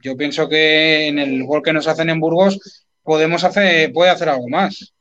Yo 0.02 0.16
pienso 0.16 0.48
que 0.48 1.06
en 1.08 1.18
el 1.18 1.44
gol 1.44 1.62
que 1.62 1.72
nos 1.72 1.86
hacen 1.86 2.10
en 2.10 2.20
Burgos 2.20 2.84
podemos 3.02 3.44
hacer, 3.44 3.92
puede 3.92 4.10
hacer 4.10 4.28
algo 4.28 4.48
más. 4.48 4.92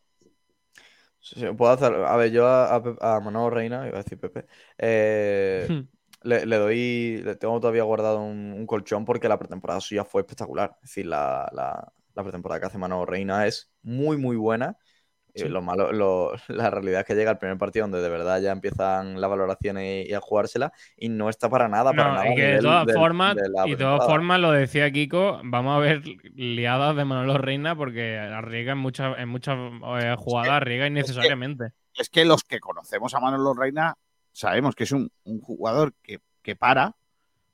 Sí, 1.22 1.39
sí, 1.39 1.45
puedo 1.53 1.72
hacer. 1.72 1.93
A 1.93 2.15
ver, 2.18 2.31
yo 2.31 2.48
a, 2.48 2.76
a, 2.77 3.19
Manolo 3.19 3.49
Reina, 3.52 3.88
iba 3.88 3.99
a 3.99 4.03
decir 4.03 4.19
Pepe, 4.19 4.48
eh, 4.77 5.69
Hmm. 5.69 5.81
le, 6.23 6.45
le 6.45 6.56
doy. 6.57 7.22
Le 7.23 7.35
tengo 7.35 7.60
todavía 7.60 7.84
guardado 7.84 8.19
un, 8.22 8.53
un 8.53 8.65
colchón 8.65 9.06
porque 9.06 9.30
la 9.30 9.38
pretemporada 9.39 9.80
suya 9.81 10.03
fue 10.06 10.22
espectacular. 10.22 10.72
Es 10.84 10.89
decir, 10.89 11.06
la, 11.06 11.49
la- 11.53 11.93
la 12.14 12.23
pretemporada 12.23 12.60
que 12.60 12.65
hace 12.68 12.77
Manolo 12.77 13.06
Reina 13.06 13.48
es 13.48 13.72
muy, 13.84 14.18
muy 14.18 14.35
buena. 14.35 14.77
Sí. 15.36 15.48
lo 15.49 15.62
malo, 15.62 15.91
lo- 15.91 16.32
la 16.48 16.70
realidad 16.70 17.02
es 17.02 17.06
que 17.08 17.16
llega 17.16 17.32
el 17.32 17.38
primer 17.38 17.58
partido 17.58 17.84
donde 17.84 18.02
de 18.02 18.10
verdad 18.10 18.41
ya 18.41 18.52
empiezan 18.52 19.20
las 19.22 19.30
valoraciones 19.30 20.06
y, 20.08 20.12
y 20.12 20.14
a 20.14 20.20
jugársela 20.20 20.74
y 20.98 21.10
no 21.10 21.30
está 21.30 21.49
para 21.49 21.68
nada, 21.70 21.91
para 21.94 22.10
No, 22.10 22.14
nada. 22.16 22.28
y 22.28 22.32
a 22.32 22.36
que 22.36 22.41
de 22.41 22.60
todas 22.60 22.94
formas, 22.94 23.38
y 23.66 23.72
de 23.72 23.78
todas 23.78 24.06
formas, 24.06 24.40
lo 24.40 24.52
decía 24.52 24.91
Kiko, 24.91 25.40
vamos 25.44 25.76
a 25.78 25.80
ver 25.80 26.02
liadas 26.36 26.95
de 26.95 27.06
Manolo 27.06 27.38
Reina 27.38 27.76
porque 27.76 28.18
arriesga 28.20 28.74
en 28.74 28.78
muchas, 28.80 29.18
en 29.20 29.30
muchas 29.30 29.58
eh, 30.02 30.16
jugadas, 30.18 30.52
arriesga 30.53 30.88
innecesariamente. 30.88 31.72
Es 31.95 32.10
que 32.10 32.26
los 32.26 32.44
que 32.44 32.60
conocemos 32.60 33.14
a 33.14 33.20
Manolo 33.20 33.53
Reina 33.53 33.95
sabemos 34.32 34.76
que 34.76 34.84
es 34.86 34.91
un, 34.91 35.12
un 35.24 35.41
jugador 35.41 35.94
que, 36.02 36.20
que 36.41 36.56
para, 36.56 36.95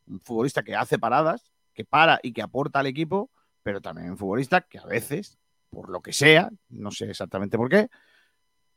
un 0.07 0.19
futbolista 0.21 0.63
que 0.63 0.75
hace 0.75 0.97
paradas, 0.99 1.51
que 1.73 1.83
para 1.85 2.19
y 2.23 2.33
que 2.33 2.41
aporta 2.41 2.79
al 2.79 2.87
equipo, 2.87 3.29
pero 3.63 3.81
también 3.81 4.11
un 4.11 4.17
futbolista 4.17 4.61
que 4.61 4.79
a 4.79 4.85
veces, 4.85 5.37
por 5.69 5.89
lo 5.89 6.01
que 6.01 6.13
sea, 6.13 6.49
no 6.69 6.91
sé 6.91 7.09
exactamente 7.09 7.57
por 7.57 7.69
qué, 7.69 7.89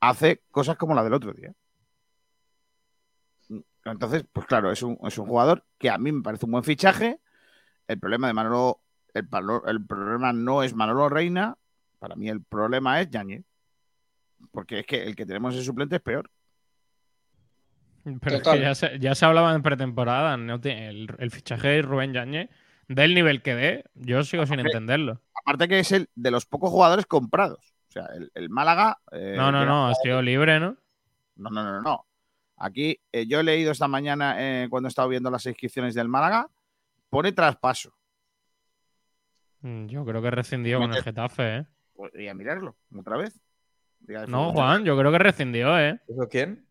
hace 0.00 0.42
cosas 0.50 0.76
como 0.76 0.94
la 0.94 1.04
del 1.04 1.14
otro 1.14 1.32
día. 1.32 1.52
Entonces, 3.84 4.24
pues 4.32 4.46
claro, 4.46 4.70
es 4.70 4.82
un, 4.82 4.98
es 5.04 5.16
un 5.18 5.26
jugador 5.26 5.64
que 5.78 5.90
a 5.90 5.98
mí 5.98 6.12
me 6.12 6.22
parece 6.22 6.46
un 6.46 6.52
buen 6.52 6.64
fichaje. 6.64 7.20
El 7.88 7.98
problema 7.98 8.26
de 8.26 8.34
Manolo, 8.34 8.82
el, 9.14 9.28
el 9.66 9.86
problema 9.86 10.32
no 10.32 10.62
es 10.62 10.74
Manolo 10.74 11.08
Reina, 11.08 11.56
para 11.98 12.16
mí 12.16 12.28
el 12.28 12.42
problema 12.42 13.00
es 13.00 13.10
Yañez. 13.10 13.44
Porque 14.52 14.80
es 14.80 14.86
que 14.86 15.02
el 15.02 15.14
que 15.14 15.26
tenemos 15.26 15.54
en 15.54 15.62
suplente 15.62 15.96
es 15.96 16.02
peor. 16.02 16.30
Pero 18.04 18.36
es 18.36 18.42
que 18.42 18.60
ya 18.60 18.74
se, 18.74 18.98
ya 18.98 19.14
se 19.14 19.26
hablaba 19.26 19.54
en 19.54 19.62
pretemporada, 19.62 20.34
el, 20.34 21.14
el 21.18 21.30
fichaje 21.30 21.68
de 21.68 21.82
Rubén 21.82 22.14
Yañez, 22.14 22.48
del 22.94 23.14
nivel 23.14 23.40
que 23.42 23.54
dé, 23.54 23.84
yo 23.94 24.22
sigo 24.24 24.44
sin 24.46 24.58
entenderlo. 24.60 25.20
Aparte 25.34 25.68
que 25.68 25.78
es 25.78 25.92
el 25.92 26.08
de 26.14 26.30
los 26.30 26.44
pocos 26.44 26.70
jugadores 26.70 27.06
comprados. 27.06 27.72
O 27.88 27.92
sea, 27.92 28.06
el, 28.14 28.30
el 28.34 28.50
Málaga. 28.50 28.98
eh, 29.12 29.34
No, 29.36 29.50
no, 29.52 29.64
no, 29.64 29.88
ha 29.88 29.94
sido 29.94 30.20
libre, 30.22 30.58
¿no? 30.60 30.76
No, 31.36 31.50
no, 31.50 31.62
no, 31.62 31.72
no, 31.72 31.82
no. 31.82 32.06
Aquí 32.56 33.00
eh, 33.12 33.26
yo 33.26 33.40
he 33.40 33.42
leído 33.44 33.72
esta 33.72 33.88
mañana 33.88 34.34
eh, 34.38 34.66
cuando 34.68 34.88
he 34.88 34.90
estado 34.90 35.08
viendo 35.08 35.30
las 35.30 35.46
inscripciones 35.46 35.94
del 35.94 36.08
Málaga, 36.08 36.48
pone 37.08 37.32
traspaso. 37.32 37.94
Mm, 39.60 39.86
Yo 39.86 40.04
creo 40.04 40.20
que 40.20 40.30
rescindió 40.30 40.78
con 40.78 40.92
el 40.92 41.02
Getafe, 41.02 41.56
¿eh? 41.58 41.66
Podría 41.94 42.34
mirarlo 42.34 42.76
otra 42.96 43.16
vez. 43.16 43.40
No. 44.26 44.52
Juan, 44.52 44.84
yo 44.84 44.96
creo 44.98 45.12
que 45.12 45.18
rescindió, 45.18 45.78
¿eh? 45.78 46.00
¿Eso 46.08 46.28
quién? 46.28 46.66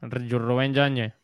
Rubén 0.00 0.74
Yañez. 0.74 1.14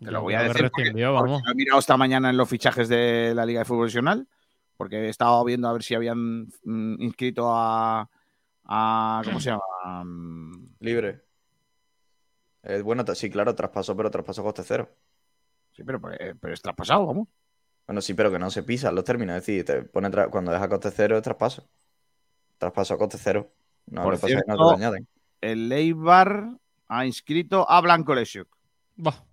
Te 0.00 0.10
lo 0.10 0.22
voy 0.22 0.34
a 0.34 0.42
decir 0.42 0.70
porque, 0.70 0.92
lo 0.92 1.36
he 1.50 1.54
mirado 1.54 1.78
esta 1.78 1.96
mañana 1.96 2.30
en 2.30 2.36
los 2.36 2.48
fichajes 2.48 2.88
de 2.88 3.32
la 3.34 3.46
Liga 3.46 3.60
de 3.60 3.64
Fútbol 3.64 3.82
Profesional, 3.82 4.28
porque 4.76 4.96
he 5.06 5.08
estado 5.08 5.42
viendo 5.44 5.68
a 5.68 5.72
ver 5.72 5.82
si 5.82 5.94
habían 5.94 6.42
mm, 6.64 7.00
inscrito 7.02 7.50
a, 7.52 8.08
a- 8.64 9.22
¿Cómo 9.24 9.40
se 9.40 9.50
llama? 9.50 10.04
Mm, 10.04 10.66
Libre. 10.80 11.22
Eh, 12.64 12.82
bueno, 12.82 13.04
sí, 13.14 13.30
claro, 13.30 13.54
traspaso, 13.54 13.96
pero 13.96 14.10
traspaso 14.10 14.42
coste 14.42 14.62
cero. 14.64 14.90
Sí, 15.72 15.84
pero, 15.84 16.00
eh, 16.18 16.34
pero 16.40 16.52
es 16.54 16.60
traspasado, 16.60 17.06
vamos. 17.06 17.28
Bueno, 17.86 18.00
sí, 18.02 18.14
pero 18.14 18.30
que 18.30 18.38
no 18.38 18.50
se 18.50 18.62
pisan 18.64 18.94
los 18.94 19.04
términos. 19.04 19.36
Es 19.36 19.46
decir, 19.46 19.64
te 19.64 19.82
pone 19.82 20.10
tra- 20.10 20.28
cuando 20.28 20.52
deja 20.52 20.68
coste 20.68 20.90
cero 20.90 21.16
es 21.16 21.22
traspaso. 21.22 21.66
Traspaso 22.58 22.94
a 22.94 22.98
coste 22.98 23.16
cero. 23.18 23.50
No, 23.86 24.02
Por 24.02 24.14
pasa 24.18 24.26
no 24.26 24.40
te 24.40 24.44
cierto, 24.44 24.64
lo 24.64 24.70
añaden. 24.74 25.08
El 25.40 25.72
Eibar 25.72 26.58
ha 26.88 27.06
inscrito 27.06 27.70
a 27.70 27.80
Blanco 27.80 28.14
Lesiuk. 28.14 28.48
Bah, 28.96 29.24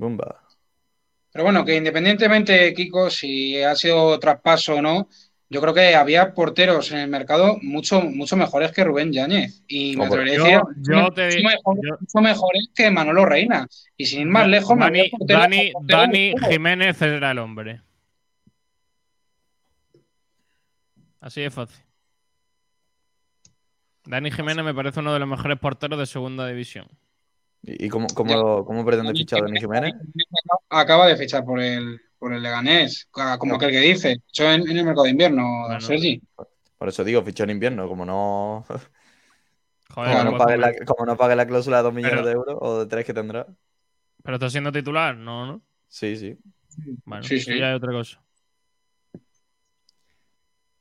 Bumba. 0.00 0.40
Pero 1.32 1.44
bueno, 1.44 1.64
que 1.64 1.76
independientemente, 1.76 2.72
Kiko, 2.74 3.10
si 3.10 3.62
ha 3.62 3.76
sido 3.76 4.18
traspaso 4.18 4.76
o 4.76 4.82
no, 4.82 5.08
yo 5.48 5.60
creo 5.60 5.74
que 5.74 5.94
había 5.94 6.32
porteros 6.32 6.90
en 6.92 6.98
el 6.98 7.08
mercado 7.08 7.58
mucho, 7.62 8.00
mucho 8.02 8.36
mejores 8.36 8.72
que 8.72 8.82
Rubén 8.84 9.12
Yáñez. 9.12 9.62
Y 9.68 9.96
me 9.96 10.06
atrevería 10.06 10.34
a 10.34 10.38
Yo- 10.38 10.44
decir 10.44 10.82
yo 10.88 10.96
mucho, 11.02 11.14
te- 11.14 11.42
mejor- 11.42 11.76
yo- 11.82 11.96
mucho 12.00 12.20
mejores 12.20 12.68
que 12.74 12.90
Manolo 12.90 13.26
Reina. 13.26 13.66
Y 13.96 14.06
sin 14.06 14.20
ir 14.20 14.26
más 14.28 14.48
lejos, 14.48 14.76
me 14.76 14.86
había 14.86 15.04
Dani, 15.20 15.72
porteros- 15.72 15.86
Dani, 15.86 16.30
porteros. 16.32 16.48
Jiménez 16.52 17.02
era 17.02 17.30
el 17.32 17.38
hombre. 17.38 17.82
Así 21.20 21.42
de 21.42 21.50
fácil. 21.50 21.84
Dani 24.06 24.30
Jiménez 24.30 24.64
me 24.64 24.74
parece 24.74 25.00
uno 25.00 25.12
de 25.12 25.18
los 25.18 25.28
mejores 25.28 25.58
porteros 25.58 25.98
de 25.98 26.06
segunda 26.06 26.46
división. 26.46 26.86
¿Y, 27.62 27.86
y 27.86 27.88
cómo, 27.88 28.06
cómo, 28.14 28.64
cómo 28.64 28.84
pretende 28.84 29.12
fichar 29.12 29.40
a 29.40 29.42
Dani 29.42 29.60
Jiménez? 29.60 29.92
Acaba 30.68 31.06
de 31.06 31.16
fichar 31.16 31.44
por 31.44 31.60
el, 31.60 32.00
por 32.18 32.32
el 32.32 32.42
Leganés, 32.42 33.06
como 33.10 33.54
aquel 33.56 33.70
que 33.70 33.80
dice. 33.80 34.22
Eso 34.32 34.50
en, 34.50 34.62
en 34.68 34.76
el 34.78 34.84
mercado 34.84 35.04
de 35.04 35.10
invierno, 35.10 35.64
Bueno. 35.66 35.80
Sergi. 35.80 36.22
Por 36.78 36.88
eso 36.88 37.04
digo, 37.04 37.22
fichó 37.22 37.44
en 37.44 37.50
invierno. 37.50 37.86
Como 37.88 38.04
no, 38.06 38.64
Joder, 39.94 40.12
como 40.12 40.24
no 40.24 40.24
no, 40.24 40.30
puedo 40.36 40.44
pague 40.44 40.56
la, 40.58 40.72
como 40.86 41.04
no 41.06 41.16
pague 41.16 41.36
la 41.36 41.46
cláusula 41.46 41.78
de 41.78 41.82
2 41.82 41.92
millones 41.94 42.16
Pero- 42.18 42.26
de 42.26 42.32
euros 42.32 42.56
o 42.60 42.78
de 42.80 42.86
3 42.86 43.04
que 43.04 43.14
tendrá. 43.14 43.46
Pero 44.22 44.36
está 44.36 44.50
siendo 44.50 44.70
titular, 44.72 45.16
no, 45.16 45.46
¿no? 45.46 45.62
Sí, 45.88 46.16
sí. 46.16 46.38
Bueno, 47.04 47.22
Sí, 47.24 47.40
sí. 47.40 47.58
ya 47.58 47.70
es 47.70 47.76
otra 47.76 47.90
cosa. 47.92 48.22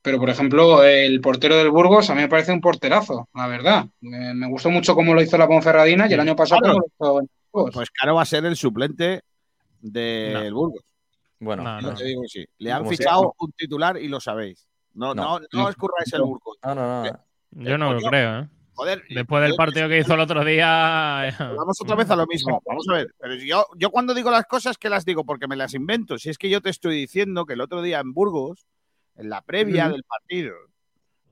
Pero, 0.01 0.17
por 0.17 0.29
ejemplo, 0.29 0.83
el 0.83 1.19
portero 1.19 1.57
del 1.57 1.69
Burgos 1.71 2.09
a 2.09 2.15
mí 2.15 2.21
me 2.21 2.29
parece 2.29 2.51
un 2.53 2.61
porterazo, 2.61 3.27
la 3.33 3.47
verdad. 3.47 3.85
Me, 4.01 4.33
me 4.33 4.47
gustó 4.47 4.69
mucho 4.69 4.95
cómo 4.95 5.13
lo 5.13 5.21
hizo 5.21 5.37
la 5.37 5.47
Ponferradina 5.47 6.07
y 6.09 6.13
el 6.13 6.19
año 6.21 6.35
pasado 6.35 6.61
Claro. 6.61 6.77
lo 6.79 6.85
hizo 6.87 7.27
Burgos. 7.51 7.73
Pues 7.75 7.89
Caro 7.91 8.15
va 8.15 8.21
a 8.21 8.25
ser 8.25 8.45
el 8.45 8.55
suplente 8.55 9.21
del 9.81 10.53
Burgos. 10.53 10.81
Bueno, 11.39 11.63
No, 11.81 11.93
te 11.95 12.03
digo 12.05 12.21
que 12.23 12.27
sí. 12.29 12.45
Le 12.59 12.71
han 12.71 12.87
fichado 12.87 13.21
sea. 13.21 13.29
un 13.39 13.51
titular 13.53 13.97
y 13.97 14.07
lo 14.07 14.19
sabéis. 14.19 14.67
No, 14.93 15.13
no, 15.15 15.23
No, 15.23 15.39
no, 15.39 15.45
no. 15.63 15.69
escurráis 15.69 16.11
el 16.13 16.21
Burgos. 16.21 16.57
no, 16.63 16.75
no, 16.75 17.03
no. 17.03 17.11
Yo 17.51 17.77
no 17.77 17.93
lo 17.93 17.99
creo, 18.01 18.39
¿eh? 18.41 18.47
Joder. 18.73 19.03
Después 19.09 19.41
del 19.41 19.51
yo- 19.51 19.57
partido 19.57 19.89
que 19.89 19.99
hizo 19.99 20.13
el 20.13 20.19
otro 20.21 20.45
día. 20.45 21.27
eh, 21.27 21.33
Vamos 21.39 21.81
otra 21.81 21.95
vez 21.95 22.09
a 22.09 22.15
lo 22.15 22.25
mismo. 22.27 22.61
Vamos 22.65 22.85
a 22.89 22.93
ver. 22.93 23.13
Pero 23.19 23.35
yo, 23.35 23.65
yo 23.75 23.89
cuando 23.89 24.13
digo 24.13 24.31
las 24.31 24.45
cosas, 24.45 24.77
que 24.77 24.89
las 24.89 25.03
digo? 25.03 25.25
Porque 25.25 25.47
me 25.47 25.55
las 25.57 25.73
invento. 25.73 26.17
Si 26.17 26.29
es 26.29 26.37
que 26.37 26.49
yo 26.49 26.61
te 26.61 26.69
estoy 26.69 26.95
diciendo 26.95 27.45
que 27.45 27.53
el 27.53 27.61
otro 27.61 27.81
día 27.81 27.99
en 27.99 28.13
Burgos, 28.13 28.65
en 29.19 29.29
la 29.29 29.41
previa 29.41 29.89
del 29.89 30.03
partido, 30.03 30.55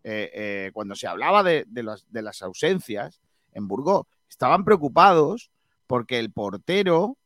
eh, 0.04 0.30
eh, 0.34 0.72
cuando 0.74 0.94
se 0.94 1.08
hablaba 1.08 1.42
de, 1.42 1.64
de 1.68 1.84
las, 1.84 2.06
de 2.12 2.22
las 2.22 2.42
ausencias, 2.42 3.22
en 3.54 3.68
Burgos 3.68 4.06
estaban 4.30 4.66
preocupados 4.66 5.52
porque 5.88 6.20
el 6.20 6.32
portero 6.32 7.18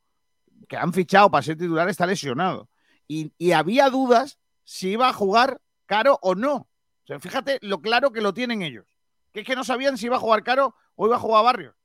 que 0.70 0.78
han 0.78 0.94
fichado 0.94 1.32
para 1.32 1.42
ser 1.42 1.58
titular 1.58 1.90
está 1.90 2.06
lesionado. 2.06 2.70
Y, 3.08 3.34
y 3.40 3.54
había 3.54 3.90
dudas 3.90 4.38
si 4.64 4.92
iba 4.92 5.10
a 5.10 5.14
jugar 5.14 5.60
Caro 5.88 6.20
o 6.22 6.36
no. 6.36 6.56
O 6.56 7.08
sea, 7.08 7.20
fíjate 7.20 7.58
lo 7.62 7.82
claro 7.82 8.12
que 8.12 8.22
lo 8.22 8.34
tienen 8.34 8.62
ellos. 8.62 8.86
Que 9.34 9.42
es 9.42 9.46
que 9.46 9.56
no 9.56 9.64
sabían 9.64 9.98
si 9.98 10.06
iba 10.06 10.18
a 10.18 10.20
jugar 10.20 10.44
Caro 10.44 10.76
o 10.96 11.08
iba 11.08 11.16
a 11.16 11.20
jugar 11.20 11.44
Barrios. 11.44 11.76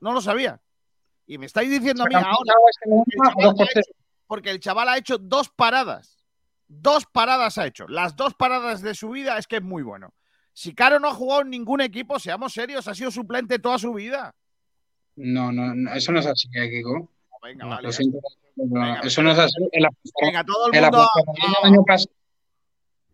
No 0.00 0.12
lo 0.12 0.22
sabía. 0.22 0.60
Y 1.26 1.36
me 1.36 1.46
estáis 1.46 1.70
diciendo 1.70 2.04
a 2.04 2.06
mí 2.06 2.14
ahora, 2.14 2.54
porque 4.26 4.50
el 4.50 4.60
chaval 4.60 4.88
ha 4.88 4.96
hecho 4.96 5.18
dos 5.18 5.50
paradas. 5.50 6.17
Dos 6.68 7.06
paradas 7.06 7.56
ha 7.58 7.66
hecho. 7.66 7.88
Las 7.88 8.14
dos 8.14 8.34
paradas 8.34 8.82
de 8.82 8.94
su 8.94 9.10
vida 9.10 9.38
es 9.38 9.46
que 9.46 9.56
es 9.56 9.62
muy 9.62 9.82
bueno. 9.82 10.12
Si 10.52 10.74
Caro 10.74 11.00
no 11.00 11.08
ha 11.08 11.14
jugado 11.14 11.42
en 11.42 11.50
ningún 11.50 11.80
equipo, 11.80 12.18
seamos 12.18 12.52
serios, 12.52 12.86
ha 12.88 12.94
sido 12.94 13.10
suplente 13.10 13.58
toda 13.58 13.78
su 13.78 13.94
vida. 13.94 14.34
No, 15.16 15.50
no, 15.50 15.74
no, 15.74 15.92
eso 15.94 16.12
no 16.12 16.20
es 16.20 16.26
así, 16.26 16.48
eh, 16.54 16.68
Kiko. 16.70 17.10
Venga, 17.42 17.64
No, 17.64 17.70
vale, 17.70 17.82
Lo 17.84 17.90
ya 17.90 17.96
siento, 17.96 18.18
pero 18.56 18.68
Venga, 18.70 19.00
eso 19.00 19.22
no 19.22 19.30
es 19.32 19.38
así. 19.38 19.54
En 19.72 19.82
la, 19.82 19.88
Venga, 20.20 20.44
todo 20.44 20.66
el 20.68 20.74
en 20.76 20.82
la 20.82 20.90
mundo. 20.90 21.08
Ponferradina 21.14 21.58
el 21.62 21.72
año 21.72 21.82
pas- 21.84 22.08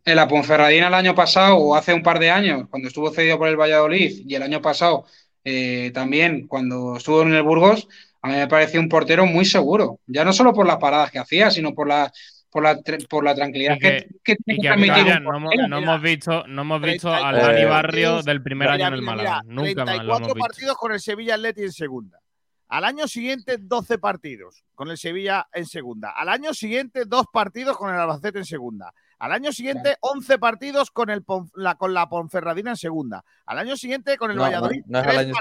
en 0.06 0.16
la 0.16 0.28
Ponferradina 0.28 0.86
el 0.89 0.94
año 0.94 1.14
pasado, 1.14 1.56
o 1.56 1.74
hace 1.74 1.94
un 1.94 2.02
par 2.02 2.18
de 2.18 2.31
años, 2.31 2.66
cuando 2.70 2.89
estuvo 2.89 3.10
cedido 3.10 3.39
por 3.39 3.48
el 3.48 3.56
Valladolid, 3.56 4.22
y 4.26 4.35
el 4.35 4.43
año 4.43 4.60
pasado 4.60 5.06
eh, 5.44 5.90
también, 5.94 6.47
cuando 6.48 6.97
estuvo 6.97 7.22
en 7.22 7.35
el 7.35 7.43
Burgos, 7.43 7.86
a 8.22 8.28
mí 8.28 8.35
me 8.35 8.48
pareció 8.48 8.81
un 8.81 8.89
portero 8.89 9.26
muy 9.26 9.44
seguro. 9.44 10.01
Ya 10.06 10.24
no 10.24 10.32
solo 10.32 10.52
por 10.55 10.66
las 10.66 10.78
paradas 10.78 11.10
que 11.10 11.18
hacía, 11.18 11.51
sino 11.51 11.74
por 11.74 11.86
la, 11.89 12.10
por 12.55 12.62
la, 12.62 12.78
por 13.10 13.24
la 13.24 13.35
tranquilidad 13.35 13.74
Y 13.74 13.78
que- 13.81 14.06
que, 14.22 14.36
que 14.36 14.36
tiene 14.36 14.59
Y 14.59 14.62
que 14.62 14.76
mira, 15.05 15.18
no, 15.18 15.36
hemos, 15.36 15.52
no 15.68 15.78
hemos 15.78 16.01
visto, 16.01 16.47
no 16.47 16.62
hemos 16.62 16.81
visto 16.81 17.12
al 17.12 17.35
34 17.35 17.52
Dani 17.52 17.64
Barrio 17.68 18.22
del 18.22 18.43
primer 18.44 18.70
Mira, 18.70 18.74
año 18.86 18.86
en 18.86 18.94
el 18.94 19.02
Málaga. 19.02 19.43
mira, 19.44 19.55
Nunca 19.55 19.85
más 19.85 19.97
lo 19.97 20.14
34 20.14 20.16
hemos 20.16 20.35
visto. 20.35 20.39
partidos 20.47 20.76
con 20.76 20.93
el 20.93 21.01
Sevilla 21.01 21.35
Atleti 21.35 21.62
en 21.62 21.72
segunda. 21.72 22.20
Al 22.68 22.85
año 22.85 23.09
siguiente, 23.09 23.56
12 23.59 23.98
partidos 23.98 24.64
con 24.76 24.89
el 24.89 24.97
Sevilla 24.98 25.48
en 25.52 25.66
segunda. 25.66 26.10
Al 26.16 26.28
año 26.28 26.55
siguiente, 26.55 27.05
dos 27.06 27.26
partidos 27.32 27.76
con 27.76 27.93
el 27.93 28.01
Albacete 28.01 28.39
en 28.39 28.44
segunda. 28.44 28.94
Al 29.18 29.32
año 29.32 29.51
siguiente, 29.52 29.97
11 30.01 30.39
partidos 30.39 30.93
con, 30.93 31.10
el 31.10 31.24
Pon- 31.24 31.51
la, 31.56 31.74
con 31.74 31.93
la 31.93 32.09
Ponferradina 32.09 32.70
en 32.70 32.76
segunda. 32.76 33.24
Al 33.47 33.59
año 33.59 33.76
siguiente, 33.76 34.16
con 34.16 34.31
el 34.31 34.36
No, 34.36 34.43
no, 34.44 34.47
Valladolid. 34.48 34.82
no 34.86 35.01
es 35.01 35.06
al 35.09 35.18
año. 35.18 35.35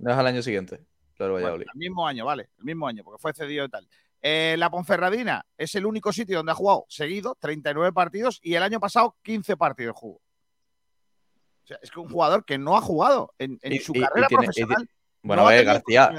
No 0.00 0.10
es 0.10 0.16
al 0.18 0.26
año 0.26 0.42
siguiente. 0.42 0.80
Lo 1.18 1.24
del 1.26 1.32
Bueno, 1.32 1.44
Valladolid. 1.46 1.66
el 1.72 1.78
mismo 1.78 2.06
año, 2.08 2.24
vale, 2.26 2.50
el 2.58 2.64
mismo 2.64 2.86
año, 2.88 3.04
porque 3.04 3.22
fue 3.22 3.32
cedido 3.32 3.64
y 3.64 3.68
tal. 3.70 3.88
Eh, 4.28 4.56
la 4.58 4.70
Ponferradina 4.70 5.46
es 5.56 5.72
el 5.76 5.86
único 5.86 6.12
sitio 6.12 6.38
donde 6.38 6.50
ha 6.50 6.54
jugado 6.56 6.84
seguido 6.88 7.36
39 7.38 7.92
partidos 7.92 8.40
y 8.42 8.54
el 8.54 8.62
año 8.64 8.80
pasado 8.80 9.14
15 9.22 9.56
partidos 9.56 9.94
jugó. 9.96 10.16
O 10.16 11.66
sea, 11.66 11.78
es 11.80 11.92
que 11.92 12.00
un 12.00 12.08
jugador 12.10 12.44
que 12.44 12.58
no 12.58 12.76
ha 12.76 12.80
jugado 12.80 13.32
en, 13.38 13.56
en 13.62 13.74
Y- 13.74 13.78
su 13.78 13.92
y- 13.94 13.98
y 13.98 14.02
carrera 14.02 14.26
tiene- 14.26 14.44
profesional. 14.46 14.88
Bueno, 15.22 15.42
no 15.42 15.48
a 15.48 15.52
ver, 15.52 15.64
García, 15.64 16.12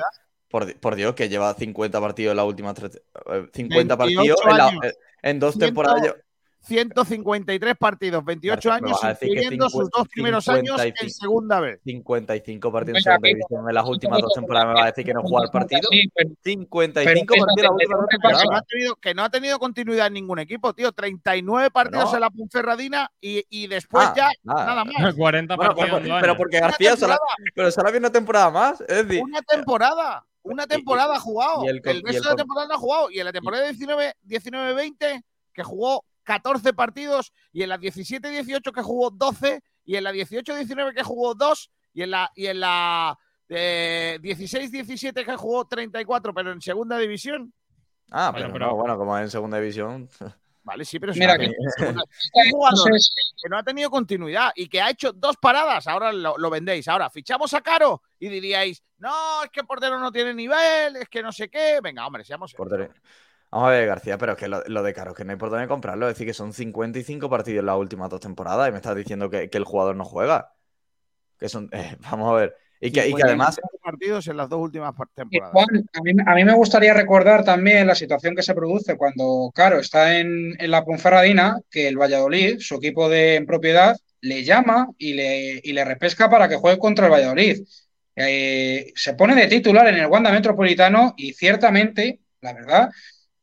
por, 0.48 0.66
di- 0.66 0.76
por 0.76 0.96
Dios, 0.96 1.16
que 1.16 1.28
lleva 1.28 1.54
50 1.54 2.00
partidos 2.00 2.38
en 2.38 2.74
tres. 2.76 2.96
eh, 2.96 3.50
50 3.54 3.96
28 3.98 3.98
partidos 3.98 4.40
en, 4.46 4.58
la- 4.58 4.88
eh, 4.88 5.34
dos 5.34 5.56
100 5.56 5.66
temporadas. 5.66 6.16
Lle- 6.62 6.68
153 6.68 7.76
partidos, 7.78 8.26
28 8.26 8.70
García, 8.70 8.82
me 8.82 8.88
años, 8.90 9.22
incluyendo 9.22 9.70
sus 9.70 9.90
dos 9.90 10.08
primeros 10.10 10.48
años 10.50 10.76
en 10.82 10.94
55. 10.94 11.10
segunda 11.20 11.60
vez. 11.60 11.80
55 11.84 12.72
partidos 12.72 12.98
en 12.98 13.04
segunda 13.04 13.28
división 13.28 13.70
en 13.70 13.76
las 13.76 13.86
últimas 13.88 14.22
dos 14.22 14.34
temporadas. 14.34 14.68
Me 14.68 14.74
va 14.74 14.84
a 14.84 14.86
decir 14.88 15.06
que 15.06 15.14
no 15.14 15.22
juega 15.22 15.46
el 15.46 15.52
partido. 15.52 15.82
Sí, 15.90 16.04
pero- 16.14 16.30
55 16.44 17.26
pero 17.34 17.46
partidos 17.46 17.58
en 17.82 17.90
las 17.90 18.00
últimas 18.00 18.32
dos 18.34 18.42
fíjate, 18.42 18.66
¿qué 18.70 18.92
Que 19.02 19.14
no, 19.14 19.24
ha 19.24 19.30
tenido, 19.30 19.54
no 19.56 19.60
continuidad 19.60 20.08
en 20.08 20.14
ningún 20.14 20.40
equipo, 20.40 20.74
tío. 20.74 20.92
39 20.92 21.72
partidos 21.72 22.06
Bueno. 22.06 22.18
en 22.18 22.22
la 22.22 22.30
Ponferradina 22.30 23.12
y, 23.22 23.46
y 23.50 23.68
después 23.68 24.08
Ah, 24.08 24.14
ya 24.16 24.30
nada. 24.44 24.66
nada 24.66 24.86
más. 24.86 24.94
40 25.16 25.56
Bueno, 25.56 25.76
partidos 25.76 26.02
pero, 26.02 26.18
pero 26.22 26.38
porque 26.38 26.58
Una 26.58 26.68
García 26.68 26.96
solo, 26.98 27.16
pero 27.56 27.72
solo 27.72 27.88
había 27.88 28.00
una 28.00 28.12
temporada 28.12 28.50
más. 28.50 28.82
Es 28.82 29.08
decir, 29.08 29.24
una 29.24 29.42
temporada. 29.42 30.26
Una 30.44 30.64
y- 30.64 30.68
temporada 30.68 31.16
ha 31.16 31.20
jugado. 31.20 31.66
y 31.66 31.68
el 31.68 31.82
el, 31.84 31.98
y 31.98 32.02
resto 32.04 32.30
el 32.30 32.36
de 32.36 32.42
temporada 32.44 32.68
no 32.68 32.74
ha 32.76 32.78
jugado. 32.78 33.12
Y 33.12 33.20
en 33.20 33.26
la 33.26 33.32
temporada 33.34 33.64
19 33.66 34.14
19-20, 34.26 35.24
que 35.54 35.64
jugó 35.64 36.04
14 36.28 36.74
partidos, 36.74 37.32
y 37.54 37.64
en 37.64 37.70
la 37.70 37.80
17-18 37.80 38.74
que 38.74 38.82
jugó 38.82 39.10
12, 39.10 39.64
y 39.86 39.96
en 39.96 40.04
la 40.04 40.12
18-19 40.12 40.94
que 40.94 41.02
jugó 41.04 41.34
2, 41.34 41.72
y 41.94 42.02
en 42.04 42.12
la, 42.12 42.30
y 42.36 42.48
en 42.48 42.60
la 42.60 43.18
eh, 43.48 44.20
16-17 44.22 45.26
que 45.26 45.36
jugó 45.38 45.66
34, 45.66 46.34
pero 46.34 46.52
en 46.52 46.62
segunda 46.62 46.98
división. 46.98 47.54
Ah, 48.12 48.32
Bueno, 48.32 48.48
pero, 48.48 48.54
pero- 48.54 48.66
no, 48.68 48.76
bueno, 48.76 48.98
como 48.98 49.18
en 49.18 49.30
segunda 49.30 49.58
división. 49.60 50.10
Vale, 50.64 50.84
sí, 50.84 51.00
pero 51.00 51.14
es 51.14 51.18
Mira 51.18 51.38
que- 51.38 51.50
segunda- 51.78 52.04
un 52.34 52.52
jugador 52.52 52.92
que 52.92 53.50
no 53.50 53.58
ha 53.58 53.64
tenido 53.64 53.90
continuidad 53.90 54.52
y 54.54 54.68
que 54.68 54.82
ha 54.82 54.90
hecho 54.90 55.14
dos 55.14 55.38
paradas, 55.38 55.88
ahora 55.88 56.12
lo, 56.12 56.38
lo 56.38 56.50
vendéis. 56.50 56.90
Ahora 56.90 57.10
fichamos 57.10 57.54
a 57.54 57.62
Caro 57.62 58.02
y 58.20 58.28
diríais, 58.28 58.84
no, 58.98 59.44
es 59.46 59.50
que 59.50 59.62
el 59.62 59.66
portero 59.66 59.98
no 59.98 60.12
tiene 60.12 60.34
nivel, 60.34 60.98
es 60.98 61.08
que 61.08 61.24
no 61.24 61.32
sé 61.32 61.50
qué. 61.50 61.80
Venga, 61.82 62.06
hombre, 62.06 62.26
seamos. 62.26 62.54
Portero. 62.54 62.90
Vamos 63.52 63.68
a 63.70 63.72
ver, 63.72 63.88
García, 63.88 64.18
pero 64.18 64.34
es 64.34 64.38
que 64.38 64.48
lo, 64.48 64.62
lo 64.68 64.84
de 64.84 64.94
Caro, 64.94 65.12
es 65.12 65.18
que 65.18 65.24
no 65.24 65.32
hay 65.32 65.38
por 65.38 65.50
dónde 65.50 65.68
comprarlo. 65.68 66.08
Es 66.08 66.16
decir, 66.16 66.28
que 66.28 66.34
son 66.34 66.52
55 66.54 67.30
partidos 67.30 67.62
en 67.62 67.68
las 67.68 67.78
últimas 67.78 68.10
dos 68.10 68.20
temporadas 68.20 68.68
y 68.68 68.72
me 68.72 68.78
estás 68.78 68.96
diciendo 68.96 69.30
que, 69.30 69.50
que 69.50 69.58
el 69.58 69.64
jugador 69.64 69.96
no 69.96 70.04
juega. 70.04 70.54
Que 71.40 71.48
son. 71.48 71.70
eh, 71.74 71.96
vamos 72.00 72.30
a 72.30 72.36
ver. 72.36 72.56
Y 72.80 72.92
que, 72.92 73.08
y 73.08 73.14
que 73.14 73.24
además. 73.24 73.56
55 73.56 73.80
partidos 73.84 74.28
en 74.28 74.38
las 74.38 74.50
dos 74.50 74.60
últimas 74.60 74.94
temporadas. 75.16 75.54
Juan, 75.54 75.90
a 75.94 76.02
mí, 76.02 76.12
a 76.26 76.36
mí 76.36 76.44
me 76.44 76.54
gustaría 76.54 76.94
recordar 76.94 77.44
también 77.44 77.88
la 77.88 77.96
situación 77.96 78.36
que 78.36 78.44
se 78.44 78.54
produce 78.54 78.98
cuando 78.98 79.50
Caro 79.56 79.80
está 79.80 80.20
en, 80.20 80.56
en 80.60 80.72
la 80.72 80.84
Ponferradina, 80.84 81.60
que 81.72 81.88
el 81.88 81.98
Valladolid, 81.98 82.60
su 82.60 82.76
equipo 82.76 83.10
de 83.10 83.36
en 83.36 83.46
propiedad, 83.46 83.96
le 84.22 84.44
llama 84.44 84.90
y 84.98 85.14
le, 85.14 85.62
y 85.64 85.72
le 85.74 85.86
repesca 85.86 86.30
para 86.30 86.50
que 86.50 86.58
juegue 86.58 86.80
contra 86.80 87.06
el 87.06 87.12
Valladolid. 87.12 87.66
Eh, 88.16 88.92
se 88.96 89.14
pone 89.14 89.36
de 89.36 89.48
titular 89.48 89.88
en 89.88 89.96
el 89.96 90.08
Wanda 90.08 90.32
Metropolitano 90.32 91.14
y 91.18 91.34
ciertamente, 91.34 92.20
la 92.42 92.54
verdad, 92.54 92.90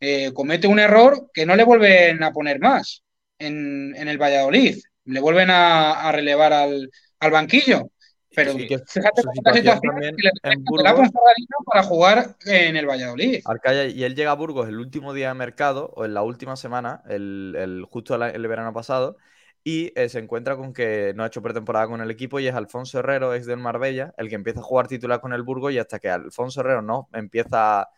eh, 0.06 0.32
comete 0.32 0.66
un 0.66 0.78
error 0.78 1.31
que 1.32 1.47
no 1.47 1.56
le 1.56 1.64
vuelven 1.64 2.22
a 2.22 2.32
poner 2.32 2.60
más 2.60 3.02
en, 3.39 3.94
en 3.97 4.09
el 4.09 4.18
Valladolid. 4.18 4.76
Le 5.06 5.20
vuelven 5.20 5.51
a, 5.51 6.09
a 6.09 6.12
relevar 6.12 6.52
al, 6.52 6.90
al 7.20 7.31
banquillo. 7.31 7.90
Pero 8.36 8.56
que 8.56 8.81
fíjate 8.89 9.22
su 9.22 9.31
situación 9.32 9.55
situación 9.62 9.81
también 9.93 10.16
que 10.16 10.22
le 10.24 10.31
en 10.43 10.64
repesca 10.64 10.76
de 10.76 10.82
la 10.82 10.93
Burgos. 10.93 11.10
Ponferradina 11.12 11.56
para 11.66 11.82
jugar 11.85 12.36
en 12.47 12.76
el 12.76 12.86
Valladolid. 12.86 13.43
Arcaya, 13.44 13.85
y 13.85 14.02
él 14.02 14.14
llega 14.16 14.32
a 14.32 14.35
Burgos 14.35 14.68
el 14.68 14.78
último 14.78 15.12
día 15.14 15.28
de 15.28 15.35
mercado, 15.35 15.93
o 15.94 16.05
en 16.05 16.14
la 16.14 16.22
última 16.22 16.56
semana, 16.56 17.02
el, 17.09 17.55
el- 17.56 17.85
justo 17.85 18.16
el, 18.16 18.22
el 18.22 18.48
verano 18.48 18.72
pasado, 18.72 19.16
y 19.62 19.93
eh, 19.94 20.09
se 20.09 20.18
encuentra 20.18 20.56
con 20.56 20.72
que 20.72 21.12
no 21.14 21.22
ha 21.22 21.28
hecho 21.28 21.43
pretemporada 21.43 21.86
con 21.86 22.01
el 22.01 22.10
equipo 22.10 22.40
y 22.40 22.48
es 22.48 22.55
Alfonso 22.56 22.98
Herrero, 22.98 23.35
ex 23.35 23.47
del 23.47 23.59
Marbella, 23.59 24.12
el 24.18 24.28
que 24.28 24.35
empieza 24.35 24.60
a 24.60 24.64
jugar 24.64 24.89
titular 24.89 25.20
con 25.20 25.32
el 25.32 25.43
Burgos 25.44 25.72
y 25.72 25.78
hasta 25.78 26.01
que 26.01 26.10
Alfonso 26.10 26.60
Herrero 26.60 26.82
no 26.82 27.09
empieza 27.12 27.89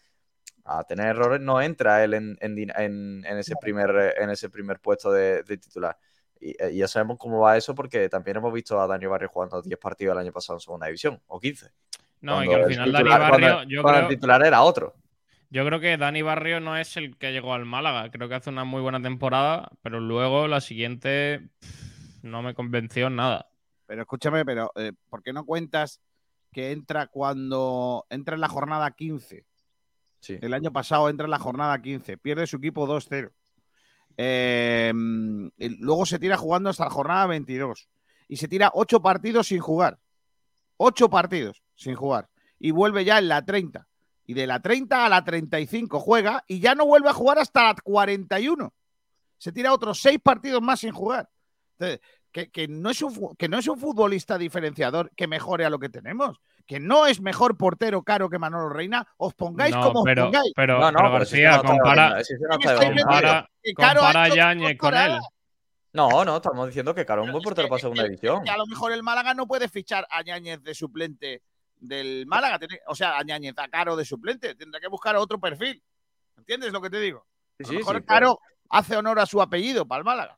a 0.66 0.82
tener 0.84 1.06
errores, 1.08 1.40
no 1.40 1.60
entra 1.62 2.02
él 2.02 2.14
en, 2.14 2.36
en 2.40 2.56
din- 2.56 2.72
en- 2.76 3.24
en 3.24 3.38
ese, 3.38 3.54
primer, 3.60 3.90
eh, 3.96 4.14
en 4.22 4.30
ese 4.30 4.50
primer 4.50 4.80
puesto 4.80 5.12
de, 5.12 5.42
de 5.44 5.56
titular. 5.58 5.96
Y, 6.40 6.50
eh, 6.62 6.70
y 6.72 6.78
ya 6.78 6.88
sabemos 6.88 7.18
cómo 7.18 7.40
va 7.40 7.56
eso 7.56 7.74
porque 7.74 8.08
también 8.08 8.36
hemos 8.38 8.52
visto 8.52 8.80
a 8.80 8.86
Daniel 8.86 9.10
Barrio 9.10 9.28
jugando 9.28 9.62
10 9.62 9.78
partidos 9.78 10.12
el 10.14 10.18
año 10.18 10.32
pasado 10.32 10.56
en 10.56 10.60
segunda 10.60 10.86
división, 10.86 11.20
o 11.28 11.38
15. 11.40 11.70
No, 12.20 12.42
y 12.42 12.46
cuando 12.46 12.50
que 12.50 12.62
al 12.64 12.70
final 12.70 12.92
Dani 12.92 13.04
titular- 13.04 13.28
cuando- 13.30 13.46
Barrio, 13.48 13.68
yo 13.70 13.82
cuando 13.82 13.98
creo, 14.00 14.08
el 14.10 14.14
titular 14.16 14.42
era 14.46 14.62
otro. 14.62 14.94
yo 15.50 15.64
creo 15.66 15.80
que 15.80 15.96
Dani 15.96 16.22
Barrio 16.22 16.60
no 16.60 16.76
es 16.76 16.96
el 16.96 17.16
que 17.16 17.32
llegó 17.32 17.54
al 17.54 17.64
Málaga. 17.64 18.10
Creo 18.10 18.28
que 18.28 18.34
hace 18.34 18.50
una 18.50 18.64
muy 18.64 18.82
buena 18.82 19.00
temporada, 19.00 19.70
pero 19.82 20.00
luego 20.00 20.48
la 20.48 20.60
siguiente 20.60 21.48
pff, 21.60 22.24
no 22.24 22.42
me 22.42 22.54
convenció 22.54 23.06
en 23.06 23.16
nada. 23.16 23.48
Pero 23.86 24.02
escúchame, 24.02 24.44
pero 24.44 24.72
eh, 24.74 24.92
¿por 25.08 25.22
qué 25.22 25.32
no 25.32 25.44
cuentas 25.44 26.00
que 26.52 26.72
entra 26.72 27.06
cuando 27.06 28.04
entra 28.10 28.34
en 28.34 28.40
la 28.40 28.48
jornada 28.48 28.90
15? 28.90 29.44
El 30.28 30.54
año 30.54 30.72
pasado 30.72 31.08
entra 31.08 31.24
en 31.24 31.30
la 31.30 31.38
jornada 31.38 31.80
15, 31.80 32.18
pierde 32.18 32.46
su 32.46 32.56
equipo 32.56 32.86
2-0. 32.86 33.32
Eh, 34.18 34.92
y 35.58 35.68
luego 35.76 36.06
se 36.06 36.18
tira 36.18 36.36
jugando 36.36 36.70
hasta 36.70 36.84
la 36.84 36.90
jornada 36.90 37.26
22 37.26 37.88
y 38.28 38.36
se 38.36 38.48
tira 38.48 38.70
8 38.74 39.00
partidos 39.00 39.48
sin 39.48 39.60
jugar. 39.60 39.98
8 40.78 41.08
partidos 41.08 41.62
sin 41.74 41.94
jugar. 41.94 42.28
Y 42.58 42.70
vuelve 42.70 43.04
ya 43.04 43.18
en 43.18 43.28
la 43.28 43.44
30. 43.44 43.86
Y 44.26 44.34
de 44.34 44.46
la 44.46 44.60
30 44.60 45.06
a 45.06 45.08
la 45.08 45.24
35 45.24 46.00
juega 46.00 46.44
y 46.48 46.60
ya 46.60 46.74
no 46.74 46.86
vuelve 46.86 47.08
a 47.08 47.14
jugar 47.14 47.38
hasta 47.38 47.64
la 47.64 47.74
41. 47.74 48.74
Se 49.38 49.52
tira 49.52 49.72
otros 49.72 50.00
6 50.00 50.18
partidos 50.22 50.62
más 50.62 50.80
sin 50.80 50.92
jugar. 50.92 51.28
Entonces, 51.78 52.00
que, 52.32 52.50
que 52.50 52.66
no 52.68 52.90
es 52.90 53.02
un, 53.02 53.36
que 53.36 53.48
no 53.48 53.58
es 53.58 53.68
un 53.68 53.78
futbolista 53.78 54.38
diferenciador 54.38 55.10
que 55.14 55.26
mejore 55.26 55.64
a 55.64 55.70
lo 55.70 55.78
que 55.78 55.88
tenemos. 55.88 56.38
Que 56.66 56.80
no 56.80 57.06
es 57.06 57.20
mejor 57.20 57.56
portero 57.56 58.02
caro 58.02 58.28
que 58.28 58.38
Manolo 58.38 58.68
Reina. 58.68 59.06
Os 59.18 59.34
pongáis 59.34 59.74
No, 59.74 59.82
como 59.82 60.00
os 60.00 60.04
pero, 60.04 60.24
pongáis. 60.24 60.52
pero, 60.56 60.80
No, 60.80 60.90
no, 60.90 60.98
pero 60.98 61.12
García, 61.12 61.62
compara, 61.62 62.02
debatiendo, 62.16 62.24
si 62.24 62.34
eso 62.34 62.42
no 62.42 62.48
¿Qué 62.58 62.66
me 62.66 62.72
está 62.72 62.72
estáis 62.72 62.96
debatiendo. 62.96 63.46
compara, 63.76 64.22
a 64.22 64.28
Yáñez 64.28 64.76
con 64.78 64.94
él. 64.94 65.18
No, 65.92 66.24
no, 66.24 66.36
estamos 66.36 66.66
diciendo 66.66 66.94
que 66.94 67.06
Caro 67.06 67.22
es 67.22 67.26
un 67.28 67.32
buen 67.32 67.42
portero 67.44 67.66
que- 67.66 67.70
para 67.70 67.80
segunda 67.80 68.02
que- 68.02 68.08
división. 68.10 68.44
que 68.44 68.50
a 68.50 68.56
lo 68.56 68.66
mejor 68.66 68.92
el 68.92 69.02
Málaga 69.02 69.32
no 69.32 69.46
puede 69.46 69.68
fichar 69.68 70.06
a 70.10 70.22
Ñañez 70.22 70.62
de 70.62 70.74
suplente 70.74 71.42
del 71.78 72.26
Málaga. 72.26 72.58
tiene- 72.58 72.80
o 72.86 72.94
sea, 72.94 73.16
a 73.16 73.22
Ñañez, 73.22 73.54
a 73.58 73.68
Caro 73.68 73.94
de 73.96 74.04
suplente. 74.04 74.54
Tendrá 74.56 74.80
que 74.80 74.88
buscar 74.88 75.14
otro 75.16 75.38
perfil. 75.38 75.82
¿Entiendes 76.36 76.72
lo 76.72 76.82
que 76.82 76.90
te 76.90 77.00
digo? 77.00 77.24
A 77.60 77.64
sí, 77.64 77.72
lo 77.72 77.78
mejor 77.78 77.96
sí, 77.98 78.02
Caro 78.06 78.40
hace 78.68 78.96
honor 78.96 79.20
a 79.20 79.26
su 79.26 79.40
apellido 79.40 79.86
para 79.86 80.00
el 80.00 80.04
Málaga. 80.04 80.36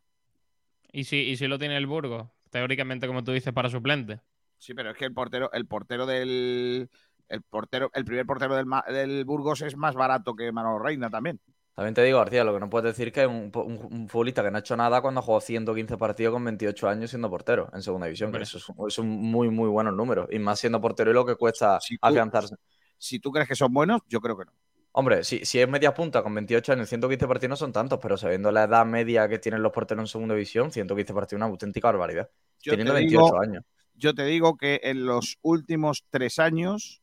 Y 0.93 1.05
si, 1.05 1.17
y 1.17 1.37
si 1.37 1.49
lo 1.49 1.59
tiene 1.59 1.77
el 1.77 1.87
Burgos, 1.87 2.29
teóricamente, 2.51 3.07
como 3.07 3.25
tú 3.25 3.33
dices, 3.33 3.53
para 3.53 3.69
suplente. 3.71 4.21
Sí, 4.59 4.75
pero 4.75 4.91
es 4.91 4.97
que 4.97 5.05
el 5.05 5.15
portero, 5.15 5.51
el 5.53 5.67
portero 5.67 6.07
del. 6.07 6.91
El 7.29 7.43
portero, 7.43 7.91
el 7.93 8.05
primer 8.07 8.25
portero 8.25 8.57
del, 8.57 8.67
del 8.89 9.25
Burgos 9.27 9.61
es 9.61 9.77
más 9.77 9.95
barato 9.95 10.35
que 10.35 10.51
Manolo 10.51 10.79
Reina 10.79 11.11
también. 11.11 11.39
También 11.75 11.95
te 11.95 12.03
digo, 12.03 12.19
García, 12.19 12.43
lo 12.43 12.55
que 12.55 12.59
no 12.61 12.71
puedes 12.71 12.97
decir 12.97 13.13
que 13.13 13.21
es 13.23 13.29
un, 13.29 13.53
un- 13.55 13.89
un 13.93 14.09
futbolista 14.09 14.43
que 14.43 14.51
no 14.51 14.57
ha 14.57 14.61
hecho 14.61 14.77
nada 14.77 15.01
cuando 15.03 15.21
ha 15.21 15.23
jugado 15.23 15.43
115 15.43 15.97
partidos 15.99 16.33
con 16.33 16.43
28 16.45 16.89
años 16.89 17.11
siendo 17.11 17.29
portero 17.31 17.69
en 17.75 17.83
segunda 17.83 18.07
división. 18.07 18.33
que 18.33 18.39
eso 18.43 18.57
es, 18.59 18.69
un- 18.69 18.89
es 18.89 18.99
un 18.99 19.09
muy, 19.09 19.51
muy 19.51 19.69
buenos 19.69 19.95
números. 19.95 20.27
Y 20.33 20.39
más 20.39 20.59
siendo 20.59 20.81
portero 20.81 21.11
y 21.11 21.15
lo 21.15 21.25
que 21.27 21.37
cuesta 21.37 21.79
Si 21.81 21.97
tú- 21.99 22.07
afianzarse. 22.07 22.57
Si 22.97 23.21
tú 23.21 23.31
crees 23.31 23.47
que 23.47 23.55
son 23.55 23.73
buenos, 23.73 24.01
yo 24.09 24.21
creo 24.21 24.37
que 24.39 24.47
no. 24.47 24.53
Hombre, 24.93 25.23
si, 25.23 25.45
si 25.45 25.61
es 25.61 25.69
media 25.69 25.93
punta 25.95 26.23
con 26.23 26.35
28 26.35 26.73
años, 26.73 26.89
115 26.89 27.29
partidos 27.29 27.51
no 27.51 27.57
son 27.57 27.73
tantos, 27.73 28.01
pero 28.03 28.17
sabiendo 28.17 28.51
la 28.51 28.65
edad 28.65 28.85
media 28.87 29.29
que 29.29 29.39
tienen 29.39 29.63
los 29.63 29.71
porteros 29.71 30.03
en 30.03 30.07
segunda 30.09 30.35
división, 30.35 30.73
115 30.73 31.13
partidos 31.15 31.33
es 31.35 31.37
una 31.37 31.47
auténtica 31.47 31.89
barbaridad. 31.89 32.29
Yo 32.61 32.73
teniendo 32.73 32.95
te 32.95 33.01
28 33.01 33.25
digo- 33.27 33.41
años. 33.41 33.65
Yo 33.99 34.15
te 34.15 34.25
digo 34.25 34.57
que 34.57 34.81
en 34.85 35.05
los 35.05 35.39
últimos 35.43 36.05
tres 36.11 36.39
años 36.39 37.03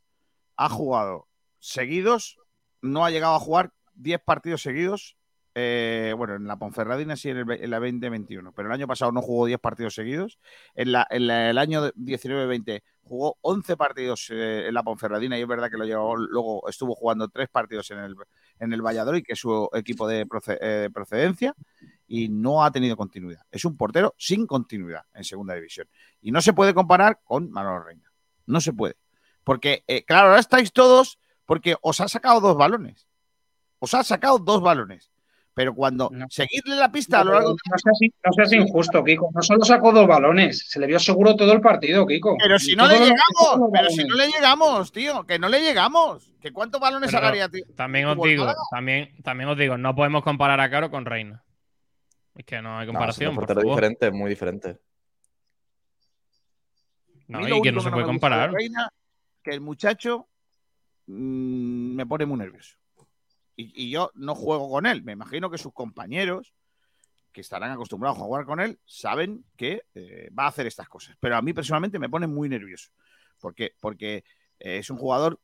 ha 0.56 0.70
jugado 0.70 1.28
seguidos, 1.60 2.38
no 2.82 3.06
ha 3.06 3.12
llegado 3.12 3.36
a 3.36 3.40
jugar 3.40 3.72
10 3.96 4.22
partidos 4.24 4.62
seguidos 4.62 5.18
eh, 5.58 6.14
bueno, 6.18 6.36
en 6.36 6.46
la 6.48 6.58
Ponferradina 6.58 7.16
sí 7.16 7.30
en, 7.30 7.38
el, 7.38 7.50
en 7.50 7.70
la 7.70 7.80
2021, 7.80 8.52
pero 8.52 8.68
el 8.68 8.74
año 8.74 8.88
pasado 8.88 9.14
no 9.14 9.22
jugó 9.22 9.46
10 9.46 9.58
partidos 9.60 9.96
seguidos. 9.96 10.38
En, 10.76 10.92
la, 10.92 11.04
el 11.10 11.58
año 11.58 11.88
19-20 11.94 12.84
jugó 13.04 13.38
11 13.40 13.78
partidos 13.78 14.30
eh, 14.32 14.68
en 14.68 14.74
la 14.74 14.84
Ponferradina 14.84 15.40
y 15.40 15.42
es 15.42 15.48
verdad 15.48 15.72
que 15.72 15.78
lo 15.78 15.86
llevó, 15.86 16.18
luego 16.18 16.68
estuvo 16.68 16.94
jugando 16.94 17.30
3 17.30 17.48
partidos 17.48 17.90
en 17.92 18.00
el, 18.00 18.16
en 18.60 18.74
el 18.74 18.82
Valladolid, 18.82 19.24
que 19.24 19.34
es 19.34 19.40
su 19.40 19.70
equipo 19.74 20.10
de 20.10 20.28
eh, 20.60 20.90
procedencia, 20.94 21.56
y 22.08 22.30
no 22.30 22.64
ha 22.64 22.72
tenido 22.72 22.96
continuidad. 22.98 23.42
Es 23.52 23.66
un 23.66 23.78
portero 23.78 24.14
sin 24.18 24.46
continuidad 24.46 25.04
en 25.14 25.24
segunda 25.24 25.54
división. 25.56 25.88
Y 26.22 26.32
no 26.32 26.42
se 26.42 26.54
puede 26.54 26.74
comparar 26.74 27.20
con 27.24 27.50
Manolo 27.52 27.84
Reina. 27.84 28.12
No 28.46 28.62
se 28.62 28.74
puede. 28.74 28.96
Porque, 29.44 29.84
eh, 29.88 30.04
claro, 30.04 30.28
ahora 30.30 30.40
estáis 30.40 30.72
todos 30.72 31.20
porque 31.46 31.76
os 31.82 32.02
ha 32.02 32.08
sacado 32.08 32.40
dos 32.40 32.58
balones. 32.58 33.08
Os 33.80 33.94
ha 33.94 34.04
sacado 34.04 34.40
dos 34.40 34.62
balones. 34.62 35.12
Pero 35.54 35.74
cuando 35.74 36.10
No. 36.12 36.26
seguirle 36.30 36.76
la 36.76 36.92
pista 36.92 37.22
a 37.22 37.24
lo 37.24 37.32
largo 37.34 37.52
de... 37.52 37.56
No 37.72 37.78
seas, 37.78 38.12
no 38.26 38.34
seas 38.34 38.54
injusto, 38.54 39.02
Kiko. 39.04 39.30
No 39.34 39.42
solo 39.42 39.64
sacó 39.64 39.94
dos 39.94 40.06
balones, 40.06 40.68
se 40.70 40.82
le 40.82 40.88
vio 40.88 41.00
seguro 41.00 41.34
todo 41.38 41.54
el 41.54 41.62
partido, 41.62 42.06
Kiko. 42.06 42.36
Pero 42.42 42.60
si 42.60 42.74
Y 42.74 42.76
no 42.76 42.86
le 42.88 42.96
llegamos, 43.00 43.58
los 43.60 43.70
pero 43.72 43.90
si 43.90 44.04
no 44.04 44.16
le 44.16 44.28
llegamos, 44.28 44.92
tío, 44.92 45.26
que 45.26 45.40
no 45.40 45.48
le 45.48 45.62
llegamos. 45.62 46.34
¿Que 46.42 46.52
cuántos 46.52 46.82
balones 46.82 47.10
sacaría, 47.10 47.48
tío? 47.48 47.64
También 47.78 48.06
os 48.08 48.22
digo, 48.22 48.48
también, 48.70 49.16
también 49.24 49.50
os 49.50 49.58
digo, 49.58 49.78
no 49.78 49.96
podemos 49.96 50.24
comparar 50.24 50.60
a 50.60 50.70
Caro 50.70 50.92
con 50.92 51.06
Reina. 51.06 51.42
Es 52.36 52.46
que 52.46 52.62
no 52.62 52.78
hay 52.78 52.86
No, 52.86 52.94
comparación, 52.94 53.30
son 53.30 53.36
por 53.36 53.42
porteros 53.44 53.64
favor. 53.64 53.76
diferentes, 53.78 54.14
muy 54.14 54.30
diferentes. 54.30 54.78
No, 57.28 57.48
y 57.48 57.62
que 57.62 57.72
no 57.72 57.82
se 57.82 57.90
puede 57.90 58.06
comparar. 58.06 58.52
Reina, 58.52 58.92
que 59.42 59.52
el 59.52 59.62
muchacho 59.62 60.28
mm, 61.08 61.96
me 61.96 62.06
pone 62.06 62.26
muy 62.26 62.38
nervioso. 62.38 62.78
Y, 63.56 63.86
y 63.86 63.90
yo 63.90 64.12
no 64.16 64.36
juego 64.36 64.70
con 64.70 64.86
él. 64.86 65.02
Me 65.04 65.14
imagino 65.14 65.50
que 65.50 65.58
sus 65.58 65.74
compañeros, 65.74 66.54
que 67.32 67.42
estarán 67.42 67.72
acostumbrados 67.72 68.18
a 68.20 68.22
jugar 68.22 68.46
con 68.46 68.60
él, 68.60 68.80
saben 68.86 69.46
que 69.56 69.84
eh, 69.96 70.30
va 70.38 70.44
a 70.44 70.50
hacer 70.50 70.68
estas 70.68 70.88
cosas. 70.90 71.16
Pero 71.20 71.38
a 71.38 71.42
mí 71.42 71.54
personalmente 71.54 71.98
me 72.00 72.10
pone 72.10 72.28
muy 72.28 72.50
nervioso. 72.50 72.92
¿Por 73.40 73.56
qué? 73.56 73.74
Porque 73.80 74.24
eh, 74.60 74.78
es 74.78 74.90
un 74.90 74.98
jugador 74.98 75.40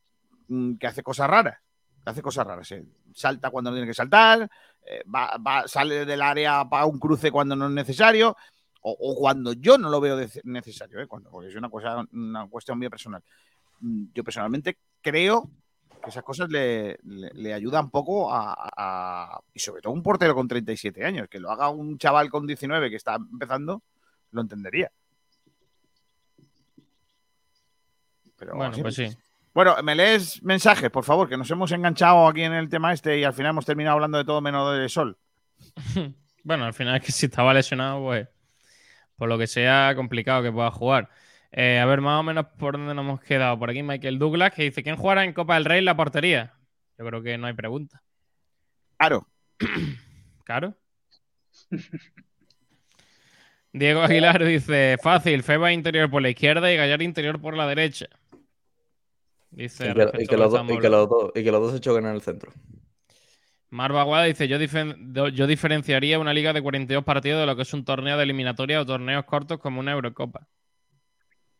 mm, 0.48 0.74
que 0.76 0.86
hace 0.86 1.02
cosas 1.02 1.28
raras. 1.28 1.58
Hace 2.04 2.22
cosas 2.22 2.46
raras. 2.46 2.70
eh. 2.72 2.84
Salta 3.14 3.50
cuando 3.50 3.70
no 3.70 3.76
tiene 3.76 3.86
que 3.88 3.94
saltar, 3.94 4.50
eh, 4.84 5.02
va, 5.14 5.36
va- 5.38 5.68
sale 5.68 6.04
del 6.04 6.20
área 6.22 6.68
para 6.68 6.86
un 6.86 6.98
cruce 6.98 7.30
cuando 7.30 7.54
no 7.54 7.66
es 7.66 7.72
necesario, 7.72 8.36
o, 8.80 8.96
o 8.98 9.14
cuando 9.16 9.52
yo 9.52 9.78
no 9.78 9.88
lo 9.88 10.00
veo 10.00 10.16
necesario, 10.44 11.00
eh, 11.00 11.06
cuando, 11.06 11.30
porque 11.30 11.48
es 11.48 11.54
una, 11.56 11.68
cosa, 11.70 12.04
una 12.12 12.46
cuestión 12.48 12.78
mía 12.78 12.90
personal. 12.90 13.22
Mm, 13.80 14.06
Yo 14.14 14.24
personalmente 14.24 14.78
creo 15.00 15.48
que 16.02 16.10
esas 16.10 16.24
cosas 16.24 16.50
le, 16.50 16.98
le, 17.04 17.30
le 17.32 17.54
ayudan 17.54 17.88
poco 17.90 18.32
a, 18.34 18.54
a- 18.76 19.40
Y 19.54 19.60
sobre 19.60 19.82
todo 19.82 19.92
un 19.92 20.02
portero 20.02 20.34
con 20.34 20.48
37 20.48 21.04
años, 21.04 21.28
que 21.28 21.38
lo 21.38 21.50
haga 21.52 21.68
un 21.68 21.96
chaval 21.98 22.28
con 22.28 22.44
19 22.46 22.90
que 22.90 22.96
está 22.96 23.14
empezando, 23.14 23.82
lo 24.32 24.40
entendería. 24.40 24.90
Pero 28.36 28.56
Bueno, 28.56 28.76
pues 28.82 28.94
sí. 28.96 29.08
Bueno, 29.54 29.76
me 29.82 29.94
lees 29.94 30.42
mensajes, 30.42 30.90
por 30.90 31.04
favor, 31.04 31.28
que 31.28 31.36
nos 31.36 31.50
hemos 31.50 31.70
enganchado 31.72 32.26
aquí 32.26 32.42
en 32.42 32.54
el 32.54 32.70
tema 32.70 32.92
este 32.92 33.18
y 33.18 33.24
al 33.24 33.34
final 33.34 33.50
hemos 33.50 33.66
terminado 33.66 33.94
hablando 33.94 34.18
de 34.18 34.24
todo 34.24 34.40
menos 34.40 34.76
de 34.76 34.88
sol. 34.88 35.18
Bueno, 36.44 36.64
al 36.64 36.74
final 36.74 36.96
es 36.96 37.02
que 37.04 37.12
si 37.12 37.26
estaba 37.26 37.54
lesionado, 37.54 38.02
pues 38.02 38.26
por 39.16 39.28
lo 39.28 39.38
que 39.38 39.46
sea 39.46 39.92
complicado 39.94 40.42
que 40.42 40.50
pueda 40.50 40.72
jugar. 40.72 41.08
Eh, 41.52 41.78
a 41.78 41.86
ver, 41.86 42.00
más 42.00 42.18
o 42.18 42.24
menos 42.24 42.46
por 42.58 42.72
dónde 42.76 42.92
nos 42.94 43.04
hemos 43.04 43.20
quedado. 43.20 43.56
Por 43.56 43.70
aquí 43.70 43.84
Michael 43.84 44.18
Douglas, 44.18 44.52
que 44.52 44.64
dice, 44.64 44.82
¿quién 44.82 44.96
jugará 44.96 45.22
en 45.22 45.34
Copa 45.34 45.54
del 45.54 45.64
Rey 45.64 45.82
la 45.82 45.96
portería? 45.96 46.54
Yo 46.98 47.06
creo 47.06 47.22
que 47.22 47.38
no 47.38 47.46
hay 47.46 47.54
pregunta. 47.54 48.02
Claro. 48.98 49.28
¿Claro? 50.44 50.76
Diego 53.72 54.02
Aguilar 54.02 54.44
dice, 54.44 54.96
fácil, 55.02 55.42
Feba 55.42 55.72
interior 55.72 56.10
por 56.10 56.22
la 56.22 56.30
izquierda 56.30 56.72
y 56.72 56.76
Gallar 56.76 57.02
interior 57.02 57.40
por 57.40 57.56
la 57.56 57.66
derecha. 57.66 58.06
Dice, 59.52 59.90
Y 59.90 59.94
que, 59.94 60.00
y 60.22 60.36
los, 60.36 60.50
dos- 60.52 60.62
y 60.70 60.78
que 60.78 60.88
los 60.88 61.08
dos- 61.08 61.32
y 61.34 61.44
que 61.44 61.52
los 61.52 61.60
dos 61.60 61.72
se 61.72 61.80
choquen 61.80 62.06
en 62.06 62.14
el 62.14 62.22
centro. 62.22 62.52
Marva 63.70 64.02
Aguada 64.02 64.24
dice, 64.24 64.48
yo, 64.48 64.58
difen- 64.58 65.12
yo 65.32 65.46
diferenciaría 65.46 66.18
una 66.18 66.34
liga 66.34 66.52
de 66.52 66.60
42 66.62 67.04
partidos 67.04 67.40
de 67.40 67.46
lo 67.46 67.56
que 67.56 67.62
es 67.62 67.72
un 67.72 67.84
torneo 67.84 68.16
de 68.18 68.22
eliminatoria 68.24 68.80
o 68.80 68.86
torneos 68.86 69.24
cortos 69.24 69.58
como 69.58 69.80
una 69.80 69.92
Eurocopa. 69.92 70.46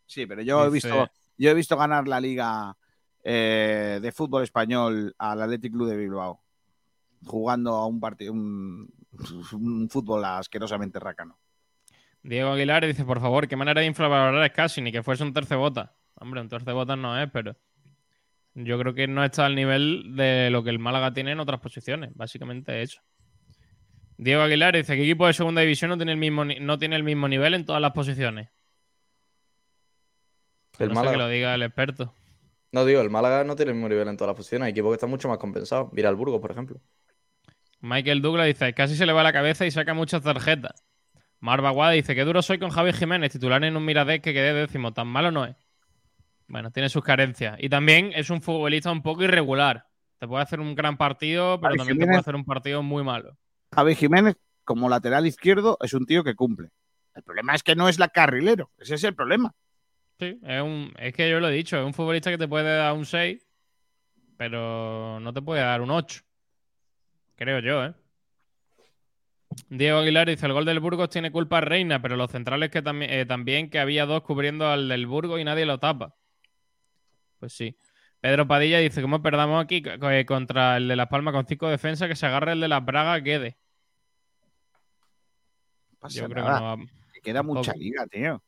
Sí, 0.06 0.26
pero 0.26 0.42
yo 0.42 0.66
he 0.66 0.70
visto, 0.70 1.08
yo 1.38 1.50
he 1.50 1.54
visto 1.54 1.76
ganar 1.76 2.06
la 2.06 2.20
liga 2.20 2.76
eh, 3.24 3.98
de 4.02 4.12
fútbol 4.12 4.42
español 4.42 5.14
al 5.16 5.40
Athletic 5.42 5.72
Club 5.72 5.88
de 5.88 5.96
Bilbao, 5.96 6.42
jugando 7.24 7.72
a 7.76 7.86
un 7.86 7.98
partido, 7.98 8.32
un, 8.34 8.88
un 9.52 9.88
fútbol 9.88 10.22
asquerosamente 10.24 10.98
rácano. 11.00 11.38
Diego 12.22 12.50
Aguilar 12.50 12.86
dice, 12.86 13.04
por 13.06 13.20
favor, 13.20 13.48
qué 13.48 13.56
manera 13.56 13.80
de 13.80 13.86
infravalorar 13.86 14.44
es 14.44 14.52
casi, 14.52 14.82
ni 14.82 14.92
que 14.92 15.02
fuese 15.02 15.24
un 15.24 15.32
tercebota. 15.32 15.94
Hombre, 16.16 16.42
un 16.42 16.48
tercebota 16.48 16.94
no 16.94 17.18
es, 17.20 17.30
pero 17.32 17.56
yo 18.54 18.78
creo 18.78 18.94
que 18.94 19.06
no 19.06 19.24
está 19.24 19.46
al 19.46 19.54
nivel 19.54 20.16
de 20.16 20.50
lo 20.50 20.62
que 20.62 20.70
el 20.70 20.78
Málaga 20.78 21.12
tiene 21.12 21.32
en 21.32 21.40
otras 21.40 21.60
posiciones, 21.60 22.10
básicamente 22.14 22.82
eso. 22.82 23.00
Diego 24.18 24.42
Aguilar 24.42 24.76
dice, 24.76 24.94
¿qué 24.94 25.02
equipo 25.02 25.26
de 25.26 25.32
segunda 25.32 25.62
división 25.62 25.88
no 25.90 25.96
tiene 25.96 26.12
el 26.12 26.18
mismo, 26.18 26.44
no 26.44 26.78
tiene 26.78 26.96
el 26.96 27.02
mismo 27.02 27.28
nivel 27.28 27.54
en 27.54 27.64
todas 27.64 27.80
las 27.82 27.92
posiciones? 27.92 28.50
El 30.78 30.88
no 30.88 30.94
sé 30.94 31.00
Málaga. 31.00 31.12
que 31.12 31.18
lo 31.18 31.28
diga 31.28 31.54
el 31.54 31.62
experto. 31.62 32.14
No 32.72 32.84
digo, 32.84 33.00
el 33.00 33.10
Málaga 33.10 33.44
no 33.44 33.56
tiene 33.56 33.70
el 33.72 33.76
mismo 33.76 33.88
nivel 33.88 34.08
en 34.08 34.16
todas 34.16 34.28
las 34.28 34.36
posiciones. 34.36 34.66
Hay 34.66 34.72
equipos 34.72 34.90
que 34.90 34.94
están 34.94 35.10
mucho 35.10 35.28
más 35.28 35.38
compensados. 35.38 35.92
Mira 35.92 36.08
el 36.08 36.16
Burgos, 36.16 36.40
por 36.40 36.50
ejemplo. 36.50 36.80
Michael 37.80 38.22
Douglas 38.22 38.46
dice, 38.46 38.72
casi 38.74 38.96
se 38.96 39.06
le 39.06 39.12
va 39.12 39.22
la 39.22 39.32
cabeza 39.32 39.66
y 39.66 39.70
saca 39.70 39.92
muchas 39.92 40.22
tarjetas. 40.22 40.84
Marva 41.40 41.70
Guada 41.70 41.92
dice, 41.92 42.14
qué 42.14 42.24
duro 42.24 42.40
soy 42.40 42.58
con 42.58 42.70
Javi 42.70 42.92
Jiménez, 42.92 43.32
titular 43.32 43.62
en 43.64 43.76
un 43.76 43.84
Miradés 43.84 44.20
que 44.20 44.32
quedé 44.32 44.54
décimo. 44.54 44.92
Tan 44.92 45.08
malo 45.08 45.32
no 45.32 45.44
es. 45.44 45.56
Bueno, 46.48 46.70
tiene 46.70 46.88
sus 46.88 47.02
carencias. 47.02 47.56
Y 47.58 47.68
también 47.68 48.12
es 48.14 48.30
un 48.30 48.42
futbolista 48.42 48.90
un 48.90 49.02
poco 49.02 49.22
irregular. 49.22 49.86
Te 50.18 50.28
puede 50.28 50.42
hacer 50.42 50.60
un 50.60 50.74
gran 50.74 50.96
partido, 50.96 51.60
pero 51.60 51.70
Javi 51.70 51.78
también 51.78 51.98
te 51.98 52.06
puede 52.06 52.18
hacer 52.18 52.36
un 52.36 52.44
partido 52.44 52.82
muy 52.82 53.02
malo. 53.02 53.36
Javi 53.74 53.94
Jiménez, 53.94 54.36
como 54.64 54.88
lateral 54.88 55.26
izquierdo, 55.26 55.78
es 55.80 55.94
un 55.94 56.06
tío 56.06 56.22
que 56.22 56.34
cumple. 56.34 56.70
El 57.14 57.22
problema 57.22 57.54
es 57.54 57.62
que 57.62 57.74
no 57.74 57.88
es 57.88 57.98
la 57.98 58.08
carrilero. 58.08 58.70
Ese 58.78 58.94
es 58.94 59.04
el 59.04 59.14
problema. 59.14 59.52
Sí, 60.18 60.38
es, 60.42 60.62
un, 60.62 60.92
es 60.98 61.12
que 61.14 61.28
yo 61.28 61.40
lo 61.40 61.48
he 61.48 61.52
dicho, 61.52 61.78
es 61.78 61.84
un 61.84 61.94
futbolista 61.94 62.30
que 62.30 62.38
te 62.38 62.48
puede 62.48 62.76
dar 62.76 62.92
un 62.92 63.04
6, 63.04 63.46
pero 64.36 65.18
no 65.20 65.32
te 65.32 65.42
puede 65.42 65.62
dar 65.62 65.80
un 65.80 65.90
8. 65.90 66.22
Creo 67.36 67.58
yo, 67.60 67.84
¿eh? 67.84 67.94
Diego 69.68 69.98
Aguilar 69.98 70.28
dice, 70.28 70.46
el 70.46 70.52
gol 70.52 70.64
del 70.64 70.80
Burgos 70.80 71.10
tiene 71.10 71.30
culpa 71.30 71.60
Reina, 71.60 72.00
pero 72.00 72.16
los 72.16 72.30
centrales 72.30 72.70
que 72.70 72.82
también, 72.82 73.10
eh, 73.10 73.26
también 73.26 73.68
que 73.68 73.78
había 73.78 74.06
dos 74.06 74.22
cubriendo 74.22 74.68
al 74.68 74.88
del 74.88 75.06
Burgos 75.06 75.40
y 75.40 75.44
nadie 75.44 75.66
lo 75.66 75.78
tapa. 75.78 76.14
Pues 77.42 77.54
sí. 77.54 77.76
Pedro 78.20 78.46
Padilla 78.46 78.78
dice, 78.78 79.02
¿cómo 79.02 79.20
perdamos 79.20 79.60
aquí 79.64 79.82
eh, 79.84 80.24
contra 80.24 80.76
el 80.76 80.86
de 80.86 80.94
Las 80.94 81.08
Palmas 81.08 81.34
con 81.34 81.44
cinco 81.44 81.68
defensas 81.68 82.06
que 82.06 82.14
se 82.14 82.24
agarre 82.24 82.52
el 82.52 82.60
de 82.60 82.68
las 82.68 82.84
Braga 82.84 83.20
quede? 83.20 83.58
No 85.90 85.98
pasa 85.98 86.20
Yo 86.20 86.28
creo 86.28 86.44
nada. 86.44 86.54
que 86.56 86.62
no 86.62 86.84
va- 86.86 86.92
Que 87.12 87.20
queda 87.20 87.42
mucha 87.42 87.72
liga, 87.74 88.06
tío. 88.06 88.40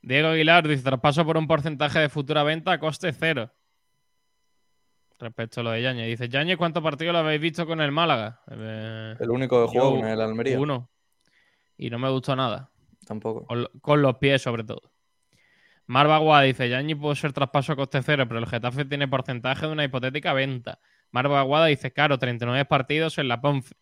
Diego 0.00 0.28
Aguilar 0.28 0.68
dice, 0.68 0.84
traspaso 0.84 1.24
por 1.26 1.36
un 1.36 1.48
porcentaje 1.48 1.98
de 1.98 2.08
futura 2.08 2.44
venta 2.44 2.70
a 2.70 2.78
coste 2.78 3.12
cero. 3.12 3.50
Respecto 5.18 5.58
a 5.60 5.64
lo 5.64 5.70
de 5.72 5.82
Yañez. 5.82 6.06
Dice, 6.06 6.28
Yañez, 6.28 6.56
¿cuántos 6.56 6.84
partidos 6.84 7.12
lo 7.14 7.18
habéis 7.18 7.40
visto 7.40 7.66
con 7.66 7.80
el 7.80 7.90
Málaga? 7.90 8.42
Eh, 8.48 9.16
El 9.18 9.30
único 9.30 9.66
yo 9.72 9.80
jugó 9.90 10.00
con 10.00 10.08
el 10.08 10.20
Almería. 10.20 10.60
Uno. 10.60 10.88
Y 11.76 11.90
no 11.90 11.98
me 11.98 12.08
gustó 12.10 12.36
nada. 12.36 12.70
Tampoco. 13.04 13.44
Con 13.80 14.02
los 14.02 14.18
pies, 14.18 14.40
sobre 14.40 14.62
todo. 14.62 14.92
Marva 15.86 16.42
dice, 16.42 16.68
Yañez 16.68 16.96
puede 16.96 17.16
ser 17.16 17.32
traspaso 17.32 17.72
a 17.72 17.76
coste 17.76 18.02
cero, 18.02 18.26
pero 18.28 18.40
el 18.40 18.46
Getafe 18.46 18.84
tiene 18.84 19.08
porcentaje 19.08 19.66
de 19.66 19.72
una 19.72 19.84
hipotética 19.84 20.32
venta. 20.32 20.78
Marva 21.10 21.42
Guada 21.42 21.66
dice, 21.66 21.92
claro, 21.92 22.18
39 22.18 22.64
partidos 22.64 23.18
en 23.18 23.28
la 23.28 23.40
Ponce. 23.40 23.74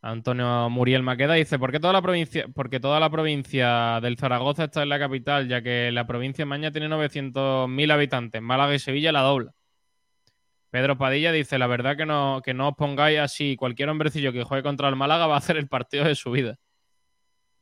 Antonio 0.00 0.70
Muriel 0.70 1.02
Maqueda 1.02 1.34
dice, 1.34 1.58
¿por 1.58 1.72
qué 1.72 1.80
toda 1.80 1.92
la 1.92 2.02
provincia, 2.02 2.46
porque 2.54 2.78
toda 2.78 3.00
la 3.00 3.10
provincia 3.10 4.00
del 4.00 4.16
Zaragoza 4.16 4.64
está 4.64 4.82
en 4.82 4.88
la 4.88 4.98
capital, 4.98 5.48
ya 5.48 5.60
que 5.60 5.90
la 5.92 6.06
provincia 6.06 6.42
de 6.42 6.46
Maña 6.46 6.70
tiene 6.70 6.88
900.000 6.88 7.92
habitantes, 7.92 8.40
Málaga 8.40 8.74
y 8.74 8.78
Sevilla 8.78 9.12
la 9.12 9.22
dobla? 9.22 9.54
Pedro 10.70 10.98
Padilla 10.98 11.32
dice, 11.32 11.58
la 11.58 11.66
verdad 11.66 11.96
que 11.96 12.06
no, 12.06 12.42
que 12.44 12.54
no 12.54 12.68
os 12.68 12.74
pongáis 12.76 13.18
así, 13.18 13.56
cualquier 13.56 13.88
hombrecillo 13.88 14.32
que 14.32 14.44
juegue 14.44 14.62
contra 14.62 14.88
el 14.88 14.96
Málaga 14.96 15.26
va 15.26 15.34
a 15.34 15.38
hacer 15.38 15.56
el 15.56 15.66
partido 15.66 16.04
de 16.04 16.14
su 16.14 16.30
vida. 16.30 16.58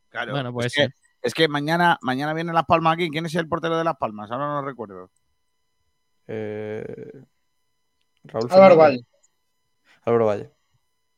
Claro. 0.09 0.33
Bueno, 0.33 0.53
pues 0.53 0.67
es, 0.67 0.75
que. 0.75 1.06
Es 1.27 1.35
que 1.35 1.48
mañana, 1.48 1.98
mañana 2.03 2.32
viene 2.35 2.53
Las 2.53 2.66
Palmas 2.66 2.94
aquí. 2.94 3.11
¿Quién 3.11 3.27
es 3.27 3.35
el 3.35 3.48
portero 3.48 3.77
de 3.77 3.82
Las 3.82 3.97
Palmas? 3.97 4.31
Ahora 4.31 4.47
no 4.47 4.61
lo 4.61 4.66
recuerdo. 4.66 5.11
Eh, 6.28 7.24
Raúl 8.23 8.48
Álvaro. 8.53 8.77
Valle. 8.77 9.07
Álvaro 10.05 10.27
Valle. 10.27 10.53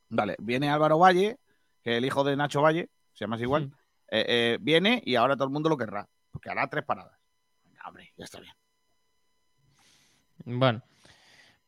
Vale, 0.09 0.35
viene 0.39 0.71
Álvaro 0.71 0.99
Valle, 0.99 1.39
que 1.83 1.93
es 1.93 1.99
el 1.99 2.07
hijo 2.07 2.25
de 2.25 2.37
Nacho 2.37 2.63
Valle, 2.63 2.89
se 3.13 3.25
llama 3.25 3.37
así 3.37 3.45
igual. 3.45 3.67
Mm. 3.67 3.73
Eh, 4.11 4.25
eh, 4.29 4.59
viene 4.63 5.03
y 5.05 5.15
ahora 5.17 5.37
todo 5.37 5.45
el 5.45 5.53
mundo 5.53 5.69
lo 5.69 5.77
querrá, 5.77 6.09
porque 6.31 6.49
hará 6.49 6.67
tres 6.69 6.85
paradas. 6.87 7.19
Venga, 7.67 7.83
hombre, 7.87 8.11
ya 8.17 8.25
está 8.25 8.41
bien. 8.41 8.55
Bueno, 10.47 10.83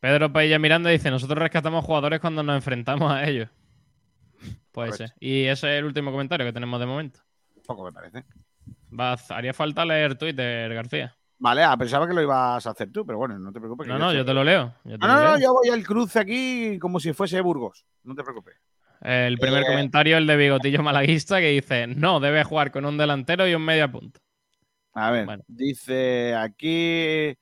Pedro 0.01 0.33
Paella 0.33 0.59
Miranda 0.59 0.89
dice: 0.89 1.11
Nosotros 1.11 1.39
rescatamos 1.39 1.85
jugadores 1.85 2.21
cuando 2.21 2.43
nos 2.43 2.57
enfrentamos 2.57 3.13
a 3.13 3.29
ellos. 3.29 3.51
Puede 4.73 4.93
Correcto. 4.93 5.09
ser. 5.09 5.17
Y 5.21 5.45
ese 5.45 5.75
es 5.75 5.79
el 5.81 5.85
último 5.85 6.11
comentario 6.11 6.47
que 6.47 6.55
tenemos 6.55 6.81
de 6.81 6.87
momento. 6.87 7.21
Poco 7.67 7.85
me 7.85 7.93
parece. 7.93 8.25
Haría 9.31 9.53
falta 9.55 9.85
leer 9.85 10.17
Twitter, 10.17 10.73
García. 10.75 11.17
Vale, 11.39 11.63
ah, 11.65 11.77
pensaba 11.77 12.07
que 12.07 12.13
lo 12.13 12.21
ibas 12.23 12.67
a 12.67 12.71
hacer 12.71 12.93
tú, 12.93 13.07
pero 13.07 13.17
bueno, 13.19 13.39
no 13.39 13.51
te 13.53 13.61
preocupes. 13.61 13.87
No, 13.89 13.99
no, 13.99 14.13
yo 14.13 14.25
te 14.25 14.35
lo 14.35 14.45
leo. 14.45 14.75
yo 14.85 14.99
te 14.99 15.05
Ah, 15.07 15.09
lo 15.09 15.15
no, 15.15 15.31
no, 15.31 15.39
yo 15.39 15.53
voy 15.55 15.69
al 15.71 15.83
cruce 15.87 16.19
aquí 16.19 16.79
como 16.79 17.01
si 17.01 17.13
fuese 17.15 17.41
Burgos. 17.41 17.87
No 18.05 18.15
te 18.15 18.23
preocupes. 18.23 18.57
El 19.01 19.39
primer 19.39 19.63
Eh, 19.63 19.67
comentario, 19.67 20.19
el 20.19 20.27
de 20.27 20.37
Bigotillo 20.37 20.83
Malaguista, 20.83 21.41
que 21.41 21.49
dice: 21.49 21.87
No, 21.87 22.21
debe 22.21 22.45
jugar 22.45 22.71
con 22.71 22.85
un 22.85 22.99
delantero 22.99 23.49
y 23.49 23.55
un 23.55 23.65
media 23.65 23.91
punta. 23.91 24.21
A 24.93 25.11
ver, 25.11 25.25
Bueno. 25.25 25.43
dice 25.49 26.35
aquí. 26.35 27.35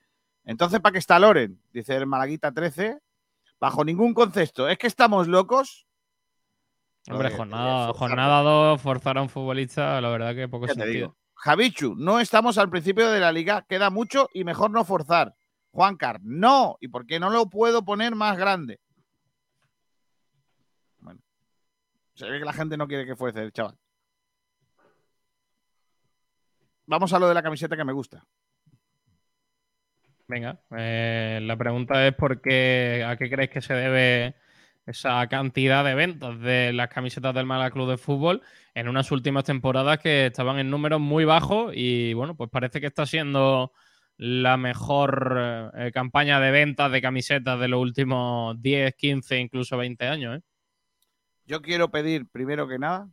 Entonces, 0.45 0.79
¿para 0.81 0.93
qué 0.93 0.99
está 1.01 1.19
Loren? 1.19 1.61
Dice 1.73 1.97
el 1.97 2.07
Malaguita 2.07 2.53
13. 2.53 2.99
Bajo 3.59 3.85
ningún 3.85 4.15
concepto. 4.15 4.69
¿Es 4.69 4.79
que 4.79 4.87
estamos 4.87 5.27
locos? 5.27 5.88
Hombre, 7.11 7.31
jornada, 7.31 7.93
jornada 7.95 8.43
2, 8.43 8.81
forzar 8.83 9.19
a 9.19 9.23
un 9.23 9.29
futbolista, 9.29 10.01
la 10.01 10.09
verdad 10.11 10.35
que 10.35 10.49
poco 10.49 10.67
Ya 10.67 10.75
te 10.75 10.81
sentido. 10.81 10.95
digo. 11.09 11.17
Javichu, 11.35 11.95
no 11.97 12.19
estamos 12.21 12.59
al 12.59 12.69
principio 12.69 13.11
de 13.11 13.21
la 13.21 13.33
liga, 13.33 13.65
queda 13.69 13.91
mucho 13.91 14.29
y 14.35 14.45
mejor 14.45 14.71
no 14.71 14.85
forzar. 14.85 15.35
Juancar, 15.71 16.19
no. 16.23 16.77
¿Y 16.81 16.89
por 16.89 17.07
qué 17.07 17.21
no 17.21 17.31
lo 17.31 17.49
puedo 17.49 17.85
poner 17.85 18.15
más 18.15 18.37
grande? 18.37 18.81
Bueno, 20.99 21.21
se 22.15 22.29
ve 22.29 22.39
que 22.41 22.45
la 22.45 22.53
gente 22.53 22.77
no 22.77 22.89
quiere 22.89 23.07
que 23.07 23.15
fuese 23.17 23.41
el 23.43 23.53
chaval. 23.53 23.77
Vamos 26.87 27.13
a 27.13 27.19
lo 27.19 27.29
de 27.29 27.35
la 27.35 27.43
camiseta 27.43 27.77
que 27.77 27.85
me 27.85 27.93
gusta. 27.93 28.25
Venga, 30.27 30.61
eh, 30.77 31.39
la 31.43 31.57
pregunta 31.57 32.07
es 32.07 32.15
por 32.15 32.41
qué, 32.41 33.05
a 33.07 33.17
qué 33.17 33.31
creéis 33.31 33.51
que 33.51 33.63
se 33.63 33.75
debe 33.75 34.35
esa 34.89 35.27
cantidad 35.29 35.85
de 35.85 35.95
ventas 35.95 36.41
de 36.41 36.73
las 36.73 36.89
camisetas 36.89 37.35
del 37.35 37.45
Málaga 37.45 37.71
Club 37.71 37.91
de 37.91 37.99
Fútbol 37.99 38.43
en 38.75 38.89
unas 38.89 39.11
últimas 39.13 39.45
temporadas 39.45 39.99
que 39.99 40.27
estaban 40.27 40.59
en 40.59 40.71
números 40.71 40.99
muy 40.99 41.27
bajos 41.27 41.73
y 41.75 42.15
bueno, 42.15 42.37
pues 42.37 42.49
parece 42.49 42.81
que 42.81 42.87
está 42.87 43.05
siendo 43.05 43.73
la 44.17 44.57
mejor 44.57 45.73
eh, 45.75 45.93
campaña 45.93 46.41
de 46.41 46.51
ventas 46.51 46.91
de 46.91 47.03
camisetas 47.03 47.61
de 47.61 47.69
los 47.69 47.81
últimos 47.81 48.61
10, 48.63 48.95
15, 48.95 49.39
incluso 49.39 49.77
20 49.77 50.07
años. 50.07 50.39
¿eh? 50.39 50.43
Yo 51.45 51.61
quiero 51.61 51.91
pedir, 51.91 52.27
primero 52.27 52.67
que 52.67 52.79
nada, 52.79 53.11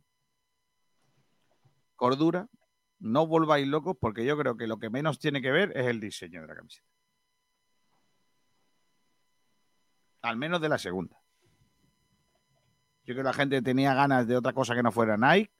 cordura. 1.94 2.48
No 2.98 3.26
volváis 3.26 3.68
locos 3.68 3.96
porque 4.00 4.24
yo 4.24 4.38
creo 4.38 4.56
que 4.56 4.66
lo 4.66 4.78
que 4.78 4.88
menos 4.88 5.18
tiene 5.18 5.42
que 5.42 5.50
ver 5.50 5.72
es 5.76 5.86
el 5.86 6.00
diseño 6.00 6.40
de 6.40 6.46
la 6.46 6.54
camiseta. 6.54 6.88
Al 10.22 10.38
menos 10.38 10.62
de 10.62 10.70
la 10.70 10.78
segunda. 10.78 11.20
Yo 13.06 13.14
creo 13.14 13.18
que 13.18 13.22
la 13.22 13.32
gente 13.32 13.62
tenía 13.62 13.94
ganas 13.94 14.26
de 14.26 14.36
otra 14.36 14.52
cosa 14.52 14.74
que 14.74 14.82
no 14.82 14.90
fuera 14.90 15.16
Nike. 15.16 15.50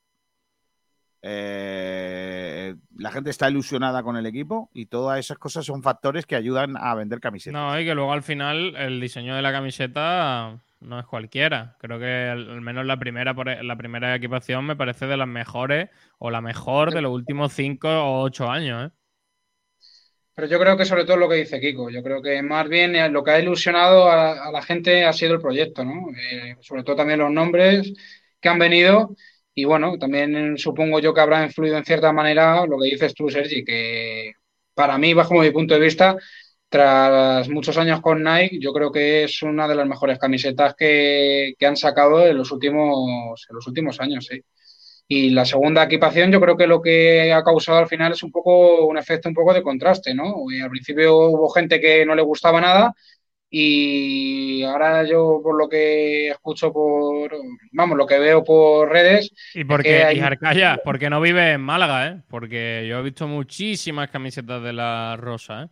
Eh, 1.22 2.74
la 2.96 3.10
gente 3.10 3.30
está 3.30 3.48
ilusionada 3.48 4.02
con 4.02 4.16
el 4.16 4.26
equipo 4.26 4.70
y 4.74 4.86
todas 4.86 5.18
esas 5.18 5.38
cosas 5.38 5.64
son 5.64 5.82
factores 5.82 6.26
que 6.26 6.36
ayudan 6.36 6.76
a 6.76 6.94
vender 6.94 7.20
camisetas. 7.20 7.54
No, 7.60 7.80
y 7.80 7.84
que 7.84 7.94
luego 7.94 8.12
al 8.12 8.22
final 8.22 8.74
el 8.76 9.00
diseño 9.00 9.34
de 9.34 9.42
la 9.42 9.52
camiseta 9.52 10.60
no 10.80 10.98
es 10.98 11.06
cualquiera. 11.06 11.76
Creo 11.80 11.98
que 11.98 12.28
al 12.30 12.60
menos 12.60 12.84
la 12.84 12.98
primera, 12.98 13.34
por 13.34 13.48
e- 13.48 13.62
la 13.62 13.76
primera 13.76 14.14
equipación 14.14 14.64
me 14.66 14.76
parece 14.76 15.06
de 15.06 15.16
las 15.16 15.28
mejores 15.28 15.88
o 16.18 16.30
la 16.30 16.40
mejor 16.40 16.92
de 16.92 17.02
los 17.02 17.12
últimos 17.12 17.52
5 17.52 17.88
o 17.88 18.22
8 18.22 18.50
años. 18.50 18.90
¿eh? 18.90 18.94
Pero 20.36 20.48
yo 20.48 20.58
creo 20.60 20.76
que 20.76 20.84
sobre 20.84 21.04
todo 21.06 21.16
lo 21.16 21.28
que 21.30 21.36
dice 21.36 21.60
Kiko, 21.60 21.90
yo 21.90 22.02
creo 22.02 22.20
que 22.22 22.42
más 22.42 22.68
bien 22.68 22.94
eh, 22.94 23.08
lo 23.08 23.24
que 23.24 23.30
ha 23.32 23.40
ilusionado 23.40 24.10
a, 24.10 24.50
la 24.52 24.62
gente 24.62 25.04
ha 25.06 25.12
sido 25.14 25.34
el 25.34 25.40
proyecto, 25.40 25.84
¿no? 25.84 26.10
Eh, 26.10 26.56
sobre 26.60 26.84
todo 26.84 26.96
también 26.96 27.20
los 27.20 27.30
nombres 27.32 27.92
que 28.40 28.48
han 28.50 28.58
venido 28.58 29.16
y 29.54 29.64
bueno, 29.64 29.98
también 29.98 30.58
supongo 30.58 31.00
yo 31.00 31.14
que 31.14 31.20
habrá 31.22 31.42
influido 31.44 31.78
en 31.78 31.84
cierta 31.86 32.12
manera 32.12 32.66
lo 32.66 32.78
que 32.78 32.90
dices 32.90 33.14
tú, 33.14 33.30
Sergi, 33.30 33.64
que 33.64 34.34
para 34.74 34.98
mí, 34.98 35.14
bajo 35.14 35.34
mi 35.34 35.50
punto 35.50 35.72
de 35.74 35.80
vista, 35.80 36.16
tras 36.68 37.48
muchos 37.48 37.78
años 37.78 38.02
con 38.02 38.22
Nike, 38.22 38.58
yo 38.60 38.72
creo 38.74 38.92
que 38.92 39.24
es 39.24 39.42
una 39.42 39.66
de 39.68 39.74
las 39.76 39.86
mejores 39.88 40.18
camisetas 40.18 40.74
que, 40.76 41.54
que 41.58 41.66
han 41.66 41.76
sacado 41.76 42.26
en 42.26 42.36
los 42.36 42.52
últimos, 42.52 43.46
en 43.48 43.56
los 43.56 43.66
últimos 43.66 44.00
años, 44.00 44.26
sí. 44.26 44.42
Y 45.08 45.30
la 45.30 45.44
segunda 45.44 45.84
equipación, 45.84 46.32
yo 46.32 46.40
creo 46.40 46.56
que 46.56 46.66
lo 46.66 46.82
que 46.82 47.32
ha 47.32 47.44
causado 47.44 47.78
al 47.78 47.86
final 47.88 48.12
es 48.12 48.22
un 48.24 48.32
poco 48.32 48.86
un 48.86 48.98
efecto 48.98 49.28
un 49.28 49.34
poco 49.36 49.54
de 49.54 49.62
contraste, 49.62 50.14
¿no? 50.14 50.34
Y 50.50 50.60
al 50.60 50.70
principio 50.70 51.16
hubo 51.16 51.48
gente 51.50 51.80
que 51.80 52.04
no 52.04 52.14
le 52.14 52.22
gustaba 52.22 52.60
nada 52.60 52.92
y 53.50 54.62
ahora 54.64 55.04
yo 55.04 55.40
por 55.42 55.56
lo 55.58 55.68
que 55.68 56.28
escucho 56.30 56.72
por, 56.72 57.32
vamos, 57.72 57.96
lo 57.96 58.06
que 58.06 58.18
veo 58.18 58.44
por 58.44 58.90
redes, 58.90 59.30
Y 59.54 59.60
es 59.60 59.66
porque, 59.66 59.82
que 59.82 60.04
hay- 60.04 60.18
y 60.18 60.20
Arcaya, 60.20 60.78
porque 60.84 61.08
no 61.10 61.20
vive 61.20 61.52
en 61.52 61.60
Málaga, 61.60 62.08
¿eh? 62.08 62.22
Porque 62.28 62.86
yo 62.88 62.98
he 62.98 63.02
visto 63.02 63.26
muchísimas 63.28 64.10
camisetas 64.10 64.62
de 64.62 64.72
la 64.72 65.16
Rosa, 65.18 65.64
¿eh? 65.64 65.68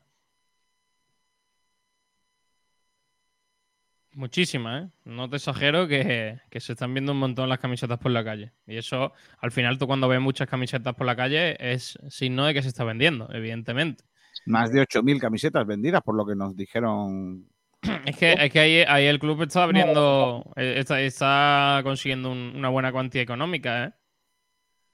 Muchísimas, 4.14 4.84
¿eh? 4.84 4.88
No 5.04 5.28
te 5.28 5.36
exagero 5.36 5.88
que, 5.88 6.38
que 6.50 6.60
se 6.60 6.72
están 6.72 6.94
viendo 6.94 7.12
un 7.12 7.18
montón 7.18 7.48
las 7.48 7.58
camisetas 7.58 7.98
por 7.98 8.12
la 8.12 8.24
calle. 8.24 8.52
Y 8.66 8.76
eso, 8.76 9.12
al 9.40 9.50
final, 9.50 9.76
tú 9.78 9.86
cuando 9.86 10.06
ves 10.08 10.20
muchas 10.20 10.48
camisetas 10.48 10.94
por 10.94 11.06
la 11.06 11.16
calle, 11.16 11.56
es 11.58 11.98
signo 12.08 12.46
de 12.46 12.54
que 12.54 12.62
se 12.62 12.68
está 12.68 12.84
vendiendo, 12.84 13.28
evidentemente. 13.32 14.04
Más 14.46 14.72
de 14.72 14.80
8.000 14.82 15.18
camisetas 15.20 15.66
vendidas, 15.66 16.02
por 16.02 16.16
lo 16.16 16.24
que 16.26 16.36
nos 16.36 16.56
dijeron. 16.56 17.46
Es 18.06 18.16
que, 18.16 18.32
es 18.32 18.50
que 18.52 18.60
ahí, 18.60 18.84
ahí 18.86 19.06
el 19.06 19.18
club 19.18 19.42
está 19.42 19.62
abriendo, 19.64 20.52
eh, 20.56 20.74
está, 20.78 21.00
está 21.00 21.80
consiguiendo 21.82 22.30
un- 22.30 22.52
una 22.56 22.68
buena 22.70 22.92
cuantía 22.92 23.20
económica, 23.22 23.84
¿eh? 23.84 23.92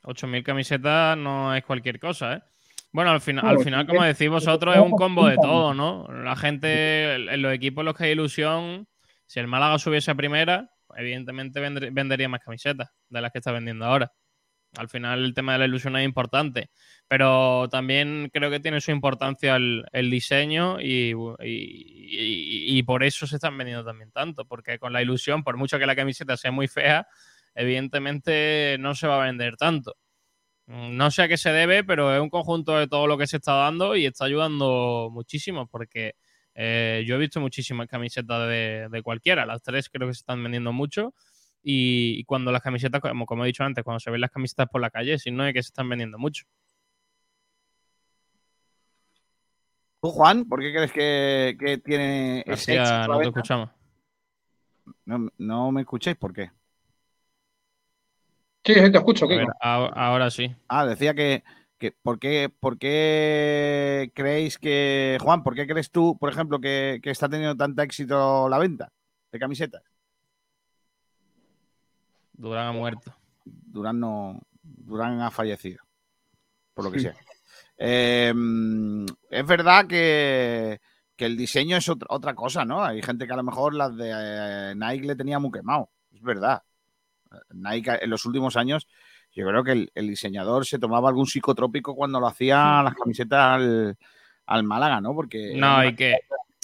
8.000 0.05 0.43
camisetas 0.43 1.17
no 1.17 1.55
es 1.55 1.63
cualquier 1.65 2.01
cosa, 2.01 2.35
¿eh? 2.35 2.43
Bueno, 2.93 3.13
al, 3.13 3.21
final 3.21 3.47
al 3.47 3.61
final, 3.61 3.87
como 3.87 4.03
decís 4.03 4.29
vosotros, 4.29 4.75
es 4.75 4.81
un 4.83 4.91
combo 4.93 5.29
de 5.29 5.37
todo, 5.37 5.75
¿no? 5.75 6.09
La 6.25 6.35
gente, 6.35 7.15
en 7.15 7.43
los 7.43 7.53
equipos 7.53 7.83
en 7.83 7.87
los 7.87 7.95
que 7.97 8.05
hay 8.05 8.11
ilusión, 8.13 8.89
si 9.31 9.39
el 9.39 9.47
Málaga 9.47 9.78
subiese 9.78 10.11
a 10.11 10.16
primera, 10.16 10.73
evidentemente 10.97 11.61
vendería 11.61 12.28
más 12.28 12.40
camisetas 12.40 12.90
de 13.09 13.20
las 13.20 13.31
que 13.31 13.39
está 13.39 13.52
vendiendo 13.52 13.85
ahora. 13.85 14.12
Al 14.77 14.89
final 14.89 15.24
el 15.24 15.35
tema 15.35 15.52
de 15.52 15.61
la 15.61 15.66
ilusión 15.66 15.97
es 15.97 16.05
importante, 16.05 16.73
pero 17.07 17.69
también 17.70 18.28
creo 18.32 18.51
que 18.51 18.59
tiene 18.59 18.81
su 18.81 18.90
importancia 18.90 19.55
el, 19.55 20.11
diseño 20.11 20.81
y, 20.81 21.15
y- 21.43 22.82
por 22.82 23.05
eso 23.05 23.24
se 23.28 23.36
están 23.36 23.57
vendiendo 23.57 23.85
también 23.85 24.11
tanto, 24.11 24.47
porque 24.47 24.81
con 24.81 24.93
la 24.93 25.01
ilusión, 25.01 25.44
por 25.44 25.57
mucho 25.57 25.78
que 25.78 25.86
la 25.86 25.94
camiseta 25.94 26.36
sea 26.36 26.51
muy 26.51 26.66
fea, 26.66 27.07
evidentemente 27.55 28.78
no 28.81 28.97
se 28.97 29.07
va 29.07 29.23
a 29.23 29.27
vender 29.27 29.57
tanto. 29.57 29.97
No 30.66 31.12
sé 31.12 31.23
a 31.23 31.28
qué 31.28 31.36
se 31.36 31.52
debe, 31.52 31.85
pero 31.85 32.12
es 32.12 32.20
un 32.20 32.31
conjunto 32.31 32.77
de 32.77 32.89
todo 32.89 33.07
lo 33.07 33.16
que 33.16 33.28
se 33.28 33.36
está 33.36 33.55
dando 33.55 33.94
y 33.94 34.07
está 34.07 34.24
ayudando 34.24 35.09
muchísimo, 35.12 35.69
porque 35.69 36.15
eh, 36.55 37.05
yo 37.06 37.14
he 37.16 37.18
visto 37.18 37.40
muchísimas 37.40 37.89
camisetas 37.89 38.48
de, 38.48 38.89
de 38.90 39.02
cualquiera, 39.02 39.47
las 39.47 39.62
tres 39.62 39.89
creo 39.89 40.09
que 40.09 40.14
se 40.14 40.20
están 40.20 40.43
vendiendo 40.43 40.72
mucho. 40.72 41.14
Y, 41.62 42.14
y 42.18 42.24
cuando 42.24 42.52
las 42.52 42.62
camisetas, 42.62 43.01
como, 43.01 43.27
como 43.27 43.44
he 43.44 43.48
dicho 43.48 43.64
antes, 43.64 43.85
cuando 43.85 44.01
se 44.01 44.10
ven 44.10 44.20
las 44.22 44.31
camisetas 44.31 44.68
por 44.68 44.81
la 44.81 44.90
calle, 44.90 45.18
si 45.18 45.31
no 45.31 45.47
es 45.47 45.52
que 45.52 45.62
se 45.62 45.68
están 45.68 45.89
vendiendo 45.89 46.18
mucho. 46.18 46.44
¿Tú, 50.02 50.09
Juan, 50.09 50.47
por 50.47 50.60
qué 50.60 50.72
crees 50.72 50.93
que, 50.93 51.56
que 51.59 51.78
tiene 51.78 52.40
ese 52.47 52.77
García, 52.77 53.06
no 53.06 53.18
te 53.18 53.27
escuchamos. 53.27 53.70
No, 55.05 55.31
no 55.36 55.72
me 55.72 55.82
escucháis, 55.82 56.16
¿por 56.16 56.32
qué? 56.32 56.51
sí, 58.64 58.74
te 58.74 58.97
escucho, 58.97 59.27
A 59.27 59.28
ver, 59.28 59.40
Kiko. 59.40 59.52
ahora, 59.60 59.93
ahora 59.94 60.31
sí. 60.31 60.55
Ah, 60.68 60.86
decía 60.86 61.12
que, 61.14 61.44
¿por, 62.02 62.19
qué, 62.19 62.48
¿por 62.48 62.78
qué 62.78 64.12
creéis 64.15 64.59
que, 64.59 65.19
Juan, 65.20 65.43
por 65.43 65.55
qué 65.55 65.66
crees 65.66 65.90
tú, 65.90 66.16
por 66.19 66.31
ejemplo, 66.31 66.61
que, 66.61 67.01
que 67.02 67.11
está 67.11 67.28
teniendo 67.28 67.57
tanto 67.57 67.82
éxito 67.82 68.48
la 68.48 68.59
venta 68.59 68.93
de 69.32 69.39
camisetas? 69.39 69.82
Durán 72.32 72.69
ha 72.69 72.73
muerto. 72.73 73.15
Durán 73.44 74.01
no, 74.01 74.40
Durán 74.62 75.20
ha 75.20 75.31
fallecido, 75.31 75.82
por 76.74 76.85
lo 76.85 76.93
que 76.93 77.01
sea. 77.01 77.15
Eh, 77.77 78.32
es 79.31 79.47
verdad 79.47 79.86
que, 79.86 80.81
que 81.16 81.27
el 81.27 81.36
diseño 81.36 81.77
es 81.77 81.89
otra, 81.89 82.07
otra 82.11 82.35
cosa, 82.35 82.65
¿no? 82.65 82.85
Hay 82.85 83.02
gente 83.02 83.27
que 83.27 83.32
a 83.32 83.36
lo 83.36 83.43
mejor 83.43 83.74
las 83.74 83.97
de 83.97 84.11
eh, 84.12 84.74
Nike 84.77 85.07
le 85.07 85.16
tenía 85.16 85.39
muy 85.39 85.51
quemado, 85.51 85.90
es 86.12 86.23
verdad. 86.23 86.62
Nike 87.51 88.02
en 88.02 88.11
los 88.11 88.24
últimos 88.27 88.57
años, 88.57 88.89
yo 89.32 89.47
creo 89.47 89.62
que 89.62 89.73
el, 89.73 89.93
el 89.94 90.09
diseñador 90.09 90.66
se 90.66 90.78
tomaba 90.78 91.09
algún 91.09 91.27
psicotrópico 91.27 91.94
cuando 91.94 92.20
lo 92.20 92.27
hacía 92.27 92.82
las 92.82 92.94
camisetas 92.94 93.40
al, 93.40 93.97
al 94.47 94.65
Málaga, 94.65 95.01
¿no? 95.01 95.15
Porque 95.15 95.55
No, 95.57 95.85
y 95.85 95.94
que, 95.94 96.19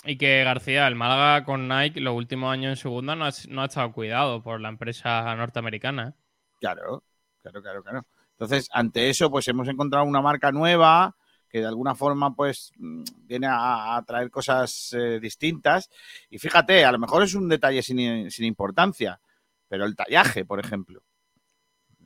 y 0.04 0.16
que 0.16 0.42
García, 0.44 0.86
el 0.88 0.96
Málaga 0.96 1.44
con 1.44 1.68
Nike, 1.68 2.00
los 2.00 2.14
últimos 2.14 2.52
años 2.52 2.70
en 2.70 2.76
segunda 2.76 3.14
no 3.14 3.24
ha, 3.24 3.30
no 3.48 3.62
ha 3.62 3.66
estado 3.66 3.92
cuidado 3.92 4.42
por 4.42 4.60
la 4.60 4.68
empresa 4.68 5.34
norteamericana. 5.36 6.08
¿eh? 6.08 6.12
Claro, 6.60 7.04
claro, 7.42 7.62
claro, 7.62 7.82
claro. 7.82 8.06
Entonces, 8.32 8.68
ante 8.72 9.08
eso, 9.08 9.30
pues 9.30 9.48
hemos 9.48 9.68
encontrado 9.68 10.04
una 10.04 10.20
marca 10.20 10.52
nueva 10.52 11.16
que 11.48 11.60
de 11.60 11.66
alguna 11.66 11.94
forma 11.94 12.34
pues 12.34 12.72
mm, 12.76 13.04
viene 13.22 13.46
a, 13.46 13.96
a 13.96 14.04
traer 14.04 14.30
cosas 14.30 14.92
eh, 14.92 15.20
distintas. 15.20 15.88
Y 16.28 16.38
fíjate, 16.38 16.84
a 16.84 16.92
lo 16.92 16.98
mejor 16.98 17.22
es 17.22 17.34
un 17.34 17.48
detalle 17.48 17.82
sin, 17.82 18.30
sin 18.30 18.44
importancia, 18.44 19.20
pero 19.68 19.84
el 19.84 19.96
tallaje, 19.96 20.44
por 20.44 20.60
ejemplo. 20.60 21.02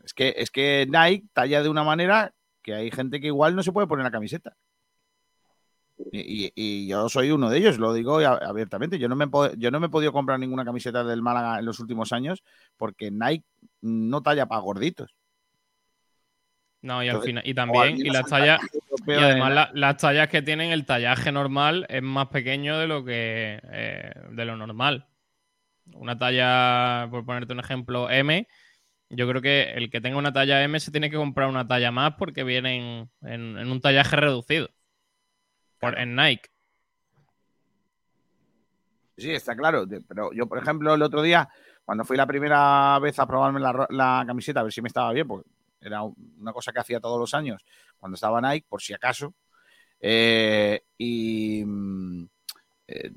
Es 0.05 0.15
que, 0.15 0.35
es 0.37 0.51
que 0.51 0.87
Nike 0.89 1.27
talla 1.33 1.63
de 1.63 1.69
una 1.69 1.85
manera 1.85 2.33
que 2.63 2.75
hay 2.75 2.91
gente 2.91 3.21
que 3.21 3.29
igual 3.29 3.55
no 3.57 3.63
se 3.63 3.73
puede 3.73 3.87
poner 3.87 4.05
la 4.05 4.11
camiseta. 4.11 4.57
Y, 6.13 6.47
y- 6.47 6.53
y 6.55 6.89
yo 6.89 7.09
soy 7.11 7.31
uno 7.31 7.51
de 7.51 7.59
ellos, 7.59 7.79
lo 7.79 7.93
digo 7.93 8.19
abiertamente. 8.19 8.99
Yo 8.99 9.09
no, 9.09 9.17
me, 9.17 9.27
yo 9.59 9.71
no 9.71 9.81
me 9.81 9.87
he 9.87 9.91
podido 9.91 10.13
comprar 10.13 10.39
ninguna 10.39 10.65
camiseta 10.65 11.05
del 11.05 11.21
Málaga 11.23 11.59
en 11.59 11.67
los 11.67 11.79
últimos 11.79 12.13
años 12.13 12.43
porque 12.77 13.11
Nike 13.11 13.45
no 13.83 14.23
talla 14.23 14.47
para 14.47 14.63
gorditos. 14.63 15.15
No, 16.83 17.05
y 17.05 17.09
al 17.11 17.17
final, 17.27 17.43
y 17.47 17.53
también, 17.53 17.99
y 18.07 18.11
las 18.11 18.25
tallas, 18.31 18.61
y 19.07 19.13
además 19.25 19.53
la- 19.53 19.71
las 19.75 19.97
tallas 19.99 20.29
que 20.29 20.41
tienen, 20.41 20.71
el 20.71 20.87
tallaje 20.87 21.31
normal 21.31 21.85
es 21.91 22.03
más 22.03 22.29
pequeño 22.29 22.79
de 22.79 22.87
lo 22.87 23.05
que 23.05 23.61
eh, 23.71 24.13
de 24.31 24.45
lo 24.47 24.57
normal. 24.57 25.07
Una 25.93 26.17
talla, 26.17 27.09
por 27.11 27.27
ponerte 27.27 27.53
un 27.53 27.61
ejemplo, 27.61 28.09
M, 28.09 28.49
yo 29.11 29.28
creo 29.28 29.43
que 29.43 29.73
el 29.73 29.91
que 29.91 30.01
tenga 30.01 30.16
una 30.16 30.32
talla 30.32 30.62
M 30.62 30.78
se 30.78 30.93
tiene 30.93 31.11
que 31.11 31.16
comprar 31.16 31.49
una 31.49 31.66
talla 31.66 31.91
más 31.91 32.15
porque 32.16 32.45
viene 32.45 33.09
en, 33.23 33.57
un 33.59 33.81
tallaje 33.81 34.16
reducido. 34.16 34.69
Por, 35.81 35.99
en 35.99 36.15
Nike. 36.15 36.49
Sí, 39.16 39.32
está 39.32 39.57
claro. 39.57 39.85
Pero 40.09 40.32
yo, 40.32 40.47
por 40.47 40.59
ejemplo, 40.59 40.95
el 40.95 41.03
otro 41.03 41.23
día, 41.23 41.49
cuando 41.85 42.05
fui 42.05 42.16
la 42.16 42.27
primera 42.27 42.99
vez 43.01 43.19
a 43.19 43.27
probarme 43.27 43.61
la, 43.61 44.24
camiseta, 44.27 44.61
a 44.61 44.62
ver 44.62 44.73
si 44.73 44.81
me 44.81 44.89
estaba 44.89 45.12
bien, 45.12 45.27
porque 45.27 45.49
era 45.81 46.03
un- 46.03 46.37
una 46.39 46.53
cosa 46.53 46.73
que 46.73 46.81
hacía 46.81 47.01
todos 47.01 47.19
los 47.19 47.35
años 47.35 47.62
cuando 47.99 48.15
estaba 48.15 48.41
Nike, 48.41 48.66
por 48.69 48.81
si 48.81 48.95
acaso. 48.95 49.35
eh, 50.03 50.82
y, 50.97 51.62
mm, 51.65 52.24
eh, 52.89 53.12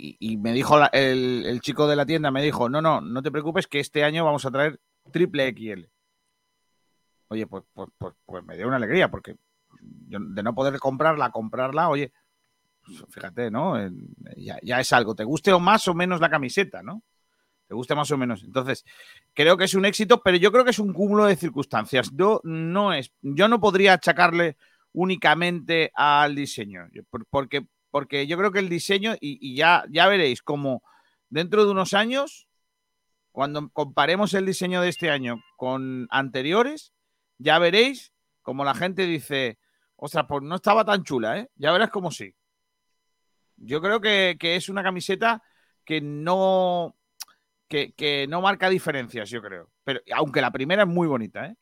y, 0.00 0.36
me 0.36 0.52
dijo 0.52 0.78
la- 0.78 0.90
el, 0.92 1.60
chico 1.60 1.88
de 1.88 1.96
la 1.96 2.06
tienda, 2.06 2.30
me 2.30 2.42
dijo, 2.42 2.68
no, 2.68 2.80
no, 2.80 3.00
no 3.00 3.20
te 3.20 3.32
preocupes 3.32 3.66
que 3.66 3.80
este 3.80 4.04
año 4.04 4.24
vamos 4.24 4.46
a 4.46 4.50
traer 4.52 4.80
triple 5.10 5.48
XL. 5.48 5.90
Oye, 7.28 7.46
pues, 7.46 7.64
pues, 7.74 7.88
pues, 7.98 8.14
pues 8.24 8.44
me 8.44 8.56
dio 8.56 8.68
una 8.68 8.76
alegría, 8.76 9.10
porque 9.10 9.36
yo 10.06 10.18
de 10.20 10.42
no 10.42 10.54
poder 10.54 10.78
comprarla, 10.78 11.30
comprarla, 11.30 11.88
oye, 11.88 12.12
fíjate, 13.10 13.50
¿no? 13.50 13.74
Ya, 14.36 14.58
ya 14.62 14.80
es 14.80 14.92
algo, 14.92 15.16
te 15.16 15.24
guste 15.24 15.52
o 15.52 15.58
más 15.58 15.88
o 15.88 15.94
menos 15.94 16.20
la 16.20 16.30
camiseta, 16.30 16.82
¿no? 16.82 17.02
Te 17.66 17.74
guste 17.74 17.94
más 17.94 18.10
o 18.12 18.16
menos. 18.16 18.44
Entonces, 18.44 18.84
creo 19.34 19.56
que 19.56 19.64
es 19.64 19.74
un 19.74 19.84
éxito, 19.84 20.22
pero 20.22 20.38
yo 20.38 20.50
creo 20.52 20.64
que 20.64 20.70
es 20.70 20.78
un 20.78 20.92
cúmulo 20.92 21.26
de 21.26 21.36
circunstancias. 21.36 22.10
Yo 22.14 22.40
no 22.44 22.92
es, 22.92 23.12
yo 23.20 23.48
no 23.48 23.60
podría 23.60 23.94
achacarle 23.94 24.56
únicamente 24.92 25.90
al 25.94 26.34
diseño, 26.34 26.88
porque, 27.28 27.66
porque 27.90 28.26
yo 28.26 28.36
creo 28.36 28.52
que 28.52 28.58
el 28.58 28.68
diseño, 28.68 29.14
y, 29.20 29.54
ya, 29.54 29.84
ya 29.90 30.08
veréis 30.08 30.42
como 30.42 30.82
dentro 31.28 31.64
de 31.64 31.70
unos 31.70 31.94
años, 31.94 32.48
cuando 33.32 33.68
comparemos 33.70 34.34
el 34.34 34.46
diseño 34.46 34.80
de 34.80 34.88
este 34.88 35.10
año 35.10 35.42
con 35.56 36.06
anteriores, 36.10 36.92
ya 37.38 37.58
veréis 37.58 38.12
como 38.42 38.64
la 38.64 38.74
gente 38.74 39.06
dice, 39.06 39.58
ostras, 39.96 40.26
pues 40.28 40.42
no 40.42 40.56
estaba 40.56 40.84
tan 40.84 41.04
chula, 41.04 41.38
¿eh? 41.38 41.50
Ya 41.56 41.70
verás 41.70 41.90
como 41.90 42.10
sí. 42.10 42.34
Yo 43.56 43.80
creo 43.80 44.00
que, 44.00 44.36
que 44.38 44.56
es 44.56 44.68
una 44.68 44.82
camiseta 44.82 45.42
que 45.84 46.00
no, 46.00 46.96
que, 47.68 47.92
que 47.92 48.26
no 48.26 48.40
marca 48.40 48.68
diferencias, 48.68 49.28
yo 49.30 49.42
creo. 49.42 49.70
Pero 49.84 50.00
aunque 50.14 50.40
la 50.40 50.50
primera 50.50 50.82
es 50.82 50.88
muy 50.88 51.06
bonita, 51.06 51.46
¿eh? 51.46 51.56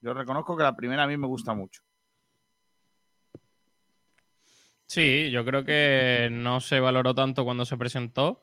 Yo 0.00 0.12
reconozco 0.14 0.56
que 0.56 0.64
la 0.64 0.74
primera 0.74 1.04
a 1.04 1.06
mí 1.06 1.16
me 1.16 1.28
gusta 1.28 1.54
mucho. 1.54 1.82
Sí, 4.94 5.30
yo 5.30 5.44
creo 5.44 5.64
que 5.64 6.28
no 6.30 6.60
se 6.60 6.78
valoró 6.80 7.14
tanto 7.14 7.44
cuando 7.44 7.64
se 7.64 7.78
presentó 7.78 8.42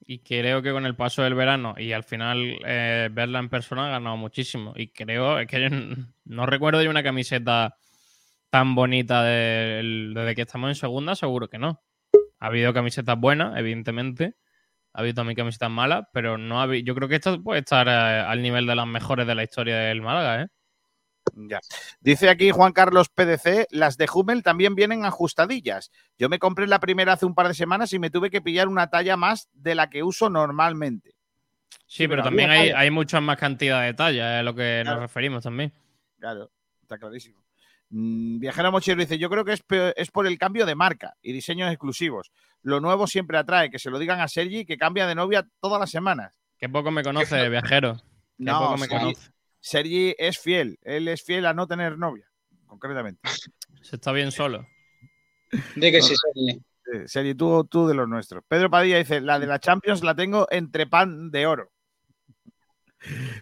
y 0.00 0.20
creo 0.20 0.62
que 0.62 0.72
con 0.72 0.86
el 0.86 0.96
paso 0.96 1.22
del 1.22 1.34
verano 1.34 1.74
y 1.78 1.92
al 1.92 2.04
final 2.04 2.58
eh, 2.66 3.08
verla 3.12 3.40
en 3.40 3.48
persona 3.50 3.86
ha 3.88 3.90
ganado 3.90 4.16
muchísimo. 4.16 4.74
Y 4.76 4.88
creo 4.88 5.38
es 5.40 5.48
que 5.48 5.68
no 6.26 6.46
recuerdo 6.46 6.82
yo 6.82 6.90
una 6.90 7.02
camiseta 7.04 7.76
tan 8.50 8.74
bonita 8.74 9.24
del- 9.24 10.12
desde 10.14 10.34
que 10.36 10.42
estamos 10.42 10.70
en 10.70 10.76
segunda, 10.76 11.16
seguro 11.16 11.48
que 11.48 11.58
no. 11.58 11.82
Ha 12.40 12.46
habido 12.48 12.74
camisetas 12.74 13.18
buenas, 13.20 13.58
evidentemente. 13.58 14.36
Ha 14.94 15.00
habido 15.00 15.14
también 15.16 15.36
camisetas 15.36 15.70
malas, 15.70 16.06
pero 16.12 16.38
no 16.38 16.62
ha 16.62 16.76
yo 16.76 16.94
creo 16.96 17.08
que 17.08 17.16
esta 17.16 17.38
puede 17.38 17.60
estar 17.60 17.88
eh, 17.88 17.92
al 17.92 18.42
nivel 18.42 18.66
de 18.66 18.76
las 18.76 18.86
mejores 18.88 19.26
de 19.26 19.34
la 19.36 19.44
historia 19.44 19.76
del 19.78 20.02
Málaga, 20.02 20.42
¿eh? 20.44 20.48
Ya. 21.34 21.60
Dice 22.00 22.28
aquí 22.28 22.50
Juan 22.50 22.72
Carlos 22.72 23.08
PDC, 23.08 23.66
las 23.70 23.96
de 23.96 24.08
Hummel 24.12 24.42
también 24.42 24.74
vienen 24.74 25.04
ajustadillas. 25.04 25.90
Yo 26.18 26.28
me 26.28 26.38
compré 26.38 26.66
la 26.66 26.80
primera 26.80 27.14
hace 27.14 27.26
un 27.26 27.34
par 27.34 27.48
de 27.48 27.54
semanas 27.54 27.92
y 27.92 27.98
me 27.98 28.10
tuve 28.10 28.30
que 28.30 28.40
pillar 28.42 28.68
una 28.68 28.88
talla 28.90 29.16
más 29.16 29.48
de 29.52 29.74
la 29.74 29.90
que 29.90 30.02
uso 30.02 30.30
normalmente. 30.30 31.14
Sí, 31.86 32.06
pero 32.06 32.10
pero 32.10 32.24
también 32.24 32.50
hay, 32.50 32.70
hay 32.70 32.90
muchas 32.90 33.22
más 33.22 33.38
cantidad 33.38 33.82
de 33.82 33.94
tallas, 33.94 34.34
es 34.34 34.40
a 34.40 34.42
lo 34.42 34.54
que 34.54 34.80
Claro. 34.82 35.00
nos 35.00 35.08
referimos 35.08 35.42
también. 35.44 35.72
Claro, 36.18 36.50
está 36.82 36.98
clarísimo. 36.98 37.42
Mm, 37.90 38.38
Viajero 38.40 38.70
Mochero 38.70 39.00
dice, 39.00 39.16
yo 39.18 39.30
creo 39.30 39.44
que 39.44 39.54
es, 39.54 39.64
es 39.96 40.10
por 40.10 40.26
el 40.26 40.36
cambio 40.38 40.66
de 40.66 40.74
marca 40.74 41.14
y 41.22 41.32
diseños 41.32 41.70
exclusivos. 41.70 42.30
Lo 42.62 42.80
nuevo 42.80 43.06
siempre 43.06 43.38
atrae, 43.38 43.70
que 43.70 43.78
se 43.78 43.88
lo 43.90 43.98
digan 43.98 44.20
a 44.20 44.28
Sergi, 44.28 44.66
que 44.66 44.76
cambia 44.76 45.06
de 45.06 45.14
novia 45.14 45.46
todas 45.60 45.80
las 45.80 45.90
semanas. 45.90 46.34
Qué 46.58 46.68
poco 46.68 46.90
me 46.90 47.02
conoce, 47.02 47.48
viajero. 47.48 47.96
Qué 47.96 48.44
No, 48.44 48.58
poco 48.58 48.72
me 48.76 48.86
Sergi, 48.86 48.98
conoce. 49.04 49.30
Sergi 49.68 50.14
es 50.16 50.38
fiel, 50.38 50.78
él 50.82 51.08
es 51.08 51.22
fiel 51.22 51.44
a 51.44 51.52
no 51.52 51.66
tener 51.66 51.98
novia, 51.98 52.26
concretamente. 52.66 53.20
Se 53.82 53.96
está 53.96 54.12
bien 54.12 54.32
solo. 54.32 54.66
Di 55.76 55.92
que 55.92 56.00
sí, 56.00 56.14
Sergi. 56.16 56.62
Sergi, 57.06 57.34
tú, 57.34 57.64
tú 57.64 57.86
de 57.86 57.94
los 57.94 58.08
nuestros. 58.08 58.42
Pedro 58.48 58.70
Padilla 58.70 58.96
dice, 58.96 59.20
la 59.20 59.38
de 59.38 59.46
la 59.46 59.58
Champions 59.58 60.02
la 60.02 60.14
tengo 60.14 60.46
entre 60.50 60.86
pan 60.86 61.30
de 61.30 61.46
oro. 61.46 61.70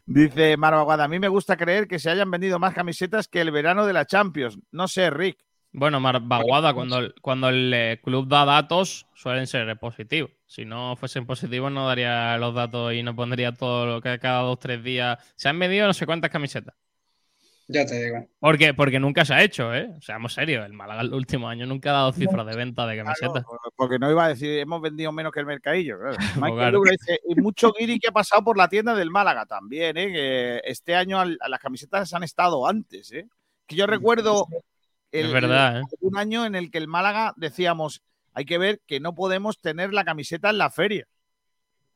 Dice 0.04 0.56
Maro 0.56 0.78
Aguada, 0.80 1.04
a 1.04 1.08
mí 1.08 1.20
me 1.20 1.28
gusta 1.28 1.56
creer 1.56 1.86
que 1.86 2.00
se 2.00 2.10
hayan 2.10 2.30
vendido 2.30 2.58
más 2.58 2.74
camisetas 2.74 3.28
que 3.28 3.40
el 3.40 3.52
verano 3.52 3.86
de 3.86 3.92
la 3.92 4.04
Champions. 4.04 4.58
No 4.72 4.88
sé, 4.88 5.10
Rick. 5.10 5.38
Bueno, 5.72 6.00
Mar- 6.00 6.20
Baguada, 6.22 6.72
cuando, 6.72 6.98
el- 6.98 7.14
cuando 7.20 7.48
el 7.50 7.72
eh, 7.74 8.00
club 8.02 8.28
da 8.28 8.44
datos, 8.44 9.06
suelen 9.14 9.46
ser 9.46 9.76
positivos. 9.78 10.30
Si 10.46 10.64
no 10.64 10.96
fuesen 10.96 11.26
positivos, 11.26 11.70
no 11.70 11.86
daría 11.86 12.38
los 12.38 12.54
datos 12.54 12.94
y 12.94 13.02
no 13.02 13.14
pondría 13.14 13.52
todo 13.52 13.84
lo 13.86 14.00
que 14.00 14.18
cada 14.18 14.40
dos 14.42 14.58
tres 14.58 14.82
días. 14.82 15.18
Se 15.36 15.48
han 15.48 15.58
vendido 15.58 15.86
no 15.86 15.92
sé 15.92 16.06
cuántas 16.06 16.30
camisetas. 16.30 16.74
Ya 17.68 17.84
te 17.84 18.00
digo. 18.04 18.28
Porque, 18.38 18.74
porque 18.74 19.00
nunca 19.00 19.24
se 19.24 19.34
ha 19.34 19.42
hecho, 19.42 19.74
¿eh? 19.74 19.90
Seamos 20.00 20.34
serios, 20.34 20.64
el 20.64 20.72
Málaga 20.72 21.00
el 21.00 21.12
último 21.12 21.48
año 21.48 21.66
nunca 21.66 21.90
ha 21.90 21.94
dado 21.94 22.12
cifras 22.12 22.46
de 22.46 22.54
venta 22.54 22.86
de 22.86 22.96
camisetas. 22.96 23.44
Porque 23.74 23.98
no 23.98 24.08
iba 24.08 24.24
a 24.24 24.28
decir, 24.28 24.60
hemos 24.60 24.80
vendido 24.80 25.10
menos 25.10 25.32
que 25.32 25.40
el 25.40 25.46
mercadillo. 25.46 25.98
claro. 25.98 26.16
Michael 26.36 26.54
claro. 26.54 26.80
Dice, 26.88 27.20
y 27.28 27.34
mucho 27.40 27.72
guiri 27.76 27.98
que 27.98 28.08
ha 28.08 28.12
pasado 28.12 28.44
por 28.44 28.56
la 28.56 28.68
tienda 28.68 28.94
del 28.94 29.10
Málaga 29.10 29.46
también, 29.46 29.96
¿eh? 29.96 30.12
Que 30.12 30.60
este 30.64 30.94
año 30.94 31.18
al- 31.18 31.38
a 31.40 31.48
las 31.48 31.58
camisetas 31.58 32.14
han 32.14 32.22
estado 32.22 32.68
antes, 32.68 33.10
¿eh? 33.12 33.26
Que 33.66 33.74
yo 33.74 33.88
recuerdo 33.88 34.46
Es 35.20 35.32
verdad, 35.32 35.80
¿eh? 35.80 35.82
un 36.00 36.16
año 36.18 36.44
en 36.46 36.54
el 36.54 36.70
que 36.70 36.78
el 36.78 36.88
Málaga 36.88 37.32
decíamos, 37.36 38.02
hay 38.32 38.44
que 38.44 38.58
ver 38.58 38.80
que 38.86 39.00
no 39.00 39.14
podemos 39.14 39.60
tener 39.60 39.92
la 39.92 40.04
camiseta 40.04 40.50
en 40.50 40.58
la 40.58 40.70
feria. 40.70 41.06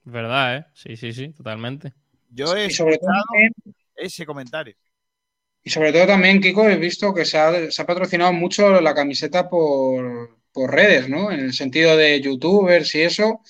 Es 0.07 0.13
verdad, 0.13 0.57
¿eh? 0.57 0.67
Sí, 0.75 0.97
sí, 0.97 1.13
sí, 1.13 1.29
totalmente. 1.33 1.93
Yo 2.31 2.57
he 2.57 2.67
Y 2.67 2.71
sobre 2.71 2.99
todo 2.99 3.11
también- 3.29 3.53
ese 3.97 4.25
comentario. 4.25 4.75
Y 5.63 5.69
sobre 5.71 5.93
todo 5.93 6.07
también, 6.07 6.41
Kiko, 6.41 6.69
he 6.69 6.77
visto 6.77 7.13
que 7.13 7.25
se 7.27 7.39
ha, 7.39 7.71
se 7.71 7.83
ha 7.83 7.87
patrocinado 7.87 8.33
mucho 8.33 8.81
la 8.81 8.95
camiseta 8.95 9.49
por, 9.49 10.39
por 10.53 10.71
redes, 10.73 11.09
¿no? 11.09 11.31
En 11.31 11.41
el 11.41 11.53
sentido 11.53 11.97
de 11.99 12.19
youtubers 12.23 12.95
y 12.95 13.03
eso, 13.03 13.43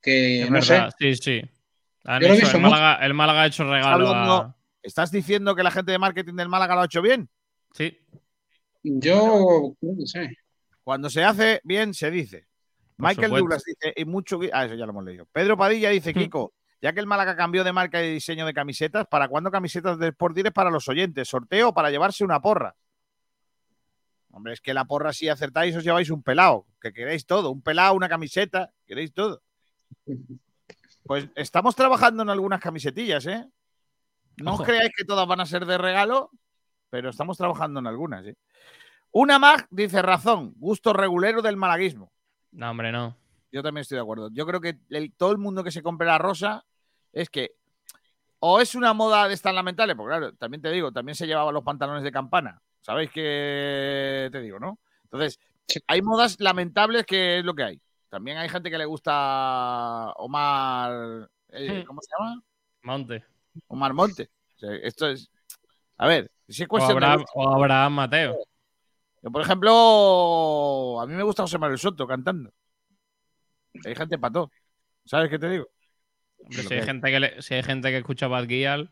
que 0.00 0.42
Es 0.44 0.50
no 0.50 0.54
verdad, 0.54 0.90
sé. 0.98 1.14
sí, 1.14 1.22
sí. 1.42 1.50
Han 2.04 2.22
Yo 2.22 2.28
lo 2.28 2.34
he 2.34 2.36
hecho- 2.38 2.46
visto 2.46 2.56
el, 2.56 2.62
Málaga, 2.62 3.04
el 3.04 3.14
Málaga 3.14 3.42
ha 3.42 3.46
hecho 3.46 3.64
regalo 3.64 4.14
a... 4.14 4.56
¿Estás 4.82 5.12
diciendo 5.12 5.54
que 5.54 5.62
la 5.62 5.70
gente 5.70 5.92
de 5.92 5.98
marketing 5.98 6.34
del 6.34 6.48
Málaga 6.48 6.74
lo 6.74 6.80
ha 6.80 6.84
hecho 6.86 7.02
bien? 7.02 7.28
Sí. 7.74 7.96
Yo 8.82 9.74
que 9.80 10.06
sí. 10.06 10.20
Cuando 10.84 11.08
se 11.08 11.24
hace 11.24 11.60
bien, 11.64 11.94
se 11.94 12.10
dice. 12.10 12.46
Por 12.96 13.08
Michael 13.08 13.28
supuesto. 13.28 13.36
Douglas 13.38 13.64
dice, 13.64 13.94
y 13.96 14.04
mucho. 14.04 14.40
Ah, 14.52 14.64
eso 14.64 14.74
ya 14.74 14.84
lo 14.84 14.90
hemos 14.90 15.04
leído. 15.04 15.26
Pedro 15.26 15.56
Padilla 15.56 15.90
dice, 15.90 16.12
Kiko, 16.12 16.52
ya 16.80 16.92
que 16.92 17.00
el 17.00 17.06
Málaga 17.06 17.36
cambió 17.36 17.62
de 17.64 17.72
marca 17.72 18.02
y 18.02 18.12
diseño 18.12 18.44
de 18.46 18.52
camisetas, 18.52 19.06
¿para 19.06 19.28
cuándo 19.28 19.50
camisetas 19.50 19.98
de 19.98 20.08
Sport 20.08 20.34
Direct 20.34 20.54
para 20.54 20.70
los 20.70 20.88
oyentes? 20.88 21.28
¿Sorteo 21.28 21.68
o 21.68 21.74
para 21.74 21.90
llevarse 21.90 22.24
una 22.24 22.40
porra? 22.40 22.74
Hombre, 24.32 24.54
es 24.54 24.60
que 24.60 24.74
la 24.74 24.86
porra, 24.86 25.12
si 25.12 25.28
acertáis, 25.28 25.76
os 25.76 25.84
lleváis 25.84 26.10
un 26.10 26.22
pelado. 26.22 26.66
Que 26.80 26.92
queréis 26.92 27.26
todo. 27.26 27.50
Un 27.50 27.62
pelado, 27.62 27.94
una 27.94 28.08
camiseta, 28.08 28.72
queréis 28.86 29.12
todo. 29.12 29.42
Pues 31.04 31.28
estamos 31.34 31.76
trabajando 31.76 32.22
en 32.22 32.30
algunas 32.30 32.60
camisetillas, 32.60 33.26
¿eh? 33.26 33.46
No 34.38 34.54
os 34.54 34.62
creáis 34.62 34.90
que 34.96 35.04
todas 35.04 35.28
van 35.28 35.40
a 35.40 35.46
ser 35.46 35.66
de 35.66 35.76
regalo, 35.76 36.30
pero 36.92 37.08
estamos 37.08 37.38
trabajando 37.38 37.80
en 37.80 37.86
algunas, 37.86 38.26
¿eh? 38.26 38.36
Una 39.12 39.38
más 39.38 39.64
dice 39.70 40.02
razón, 40.02 40.52
gusto 40.56 40.92
regulero 40.92 41.40
del 41.40 41.56
malaguismo. 41.56 42.12
No, 42.52 42.70
hombre, 42.70 42.92
no. 42.92 43.16
Yo 43.50 43.62
también 43.62 43.80
estoy 43.80 43.96
de 43.96 44.02
acuerdo. 44.02 44.28
Yo 44.30 44.44
creo 44.46 44.60
que 44.60 44.78
el- 44.90 45.12
todo 45.14 45.32
el 45.32 45.38
mundo 45.38 45.64
que 45.64 45.70
se 45.70 45.82
compre 45.82 46.06
la 46.06 46.18
rosa 46.18 46.66
es 47.12 47.30
que 47.30 47.52
o 48.40 48.60
es 48.60 48.74
una 48.74 48.92
moda 48.92 49.26
de 49.26 49.32
estas 49.34 49.54
lamentable, 49.54 49.96
porque 49.96 50.10
claro, 50.10 50.34
también 50.34 50.60
te 50.60 50.70
digo, 50.70 50.92
también 50.92 51.14
se 51.14 51.26
llevaban 51.26 51.54
los 51.54 51.64
pantalones 51.64 52.02
de 52.02 52.12
campana 52.12 52.60
¿Sabéis 52.82 53.10
qué 53.12 54.28
te 54.32 54.40
digo, 54.40 54.58
no? 54.58 54.78
Entonces, 55.04 55.38
hay 55.86 56.02
modas 56.02 56.36
lamentables 56.40 57.06
que 57.06 57.38
es 57.38 57.44
lo 57.44 57.54
que 57.54 57.62
hay. 57.62 57.80
También 58.10 58.36
hay 58.38 58.48
gente 58.48 58.70
que 58.70 58.76
le 58.78 58.84
gusta 58.84 60.12
Omar. 60.16 61.30
eh, 61.50 61.80
Hmm. 61.82 61.86
¿Cómo 61.86 62.00
se 62.02 62.08
llama? 62.18 62.42
Monte. 62.82 63.24
Omar 63.68 63.94
Monte. 63.94 64.30
O 64.56 64.58
sea, 64.58 64.74
esto 64.82 65.06
es. 65.08 65.30
A 65.96 66.08
ver, 66.08 66.31
si 66.48 66.62
es 66.64 66.68
O 66.70 66.76
Abraham, 66.82 67.24
o 67.34 67.48
Abraham 67.48 67.92
Mateo. 67.94 68.36
Yo, 69.22 69.30
por 69.30 69.42
ejemplo, 69.42 71.00
a 71.00 71.06
mí 71.06 71.14
me 71.14 71.22
gusta 71.22 71.42
José 71.44 71.58
Manuel 71.58 71.78
Soto 71.78 72.06
cantando. 72.06 72.50
Hay 73.84 73.94
gente 73.94 74.18
pató. 74.18 74.50
¿Sabes 75.04 75.30
qué 75.30 75.38
te 75.38 75.48
digo? 75.48 75.66
Hombre, 76.38 76.62
si, 76.62 76.74
hay 76.74 76.80
que- 76.80 76.86
gente 76.86 77.10
que 77.10 77.20
le- 77.20 77.42
si 77.42 77.54
hay 77.54 77.62
gente 77.62 77.90
que 77.90 77.98
escucha 77.98 78.26
Bad 78.26 78.46
Gyal, 78.46 78.90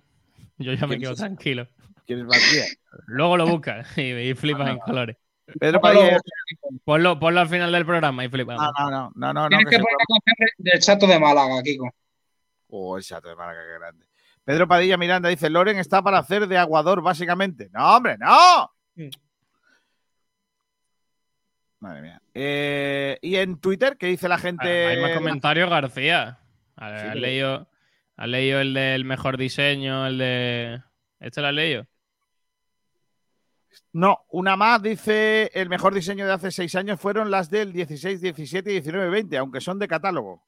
yo 0.59 0.73
ya 0.73 0.87
me 0.87 0.91
¿Quién 0.95 1.01
quedo 1.03 1.13
es 1.13 1.19
tranquilo. 1.19 1.69
¿Quién 2.07 2.21
es 2.21 2.27
Batía? 2.27 2.65
Luego 3.07 3.37
lo 3.37 3.47
buscas 3.47 3.87
y, 3.99 4.13
y 4.13 4.35
flipas 4.35 4.67
Ah, 4.69 4.71
en 4.71 4.77
no. 4.79 4.83
colores. 4.85 5.17
Pedro 5.59 5.81
Padilla. 5.81 6.21
Ponlo, 6.85 7.19
ponlo 7.19 7.41
al 7.41 7.49
final 7.49 7.73
del 7.73 7.85
programa 7.85 8.25
y 8.25 8.29
flipas. 8.29 8.57
No, 8.57 8.71
no, 8.79 8.91
no, 8.91 9.13
no, 9.17 9.33
no, 9.33 9.43
no, 9.43 9.49
Tienes 9.49 9.67
que 9.67 9.77
que 9.77 9.83
poner 9.83 9.97
la 9.99 10.05
canción 10.07 10.37
de- 10.59 10.71
del 10.71 10.81
chato 10.81 11.07
de 11.09 11.19
Málaga, 11.19 11.63
Kiko. 11.63 11.91
Oh, 12.69 12.97
el 12.97 13.03
chato 13.03 13.29
de 13.29 13.35
Málaga, 13.37 13.61
qué 13.65 13.79
grande. 13.81 14.07
Pedro 14.51 14.67
Padilla 14.67 14.97
Miranda 14.97 15.29
dice: 15.29 15.49
Loren 15.49 15.79
está 15.79 16.03
para 16.03 16.19
hacer 16.19 16.49
de 16.49 16.59
aguador, 16.59 17.03
básicamente. 17.03 17.71
No, 17.73 17.97
hombre, 17.97 18.17
no. 18.19 18.73
Madre 21.79 22.03
mía. 22.03 22.23
Eh, 22.35 23.19
y 23.23 23.37
en 23.37 23.59
Twitter, 23.61 23.97
¿qué 23.97 24.07
dice 24.09 24.29
la 24.29 24.39
gente? 24.39 24.87
Hay 24.87 25.01
más 25.01 25.13
comentarios, 25.17 25.71
García. 25.71 26.41
¿Has, 26.77 27.01
Sí, 27.01 27.07
has 27.07 27.13
pero- 27.15 27.21
leído, 27.21 27.69
has 28.17 28.29
leído 28.29 28.61
el 28.61 28.75
del 28.75 29.05
mejor 29.05 29.37
diseño, 29.39 30.07
el 30.07 30.19
de. 30.19 30.83
¿Este 31.21 31.41
lo 31.41 31.47
has 31.47 31.55
leído? 31.55 31.87
No, 33.93 34.25
una 34.31 34.57
más 34.57 34.83
dice: 34.83 35.51
el 35.55 35.69
mejor 35.69 35.95
diseño 35.95 36.27
de 36.27 36.33
hace 36.33 36.51
seis 36.51 36.75
años 36.75 37.01
fueron 37.01 37.31
las 37.31 37.51
del 37.51 37.73
16, 37.73 38.21
17, 38.21 38.69
19, 38.69 39.09
20, 39.11 39.39
aunque 39.39 39.61
son 39.61 39.79
de 39.79 39.89
catálogo. 39.89 40.45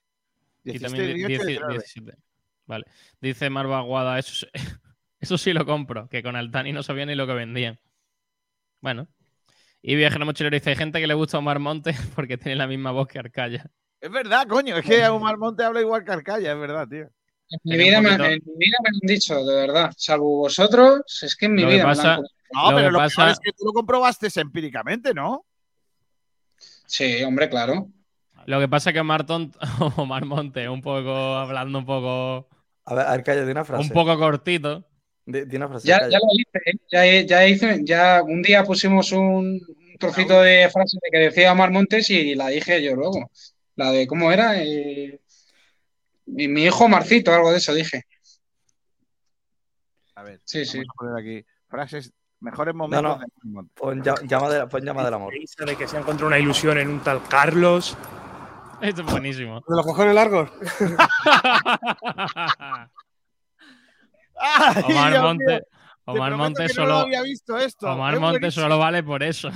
Y 0.64 0.72
17, 0.72 0.96
también 0.96 1.16
18, 1.16 1.28
10 1.28 1.46
19. 1.46 1.72
17. 1.74 2.18
Vale. 2.66 2.84
Dice 3.20 3.50
Marva 3.50 3.78
Aguada, 3.78 4.18
eso, 4.18 4.32
sí- 4.34 4.46
eso 5.20 5.38
sí 5.38 5.52
lo 5.52 5.64
compro, 5.66 6.08
que 6.08 6.22
con 6.22 6.36
Altani 6.36 6.72
no 6.72 6.82
sabía 6.82 7.06
ni 7.06 7.14
lo 7.14 7.26
que 7.26 7.34
vendían. 7.34 7.78
Bueno. 8.80 9.08
Y 9.84 9.96
Viajero 9.96 10.24
Mochilero 10.24 10.54
dice, 10.54 10.70
hay 10.70 10.76
gente 10.76 11.00
que 11.00 11.06
le 11.08 11.14
gusta 11.14 11.38
Omar 11.38 11.58
Monte 11.58 11.92
porque 12.14 12.38
tiene 12.38 12.56
la 12.56 12.66
misma 12.66 12.92
voz 12.92 13.08
que 13.08 13.18
Arcaya. 13.18 13.66
Es 14.00 14.10
verdad, 14.10 14.46
coño, 14.48 14.76
es 14.76 14.84
que 14.84 15.06
Omar 15.08 15.38
Monte 15.38 15.64
habla 15.64 15.80
igual 15.80 16.04
que 16.04 16.12
Arcaya, 16.12 16.52
es 16.52 16.58
verdad, 16.58 16.88
tío. 16.88 17.08
En 17.50 17.60
mi, 17.64 17.76
vida 17.76 18.00
me, 18.00 18.10
en 18.14 18.18
mi 18.18 18.56
vida 18.56 18.76
me 18.82 18.90
lo 18.90 18.98
han 19.02 19.06
dicho, 19.06 19.44
de 19.44 19.54
verdad. 19.54 19.92
Salvo 19.96 20.38
vosotros, 20.38 21.02
es 21.22 21.36
que 21.36 21.46
en 21.46 21.54
mi 21.54 21.62
Lo 21.62 21.68
vida 21.68 21.78
me 21.78 21.82
lo 21.82 21.88
pasa- 21.96 22.14
han 22.14 22.16
comentado. 22.16 22.32
No, 22.54 22.70
Lo 22.70 22.76
pero 22.76 22.88
que 22.88 22.92
lo 22.92 22.98
pasa- 22.98 23.30
es 23.30 23.38
que 23.40 23.52
tú 23.52 23.64
lo 23.66 23.72
comprobaste 23.72 24.28
empíricamente, 24.40 25.12
¿no? 25.14 25.44
Sí, 26.86 27.22
hombre, 27.24 27.48
claro. 27.48 27.88
Lo 28.46 28.58
que 28.60 28.68
pasa 28.68 28.90
es 28.90 28.94
que 28.94 29.00
Omar, 29.00 29.24
Tont- 29.26 29.56
Omar 29.98 30.24
Monte, 30.24 30.68
un 30.68 30.80
poco, 30.82 31.10
hablando 31.36 31.78
un 31.78 31.86
poco, 31.86 32.48
A 32.84 32.94
ver, 32.94 33.06
Arcaya, 33.06 33.44
de 33.44 33.52
una 33.52 33.64
frase. 33.64 33.82
un 33.84 33.90
poco 33.90 34.18
cortito. 34.18 34.84
Di, 35.24 35.44
di 35.46 35.56
una 35.56 35.68
frase. 35.68 35.86
Ya, 35.86 36.00
ya 36.08 36.18
lo 36.18 36.26
hice, 36.32 36.58
¿eh? 36.66 36.78
ya, 36.90 37.26
ya 37.26 37.46
hice, 37.46 37.80
ya 37.84 38.22
un 38.22 38.42
día 38.42 38.64
pusimos 38.64 39.12
un, 39.12 39.60
un 39.68 39.96
trocito 39.98 40.40
de 40.42 40.68
frase 40.70 40.98
de 41.00 41.10
que 41.10 41.24
decía 41.26 41.52
Omar 41.52 41.70
Montes 41.70 42.10
y 42.10 42.34
la 42.34 42.48
dije 42.48 42.82
yo 42.82 42.94
luego. 42.96 43.30
La 43.76 43.90
de 43.92 44.06
cómo 44.06 44.32
era, 44.32 44.60
Eh, 44.62 45.20
mi, 46.26 46.48
mi 46.48 46.64
hijo 46.64 46.88
Marcito, 46.88 47.32
algo 47.32 47.50
de 47.52 47.58
eso 47.58 47.72
dije. 47.72 48.02
A 50.16 50.22
ver, 50.24 50.40
Sí, 50.44 50.64
sí. 50.64 50.78
vamos 50.78 50.88
a 50.90 50.98
poner 50.98 51.20
aquí 51.40 51.46
frases, 51.68 52.12
mejores 52.40 52.74
No, 52.74 52.78
momentos 52.88 53.02
no. 53.02 53.08
de 53.08 53.14
Omar 53.14 53.28
Monte. 53.44 53.72
Pon, 53.74 54.02
lla- 54.02 54.26
llama, 54.28 54.50
de, 54.50 54.66
pon 54.66 54.84
llama 54.84 55.04
del 55.04 55.14
amor. 55.14 55.32
De 55.32 55.76
que 55.76 55.88
se 55.88 55.96
ha 55.96 56.00
encontrado 56.00 56.26
una 56.28 56.38
ilusión 56.38 56.78
en 56.78 56.88
un 56.88 57.00
tal 57.00 57.22
Carlos. 57.28 57.96
Esto 58.82 59.02
es 59.02 59.10
buenísimo. 59.10 59.62
¿De 59.66 59.76
los 59.76 59.86
cojones 59.86 60.14
largos? 60.14 60.50
¡Ay, 64.34 64.82
Omar 64.84 65.20
Monte, 65.20 65.62
Omar 66.04 66.36
Monte 66.36 66.62
no 66.64 66.68
solo, 66.68 66.94
había 66.96 67.22
visto 67.22 67.56
esto. 67.56 67.88
Omar 67.92 68.14
Es 68.14 68.20
Monte 68.20 68.50
solo 68.50 68.76
vale 68.78 69.02
por 69.04 69.22
eso. 69.22 69.50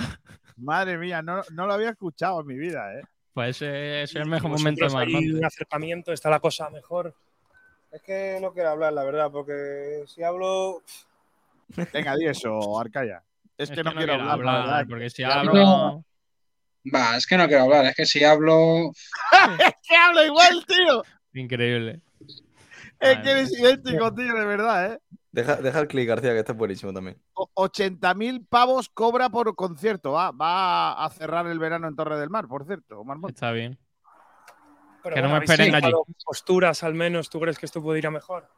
Madre 0.57 0.97
mía, 0.97 1.23
no, 1.23 1.43
no 1.53 1.66
lo 1.66 1.74
había 1.74 1.90
escuchado 1.90 2.40
en 2.40 2.47
mi 2.47 2.57
vida, 2.57 2.94
¿eh? 2.94 3.03
Pues 3.35 3.57
ese, 3.57 4.03
ese 4.03 4.19
es 4.19 4.24
el 4.24 4.31
mejor 4.31 4.51
momento 4.51 4.86
de 4.86 4.93
Omar 4.93 5.09
Monte. 5.09 5.35
un 5.35 5.44
acercamiento, 5.44 6.12
está 6.12 6.31
la 6.31 6.40
cosa 6.40 6.70
mejor. 6.70 7.12
Es 7.90 8.03
que 8.03 8.39
no 8.40 8.53
quiero 8.53 8.70
hablar, 8.70 8.93
la 8.93 9.05
verdad, 9.05 9.31
porque 9.31 10.05
si 10.07 10.23
hablo. 10.23 10.82
Venga, 11.93 12.15
di 12.16 12.27
eso, 12.27 12.78
Arcaya. 12.78 13.23
Es, 13.59 13.70
que, 13.70 13.82
no, 13.82 13.93
quiero 13.93 14.12
quiero 14.12 14.31
hablar, 14.31 14.39
la 14.44 14.61
verdad. 14.61 14.86
porque 14.89 15.11
si 15.11 15.23
hablo... 15.24 16.05
Va, 16.94 17.16
es 17.16 17.26
que 17.26 17.36
no 17.36 17.46
quiero 17.46 17.64
hablar, 17.64 17.86
es 17.86 17.94
que 17.96 18.06
si 18.06 18.22
hablo. 18.24 18.90
es 19.58 19.74
que 19.88 19.96
habla 19.96 20.24
igual, 20.24 20.64
tío. 20.66 21.02
Increíble. 21.34 22.00
Es 22.98 23.18
que 23.18 23.30
eres 23.30 23.52
idéntico, 23.58 24.12
tío, 24.14 24.32
de 24.34 24.44
verdad, 24.44 24.92
¿eh? 24.92 25.00
Deja, 25.32 25.56
deja 25.56 25.80
el 25.80 25.88
clic, 25.88 26.08
García, 26.08 26.32
que 26.32 26.38
este 26.38 26.52
es 26.52 26.58
buenísimo 26.58 26.92
también. 26.94 27.20
O- 27.34 27.50
80.000 27.54 28.46
pavos 28.48 28.88
cobra 28.88 29.28
por 29.28 29.54
concierto. 29.54 30.12
Va, 30.12 30.30
va 30.30 31.04
a 31.04 31.10
cerrar 31.10 31.46
el 31.46 31.58
verano 31.58 31.88
en 31.88 31.94
Torre 31.96 32.18
del 32.18 32.30
Mar, 32.30 32.48
por 32.48 32.64
cierto, 32.66 33.00
Omar 33.00 33.18
Monte. 33.18 33.34
Está 33.34 33.52
bien. 33.52 33.78
Pero 35.02 35.14
Que 35.14 35.22
no 35.22 35.28
me 35.28 35.44
esperen 35.44 35.74
allí. 35.74 35.92
Posturas, 36.24 36.82
al 36.82 36.94
menos, 36.94 37.28
¿tú 37.28 37.38
crees 37.38 37.58
que 37.58 37.66
esto 37.66 37.82
puede 37.82 37.98
ir 37.98 38.06
a 38.06 38.10
mejor? 38.10 38.48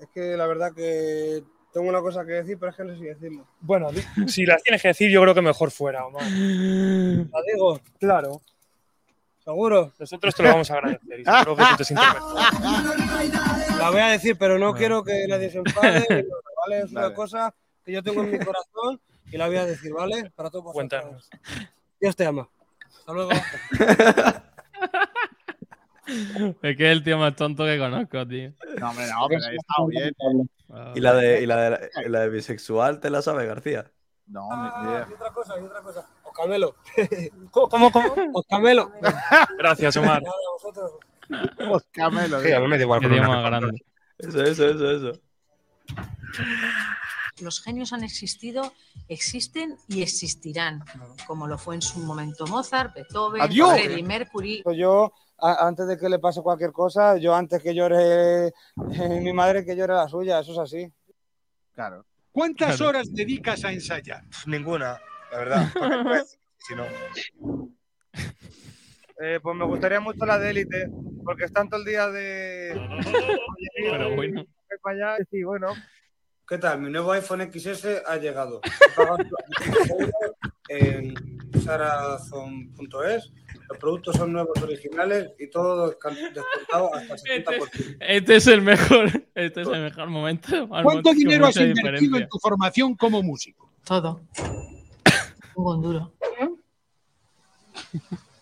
Es 0.00 0.08
que 0.14 0.36
la 0.36 0.46
verdad 0.46 0.72
que 0.74 1.42
tengo 1.76 1.90
una 1.90 2.00
cosa 2.00 2.24
que 2.24 2.32
decir, 2.32 2.56
pero 2.58 2.70
es 2.70 2.76
que 2.78 2.84
no 2.84 2.94
sé 2.94 2.98
si 3.00 3.04
decirlo. 3.04 3.46
Bueno, 3.60 3.90
si 4.28 4.46
las 4.46 4.62
tienes 4.62 4.80
que 4.80 4.88
decir, 4.88 5.10
yo 5.10 5.20
creo 5.20 5.34
que 5.34 5.42
mejor 5.42 5.70
fuera, 5.70 6.06
Omar. 6.06 6.22
¿La 6.22 7.42
digo? 7.52 7.78
Claro. 8.00 8.40
¿Seguro? 9.44 9.92
Nosotros 9.98 10.34
te 10.34 10.42
lo 10.42 10.48
vamos 10.48 10.70
a 10.70 10.74
agradecer 10.78 11.20
y 11.20 11.24
seguro 11.26 11.54
que 11.54 11.64
tú 11.64 11.76
te 11.76 11.84
sientes 11.84 12.08
mejor. 12.14 13.78
La 13.78 13.90
voy 13.90 14.00
a 14.00 14.06
decir, 14.06 14.38
pero 14.38 14.58
no 14.58 14.72
quiero 14.72 15.04
que 15.04 15.26
nadie 15.28 15.50
se 15.50 15.58
enfade. 15.58 16.06
¿Vale? 16.66 16.80
Es 16.84 16.92
una 16.92 17.12
cosa 17.12 17.54
que 17.84 17.92
yo 17.92 18.02
tengo 18.02 18.22
en 18.22 18.30
mi 18.30 18.38
corazón 18.38 18.98
y 19.30 19.36
la 19.36 19.46
voy 19.46 19.56
a 19.56 19.66
decir, 19.66 19.92
¿vale? 19.92 20.30
Para 20.34 20.48
todos 20.48 20.64
vosotros. 20.64 20.88
Cuéntanos. 21.02 21.28
Dios 22.00 22.16
te 22.16 22.24
ama. 22.24 22.48
Hasta 22.86 23.12
luego. 23.12 23.32
Es 26.62 26.76
que 26.76 26.90
es 26.90 26.92
el 26.92 27.02
tío 27.02 27.18
más 27.18 27.36
tonto 27.36 27.66
que 27.66 27.78
conozco, 27.78 28.26
tío. 28.26 28.52
No, 28.78 28.90
hombre, 28.90 29.06
no, 29.08 29.28
pero 29.28 29.44
ahí 29.44 29.56
está 29.56 29.84
bien. 29.86 30.14
Ah, 30.72 30.92
¿Y 30.94 31.00
la 31.00 31.14
de, 31.14 31.42
y 31.42 31.46
la 31.46 31.56
de, 31.70 31.90
la 32.08 32.20
de 32.20 32.28
bisexual 32.28 33.00
te 33.00 33.10
la 33.10 33.22
sabe, 33.22 33.46
García? 33.46 33.90
No, 34.26 34.48
Ah, 34.50 35.06
y 35.08 35.12
otra 35.12 35.32
cosa, 35.32 35.54
y 35.60 35.64
otra 35.64 35.80
cosa. 35.82 36.08
Os 36.24 36.32
camelo. 36.32 36.74
¿Cómo, 37.50 37.68
cómo? 37.68 37.92
cómo? 37.92 38.30
Os 38.34 38.46
camelo. 38.46 38.90
Gracias, 39.58 39.96
Omar. 39.96 40.22
Nada, 40.22 40.34
a 40.34 40.52
vosotros. 40.52 40.92
Os 41.70 41.84
camelo, 41.92 42.40
Sí, 42.40 42.52
a 42.52 42.60
mí 42.60 42.66
me 42.66 42.76
da 42.76 42.82
igual. 42.82 43.00
Más 43.00 43.44
grande. 43.44 43.84
Eso, 44.18 44.42
eso, 44.42 44.68
eso, 44.68 44.90
eso. 44.90 45.20
Los 47.40 47.62
genios 47.62 47.92
han 47.92 48.02
existido, 48.02 48.72
existen 49.08 49.76
y 49.88 50.02
existirán, 50.02 50.84
como 51.26 51.46
lo 51.46 51.58
fue 51.58 51.74
en 51.74 51.82
su 51.82 52.00
momento 52.00 52.46
Mozart, 52.46 52.94
Beethoven, 52.94 53.42
¡Adiós! 53.42 53.72
Freddie 53.72 54.02
Mercury. 54.02 54.64
Yo, 54.74 55.12
a- 55.38 55.66
antes 55.66 55.86
de 55.86 55.96
que 55.98 56.08
le 56.08 56.18
pase 56.18 56.42
cualquier 56.42 56.72
cosa, 56.72 57.16
yo 57.16 57.34
antes 57.34 57.62
que 57.62 57.74
llore 57.74 58.48
eh, 58.48 58.52
mi 59.22 59.32
madre, 59.32 59.64
que 59.64 59.76
llore 59.76 59.94
la 59.94 60.08
suya, 60.08 60.40
eso 60.40 60.52
es 60.52 60.58
así. 60.58 60.92
Claro. 61.72 62.04
¿Cuántas 62.32 62.76
Claro. 62.76 62.90
horas 62.90 63.12
dedicas 63.12 63.64
a 63.64 63.72
ensayar? 63.72 64.22
Ninguna, 64.46 65.00
la 65.32 65.38
verdad. 65.38 65.66
pues, 66.04 66.38
si 66.58 66.74
no. 66.74 66.84
Eh, 69.18 69.40
pues 69.42 69.56
me 69.56 69.64
gustaría 69.64 70.00
mucho 70.00 70.26
la 70.26 70.38
de 70.38 70.50
élite, 70.50 70.90
porque 71.24 71.44
están 71.44 71.68
todo 71.70 71.80
el 71.80 71.86
día 71.86 72.08
de... 72.08 72.72
Pero 73.90 74.14
bueno. 74.14 74.44
para 74.82 75.14
allá 75.14 75.24
y 75.30 75.42
bueno. 75.42 75.68
¿Qué 76.46 76.58
tal? 76.58 76.80
Mi 76.80 76.90
nuevo 76.90 77.10
iPhone 77.12 77.50
XS 77.52 78.02
ha 78.06 78.16
llegado. 78.18 78.60
en 80.68 81.14
sarazon.es. 81.64 83.32
Los 83.68 83.78
productos 83.78 84.16
son 84.16 84.32
nuevos, 84.32 84.60
originales 84.62 85.30
y 85.38 85.48
todo 85.50 85.88
descontado 85.88 86.94
hasta 86.94 87.14
el 87.14 87.44
70%. 87.44 87.96
Este 88.00 88.36
es 88.36 88.46
el 88.46 88.62
mejor, 88.62 89.06
este 89.34 89.62
es 89.62 89.68
el 89.68 89.82
mejor 89.82 90.08
momento. 90.08 90.68
¿Cuánto 90.68 91.12
dinero 91.12 91.46
has 91.46 91.56
invertido 91.56 91.88
en 91.88 91.98
diferencia. 91.98 92.28
tu 92.28 92.38
formación 92.38 92.94
como 92.94 93.22
músico? 93.22 93.72
Todo. 93.84 94.20
Un 95.56 95.64
buen 95.64 95.80
duro. 95.82 96.12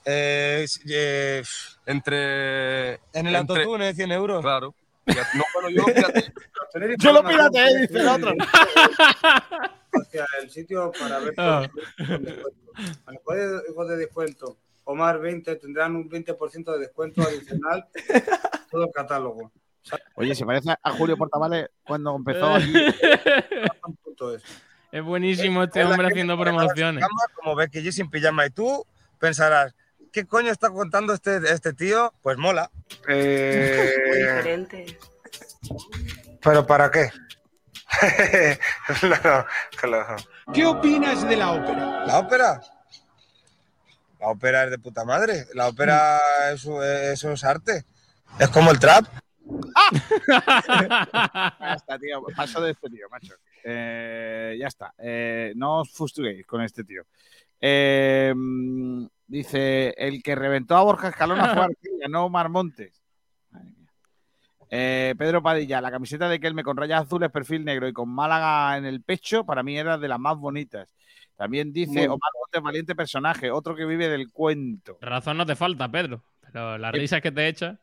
Eh, 0.06 0.66
eh, 0.90 1.42
entre. 1.86 2.92
En 3.14 3.26
el 3.26 3.34
entre- 3.36 3.62
autotune, 3.62 3.94
100 3.94 4.12
euros. 4.12 4.42
Claro. 4.42 4.74
No, 5.06 5.44
bueno, 5.54 5.70
yo, 5.70 5.84
fíjate, 5.94 6.32
Yo 6.98 7.12
lo 7.12 7.24
pirateé, 7.26 7.80
dice 7.80 8.00
el 8.00 8.08
otro. 8.08 8.32
Hacia 9.92 10.26
el 10.42 10.50
sitio 10.50 10.92
para 10.98 11.20
ver 11.20 11.32
Ah. 11.38 11.66
con 11.96 12.22
descuento. 13.14 13.84
De 13.86 13.96
descuento, 13.96 14.58
Omar 14.84 15.18
20 15.20 15.56
tendrán 15.56 15.96
un 15.96 16.08
20% 16.10 16.72
de 16.72 16.78
descuento 16.78 17.22
adicional 17.22 17.86
todo 18.70 18.84
el 18.84 18.90
catálogo. 18.92 19.50
Oye, 20.14 20.34
se 20.34 20.46
parece 20.46 20.74
a 20.82 20.90
Julio 20.92 21.16
Portavales 21.16 21.68
cuando 21.86 22.16
empezó 22.16 22.54
aquí. 22.54 22.72
Punto 24.02 24.34
es. 24.34 24.42
Es 24.90 25.02
buenísimo 25.02 25.62
este 25.64 25.80
Es 25.80 25.86
hombre 25.86 26.06
haciendo 26.06 26.38
promociones. 26.38 27.02
cama, 27.02 27.22
Como 27.34 27.54
ves 27.56 27.68
que 27.70 27.82
yo 27.82 27.90
sin 27.92 28.08
pijama 28.08 28.46
y 28.46 28.50
tú 28.50 28.86
pensarás, 29.18 29.74
¿qué 30.12 30.24
coño 30.24 30.50
está 30.52 30.70
contando 30.70 31.12
este, 31.12 31.36
este 31.52 31.72
tío? 31.72 32.14
Pues 32.22 32.38
mola. 32.38 32.70
Eh, 33.08 33.92
diferente. 34.14 34.98
¿Pero 36.42 36.66
para 36.66 36.90
qué? 36.90 37.10
No, 39.02 39.08
no, 39.08 39.46
claro. 39.76 40.16
¿Qué 40.52 40.66
opinas 40.66 41.26
de 41.28 41.36
la 41.36 41.52
ópera? 41.52 42.06
¿La 42.06 42.18
ópera? 42.18 42.60
La 44.24 44.30
ópera 44.30 44.64
es 44.64 44.70
de 44.70 44.78
puta 44.78 45.04
madre. 45.04 45.44
La 45.52 45.68
ópera 45.68 46.18
es, 46.50 46.64
eso 46.64 47.32
es 47.32 47.44
arte. 47.44 47.84
Es 48.38 48.48
como 48.48 48.70
el 48.70 48.78
trap. 48.78 49.04
Ya 51.60 51.74
está, 51.76 51.98
tío. 51.98 52.24
Paso 52.34 52.62
de 52.62 52.70
este 52.70 52.88
tío, 52.88 53.06
macho. 53.10 53.34
Eh, 53.62 54.56
ya 54.58 54.66
está. 54.68 54.94
Eh, 54.96 55.52
no 55.56 55.80
os 55.80 55.92
fustuguéis 55.92 56.46
con 56.46 56.62
este 56.62 56.84
tío. 56.84 57.02
Eh, 57.60 58.32
mm, 58.34 59.04
dice: 59.26 59.92
el 59.98 60.22
que 60.22 60.34
reventó 60.34 60.74
a 60.74 60.84
Borja 60.84 61.08
Escalona 61.08 61.52
fue 61.52 61.64
Arquilla, 61.64 62.08
no 62.08 62.24
Omar 62.24 62.48
Montes. 62.48 63.02
Madre 63.50 63.72
mía. 63.76 65.14
Pedro 65.18 65.42
Padilla, 65.42 65.82
la 65.82 65.90
camiseta 65.90 66.30
de 66.30 66.40
Kelme 66.40 66.64
con 66.64 66.78
rayas 66.78 67.02
azules, 67.02 67.30
perfil 67.30 67.62
negro 67.62 67.86
y 67.88 67.92
con 67.92 68.08
Málaga 68.08 68.78
en 68.78 68.86
el 68.86 69.02
pecho, 69.02 69.44
para 69.44 69.62
mí 69.62 69.76
era 69.76 69.98
de 69.98 70.08
las 70.08 70.18
más 70.18 70.38
bonitas. 70.38 70.88
También 71.36 71.72
dice 71.72 72.00
Omar 72.08 72.30
Montes, 72.38 72.62
valiente 72.62 72.94
personaje, 72.94 73.50
otro 73.50 73.74
que 73.74 73.84
vive 73.86 74.08
del 74.08 74.30
cuento. 74.30 74.98
Razón 75.00 75.36
no 75.36 75.44
te 75.46 75.56
falta, 75.56 75.90
Pedro. 75.90 76.22
Pero 76.40 76.78
las 76.78 76.92
risas 76.92 77.20
que 77.20 77.32
te 77.32 77.48
echa. 77.48 77.80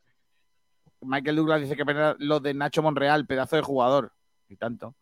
Michael 1.02 1.36
Douglas 1.36 1.60
dice 1.60 1.76
que 1.76 1.84
pena 1.84 2.16
lo 2.18 2.40
de 2.40 2.54
Nacho 2.54 2.82
Monreal, 2.82 3.26
pedazo 3.26 3.56
de 3.56 3.62
jugador. 3.62 4.12
Y 4.48 4.56
tanto. 4.56 4.94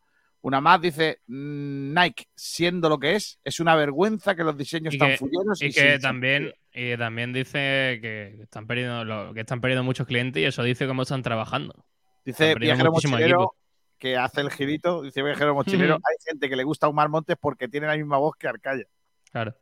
Una 0.42 0.60
más 0.60 0.80
dice 0.80 1.20
mm, 1.26 1.92
Nike, 1.94 2.24
siendo 2.34 2.88
lo 2.88 2.98
que 2.98 3.14
es, 3.14 3.38
es 3.44 3.60
una 3.60 3.74
vergüenza 3.76 4.34
que 4.34 4.42
los 4.42 4.56
diseños 4.56 4.94
que, 4.98 5.16
fulleros 5.18 5.60
y 5.60 5.66
y 5.66 5.72
que 5.72 5.98
también, 5.98 6.52
y 6.72 6.96
también 6.96 7.32
dice 7.34 7.98
que 8.00 8.38
están 8.42 8.66
perdiendo 8.66 9.04
lo- 9.04 9.34
que 9.34 9.40
están 9.40 9.60
perdiendo 9.60 9.84
muchos 9.84 10.06
clientes 10.06 10.42
y 10.42 10.46
eso 10.46 10.62
dice 10.62 10.86
cómo 10.86 11.02
están 11.02 11.22
trabajando. 11.22 11.84
Dice 12.24 12.48
Están 12.52 12.60
Viajero 12.60 12.90
muchísimo 12.90 13.16
Mochilero 13.16 13.36
equipo. 13.42 13.56
Que 14.00 14.16
hace 14.16 14.40
el 14.40 14.50
girito. 14.50 15.02
Dice 15.02 15.22
Viajero 15.22 15.54
Mochilero. 15.54 15.96
Ujú. 15.96 16.02
Hay 16.08 16.16
gente 16.26 16.48
que 16.48 16.56
le 16.56 16.64
gusta 16.64 16.86
a 16.86 16.88
Omar 16.88 17.08
Montes 17.08 17.36
porque 17.38 17.68
tiene 17.68 17.86
la 17.86 17.96
misma 17.96 18.18
voz 18.18 18.34
que 18.36 18.48
Arcaya. 18.48 18.86
Claro. 19.30 19.54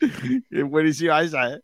Es 0.50 0.64
buenísima 0.64 1.20
esa, 1.22 1.54
¿eh? 1.54 1.60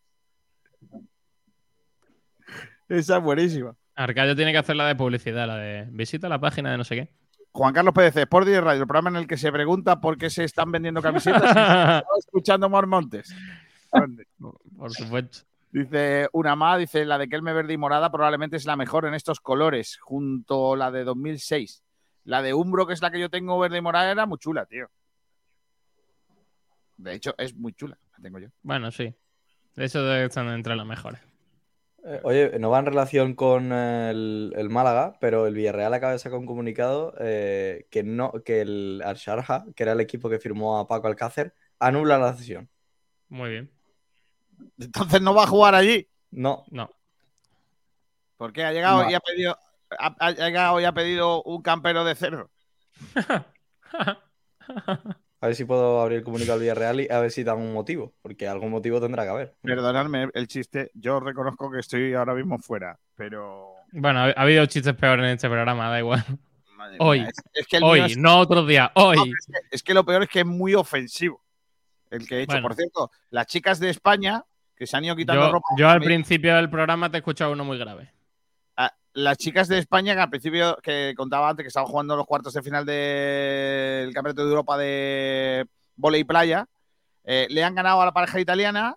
Esa 2.88 3.16
es 3.18 3.22
buenísima. 3.22 3.74
Arcadio 3.94 4.34
tiene 4.34 4.52
que 4.52 4.58
hacer 4.58 4.76
la 4.76 4.86
de 4.86 4.96
publicidad, 4.96 5.46
la 5.46 5.56
de 5.56 5.86
visita 5.90 6.28
la 6.28 6.40
página 6.40 6.70
de 6.70 6.78
no 6.78 6.84
sé 6.84 6.96
qué. 6.96 7.08
Juan 7.52 7.74
Carlos 7.74 7.92
Pérez, 7.92 8.16
Sport 8.16 8.46
Direct 8.46 8.64
Radio, 8.64 8.80
el 8.80 8.86
programa 8.86 9.10
en 9.10 9.16
el 9.16 9.26
que 9.26 9.36
se 9.36 9.52
pregunta 9.52 10.00
por 10.00 10.16
qué 10.16 10.30
se 10.30 10.44
están 10.44 10.72
vendiendo 10.72 11.02
camisetas. 11.02 11.54
y 11.54 12.18
escuchando 12.18 12.66
Omar 12.66 12.86
Montes. 12.86 13.34
Por 14.76 14.90
supuesto. 14.92 15.40
Dice 15.70 16.28
una 16.32 16.56
más, 16.56 16.78
dice 16.78 17.04
la 17.04 17.18
de 17.18 17.28
Kelme 17.28 17.52
verde 17.52 17.74
y 17.74 17.78
morada 17.78 18.10
probablemente 18.10 18.56
es 18.56 18.66
la 18.66 18.76
mejor 18.76 19.06
en 19.06 19.14
estos 19.14 19.40
colores, 19.40 19.98
junto 20.00 20.74
a 20.74 20.76
la 20.76 20.90
de 20.90 21.04
2006. 21.04 21.82
La 22.24 22.42
de 22.42 22.54
Umbro, 22.54 22.86
que 22.86 22.92
es 22.94 23.02
la 23.02 23.10
que 23.10 23.20
yo 23.20 23.28
tengo 23.30 23.58
verde 23.58 23.78
y 23.78 23.80
morada, 23.80 24.10
era 24.10 24.26
muy 24.26 24.38
chula, 24.38 24.66
tío. 24.66 24.88
De 26.96 27.14
hecho, 27.14 27.34
es 27.38 27.54
muy 27.56 27.72
chula, 27.72 27.98
la 28.12 28.22
tengo 28.22 28.38
yo. 28.38 28.48
Bueno, 28.62 28.90
sí. 28.90 29.14
De 29.74 29.84
eso 29.84 30.04
debe 30.04 30.26
estar 30.26 30.46
entre 30.46 30.76
las 30.76 30.86
mejores. 30.86 31.20
Eh, 32.04 32.20
Oye, 32.24 32.58
no 32.58 32.70
va 32.70 32.80
en 32.80 32.86
relación 32.86 33.34
con 33.34 33.72
el, 33.72 34.52
el 34.56 34.68
Málaga, 34.70 35.16
pero 35.20 35.46
el 35.46 35.54
Villarreal 35.54 35.94
acaba 35.94 36.12
de 36.12 36.18
sacar 36.18 36.38
un 36.38 36.46
comunicado 36.46 37.14
eh, 37.20 37.86
que 37.90 38.02
no, 38.02 38.32
que 38.44 38.60
el 38.60 39.02
Al-Sharjah, 39.04 39.66
que 39.74 39.82
era 39.82 39.92
el 39.92 40.00
equipo 40.00 40.28
que 40.28 40.38
firmó 40.38 40.78
a 40.78 40.86
Paco 40.86 41.06
Alcácer, 41.06 41.54
anula 41.78 42.18
la 42.18 42.34
cesión. 42.34 42.68
Muy 43.28 43.50
bien. 43.50 43.70
Entonces 44.78 45.20
no 45.22 45.34
va 45.34 45.44
a 45.44 45.48
jugar 45.48 45.74
allí. 45.74 46.08
No. 46.30 46.64
No. 46.70 46.90
Porque 48.36 48.64
ha 48.64 48.72
llegado 48.72 49.04
No. 49.04 49.10
y 49.10 49.14
ha 49.14 49.20
pedido, 49.20 49.56
ha, 49.98 50.14
ha 50.18 50.30
llegado 50.32 50.80
y 50.80 50.84
ha 50.84 50.92
pedido 50.92 51.42
un 51.42 51.62
campero 51.62 52.04
de 52.04 52.14
cerdo. 52.14 52.50
A 55.40 55.46
ver 55.48 55.56
si 55.56 55.64
puedo 55.64 56.00
abrir 56.00 56.18
el 56.18 56.24
comunicado 56.24 56.58
del 56.58 56.62
Villarreal 56.66 57.00
y 57.00 57.08
a 57.10 57.18
ver 57.18 57.32
si 57.32 57.42
dan 57.42 57.58
un 57.58 57.72
motivo, 57.72 58.14
porque 58.22 58.46
algún 58.46 58.70
motivo 58.70 59.00
tendrá 59.00 59.24
que 59.24 59.30
haber. 59.30 59.54
Perdonadme 59.60 60.28
el 60.34 60.46
chiste, 60.46 60.92
yo 60.94 61.18
reconozco 61.18 61.68
que 61.68 61.80
estoy 61.80 62.14
ahora 62.14 62.32
mismo 62.34 62.58
fuera, 62.58 62.96
pero 63.16 63.74
Bueno, 63.90 64.20
ha, 64.20 64.26
ha 64.26 64.42
habido 64.42 64.64
chistes 64.66 64.94
peores 64.94 65.24
en 65.24 65.32
este 65.32 65.48
programa, 65.48 65.88
da 65.90 65.98
igual. 65.98 66.24
Hoy. 67.00 67.20
es- 67.22 67.34
es 67.54 67.66
que 67.66 67.78
el 67.78 67.82
hoy, 67.84 68.00
es- 68.02 68.16
no 68.16 68.38
otros 68.38 68.68
días. 68.68 68.90
Hoy. 68.94 69.16
No, 69.16 69.24
es, 69.24 69.46
que, 69.46 69.52
es 69.76 69.82
que 69.82 69.94
lo 69.94 70.04
peor 70.04 70.22
es 70.22 70.28
que 70.28 70.40
es 70.40 70.46
muy 70.46 70.74
ofensivo 70.74 71.42
el 72.10 72.24
que 72.28 72.36
he 72.38 72.42
hecho. 72.42 72.52
Bueno. 72.52 72.68
Por 72.68 72.76
cierto, 72.76 73.10
las 73.30 73.46
chicas 73.48 73.80
de 73.80 73.90
España 73.90 74.44
que 74.76 74.86
se 74.86 74.96
han 74.96 75.04
ido 75.04 75.16
quitando 75.16 75.42
Yo, 75.46 75.52
ropa. 75.52 75.66
yo 75.76 75.88
al 75.88 76.00
principio 76.00 76.54
del 76.54 76.70
programa 76.70 77.10
te 77.10 77.16
he 77.16 77.18
escuchado 77.20 77.50
uno 77.52 77.64
muy 77.64 77.78
grave. 77.78 78.12
Las 79.14 79.36
chicas 79.36 79.68
de 79.68 79.78
España 79.78 80.14
que 80.14 80.20
al 80.20 80.30
principio 80.30 80.78
que 80.82 81.12
contaba 81.16 81.50
antes 81.50 81.64
que 81.64 81.68
estaban 81.68 81.88
jugando 81.88 82.16
los 82.16 82.26
cuartos 82.26 82.54
de 82.54 82.62
final 82.62 82.86
del 82.86 84.12
Campeonato 84.14 84.42
de 84.44 84.48
Europa 84.50 84.78
de 84.78 85.66
volei 85.96 86.24
playa, 86.24 86.66
eh, 87.24 87.46
le 87.50 87.62
han 87.62 87.74
ganado 87.74 88.00
a 88.00 88.06
la 88.06 88.12
pareja 88.12 88.40
italiana, 88.40 88.96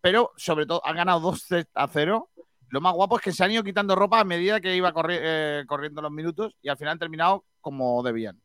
pero 0.00 0.32
sobre 0.36 0.66
todo 0.66 0.80
han 0.86 0.96
ganado 0.96 1.20
2 1.20 1.46
a 1.74 1.88
0. 1.88 2.30
Lo 2.68 2.80
más 2.80 2.94
guapo 2.94 3.16
es 3.18 3.22
que 3.24 3.32
se 3.32 3.44
han 3.44 3.50
ido 3.50 3.62
quitando 3.64 3.94
ropa 3.96 4.20
a 4.20 4.24
medida 4.24 4.60
que 4.60 4.74
iba 4.76 4.92
corri- 4.92 5.18
eh, 5.20 5.64
corriendo 5.66 6.02
los 6.02 6.10
minutos 6.12 6.54
y 6.62 6.68
al 6.68 6.76
final 6.76 6.92
han 6.92 6.98
terminado 6.98 7.44
como 7.60 8.02
debían. 8.02 8.40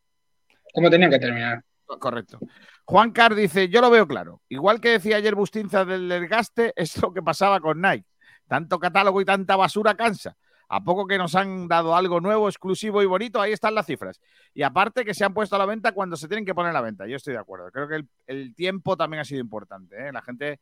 ¿Cómo 0.73 0.89
tenían 0.89 1.11
que 1.11 1.19
terminar? 1.19 1.63
Correcto. 1.85 2.39
Juan 2.85 3.11
Carr 3.11 3.35
dice, 3.35 3.67
yo 3.69 3.81
lo 3.81 3.89
veo 3.89 4.07
claro. 4.07 4.41
Igual 4.49 4.79
que 4.79 4.89
decía 4.89 5.17
ayer 5.17 5.35
Bustinza 5.35 5.85
del 5.85 6.07
desgaste, 6.07 6.73
es 6.75 6.99
lo 7.01 7.13
que 7.13 7.21
pasaba 7.21 7.59
con 7.59 7.81
Nike. 7.81 8.05
Tanto 8.47 8.79
catálogo 8.79 9.21
y 9.21 9.25
tanta 9.25 9.55
basura 9.55 9.95
cansa. 9.95 10.35
A 10.73 10.81
poco 10.83 11.05
que 11.05 11.17
nos 11.17 11.35
han 11.35 11.67
dado 11.67 11.95
algo 11.95 12.21
nuevo, 12.21 12.47
exclusivo 12.47 13.01
y 13.03 13.05
bonito, 13.05 13.41
ahí 13.41 13.51
están 13.51 13.75
las 13.75 13.85
cifras. 13.85 14.21
Y 14.53 14.63
aparte 14.63 15.03
que 15.03 15.13
se 15.13 15.25
han 15.25 15.33
puesto 15.33 15.55
a 15.55 15.59
la 15.59 15.65
venta 15.65 15.91
cuando 15.91 16.15
se 16.15 16.27
tienen 16.29 16.45
que 16.45 16.55
poner 16.55 16.69
a 16.69 16.73
la 16.73 16.81
venta. 16.81 17.05
Yo 17.07 17.17
estoy 17.17 17.33
de 17.33 17.39
acuerdo. 17.39 17.69
Creo 17.71 17.87
que 17.89 17.95
el, 17.95 18.07
el 18.27 18.55
tiempo 18.55 18.95
también 18.95 19.19
ha 19.21 19.25
sido 19.25 19.41
importante. 19.41 19.95
¿eh? 19.97 20.11
La 20.13 20.21
gente 20.21 20.59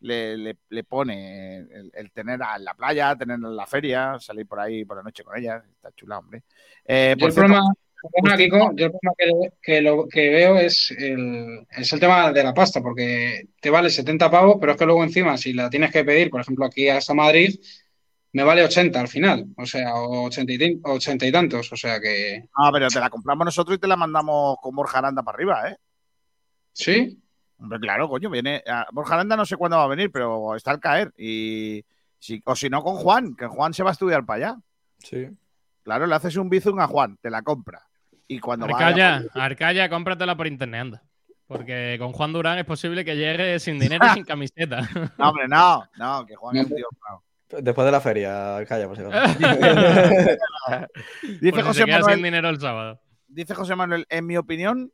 le, 0.00 0.36
le- 0.36 0.58
le 0.68 0.84
pone 0.84 1.56
el, 1.58 1.90
el 1.94 2.10
tener 2.12 2.42
a 2.42 2.58
la 2.58 2.74
playa, 2.74 3.16
tener 3.16 3.36
en 3.36 3.56
la 3.56 3.66
feria, 3.66 4.18
salir 4.20 4.46
por 4.46 4.60
ahí 4.60 4.84
por 4.84 4.98
la 4.98 5.02
noche 5.02 5.24
con 5.24 5.38
ella. 5.38 5.62
Está 5.74 5.90
chula, 5.92 6.18
hombre. 6.18 6.42
Eh, 6.84 7.16
por 7.18 7.30
cierto- 7.32 7.54
Kiko, 8.36 8.72
yo 8.76 8.86
el 8.86 8.92
problema 8.92 9.14
que, 9.18 9.52
que 9.62 9.80
lo 9.80 10.06
que 10.06 10.28
veo 10.30 10.56
es 10.58 10.90
el, 10.96 11.66
es 11.70 11.92
el 11.92 11.98
tema 11.98 12.30
de 12.30 12.44
la 12.44 12.52
pasta, 12.52 12.80
porque 12.82 13.48
te 13.58 13.70
vale 13.70 13.88
70 13.88 14.30
pavos, 14.30 14.58
pero 14.60 14.72
es 14.72 14.78
que 14.78 14.84
luego 14.84 15.02
encima, 15.02 15.36
si 15.38 15.54
la 15.54 15.70
tienes 15.70 15.90
que 15.90 16.04
pedir, 16.04 16.28
por 16.30 16.42
ejemplo, 16.42 16.66
aquí 16.66 16.88
hasta 16.90 17.14
Madrid, 17.14 17.58
me 18.36 18.44
vale 18.44 18.62
80 18.62 19.00
al 19.00 19.08
final, 19.08 19.46
o 19.56 19.64
sea, 19.64 19.94
o 19.94 20.24
80 20.26 20.52
y, 20.52 20.58
tin- 20.58 20.80
80 20.84 21.24
y 21.26 21.32
tantos, 21.32 21.72
o 21.72 21.76
sea 21.76 21.98
que... 21.98 22.44
Ah, 22.54 22.68
pero 22.70 22.88
te 22.88 23.00
la 23.00 23.08
compramos 23.08 23.46
nosotros 23.46 23.78
y 23.78 23.80
te 23.80 23.86
la 23.86 23.96
mandamos 23.96 24.58
con 24.60 24.76
Borja 24.76 24.98
Aranda 24.98 25.22
para 25.22 25.36
arriba, 25.36 25.70
¿eh? 25.70 25.76
¿Sí? 26.70 27.18
Hombre, 27.58 27.80
claro, 27.80 28.10
coño, 28.10 28.28
viene. 28.28 28.62
ah, 28.68 28.86
Borja 28.92 29.14
Aranda 29.14 29.38
no 29.38 29.46
sé 29.46 29.56
cuándo 29.56 29.78
va 29.78 29.84
a 29.84 29.88
venir, 29.88 30.10
pero 30.12 30.54
está 30.54 30.70
al 30.72 30.80
caer. 30.80 31.14
Y 31.16 31.82
si, 32.18 32.42
o 32.44 32.54
si 32.54 32.68
no, 32.68 32.82
con 32.82 32.96
Juan, 32.96 33.34
que 33.34 33.46
Juan 33.46 33.72
se 33.72 33.82
va 33.82 33.88
a 33.88 33.92
estudiar 33.92 34.26
para 34.26 34.48
allá. 34.50 34.60
Sí. 34.98 35.28
Claro, 35.82 36.06
le 36.06 36.14
haces 36.14 36.36
un 36.36 36.50
bizum 36.50 36.78
a 36.80 36.86
Juan, 36.88 37.16
te 37.22 37.30
la 37.30 37.40
compra. 37.40 37.86
Y 38.28 38.38
cuando 38.38 38.66
Arcaya, 38.66 39.22
vaya. 39.32 39.44
Arcaya, 39.46 39.88
cómpratela 39.88 40.36
por 40.36 40.46
internet, 40.46 40.80
anda. 40.82 41.02
Porque 41.46 41.96
con 41.98 42.12
Juan 42.12 42.34
Durán 42.34 42.58
es 42.58 42.66
posible 42.66 43.02
que 43.02 43.16
llegue 43.16 43.58
sin 43.60 43.78
dinero 43.78 44.04
y 44.04 44.10
sin 44.14 44.24
camiseta. 44.24 44.86
No, 45.16 45.30
hombre, 45.30 45.48
no, 45.48 45.84
no, 45.96 46.26
que 46.26 46.34
Juan 46.36 46.56
es 46.58 46.66
un 46.66 46.76
tío. 46.76 46.86
Después 47.48 47.84
de 47.84 47.92
la 47.92 48.00
feria, 48.00 48.64
calla, 48.66 48.88
por 48.88 48.96
si 48.96 49.02
acaso. 49.04 49.38
Dice 51.40 51.62
José 51.62 51.86
Manuel. 51.86 52.14
sin 52.14 52.24
dinero 52.24 52.48
el 52.48 52.60
sábado. 52.60 53.00
Dice 53.28 53.54
José 53.54 53.76
Manuel, 53.76 54.06
en 54.08 54.26
mi 54.26 54.36
opinión, 54.36 54.92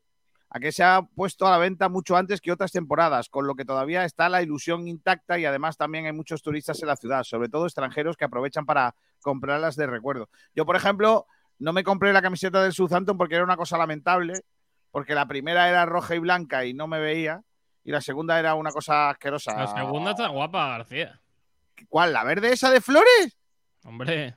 a 0.51 0.61
que 0.61 0.70
se 0.70 0.85
ha 0.85 1.01
puesto 1.01 1.47
a 1.47 1.51
la 1.51 1.57
venta 1.57 1.89
mucho 1.89 2.15
antes 2.15 2.43
que 2.43 2.53
otras 2.53 2.73
temporadas, 2.73 3.31
con 3.31 3.47
lo 3.47 3.55
que 3.55 3.65
todavía 3.65 4.05
está 4.05 4.29
la 4.29 4.43
ilusión 4.43 4.87
intacta 4.87 5.39
y 5.39 5.47
además 5.47 5.79
también 5.79 6.05
hay 6.05 6.12
muchos 6.12 6.43
turistas 6.43 6.83
en 6.83 6.89
la 6.89 6.97
ciudad, 6.97 7.23
sobre 7.23 7.49
todo 7.49 7.65
extranjeros 7.65 8.19
que 8.19 8.27
aprovechan 8.27 8.66
para 8.66 8.95
comprarlas 9.23 9.77
de 9.77 9.87
recuerdo. 9.87 10.29
Yo, 10.55 10.66
por 10.66 10.77
ejemplo, 10.77 11.27
no 11.59 11.73
me 11.73 11.83
compré 11.83 12.12
la 12.12 12.20
camiseta 12.20 12.62
del 12.62 12.74
Southampton 12.74 13.16
porque 13.16 13.37
era 13.37 13.45
una 13.45 13.57
cosa 13.57 13.79
lamentable, 13.79 14.35
porque 14.91 15.15
la 15.15 15.27
primera 15.27 15.70
era 15.70 15.87
roja 15.87 16.15
y 16.16 16.19
blanca 16.19 16.66
y 16.66 16.74
no 16.74 16.87
me 16.87 17.01
veía, 17.01 17.41
y 17.83 17.91
la 17.91 18.03
segunda 18.03 18.39
era 18.39 18.55
una 18.55 18.73
cosa 18.73 19.09
asquerosa. 19.09 19.57
La 19.57 19.69
segunda 19.69 20.11
está 20.11 20.29
guapa, 20.29 20.69
García. 20.69 21.22
¿Cuál? 21.89 22.13
¿La 22.13 22.25
verde 22.25 22.53
esa 22.53 22.71
de 22.71 22.81
flores? 22.81 23.37
Hombre, 23.85 24.37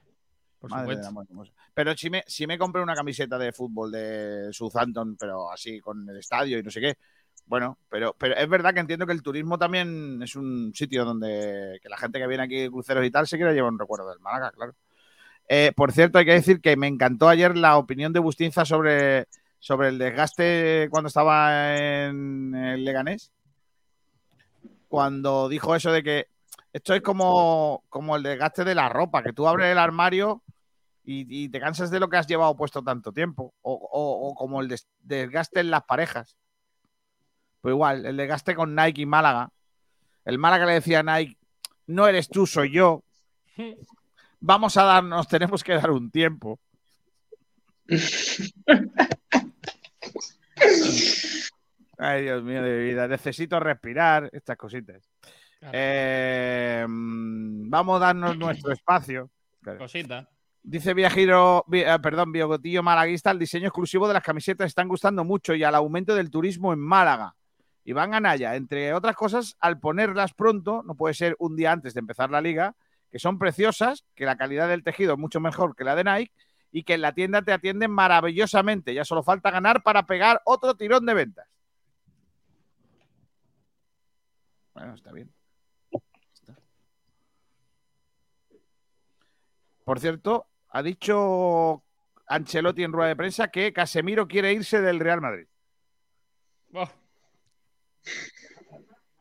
por 0.59 0.69
Madre 0.71 0.95
supuesto. 0.95 1.21
hermoso. 1.21 1.53
Pero 1.73 1.95
si 1.95 2.09
me, 2.09 2.23
si 2.27 2.47
me 2.47 2.57
compré 2.57 2.81
una 2.81 2.95
camiseta 2.95 3.37
de 3.37 3.51
fútbol 3.51 3.91
de 3.91 4.49
Southampton, 4.51 5.17
pero 5.17 5.51
así 5.51 5.79
con 5.79 6.09
el 6.09 6.17
estadio 6.17 6.57
y 6.57 6.63
no 6.63 6.71
sé 6.71 6.81
qué. 6.81 6.97
Bueno, 7.47 7.77
pero, 7.89 8.15
pero 8.17 8.35
es 8.35 8.49
verdad 8.49 8.73
que 8.73 8.79
entiendo 8.79 9.05
que 9.05 9.13
el 9.13 9.21
turismo 9.21 9.57
también 9.59 10.21
es 10.23 10.35
un 10.35 10.73
sitio 10.73 11.05
donde 11.05 11.79
que 11.81 11.89
la 11.89 11.97
gente 11.97 12.17
que 12.19 12.27
viene 12.27 12.43
aquí 12.43 12.61
de 12.61 12.71
cruceros 12.71 13.05
y 13.05 13.11
tal 13.11 13.27
se 13.27 13.37
quiere 13.37 13.53
llevar 13.53 13.71
un 13.71 13.79
recuerdo 13.79 14.09
del 14.09 14.19
Málaga, 14.19 14.51
claro. 14.51 14.73
Eh, 15.47 15.71
por 15.75 15.91
cierto, 15.91 16.17
hay 16.17 16.25
que 16.25 16.31
decir 16.31 16.59
que 16.59 16.75
me 16.75 16.87
encantó 16.87 17.29
ayer 17.29 17.55
la 17.55 17.77
opinión 17.77 18.13
de 18.13 18.19
Bustinza 18.19 18.65
sobre, 18.65 19.27
sobre 19.59 19.89
el 19.89 19.99
desgaste 19.99 20.87
cuando 20.89 21.09
estaba 21.09 21.75
en 21.77 22.55
el 22.55 22.83
Leganés. 22.83 23.31
Cuando 24.87 25.49
dijo 25.49 25.75
eso 25.75 25.91
de 25.91 26.01
que 26.01 26.27
esto 26.75 26.93
es 26.93 27.01
como, 27.01 27.83
como 27.89 28.15
el 28.17 28.23
desgaste 28.23 28.63
de 28.65 28.75
la 28.75 28.89
ropa, 28.89 29.23
que 29.23 29.31
tú 29.33 29.47
abres 29.47 29.71
el 29.71 29.77
armario 29.77 30.43
y, 31.05 31.25
y 31.45 31.47
te 31.49 31.59
cansas 31.59 31.89
de 31.89 31.99
lo 32.01 32.09
que 32.09 32.17
has 32.17 32.27
llevado 32.27 32.55
puesto 32.57 32.81
tanto 32.83 33.13
tiempo. 33.13 33.53
O, 33.61 33.73
o- 33.73 34.27
o 34.29 34.35
como 34.35 34.59
el 34.61 34.67
des- 34.67 34.87
desgaste 34.99 35.61
en 35.61 35.71
las 35.71 35.83
parejas. 35.85 36.35
Pues 37.61 37.73
igual, 37.73 38.05
el 38.05 38.17
desgaste 38.17 38.55
con 38.55 38.75
Nike 38.75 39.01
y 39.03 39.05
Málaga. 39.05 39.49
El 40.25 40.37
Málaga 40.37 40.65
le 40.65 40.73
decía 40.73 40.99
a 40.99 41.03
Nike, 41.03 41.37
no 41.87 42.07
eres 42.07 42.27
tú, 42.27 42.45
soy 42.45 42.71
yo. 42.71 43.03
Vamos 44.41 44.75
a 44.75 44.83
darnos, 44.83 45.27
tenemos 45.29 45.63
que 45.63 45.73
dar 45.75 45.91
un 45.91 46.11
tiempo. 46.11 46.59
Ay, 51.97 52.23
Dios 52.23 52.43
mío 52.43 52.61
de 52.61 52.77
mi 52.77 52.83
vida. 52.85 53.07
Necesito 53.07 53.59
respirar 53.59 54.29
estas 54.33 54.57
cositas. 54.57 55.09
Eh, 55.73 56.85
vamos 56.87 57.97
a 57.97 58.05
darnos 58.05 58.37
nuestro 58.37 58.71
espacio. 58.71 59.29
Cosita. 59.77 60.29
Dice 60.61 60.93
Viajero, 60.93 61.63
Vi- 61.67 61.81
eh, 61.81 61.99
perdón, 62.01 62.31
Biogotillo 62.31 62.81
Malaguista, 62.81 63.31
el 63.31 63.39
diseño 63.39 63.67
exclusivo 63.67 64.07
de 64.07 64.13
las 64.15 64.23
camisetas 64.23 64.67
están 64.67 64.87
gustando 64.87 65.23
mucho 65.23 65.53
y 65.53 65.63
al 65.63 65.75
aumento 65.75 66.15
del 66.15 66.31
turismo 66.31 66.73
en 66.73 66.79
Málaga. 66.79 67.35
Iván 67.83 68.15
Anaya, 68.15 68.55
entre 68.55 68.93
otras 68.93 69.15
cosas, 69.15 69.55
al 69.59 69.79
ponerlas 69.79 70.33
pronto, 70.33 70.81
no 70.83 70.95
puede 70.95 71.13
ser 71.13 71.35
un 71.37 71.55
día 71.55 71.71
antes 71.71 71.93
de 71.93 71.99
empezar 71.99 72.31
la 72.31 72.41
liga, 72.41 72.75
que 73.11 73.19
son 73.19 73.37
preciosas, 73.37 74.05
que 74.15 74.25
la 74.25 74.37
calidad 74.37 74.67
del 74.67 74.83
tejido 74.83 75.13
es 75.13 75.19
mucho 75.19 75.39
mejor 75.39 75.75
que 75.75 75.83
la 75.83 75.95
de 75.95 76.03
Nike 76.03 76.31
y 76.71 76.81
que 76.83 76.95
en 76.95 77.01
la 77.01 77.13
tienda 77.13 77.43
te 77.43 77.53
atienden 77.53 77.91
maravillosamente. 77.91 78.93
Ya 78.93 79.05
solo 79.05 79.21
falta 79.21 79.51
ganar 79.51 79.83
para 79.83 80.07
pegar 80.07 80.41
otro 80.45 80.75
tirón 80.75 81.05
de 81.05 81.13
ventas. 81.13 81.47
Bueno, 84.73 84.95
está 84.95 85.11
bien. 85.11 85.31
Por 89.85 89.99
cierto, 90.01 90.47
ha 90.69 90.83
dicho 90.83 91.83
Ancelotti 92.27 92.83
en 92.83 92.91
rueda 92.91 93.09
de 93.09 93.15
prensa 93.15 93.47
que 93.49 93.71
Casemiro 93.71 94.27
quiere 94.27 94.51
irse 94.51 94.81
del 94.81 94.99
Real 94.99 95.21
Madrid. 95.21 95.47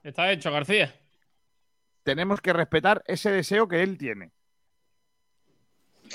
Está 0.03 0.31
hecho, 0.33 0.51
García. 0.51 0.95
Tenemos 2.03 2.41
que 2.41 2.53
respetar 2.53 3.03
ese 3.07 3.31
deseo 3.31 3.67
que 3.69 3.83
él 3.83 3.97
tiene. 3.97 4.33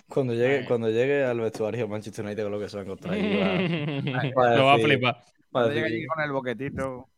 Cuando 0.07 0.33
llegue, 0.33 0.65
cuando 0.65 0.89
llegue 0.89 1.23
al 1.23 1.39
vestuario 1.39 1.81
de 1.81 1.87
Manchester 1.87 2.23
United 2.25 2.43
con 2.43 2.51
lo 2.51 2.59
que 2.59 2.69
se 2.69 2.75
va 2.77 2.81
a 2.81 2.85
encontrar. 2.85 3.13
ahí 3.15 4.31
Lo 4.35 4.65
va 4.65 4.73
a 4.75 4.77
flipar. 4.77 5.15
va 5.15 5.19
a 5.19 5.23
Cuando 5.51 5.69
decir- 5.69 5.83
llega 5.83 5.87
allí 5.95 6.05
con 6.05 6.23
el 6.23 6.31
boquetito. 6.31 7.09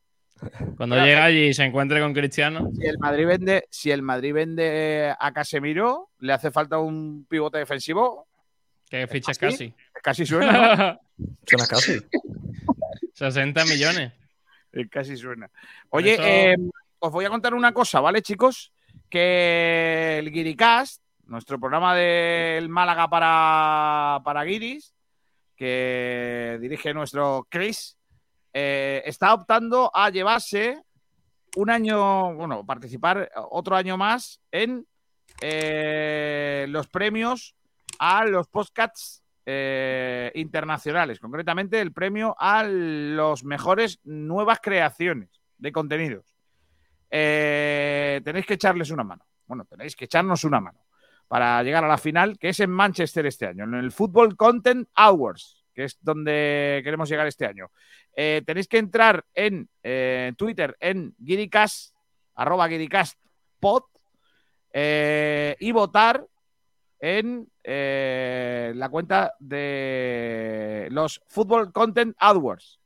Cuando 0.77 0.95
llega 0.97 1.25
allí 1.25 1.47
y 1.47 1.53
se 1.53 1.63
encuentre 1.63 2.01
con 2.01 2.13
Cristiano. 2.13 2.69
Si 2.73 2.85
el 2.87 2.97
Madrid 2.97 3.27
vende, 3.27 3.67
si 3.69 3.91
el 3.91 4.01
Madrid 4.01 4.33
vende 4.33 5.13
a 5.19 5.31
Casemiro, 5.31 6.09
le 6.19 6.33
hace 6.33 6.49
falta 6.51 6.79
un 6.79 7.25
pivote 7.29 7.59
defensivo. 7.59 8.27
Que 8.89 9.07
fiches 9.07 9.37
casi. 9.37 9.73
Casi 10.03 10.25
suena. 10.25 10.99
Suena 11.45 11.67
casi. 11.67 11.99
60 13.13 13.65
millones. 13.65 14.11
Eh, 14.73 14.87
Casi 14.89 15.15
suena. 15.17 15.49
Oye, 15.89 16.13
Eso- 16.13 16.23
eh, 16.25 16.55
os 16.99 17.11
voy 17.11 17.25
a 17.25 17.29
contar 17.29 17.53
una 17.53 17.73
cosa, 17.73 17.99
¿vale, 17.99 18.21
chicos? 18.21 18.71
Que 19.09 20.17
el 20.19 20.31
Guiricast, 20.31 21.01
nuestro 21.25 21.59
programa 21.59 21.95
del 21.95 22.69
Málaga 22.69 23.07
para, 23.09 24.21
para 24.23 24.43
Guiris, 24.43 24.93
que 25.55 26.57
dirige 26.61 26.93
nuestro 26.93 27.45
Chris, 27.49 27.97
eh, 28.53 29.01
está 29.05 29.33
optando 29.33 29.91
a 29.93 30.09
llevarse 30.09 30.81
un 31.55 31.69
año, 31.69 32.33
bueno, 32.33 32.65
participar 32.65 33.29
otro 33.49 33.75
año 33.75 33.97
más 33.97 34.41
en 34.51 34.85
eh, 35.41 36.65
los 36.69 36.87
premios 36.87 37.55
a 37.99 38.25
los 38.25 38.47
podcasts 38.47 39.23
eh, 39.45 40.31
internacionales, 40.35 41.19
concretamente 41.19 41.79
el 41.81 41.91
premio 41.91 42.35
a 42.39 42.63
los 42.63 43.43
mejores 43.43 43.99
nuevas 44.03 44.59
creaciones 44.61 45.41
de 45.57 45.71
contenidos. 45.71 46.35
Tenéis 47.09 48.45
que 48.45 48.53
echarles 48.53 48.91
una 48.91 49.03
mano. 49.03 49.25
Bueno, 49.45 49.65
tenéis 49.65 49.95
que 49.95 50.05
echarnos 50.05 50.45
una 50.45 50.61
mano 50.61 50.79
para 51.27 51.63
llegar 51.63 51.83
a 51.83 51.87
la 51.87 51.97
final, 51.97 52.37
que 52.37 52.49
es 52.49 52.59
en 52.59 52.69
Manchester 52.69 53.25
este 53.25 53.47
año, 53.47 53.63
en 53.63 53.75
el 53.75 53.91
Football 53.91 54.35
Content 54.35 54.89
Awards, 54.95 55.60
que 55.73 55.85
es 55.85 55.97
donde 56.01 56.81
queremos 56.83 57.09
llegar 57.09 57.27
este 57.27 57.45
año. 57.45 57.71
Eh, 58.15 58.41
tenéis 58.45 58.67
que 58.67 58.77
entrar 58.77 59.25
en 59.33 59.69
eh, 59.83 60.33
Twitter 60.37 60.75
en 60.79 61.15
Guiricast, 61.17 61.95
arroba 62.35 62.67
Guiricastpod, 62.67 63.83
eh, 64.73 65.55
y 65.59 65.71
votar 65.71 66.25
en 66.99 67.47
eh, 67.63 68.73
la 68.75 68.89
cuenta 68.89 69.33
de 69.39 70.87
los 70.91 71.21
Football 71.27 71.71
Content 71.71 72.15
Awards. 72.19 72.79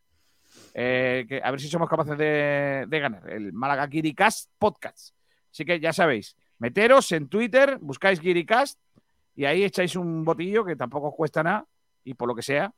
Eh, 0.74 1.26
que 1.28 1.42
a 1.42 1.52
ver 1.52 1.62
si 1.62 1.70
somos 1.70 1.90
capaces 1.90 2.18
de, 2.18 2.86
de 2.88 3.00
ganar 3.00 3.30
el 3.30 3.54
Málaga 3.54 3.88
Guiricast 3.88 4.52
Podcast. 4.58 5.16
Así 5.50 5.64
que 5.64 5.80
ya 5.80 5.94
sabéis, 5.94 6.36
meteros 6.60 7.12
en 7.14 7.30
Twitter, 7.30 7.78
buscáis 7.80 8.20
Guiricast 8.20 8.80
y 9.36 9.46
ahí 9.46 9.64
echáis 9.64 9.96
un 9.96 10.26
botillo 10.26 10.66
que 10.66 10.76
tampoco 10.76 11.10
os 11.10 11.16
cuesta 11.16 11.44
nada 11.44 11.66
y 12.06 12.14
por 12.14 12.30
lo 12.30 12.36
que 12.36 12.42
sea, 12.42 12.74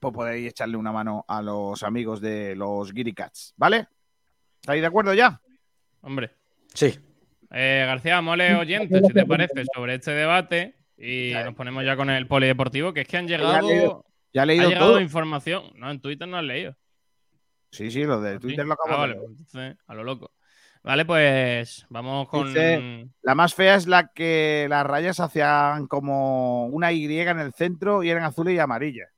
pues 0.00 0.12
podéis 0.12 0.50
echarle 0.50 0.76
una 0.76 0.92
mano 0.92 1.24
a 1.28 1.40
los 1.40 1.82
amigos 1.82 2.20
de 2.20 2.54
los 2.56 2.92
Guiricats, 2.92 3.54
¿vale? 3.56 3.86
¿Estáis 4.60 4.80
de 4.82 4.86
acuerdo 4.86 5.14
ya? 5.14 5.40
Hombre. 6.02 6.32
Sí. 6.74 6.98
Eh, 7.50 7.84
García, 7.86 8.20
mole 8.20 8.54
oyente, 8.54 9.00
si 9.02 9.12
te 9.12 9.24
parece, 9.26 9.64
sobre 9.74 9.94
este 9.94 10.10
debate. 10.12 10.76
Y 10.96 11.32
nos 11.44 11.54
ponemos 11.54 11.84
ya 11.84 11.96
con 11.96 12.10
el 12.10 12.26
polideportivo, 12.26 12.92
que 12.92 13.00
es 13.02 13.08
que 13.08 13.16
han 13.16 13.26
Ya 13.28 13.36
he 13.36 13.38
llegado. 13.38 13.68
leído- 13.68 14.04
ya 14.32 14.42
he 14.42 14.46
leído 14.46 14.64
ha 14.66 14.68
llegado 14.68 14.86
todo. 14.92 15.00
información. 15.00 15.64
No, 15.76 15.90
en 15.90 16.00
Twitter 16.00 16.26
no 16.28 16.36
has 16.38 16.44
leído. 16.44 16.76
Sí, 17.70 17.90
sí, 17.90 18.04
lo 18.04 18.20
de 18.20 18.38
Twitter 18.38 18.66
lo 18.66 18.74
acabo 18.74 18.88
Ah, 18.90 18.92
de 18.92 18.98
vale, 19.00 19.12
leer. 19.14 19.24
pues 19.26 19.38
entonces, 19.38 19.76
a 19.86 19.94
lo 19.94 20.04
loco. 20.04 20.32
Vale, 20.82 21.04
pues 21.04 21.86
vamos 21.90 22.28
con. 22.28 22.48
Dice, 22.48 23.08
la 23.22 23.34
más 23.34 23.54
fea 23.54 23.76
es 23.76 23.86
la 23.86 24.08
que 24.08 24.66
las 24.68 24.84
rayas 24.84 25.20
hacían 25.20 25.86
como 25.86 26.66
una 26.66 26.92
Y 26.92 27.04
en 27.18 27.38
el 27.38 27.52
centro 27.52 28.02
y 28.02 28.10
eran 28.10 28.24
azules 28.24 28.54
y 28.54 28.58
amarillas. 28.58 29.08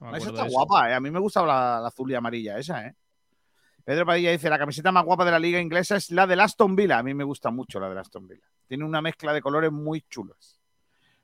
No 0.00 0.14
esa 0.14 0.28
está 0.28 0.48
guapa, 0.48 0.90
¿eh? 0.90 0.94
A 0.94 1.00
mí 1.00 1.10
me 1.10 1.20
gusta 1.20 1.40
la, 1.46 1.80
la 1.80 1.88
azul 1.88 2.10
y 2.10 2.14
amarilla 2.14 2.58
esa, 2.58 2.86
¿eh? 2.86 2.94
Pedro 3.86 4.04
Padilla 4.04 4.32
dice, 4.32 4.50
la 4.50 4.58
camiseta 4.58 4.90
más 4.90 5.04
guapa 5.04 5.24
de 5.24 5.30
la 5.30 5.38
liga 5.38 5.60
inglesa 5.60 5.94
es 5.94 6.10
la 6.10 6.26
de 6.26 6.34
Aston 6.34 6.74
Villa. 6.74 6.98
A 6.98 7.02
mí 7.04 7.14
me 7.14 7.22
gusta 7.22 7.52
mucho 7.52 7.78
la 7.78 7.88
de 7.88 8.00
Aston 8.00 8.26
Villa. 8.26 8.42
Tiene 8.66 8.84
una 8.84 9.00
mezcla 9.00 9.32
de 9.32 9.40
colores 9.40 9.70
muy 9.70 10.02
chulas. 10.10 10.60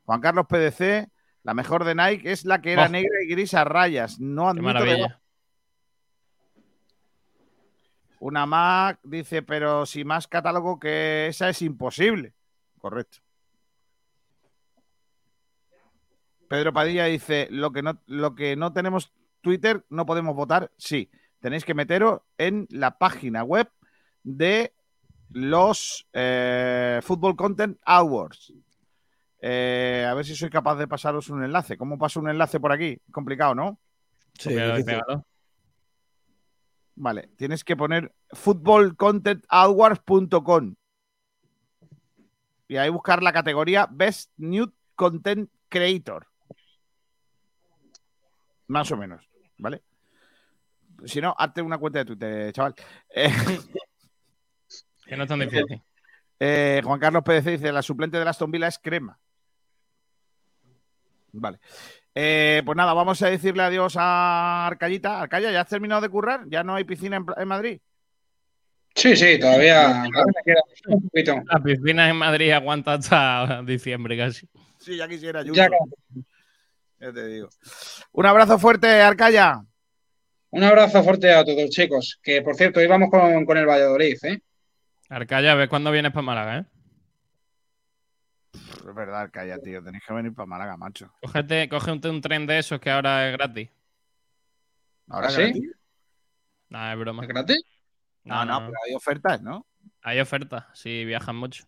Juan 0.05 0.21
Carlos 0.21 0.47
PDC, 0.49 1.09
la 1.43 1.55
mejor 1.55 1.85
de 1.85 1.97
Nike 1.97 2.31
es 2.31 2.45
la 2.45 2.61
que 2.61 2.73
era 2.73 2.89
negra 2.89 3.17
y 3.25 3.33
gris 3.33 3.55
a 3.55 3.65
rayas. 3.65 4.21
No 4.21 4.49
admito. 4.49 4.85
debate. 4.85 5.17
Una 8.23 8.47
Mac 8.47 9.01
dice, 9.03 9.43
pero 9.43 9.85
si 9.85 10.05
más 10.05 10.29
catálogo 10.29 10.79
que 10.79 11.27
esa 11.27 11.49
es 11.49 11.61
imposible. 11.61 12.35
Correcto. 12.79 13.19
Pedro 16.49 16.73
Padilla 16.73 17.07
dice, 17.07 17.49
lo 17.51 17.73
que 17.73 17.83
no, 17.83 18.01
lo 18.07 18.37
que 18.37 18.55
no 18.55 18.73
tenemos 18.73 19.13
Twitter, 19.41 19.85
no 19.89 20.07
podemos 20.07 20.37
votar. 20.37 20.71
Sí, 20.77 21.11
tenéis 21.41 21.65
que 21.65 21.75
meteros 21.75 22.21
en 22.39 22.69
la 22.71 22.97
página 22.97 23.43
web 23.43 23.69
de 24.23 24.73
los 25.31 26.07
eh, 26.13 27.01
Football 27.03 27.35
Content 27.35 27.81
Awards. 27.85 28.53
Eh, 29.41 30.07
a 30.09 30.15
ver 30.15 30.25
si 30.25 30.37
soy 30.37 30.49
capaz 30.49 30.77
de 30.77 30.87
pasaros 30.87 31.29
un 31.29 31.43
enlace. 31.43 31.77
¿Cómo 31.77 31.99
paso 31.99 32.21
un 32.21 32.31
enlace 32.31 32.61
por 32.61 32.71
aquí? 32.71 33.01
Complicado, 33.11 33.57
¿no? 33.57 33.81
Sí. 34.39 34.55
Vale, 36.95 37.29
tienes 37.37 37.65
que 37.65 37.77
poner 37.77 38.13
footballcontentawards.com 38.33 40.75
y 42.69 42.77
ahí 42.77 42.91
buscar 42.91 43.23
la 43.23 43.33
categoría 43.33 43.89
Best 43.91 44.31
New 44.37 44.73
Content 44.95 45.51
Creator. 45.69 46.27
Más 48.69 48.91
o 48.93 48.97
menos, 48.97 49.29
¿vale? 49.59 49.83
Si 51.05 51.21
no, 51.21 51.35
hazte 51.37 51.63
una 51.63 51.79
cuenta 51.79 51.99
de 52.01 52.05
Twitter, 52.05 52.53
chaval. 52.53 52.75
Eh, 53.15 53.31
Que 55.05 55.17
no 55.17 55.25
es 55.25 55.29
tan 55.29 55.41
difícil. 55.41 55.83
eh, 56.39 56.81
Juan 56.85 57.01
Carlos 57.01 57.23
PDC 57.25 57.47
dice, 57.51 57.73
la 57.73 57.83
suplente 57.83 58.19
de 58.19 58.29
Aston 58.29 58.51
Villa 58.51 58.69
es 58.69 58.79
crema. 58.79 59.19
Vale. 61.33 61.59
Eh, 62.15 62.63
pues 62.65 62.77
nada, 62.77 62.93
vamos 62.93 63.23
a 63.23 63.31
decirle 63.31 63.63
adiós 63.63 63.97
a 63.99 64.67
Arcayita. 64.67 65.21
Arcaya, 65.21 65.51
¿ya 65.51 65.63
has 65.63 65.69
terminado 65.69 66.01
de 66.03 66.09
currar? 66.09 66.43
¿Ya 66.49 66.63
no 66.63 66.75
hay 66.75 66.85
piscina 66.85 67.17
en, 67.17 67.25
en 67.37 67.49
Madrid? 67.49 67.81
Sí, 68.95 69.17
sí, 69.17 69.39
todavía, 69.41 70.05
un 70.87 71.03
poquito. 71.09 71.37
La 71.47 71.59
piscina 71.61 72.11
en 72.11 72.17
Madrid 72.17 72.51
aguanta 72.51 72.95
hasta 72.95 73.63
diciembre 73.65 74.17
casi. 74.19 74.47
Sí, 74.79 74.97
ya 74.97 75.09
quisiera 75.09 75.43
yo. 75.43 75.55
Ya, 75.55 75.69
Ya 77.01 77.13
te 77.13 77.27
digo. 77.27 77.49
Un 78.13 78.27
abrazo 78.27 78.59
fuerte, 78.59 79.01
Arcaya. 79.01 79.63
Un 80.51 80.65
abrazo 80.65 81.03
fuerte 81.03 81.33
a 81.33 81.43
todos, 81.45 81.71
chicos. 81.71 82.21
Que 82.23 82.43
por 82.43 82.55
cierto, 82.55 82.83
íbamos 82.83 83.09
con, 83.11 83.47
con 83.47 83.57
el 83.57 83.65
Valladolid, 83.67 84.19
¿eh? 84.25 84.41
Arcaya, 85.09 85.55
ves 85.55 85.69
cuándo 85.71 85.91
vienes 85.91 86.13
para 86.13 86.23
Málaga, 86.23 86.59
¿eh? 86.59 86.65
Es 88.53 88.95
verdad, 88.95 89.23
Arcaya, 89.23 89.59
tío. 89.59 89.83
Tenéis 89.83 90.05
que 90.07 90.13
venir 90.13 90.35
para 90.35 90.47
Málaga, 90.47 90.77
macho. 90.77 91.13
Cógete, 91.21 91.69
cógete 91.69 92.09
un 92.09 92.21
tren 92.21 92.47
de 92.47 92.59
esos 92.59 92.81
que 92.81 92.91
ahora 92.91 93.29
es 93.29 93.33
gratis. 93.33 93.71
¿Ahora 95.09 95.29
¿Ah, 95.29 95.31
sí? 95.31 95.43
gratis? 95.43 95.71
No, 96.69 96.93
es 96.93 96.99
broma. 96.99 97.23
¿Es 97.23 97.29
gratis? 97.29 97.65
No, 98.25 98.45
no, 98.45 98.59
pero 98.67 98.79
hay 98.87 98.95
ofertas, 98.95 99.43
¿no? 99.43 99.67
Hay 100.03 100.21
ofertas, 100.21 100.67
si 100.75 101.05
viajan 101.05 101.37
mucho. 101.37 101.65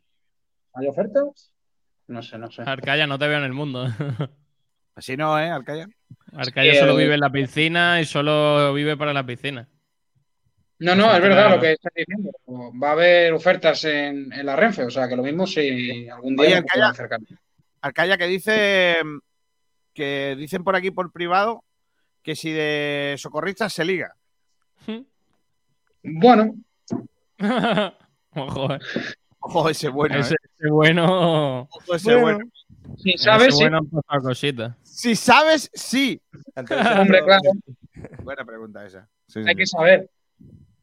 ¿Hay 0.74 0.86
ofertas? 0.86 1.52
No 2.06 2.23
sé, 2.23 2.39
no 2.39 2.51
sé. 2.51 2.62
Arcaya, 2.62 3.06
no 3.06 3.19
te 3.19 3.27
veo 3.28 3.39
en 3.39 3.44
el 3.44 3.52
mundo. 3.52 3.86
Así 4.94 5.16
no, 5.16 5.39
¿eh, 5.39 5.51
Arcaya? 5.51 5.89
Arcaya 6.32 6.73
Sí, 6.73 6.78
solo 6.78 6.97
vive 6.97 7.15
en 7.15 7.20
la 7.20 7.31
piscina 7.31 8.01
y 8.01 8.05
solo 8.05 8.73
vive 8.73 8.97
para 8.97 9.12
la 9.12 9.27
piscina. 9.27 9.69
No, 10.78 10.94
no, 10.94 11.14
es 11.14 11.22
verdad 11.22 11.55
lo 11.55 11.60
que 11.60 11.72
estás 11.72 11.92
diciendo. 11.94 12.30
Va 12.82 12.88
a 12.88 12.92
haber 12.92 13.32
ofertas 13.32 13.84
en, 13.84 14.32
en 14.32 14.46
la 14.46 14.56
Renfe, 14.56 14.84
o 14.84 14.90
sea 14.90 15.09
que 15.09 15.16
lo 15.16 15.22
mismo 15.22 15.46
si 15.46 16.09
algún 16.09 16.36
día 16.36 16.46
Oye, 16.46 16.56
Arcaya. 16.56 16.88
acercar. 16.88 17.20
Arcaya, 17.80 18.16
que 18.16 18.26
dice 18.26 18.96
que 19.92 20.34
dicen 20.36 20.64
por 20.64 20.74
aquí 20.74 20.90
por 20.90 21.12
privado 21.12 21.62
que 22.22 22.34
si 22.34 22.51
de 22.51 23.14
socorristas 23.18 23.72
se 23.72 23.84
liga. 23.84 24.14
Bueno, 26.06 26.55
Ojo, 28.36 28.74
eh. 28.74 28.78
Ojo, 29.40 29.68
ese 29.68 29.88
bueno. 29.88 30.18
ese, 30.18 30.34
¿eh? 30.34 30.48
ese 30.59 30.70
bueno. 30.70 31.68
Ojo, 31.70 31.94
ese 31.94 32.16
bueno. 32.16 32.38
si 32.96 33.10
ese 33.10 33.24
sabes, 33.24 33.56
sí. 33.56 33.62
bueno. 33.62 33.80
Si 34.82 35.16
sabes, 35.16 35.70
sí. 35.74 36.20
Hombre, 36.98 37.22
claro, 37.24 37.51
Buena 38.22 38.44
pregunta 38.44 38.84
esa. 38.86 39.09
Sí, 39.28 39.40
hay 39.40 39.44
sí. 39.46 39.55
que 39.55 39.66
saber. 39.66 40.10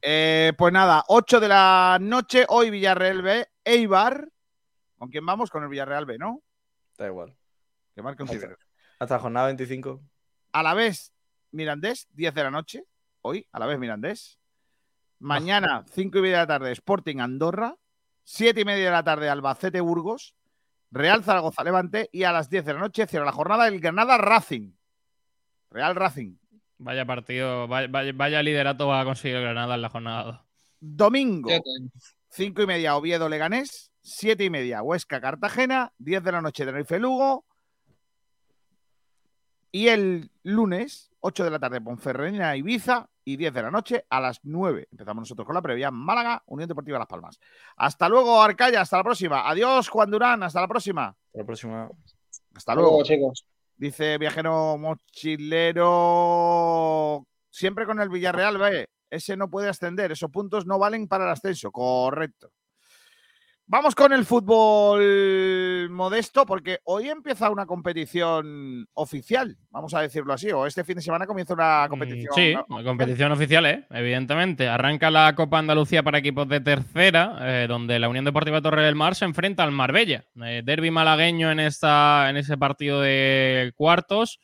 Eh, 0.01 0.53
pues 0.57 0.73
nada, 0.73 1.03
8 1.07 1.39
de 1.39 1.47
la 1.47 1.97
noche, 2.01 2.45
hoy 2.49 2.69
Villarreal 2.69 3.21
B, 3.21 3.47
Eibar. 3.63 4.27
¿Con 4.97 5.09
quién 5.09 5.25
vamos? 5.25 5.49
Con 5.49 5.63
el 5.63 5.69
Villarreal 5.69 6.05
B, 6.05 6.17
¿no? 6.17 6.41
Da 6.97 7.07
igual. 7.07 7.35
Que 7.95 8.01
marque 8.01 8.23
un 8.23 8.29
Hasta, 8.29 8.57
hasta 8.99 9.19
jornada 9.19 9.47
25. 9.47 10.01
A 10.53 10.63
la 10.63 10.73
vez, 10.73 11.13
Mirandés, 11.51 12.07
10 12.13 12.33
de 12.33 12.43
la 12.43 12.51
noche. 12.51 12.85
Hoy, 13.21 13.47
a 13.51 13.59
la 13.59 13.67
vez, 13.67 13.77
Mirandés. 13.77 14.39
Mañana, 15.19 15.85
5 15.93 16.17
y 16.17 16.21
media 16.21 16.37
de 16.37 16.43
la 16.43 16.47
tarde, 16.47 16.71
Sporting 16.71 17.17
Andorra. 17.19 17.75
7 18.23 18.61
y 18.61 18.65
media 18.65 18.85
de 18.85 18.91
la 18.91 19.03
tarde, 19.03 19.29
Albacete 19.29 19.81
Burgos. 19.81 20.35
Real 20.89 21.23
Zaragoza 21.23 21.63
Levante. 21.63 22.09
Y 22.11 22.23
a 22.23 22.31
las 22.31 22.49
10 22.49 22.65
de 22.65 22.73
la 22.73 22.79
noche, 22.79 23.05
cierra 23.05 23.25
la 23.25 23.31
jornada, 23.31 23.67
el 23.67 23.79
Granada 23.79 24.17
Racing. 24.17 24.73
Real 25.69 25.95
Racing. 25.95 26.40
Vaya 26.83 27.05
partido, 27.05 27.67
vaya, 27.67 27.87
vaya- 27.89 28.11
vaya 28.15 28.41
liderato 28.41 28.87
va 28.87 29.01
a 29.01 29.05
conseguir 29.05 29.37
el 29.37 29.43
Granada 29.43 29.75
en 29.75 29.81
la 29.83 29.89
jornada 29.89 30.23
2. 30.23 30.39
Domingo, 30.79 31.47
Fíjate. 31.49 31.69
5 32.29 32.61
y 32.63 32.65
media, 32.67 32.95
Oviedo 32.95 33.29
Leganés. 33.29 33.91
7 34.01 34.43
y 34.45 34.49
media, 34.49 34.81
Huesca 34.81 35.21
Cartagena. 35.21 35.93
10 35.99 36.23
de 36.23 36.31
la 36.31 36.41
noche, 36.41 36.65
Tenerife 36.65 36.97
Lugo. 36.99 37.45
Y 39.71 39.87
el 39.89 40.31
lunes, 40.43 41.11
8 41.19 41.43
de 41.43 41.51
la 41.51 41.59
tarde, 41.59 41.81
Ponferradina 41.81 42.55
Ibiza. 42.55 43.07
Y 43.23 43.37
10 43.37 43.53
de 43.53 43.61
la 43.61 43.69
noche, 43.69 44.03
a 44.09 44.19
las 44.19 44.39
9. 44.41 44.87
Empezamos 44.91 45.21
nosotros 45.21 45.45
con 45.45 45.53
la 45.53 45.61
previa. 45.61 45.91
Málaga, 45.91 46.41
Unión 46.47 46.67
Deportiva 46.67 46.97
Las 46.97 47.07
Palmas. 47.07 47.39
Hasta 47.77 48.09
luego, 48.09 48.41
Arcaya. 48.41 48.81
Hasta 48.81 48.97
la 48.97 49.03
próxima. 49.03 49.47
Adiós, 49.47 49.87
Juan 49.89 50.09
Durán. 50.09 50.41
Hasta 50.41 50.59
la 50.61 50.67
próxima. 50.67 51.09
Hasta 51.27 51.37
la 51.37 51.45
próxima. 51.45 51.89
Hasta 52.55 52.73
luego. 52.73 53.03
chicos. 53.03 53.45
Dice 53.81 54.17
viajero 54.19 54.77
mochilero. 54.77 55.87
Siempre 57.49 57.87
con 57.87 57.99
el 57.99 58.09
Villarreal, 58.09 58.59
¿ve? 58.59 58.85
Ese 59.09 59.35
no 59.35 59.49
puede 59.49 59.69
ascender. 59.69 60.11
Esos 60.11 60.29
puntos 60.29 60.67
no 60.67 60.77
valen 60.77 61.07
para 61.07 61.23
el 61.23 61.31
ascenso. 61.31 61.71
Correcto. 61.71 62.51
Vamos 63.71 63.95
con 63.95 64.11
el 64.11 64.25
fútbol 64.25 65.89
modesto, 65.91 66.45
porque 66.45 66.79
hoy 66.83 67.07
empieza 67.07 67.49
una 67.49 67.65
competición 67.65 68.85
oficial, 68.95 69.55
vamos 69.69 69.93
a 69.93 70.01
decirlo 70.01 70.33
así, 70.33 70.51
o 70.51 70.65
este 70.65 70.83
fin 70.83 70.95
de 70.95 71.01
semana 71.01 71.25
comienza 71.25 71.53
una 71.53 71.85
competición. 71.87 72.33
Mm, 72.33 72.35
Sí, 72.35 72.53
¿no? 72.53 72.65
una 72.67 72.83
competición 72.83 73.31
oficial, 73.31 73.65
¿eh? 73.65 73.85
evidentemente. 73.91 74.67
Arranca 74.67 75.09
la 75.09 75.33
Copa 75.35 75.57
Andalucía 75.57 76.03
para 76.03 76.17
equipos 76.17 76.49
de 76.49 76.59
tercera, 76.59 77.37
eh, 77.43 77.67
donde 77.69 77.97
la 77.97 78.09
Unión 78.09 78.25
Deportiva 78.25 78.61
Torre 78.61 78.83
del 78.83 78.95
Mar 78.95 79.15
se 79.15 79.23
enfrenta 79.23 79.63
al 79.63 79.71
Marbella. 79.71 80.25
Eh, 80.43 80.63
derby 80.65 80.91
malagueño 80.91 81.49
en, 81.49 81.61
esta, 81.61 82.29
en 82.29 82.35
ese 82.35 82.57
partido 82.57 82.99
de 82.99 83.71
cuartos, 83.77 84.41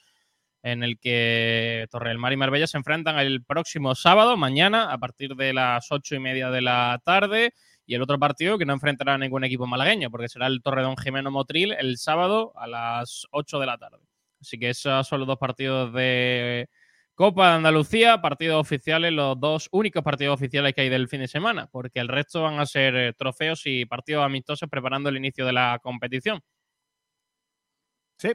en 0.64 0.84
el 0.84 0.98
que 1.00 1.86
Torre 1.92 2.12
del 2.12 2.18
Mar 2.18 2.32
y 2.32 2.38
Marbella 2.38 2.66
se 2.66 2.78
enfrentan 2.78 3.20
el 3.20 3.44
próximo 3.44 3.94
sábado, 3.94 4.38
mañana, 4.38 4.94
a 4.94 4.98
partir 5.00 5.36
de 5.36 5.52
las 5.52 5.92
ocho 5.92 6.16
y 6.16 6.20
media 6.20 6.50
de 6.50 6.62
la 6.62 7.02
tarde. 7.04 7.52
Y 7.88 7.96
el 7.96 8.02
otro 8.02 8.20
partido 8.20 8.58
que 8.58 8.66
no 8.66 8.74
enfrentará 8.74 9.14
a 9.14 9.18
ningún 9.18 9.46
equipo 9.46 9.66
malagueño, 9.66 10.12
porque 10.12 10.28
será 10.28 10.48
el 10.48 10.62
Torredón 10.62 10.98
Jimeno 10.98 11.32
Motril 11.32 11.74
el 11.80 11.98
sábado 11.98 12.52
a 12.58 12.68
las 12.68 13.26
8 13.32 13.60
de 13.60 13.66
la 13.66 13.78
tarde. 13.78 14.06
Así 14.42 14.60
que 14.60 14.70
esos 14.70 15.08
son 15.08 15.22
los 15.22 15.28
dos 15.28 15.38
partidos 15.38 15.94
de 15.94 16.70
Copa 17.16 17.50
de 17.50 17.56
Andalucía, 17.56 18.22
partidos 18.22 18.62
oficiales, 18.62 19.12
los 19.12 19.40
dos 19.40 19.70
únicos 19.72 20.04
partidos 20.04 20.36
oficiales 20.36 20.76
que 20.76 20.82
hay 20.82 20.90
del 20.90 21.08
fin 21.08 21.22
de 21.22 21.28
semana, 21.28 21.68
porque 21.72 22.00
el 22.00 22.10
resto 22.10 22.44
van 22.44 22.60
a 22.60 22.66
ser 22.66 22.96
eh, 22.96 23.14
trofeos 23.14 23.64
y 23.66 23.86
partidos 23.86 24.24
amistosos 24.24 24.70
preparando 24.70 25.10
el 25.10 25.18
inicio 25.18 25.46
de 25.46 25.54
la 25.54 25.80
competición. 25.82 26.42
Sí. 28.20 28.34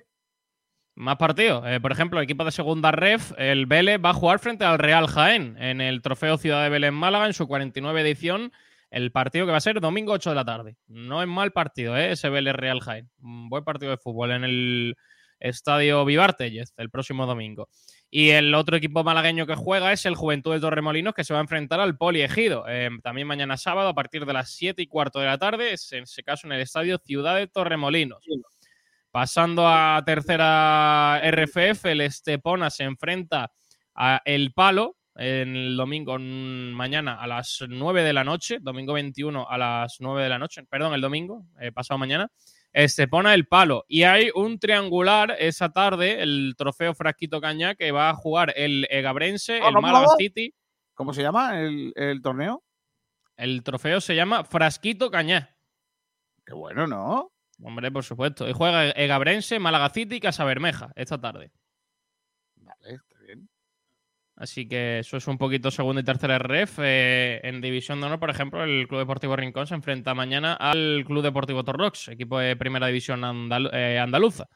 Más 0.95 1.16
partidos. 1.16 1.65
Eh, 1.66 1.79
por 1.81 1.93
ejemplo, 1.93 2.19
el 2.19 2.24
equipo 2.24 2.45
de 2.45 2.51
segunda 2.53 2.91
ref, 2.91 3.33
el 3.39 3.66
Vélez, 3.66 4.01
va 4.05 4.11
a 4.11 4.15
jugar 4.15 4.39
frente 4.41 4.65
al 4.65 4.79
Real 4.79 5.07
Jaén 5.07 5.57
en 5.59 5.81
el 5.81 6.03
Trofeo 6.03 6.37
Ciudad 6.39 6.62
de 6.62 6.70
Vélez 6.70 6.93
Málaga 6.93 7.27
en 7.27 7.35
su 7.35 7.47
49 7.47 8.01
edición. 8.01 8.53
El 8.93 9.10
partido 9.10 9.47
que 9.47 9.52
va 9.52 9.56
a 9.56 9.62
ser 9.62 9.81
domingo 9.81 10.12
8 10.12 10.31
de 10.31 10.36
la 10.36 10.44
tarde. 10.44 10.77
No 10.86 11.23
es 11.23 11.28
mal 11.28 11.51
partido, 11.51 11.97
¿eh? 11.97 12.12
ese 12.12 12.28
Vélez 12.28 12.55
Real 12.55 12.81
Jaén. 12.81 13.10
Un 13.23 13.48
buen 13.48 13.64
partido 13.64 13.90
de 13.90 13.97
fútbol 13.97 14.32
en 14.32 14.44
el 14.44 14.97
Estadio 15.40 16.05
Vivártellez 16.05 16.74
el 16.77 16.90
próximo 16.90 17.24
domingo. 17.24 17.70
Y 18.10 18.31
el 18.31 18.55
otro 18.55 18.77
equipo 18.77 19.02
malagueño 19.02 19.47
que 19.47 19.55
juega 19.55 19.94
es 19.94 20.05
el 20.05 20.14
Juventud 20.14 20.52
de 20.52 20.60
Torremolinos, 20.60 21.14
que 21.14 21.24
se 21.24 21.32
va 21.32 21.40
a 21.40 21.43
enfrentar 21.43 21.81
al 21.81 21.97
Poli 21.97 22.20
Ejido. 22.20 22.66
Eh, 22.69 22.90
también 23.02 23.27
mañana 23.27 23.56
sábado, 23.56 23.89
a 23.89 23.94
partir 23.94 24.27
de 24.27 24.35
las 24.35 24.51
7 24.51 24.82
y 24.82 24.86
cuarto 24.86 25.20
de 25.20 25.27
la 25.27 25.39
tarde, 25.39 25.73
es 25.73 25.90
en 25.93 26.02
ese 26.02 26.23
caso 26.23 26.47
en 26.47 26.52
el 26.52 26.60
Estadio 26.60 26.98
Ciudad 26.98 27.36
de 27.36 27.47
Torremolinos. 27.47 28.23
Pasando 29.10 29.66
a 29.66 30.02
tercera 30.05 31.19
RFF, 31.24 31.86
el 31.86 32.02
Estepona 32.02 32.69
se 32.69 32.85
enfrenta 32.85 33.52
a 33.94 34.20
El 34.27 34.52
Palo 34.52 34.98
en 35.14 35.56
el 35.56 35.76
domingo 35.76 36.18
mañana 36.18 37.20
a 37.20 37.26
las 37.26 37.64
9 37.68 38.02
de 38.02 38.12
la 38.12 38.24
noche, 38.24 38.59
domingo 38.60 38.94
21 38.94 39.48
a 39.48 39.59
las 39.59 39.97
9 40.01 40.22
de 40.22 40.28
la 40.28 40.39
noche, 40.39 40.64
perdón, 40.64 40.94
el 40.94 41.01
domingo, 41.01 41.47
eh, 41.60 41.72
pasado 41.72 41.98
mañana. 41.98 42.30
Estepona 42.72 43.34
El 43.34 43.47
Palo. 43.47 43.84
Y 43.86 44.05
hay 44.05 44.30
un 44.34 44.59
triangular 44.59 45.36
esa 45.39 45.70
tarde, 45.70 46.22
el 46.22 46.55
trofeo 46.56 46.94
Frasquito 46.94 47.40
Cañá, 47.40 47.74
que 47.74 47.93
va 47.93 48.09
a 48.10 48.14
jugar 48.14 48.55
el 48.56 48.86
Egabrense, 48.90 49.59
el 49.59 49.62
¿Cómo, 49.62 49.82
Málaga? 49.82 50.06
City. 50.16 50.55
¿Cómo 50.94 51.12
se 51.12 51.22
llama 51.22 51.60
el, 51.60 51.93
el 51.97 52.22
torneo? 52.22 52.62
El 53.36 53.62
trofeo 53.62 54.01
se 54.01 54.14
llama 54.14 54.44
Frasquito 54.44 55.10
Cañá. 55.10 55.55
Qué 56.47 56.55
bueno, 56.55 56.86
¿no? 56.86 57.32
Hombre, 57.62 57.93
por 57.93 58.05
supuesto. 58.05 58.48
Y 58.48 58.52
juega 58.52 58.90
Egabrense, 58.90 59.59
Málaga 59.59 59.90
City 59.90 60.16
y 60.16 60.20
Casa 60.20 60.44
Bermeja 60.44 60.93
esta 60.97 61.20
tarde. 61.20 61.52
Vale. 62.56 63.01
Así 64.36 64.66
que 64.66 65.00
eso 65.00 65.18
es 65.18 65.26
un 65.26 65.38
poquito 65.38 65.70
segunda 65.70 66.00
y 66.00 66.04
tercera 66.04 66.38
ref. 66.38 66.78
Eh, 66.82 67.40
en 67.44 67.60
División 67.60 68.00
de 68.00 68.06
Honor, 68.06 68.18
por 68.18 68.30
ejemplo, 68.30 68.64
el 68.64 68.88
Club 68.88 69.00
Deportivo 69.00 69.36
Rincón 69.36 69.66
se 69.66 69.74
enfrenta 69.74 70.14
mañana 70.14 70.54
al 70.54 71.04
Club 71.06 71.22
Deportivo 71.22 71.64
Torrox, 71.64 72.09
equipo 72.09 72.38
de 72.38 72.56
Primera 72.56 72.86
División 72.86 73.22
eh, 73.72 73.98
andaluza. 73.98 74.48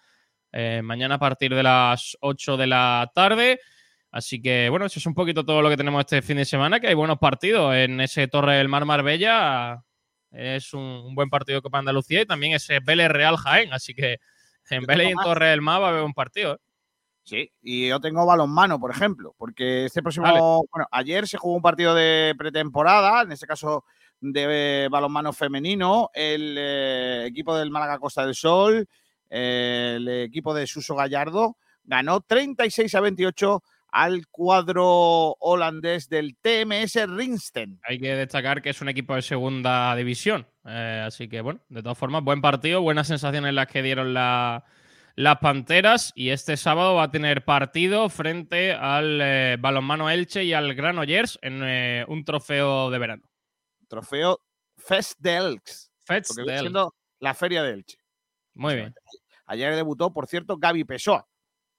Eh, 0.52 0.80
mañana 0.82 1.16
a 1.16 1.18
partir 1.18 1.54
de 1.54 1.62
las 1.62 2.16
8 2.20 2.56
de 2.56 2.66
la 2.66 3.10
tarde. 3.14 3.60
Así 4.10 4.40
que, 4.40 4.68
bueno, 4.70 4.86
eso 4.86 4.98
es 4.98 5.06
un 5.06 5.14
poquito 5.14 5.44
todo 5.44 5.60
lo 5.60 5.68
que 5.68 5.76
tenemos 5.76 6.00
este 6.00 6.22
fin 6.22 6.38
de 6.38 6.46
semana, 6.46 6.80
que 6.80 6.86
hay 6.88 6.94
buenos 6.94 7.18
partidos 7.18 7.74
en 7.74 8.00
ese 8.00 8.28
Torre 8.28 8.56
del 8.56 8.68
Mar 8.68 8.86
Marbella. 8.86 9.82
Es 10.30 10.72
un, 10.72 10.82
un 10.82 11.14
buen 11.14 11.28
partido 11.28 11.60
Copa 11.60 11.78
Andalucía 11.78 12.22
y 12.22 12.26
también 12.26 12.54
ese 12.54 12.80
Vélez 12.80 13.08
Real 13.08 13.36
Jaén. 13.36 13.72
Así 13.72 13.94
que 13.94 14.18
en 14.70 14.84
Vélez 14.84 15.08
y 15.08 15.10
en. 15.12 15.18
Torre 15.18 15.48
del 15.48 15.60
Mar 15.60 15.82
va 15.82 15.86
a 15.86 15.90
haber 15.90 16.02
un 16.02 16.14
partido. 16.14 16.60
Sí, 17.26 17.50
y 17.60 17.88
yo 17.88 17.98
tengo 17.98 18.24
balonmano, 18.24 18.78
por 18.78 18.92
ejemplo, 18.92 19.34
porque 19.36 19.86
este 19.86 20.00
próximo, 20.00 20.26
Vale. 20.26 20.38
bueno, 20.40 20.86
ayer 20.92 21.26
se 21.26 21.38
jugó 21.38 21.56
un 21.56 21.62
partido 21.62 21.92
de 21.92 22.36
pretemporada, 22.38 23.22
en 23.22 23.32
este 23.32 23.48
caso 23.48 23.84
de 24.20 24.84
eh, 24.84 24.88
balonmano 24.88 25.32
femenino, 25.32 26.08
el 26.14 26.54
eh, 26.56 27.26
equipo 27.26 27.56
del 27.56 27.72
Málaga 27.72 27.98
Costa 27.98 28.24
del 28.24 28.36
Sol, 28.36 28.86
eh, 29.28 29.94
el 29.96 30.08
equipo 30.08 30.54
de 30.54 30.68
Suso 30.68 30.94
Gallardo, 30.94 31.56
ganó 31.82 32.20
36 32.20 32.94
a 32.94 33.00
28 33.00 33.60
al 33.90 34.28
cuadro 34.28 35.34
holandés 35.40 36.08
del 36.08 36.36
TMS 36.36 37.06
Rinsten. 37.08 37.80
Hay 37.82 37.98
que 37.98 38.14
destacar 38.14 38.62
que 38.62 38.70
es 38.70 38.80
un 38.80 38.88
equipo 38.88 39.16
de 39.16 39.22
segunda 39.22 39.96
división. 39.96 40.46
Eh, 40.64 41.02
así 41.04 41.28
que, 41.28 41.40
bueno, 41.40 41.60
de 41.70 41.82
todas 41.82 41.98
formas, 41.98 42.22
buen 42.22 42.40
partido, 42.40 42.82
buenas 42.82 43.08
sensaciones 43.08 43.52
las 43.52 43.66
que 43.66 43.82
dieron 43.82 44.14
la- 44.14 44.64
las 45.16 45.38
Panteras 45.38 46.12
y 46.14 46.28
este 46.28 46.58
sábado 46.58 46.94
va 46.94 47.04
a 47.04 47.10
tener 47.10 47.42
partido 47.44 48.10
frente 48.10 48.74
al 48.74 49.18
eh, 49.22 49.56
Balonmano 49.58 50.10
Elche 50.10 50.44
y 50.44 50.52
al 50.52 50.74
Granollers 50.74 51.38
en 51.40 51.62
eh, 51.64 52.04
un 52.06 52.22
trofeo 52.22 52.90
de 52.90 52.98
verano. 52.98 53.22
Trofeo 53.88 54.42
Fest 54.76 55.18
de 55.18 55.36
Elx. 55.36 55.90
Fest 56.04 56.36
de 56.36 56.58
siendo 56.58 56.94
la 57.18 57.32
feria 57.32 57.62
de 57.62 57.72
Elche. 57.72 57.98
Muy 58.52 58.74
bien. 58.74 58.94
Ayer 59.46 59.74
debutó, 59.74 60.12
por 60.12 60.26
cierto, 60.26 60.58
Gaby 60.58 60.84
Pessoa. 60.84 61.26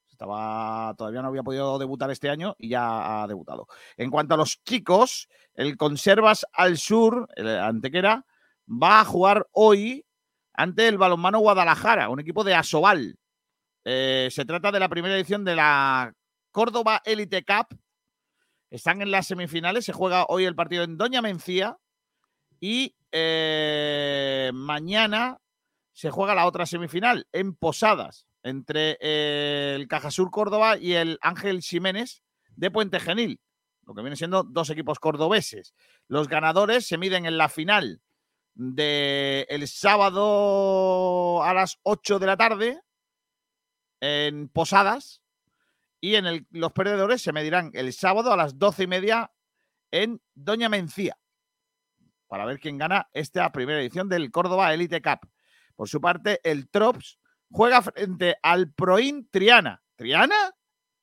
Estaba, 0.10 0.96
todavía 0.98 1.22
no 1.22 1.28
había 1.28 1.44
podido 1.44 1.78
debutar 1.78 2.10
este 2.10 2.32
año 2.32 2.56
y 2.58 2.70
ya 2.70 3.22
ha 3.22 3.28
debutado. 3.28 3.68
En 3.98 4.10
cuanto 4.10 4.34
a 4.34 4.38
los 4.38 4.64
chicos, 4.64 5.30
el 5.54 5.78
Conservas 5.78 6.44
al 6.54 6.80
Sur, 6.80 7.30
el 7.36 7.48
Antequera, 7.48 8.26
va 8.68 9.02
a 9.02 9.06
jugar 9.06 9.48
hoy 9.52 10.08
ante 10.54 10.88
el 10.88 10.98
Balonmano 10.98 11.38
Guadalajara, 11.38 12.10
un 12.10 12.20
equipo 12.20 12.44
de 12.44 12.56
Asobal. 12.56 13.20
Eh, 13.90 14.28
se 14.32 14.44
trata 14.44 14.70
de 14.70 14.82
la 14.82 14.90
primera 14.90 15.16
edición 15.16 15.46
de 15.46 15.56
la 15.56 16.14
Córdoba 16.52 17.02
Elite 17.06 17.46
Cup. 17.46 17.80
Están 18.70 19.02
en 19.02 19.12
las 19.12 19.28
semifinales. 19.28 19.86
Se 19.86 19.94
juega 19.94 20.26
hoy 20.28 20.44
el 20.44 20.56
partido 20.56 20.84
en 20.84 20.98
Doña 20.98 21.22
Mencía. 21.22 21.78
Y 22.60 22.98
eh, 23.14 24.52
mañana 24.54 25.40
se 25.94 26.10
juega 26.10 26.36
la 26.36 26.48
otra 26.48 26.66
semifinal 26.66 27.30
en 27.32 27.56
Posadas, 27.56 28.28
entre 28.44 28.98
eh, 29.00 29.76
el 29.78 29.88
Cajasur 29.88 30.32
Córdoba 30.32 30.78
y 30.78 30.92
el 30.94 31.18
Ángel 31.22 31.62
Jiménez 31.62 32.24
de 32.58 32.70
Puente 32.70 33.00
Genil, 33.00 33.40
lo 33.84 33.94
que 33.94 34.02
viene 34.02 34.18
siendo 34.18 34.44
dos 34.44 34.70
equipos 34.70 35.00
cordobeses. 35.00 35.74
Los 36.10 36.28
ganadores 36.28 36.86
se 36.86 36.98
miden 36.98 37.26
en 37.26 37.38
la 37.38 37.48
final 37.48 38.02
del 38.54 39.46
el 39.48 39.68
sábado 39.70 41.42
a 41.42 41.54
las 41.54 41.80
8 41.84 42.20
de 42.20 42.28
la 42.28 42.36
tarde 42.36 42.82
en 44.00 44.50
Posadas 44.50 45.22
y 46.00 46.16
en 46.16 46.26
el- 46.26 46.48
los 46.52 46.72
perdedores 46.74 47.22
se 47.22 47.34
medirán 47.34 47.72
el 47.74 47.92
sábado 47.94 48.32
a 48.32 48.38
las 48.38 48.58
12 48.60 48.84
y 48.84 48.88
media 48.88 49.32
en 49.92 50.22
Doña 50.36 50.70
Mencía 50.70 51.18
para 52.28 52.46
ver 52.46 52.60
quién 52.60 52.78
gana 52.78 53.10
esta 53.14 53.52
primera 53.52 53.80
edición 53.80 54.10
del 54.10 54.30
Córdoba 54.32 54.74
Elite 54.74 55.02
Cup. 55.02 55.30
Por 55.76 55.88
su 55.88 56.02
parte, 56.02 56.40
el 56.44 56.70
Trops 56.70 57.20
juega 57.50 57.82
frente 57.82 58.36
al 58.44 58.72
Proin 58.74 59.30
Triana. 59.30 59.82
¿Triana? 59.96 60.36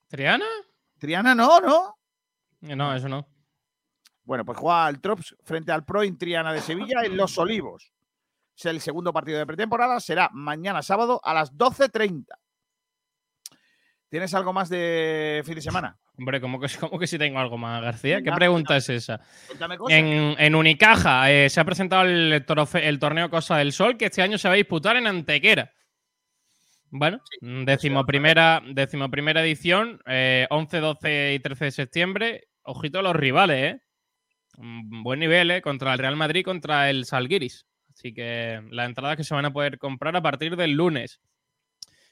¿Triana? 0.08 0.46
Triana 0.98 1.34
no, 1.34 1.60
¿no? 1.60 1.98
Eh, 2.62 2.76
No, 2.76 2.94
eso 2.94 3.08
no. 3.08 3.26
Bueno, 4.24 4.44
pues 4.44 4.58
juega 4.58 4.88
el 4.88 5.00
Trops 5.00 5.34
frente 5.42 5.72
al 5.72 5.84
Proin 5.84 6.16
Triana 6.18 6.52
de 6.52 6.60
Sevilla 6.60 7.02
en 7.04 7.16
Los 7.16 7.36
Olivos. 7.38 7.92
El 8.62 8.80
segundo 8.80 9.12
partido 9.12 9.38
de 9.38 9.46
pretemporada. 9.46 9.98
Será 10.00 10.30
mañana 10.32 10.82
sábado 10.82 11.20
a 11.24 11.34
las 11.34 11.52
12.30. 11.52 12.38
¿Tienes 14.14 14.32
algo 14.32 14.52
más 14.52 14.68
de 14.68 15.42
fin 15.44 15.56
de 15.56 15.60
semana? 15.60 15.98
Hombre, 16.16 16.40
¿cómo 16.40 16.60
que, 16.60 16.68
cómo 16.78 17.00
que 17.00 17.08
si 17.08 17.18
tengo 17.18 17.40
algo 17.40 17.58
más, 17.58 17.82
García? 17.82 18.22
¿Qué 18.22 18.30
pregunta 18.30 18.76
es 18.76 18.88
esa? 18.88 19.20
En, 19.88 20.36
en 20.38 20.54
Unicaja 20.54 21.32
eh, 21.32 21.50
se 21.50 21.58
ha 21.58 21.64
presentado 21.64 22.04
el, 22.04 22.46
trofe- 22.46 22.84
el 22.84 23.00
torneo 23.00 23.28
Cosa 23.28 23.56
del 23.56 23.72
Sol, 23.72 23.96
que 23.96 24.04
este 24.04 24.22
año 24.22 24.38
se 24.38 24.46
va 24.46 24.54
a 24.54 24.56
disputar 24.56 24.96
en 24.96 25.08
Antequera. 25.08 25.72
Bueno, 26.90 27.18
decimoprimera, 27.40 28.62
decimoprimera 28.64 29.42
edición, 29.42 30.00
eh, 30.06 30.46
11, 30.48 30.78
12 30.78 31.34
y 31.34 31.40
13 31.40 31.64
de 31.64 31.70
septiembre. 31.72 32.44
Ojito 32.62 33.00
a 33.00 33.02
los 33.02 33.16
rivales, 33.16 33.74
¿eh? 33.74 33.80
Mm, 34.58 35.02
Buen 35.02 35.18
nivel, 35.18 35.50
¿eh? 35.50 35.60
Contra 35.60 35.92
el 35.92 35.98
Real 35.98 36.14
Madrid, 36.14 36.44
contra 36.44 36.88
el 36.88 37.04
Salguiris. 37.04 37.66
Así 37.92 38.14
que 38.14 38.62
las 38.70 38.86
entradas 38.86 39.16
que 39.16 39.24
se 39.24 39.34
van 39.34 39.46
a 39.46 39.52
poder 39.52 39.78
comprar 39.78 40.14
a 40.14 40.22
partir 40.22 40.54
del 40.54 40.70
lunes. 40.70 41.20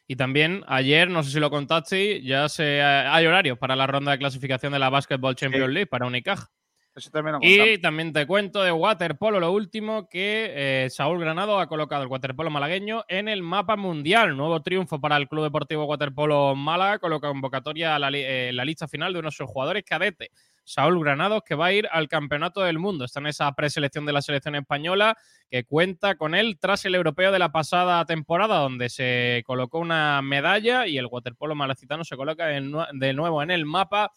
Y 0.07 0.17
también 0.17 0.65
ayer, 0.67 1.09
no 1.09 1.23
sé 1.23 1.31
si 1.31 1.41
lo 1.41 1.51
contaste, 1.51 2.23
ya 2.23 2.49
se, 2.49 2.83
hay 2.83 3.27
horarios 3.27 3.59
para 3.59 3.77
la 3.77 3.87
ronda 3.87 4.13
de 4.13 4.19
clasificación 4.19 4.73
de 4.73 4.79
la 4.79 4.91
Basketball 4.91 5.37
Champions 5.37 5.73
League 5.73 5.87
para 5.87 6.07
Unicaja. 6.07 6.51
Eso 6.95 7.11
también. 7.11 7.39
Y 7.41 7.79
también 7.79 8.13
te 8.13 8.27
cuento 8.27 8.63
de 8.63 8.71
waterpolo, 8.71 9.41
lo 9.41 9.51
último, 9.53 10.09
que 10.11 10.53
eh, 10.85 10.91
Saúl 10.91 11.19
Granado 11.19 11.59
ha 11.59 11.67
colocado 11.67 12.03
el 12.03 12.09
waterpolo 12.09 12.51
malagueño 12.51 13.05
en 13.09 13.29
el 13.29 13.43
mapa 13.43 13.77
mundial. 13.77 14.37
Nuevo 14.37 14.61
triunfo 14.61 15.01
para 15.01 15.17
el 15.17 15.27
Club 15.27 15.45
Deportivo 15.45 15.87
Waterpolo 15.87 16.55
Málaga, 16.55 16.99
con 16.99 17.11
la 17.11 17.19
convocatoria 17.19 17.97
a 17.97 17.99
la, 17.99 18.11
eh, 18.13 18.53
la 18.53 18.67
lista 18.67 18.89
final 18.89 19.15
de 19.15 19.21
uno 19.21 19.29
de 19.29 19.35
sus 19.35 19.47
jugadores 19.47 19.85
cadetes. 19.85 20.29
Saúl 20.65 21.03
Granados, 21.03 21.43
que 21.45 21.55
va 21.55 21.67
a 21.67 21.73
ir 21.73 21.89
al 21.91 22.09
Campeonato 22.09 22.61
del 22.63 22.79
Mundo. 22.79 23.05
Está 23.05 23.21
en 23.21 23.27
esa 23.27 23.51
preselección 23.53 24.07
de 24.07 24.13
la 24.13 24.23
selección 24.23 24.55
española 24.55 25.17
que 25.51 25.65
cuenta 25.65 26.15
con 26.15 26.35
él 26.35 26.59
tras 26.61 26.85
el 26.85 26.95
europeo 26.95 27.33
de 27.33 27.39
la 27.39 27.51
pasada 27.53 28.05
temporada, 28.05 28.59
donde 28.59 28.89
se 28.89 29.43
colocó 29.45 29.79
una 29.79 30.23
medalla 30.23 30.87
y 30.87 30.99
el 30.99 31.07
waterpolo 31.07 31.55
malacitano 31.55 32.05
se 32.05 32.17
coloca 32.17 32.47
de 32.47 32.61
nue- 32.61 32.89
de 32.93 33.13
nuevo 33.13 33.43
en 33.43 33.51
el 33.51 33.65
mapa 33.67 34.13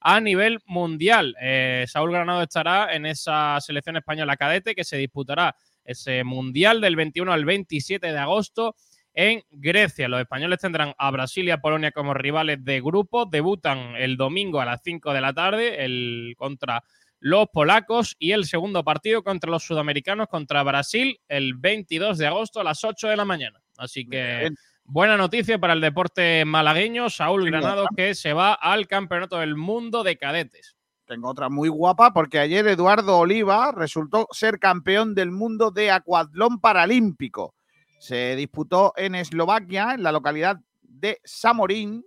a 0.00 0.20
nivel 0.20 0.60
mundial. 0.66 1.34
Eh, 1.40 1.84
Saúl 1.88 2.12
Granado 2.12 2.42
estará 2.42 2.94
en 2.94 3.04
esa 3.04 3.60
selección 3.60 3.96
española 3.96 4.36
cadete 4.36 4.74
que 4.74 4.84
se 4.84 4.96
disputará 4.96 5.56
ese 5.84 6.22
mundial 6.22 6.80
del 6.80 6.94
21 6.96 7.32
al 7.32 7.44
27 7.44 8.12
de 8.12 8.18
agosto 8.18 8.76
en 9.18 9.42
Grecia. 9.50 10.06
Los 10.06 10.20
españoles 10.20 10.60
tendrán 10.60 10.94
a 10.96 11.10
Brasil 11.10 11.44
y 11.48 11.50
a 11.50 11.60
Polonia 11.60 11.90
como 11.90 12.14
rivales 12.14 12.64
de 12.64 12.80
grupo. 12.80 13.26
Debutan 13.26 13.96
el 13.96 14.16
domingo 14.16 14.60
a 14.60 14.64
las 14.64 14.80
5 14.84 15.12
de 15.12 15.20
la 15.20 15.32
tarde 15.32 15.84
el, 15.84 16.34
contra 16.38 16.84
los 17.18 17.48
polacos 17.48 18.14
y 18.20 18.30
el 18.30 18.44
segundo 18.44 18.84
partido 18.84 19.24
contra 19.24 19.50
los 19.50 19.64
sudamericanos 19.64 20.28
contra 20.28 20.62
Brasil 20.62 21.18
el 21.26 21.54
22 21.54 22.16
de 22.16 22.28
agosto 22.28 22.60
a 22.60 22.64
las 22.64 22.84
8 22.84 23.08
de 23.08 23.16
la 23.16 23.24
mañana. 23.24 23.60
Así 23.76 24.06
que 24.06 24.38
Bien. 24.38 24.54
buena 24.84 25.16
noticia 25.16 25.58
para 25.58 25.72
el 25.72 25.80
deporte 25.80 26.44
malagueño. 26.44 27.10
Saúl 27.10 27.44
Granado 27.44 27.88
que 27.96 28.14
se 28.14 28.32
va 28.32 28.54
al 28.54 28.86
Campeonato 28.86 29.38
del 29.38 29.56
Mundo 29.56 30.04
de 30.04 30.16
Cadetes. 30.16 30.76
Tengo 31.06 31.28
otra 31.28 31.48
muy 31.48 31.68
guapa 31.68 32.12
porque 32.12 32.38
ayer 32.38 32.68
Eduardo 32.68 33.18
Oliva 33.18 33.72
resultó 33.72 34.28
ser 34.30 34.60
campeón 34.60 35.16
del 35.16 35.32
mundo 35.32 35.72
de 35.72 35.90
acuatlón 35.90 36.60
paralímpico. 36.60 37.56
Se 37.98 38.36
disputó 38.36 38.92
en 38.96 39.14
Eslovaquia, 39.14 39.94
en 39.94 40.02
la 40.02 40.12
localidad 40.12 40.60
de 40.82 41.20
Samorín. 41.24 42.04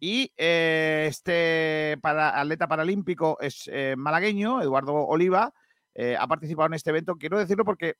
Y 0.00 0.32
eh, 0.36 1.06
este 1.08 1.98
para, 2.02 2.38
atleta 2.38 2.66
paralímpico 2.68 3.38
es 3.40 3.70
eh, 3.72 3.94
malagueño, 3.96 4.60
Eduardo 4.60 4.92
Oliva, 4.94 5.54
eh, 5.94 6.16
ha 6.18 6.26
participado 6.26 6.66
en 6.66 6.74
este 6.74 6.90
evento. 6.90 7.16
Quiero 7.16 7.38
decirlo 7.38 7.64
porque 7.64 7.94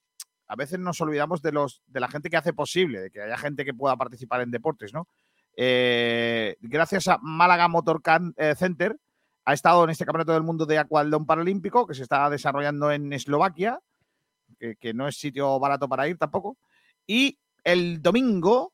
a 0.49 0.57
veces 0.57 0.79
nos 0.79 1.01
olvidamos 1.01 1.41
de, 1.41 1.53
los, 1.53 1.83
de 1.87 2.01
la 2.01 2.09
gente 2.09 2.29
que 2.29 2.37
hace 2.37 2.53
posible, 2.53 3.01
de 3.01 3.11
que 3.11 3.23
haya 3.23 3.39
gente 3.39 3.65
que 3.65 3.73
pueda 3.73 3.97
participar 3.97 4.43
en 4.43 4.51
deportes, 4.51 4.93
¿no? 4.93 5.09
Gracias 5.57 7.09
a 7.09 7.19
Málaga 7.23 7.69
Motor 7.69 8.03
Center, 8.57 8.99
ha 9.45 9.53
estado 9.55 9.85
en 9.85 9.91
este 9.91 10.05
Campeonato 10.05 10.33
del 10.33 10.43
Mundo 10.43 10.67
de 10.67 10.79
Aqualdón 10.79 11.27
Paralímpico, 11.27 11.87
que 11.87 11.95
se 11.95 12.03
está 12.03 12.29
desarrollando 12.29 12.91
en 12.91 13.13
Eslovaquia, 13.13 13.79
que, 14.59 14.77
que 14.77 14.93
no 14.93 15.07
es 15.07 15.17
sitio 15.17 15.59
barato 15.61 15.89
para 15.89 16.09
ir 16.09 16.19
tampoco. 16.19 16.59
Y 17.07 17.39
el 17.63 18.03
domingo 18.03 18.73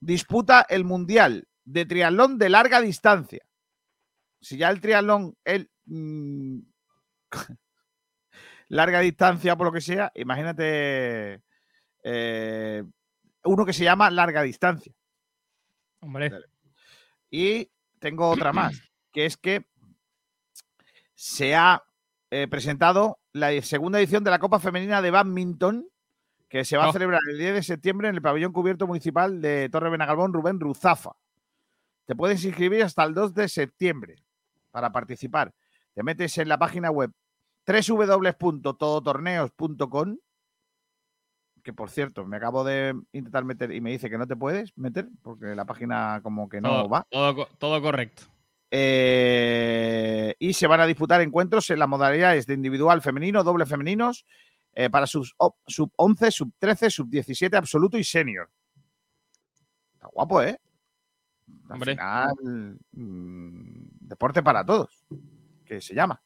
disputa 0.00 0.66
el 0.68 0.84
Mundial 0.84 1.48
de 1.64 1.84
Triatlón 1.84 2.38
de 2.38 2.48
larga 2.48 2.80
distancia. 2.80 3.44
Si 4.40 4.56
ya 4.56 4.70
el 4.70 4.80
triatlón, 4.80 5.36
el 5.44 5.70
mm, 5.86 6.58
larga 8.68 9.00
distancia, 9.00 9.56
por 9.56 9.66
lo 9.66 9.72
que 9.72 9.80
sea, 9.80 10.12
imagínate 10.14 11.42
eh, 12.04 12.84
uno 13.44 13.66
que 13.66 13.72
se 13.72 13.84
llama 13.84 14.10
larga 14.10 14.42
distancia. 14.42 14.92
Hombre. 16.00 16.30
Y 17.30 17.70
tengo 17.98 18.28
otra 18.28 18.52
más, 18.52 18.80
que 19.12 19.26
es 19.26 19.36
que 19.36 19.66
se 21.14 21.54
ha 21.54 21.82
eh, 22.30 22.46
presentado 22.48 23.18
la 23.32 23.50
segunda 23.62 23.98
edición 23.98 24.22
de 24.22 24.30
la 24.30 24.38
Copa 24.38 24.60
Femenina 24.60 25.02
de 25.02 25.10
Badminton, 25.10 25.88
que 26.48 26.64
se 26.64 26.76
va 26.76 26.88
a 26.88 26.92
celebrar 26.92 27.20
el 27.28 27.38
10 27.38 27.54
de 27.54 27.62
septiembre 27.62 28.08
en 28.08 28.16
el 28.16 28.22
pabellón 28.22 28.52
cubierto 28.52 28.86
municipal 28.86 29.40
de 29.40 29.68
Torre 29.68 29.90
Benagalbón 29.90 30.32
Rubén 30.32 30.60
Ruzafa. 30.60 31.16
Te 32.04 32.14
puedes 32.14 32.44
inscribir 32.44 32.84
hasta 32.84 33.02
el 33.04 33.14
2 33.14 33.34
de 33.34 33.48
septiembre 33.48 34.16
para 34.70 34.92
participar. 34.92 35.52
Te 35.94 36.02
metes 36.02 36.36
en 36.38 36.48
la 36.48 36.58
página 36.58 36.90
web 36.90 37.12
www.todotorneos.com 37.66 40.16
que 41.66 41.72
por 41.72 41.90
cierto, 41.90 42.24
me 42.24 42.36
acabo 42.36 42.62
de 42.62 42.94
intentar 43.10 43.44
meter 43.44 43.72
y 43.72 43.80
me 43.80 43.90
dice 43.90 44.08
que 44.08 44.16
no 44.16 44.28
te 44.28 44.36
puedes 44.36 44.72
meter 44.78 45.08
porque 45.20 45.56
la 45.56 45.64
página 45.64 46.20
como 46.22 46.48
que 46.48 46.60
no 46.60 46.68
todo, 46.68 46.88
va. 46.88 47.06
todo 47.10 47.48
todo 47.58 47.82
correcto. 47.82 48.22
Eh, 48.70 50.36
y 50.38 50.52
se 50.52 50.68
van 50.68 50.80
a 50.80 50.86
disputar 50.86 51.20
encuentros 51.22 51.68
en 51.70 51.80
las 51.80 51.88
modalidades 51.88 52.46
de 52.46 52.54
individual 52.54 53.02
femenino, 53.02 53.42
doble 53.42 53.66
femeninos, 53.66 54.24
eh, 54.78 54.90
para 54.90 55.06
sus 55.06 55.34
oh, 55.38 55.56
sub 55.66 55.90
11, 55.96 56.30
sub 56.30 56.52
13, 56.58 56.90
sub 56.90 57.08
17 57.08 57.56
absoluto 57.56 57.96
y 57.98 58.04
senior. 58.04 58.50
Está 59.94 60.06
guapo, 60.12 60.42
¿eh? 60.42 60.60
Al 61.66 61.72
Hombre. 61.72 61.92
final, 61.92 62.78
mm, 62.92 63.82
deporte 64.00 64.42
para 64.42 64.64
todos, 64.64 65.04
que 65.64 65.80
se 65.80 65.94
llama. 65.94 66.20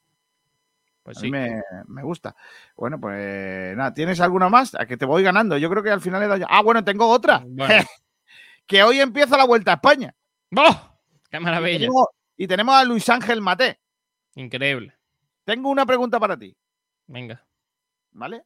Pues 1.03 1.19
A 1.19 1.21
mí 1.23 1.29
sí. 1.29 1.31
me, 1.33 1.63
me 1.89 2.03
gusta. 2.03 2.35
Bueno, 2.77 3.01
pues 3.01 3.77
nada, 3.77 3.95
¿tienes 3.95 4.21
alguna 4.21 4.49
más? 4.49 4.75
A 4.75 4.85
que 4.85 4.97
te 4.97 5.07
voy 5.07 5.23
ganando. 5.23 5.57
Yo 5.57 5.71
creo 5.71 5.83
que 5.83 5.91
al 5.91 6.01
final 6.01 6.23
he 6.23 6.27
dado 6.27 6.41
ya- 6.41 6.47
Ah, 6.51 6.63
bueno, 6.63 6.85
tengo 6.85 7.09
otra. 7.09 7.43
Bueno. 7.49 7.85
que 8.67 8.83
hoy 8.83 9.01
empieza 9.01 9.37
la 9.37 9.47
Vuelta 9.47 9.73
a 9.73 9.75
España. 9.75 10.15
¡Oh! 10.57 10.99
¡Qué 11.31 11.37
Y 11.39 11.41
maravilla! 11.41 11.79
tenemos, 11.79 12.07
y 12.37 12.47
tenemos 12.47 12.75
a 12.75 12.85
Luis 12.85 13.09
Ángel 13.09 13.41
Maté. 13.41 13.81
Increíble. 14.35 14.95
Tengo 15.45 15.71
una 15.71 15.87
pregunta 15.87 16.19
para 16.21 16.37
ti, 16.39 16.57
Venga. 17.07 17.45
¿Vale? 18.13 18.45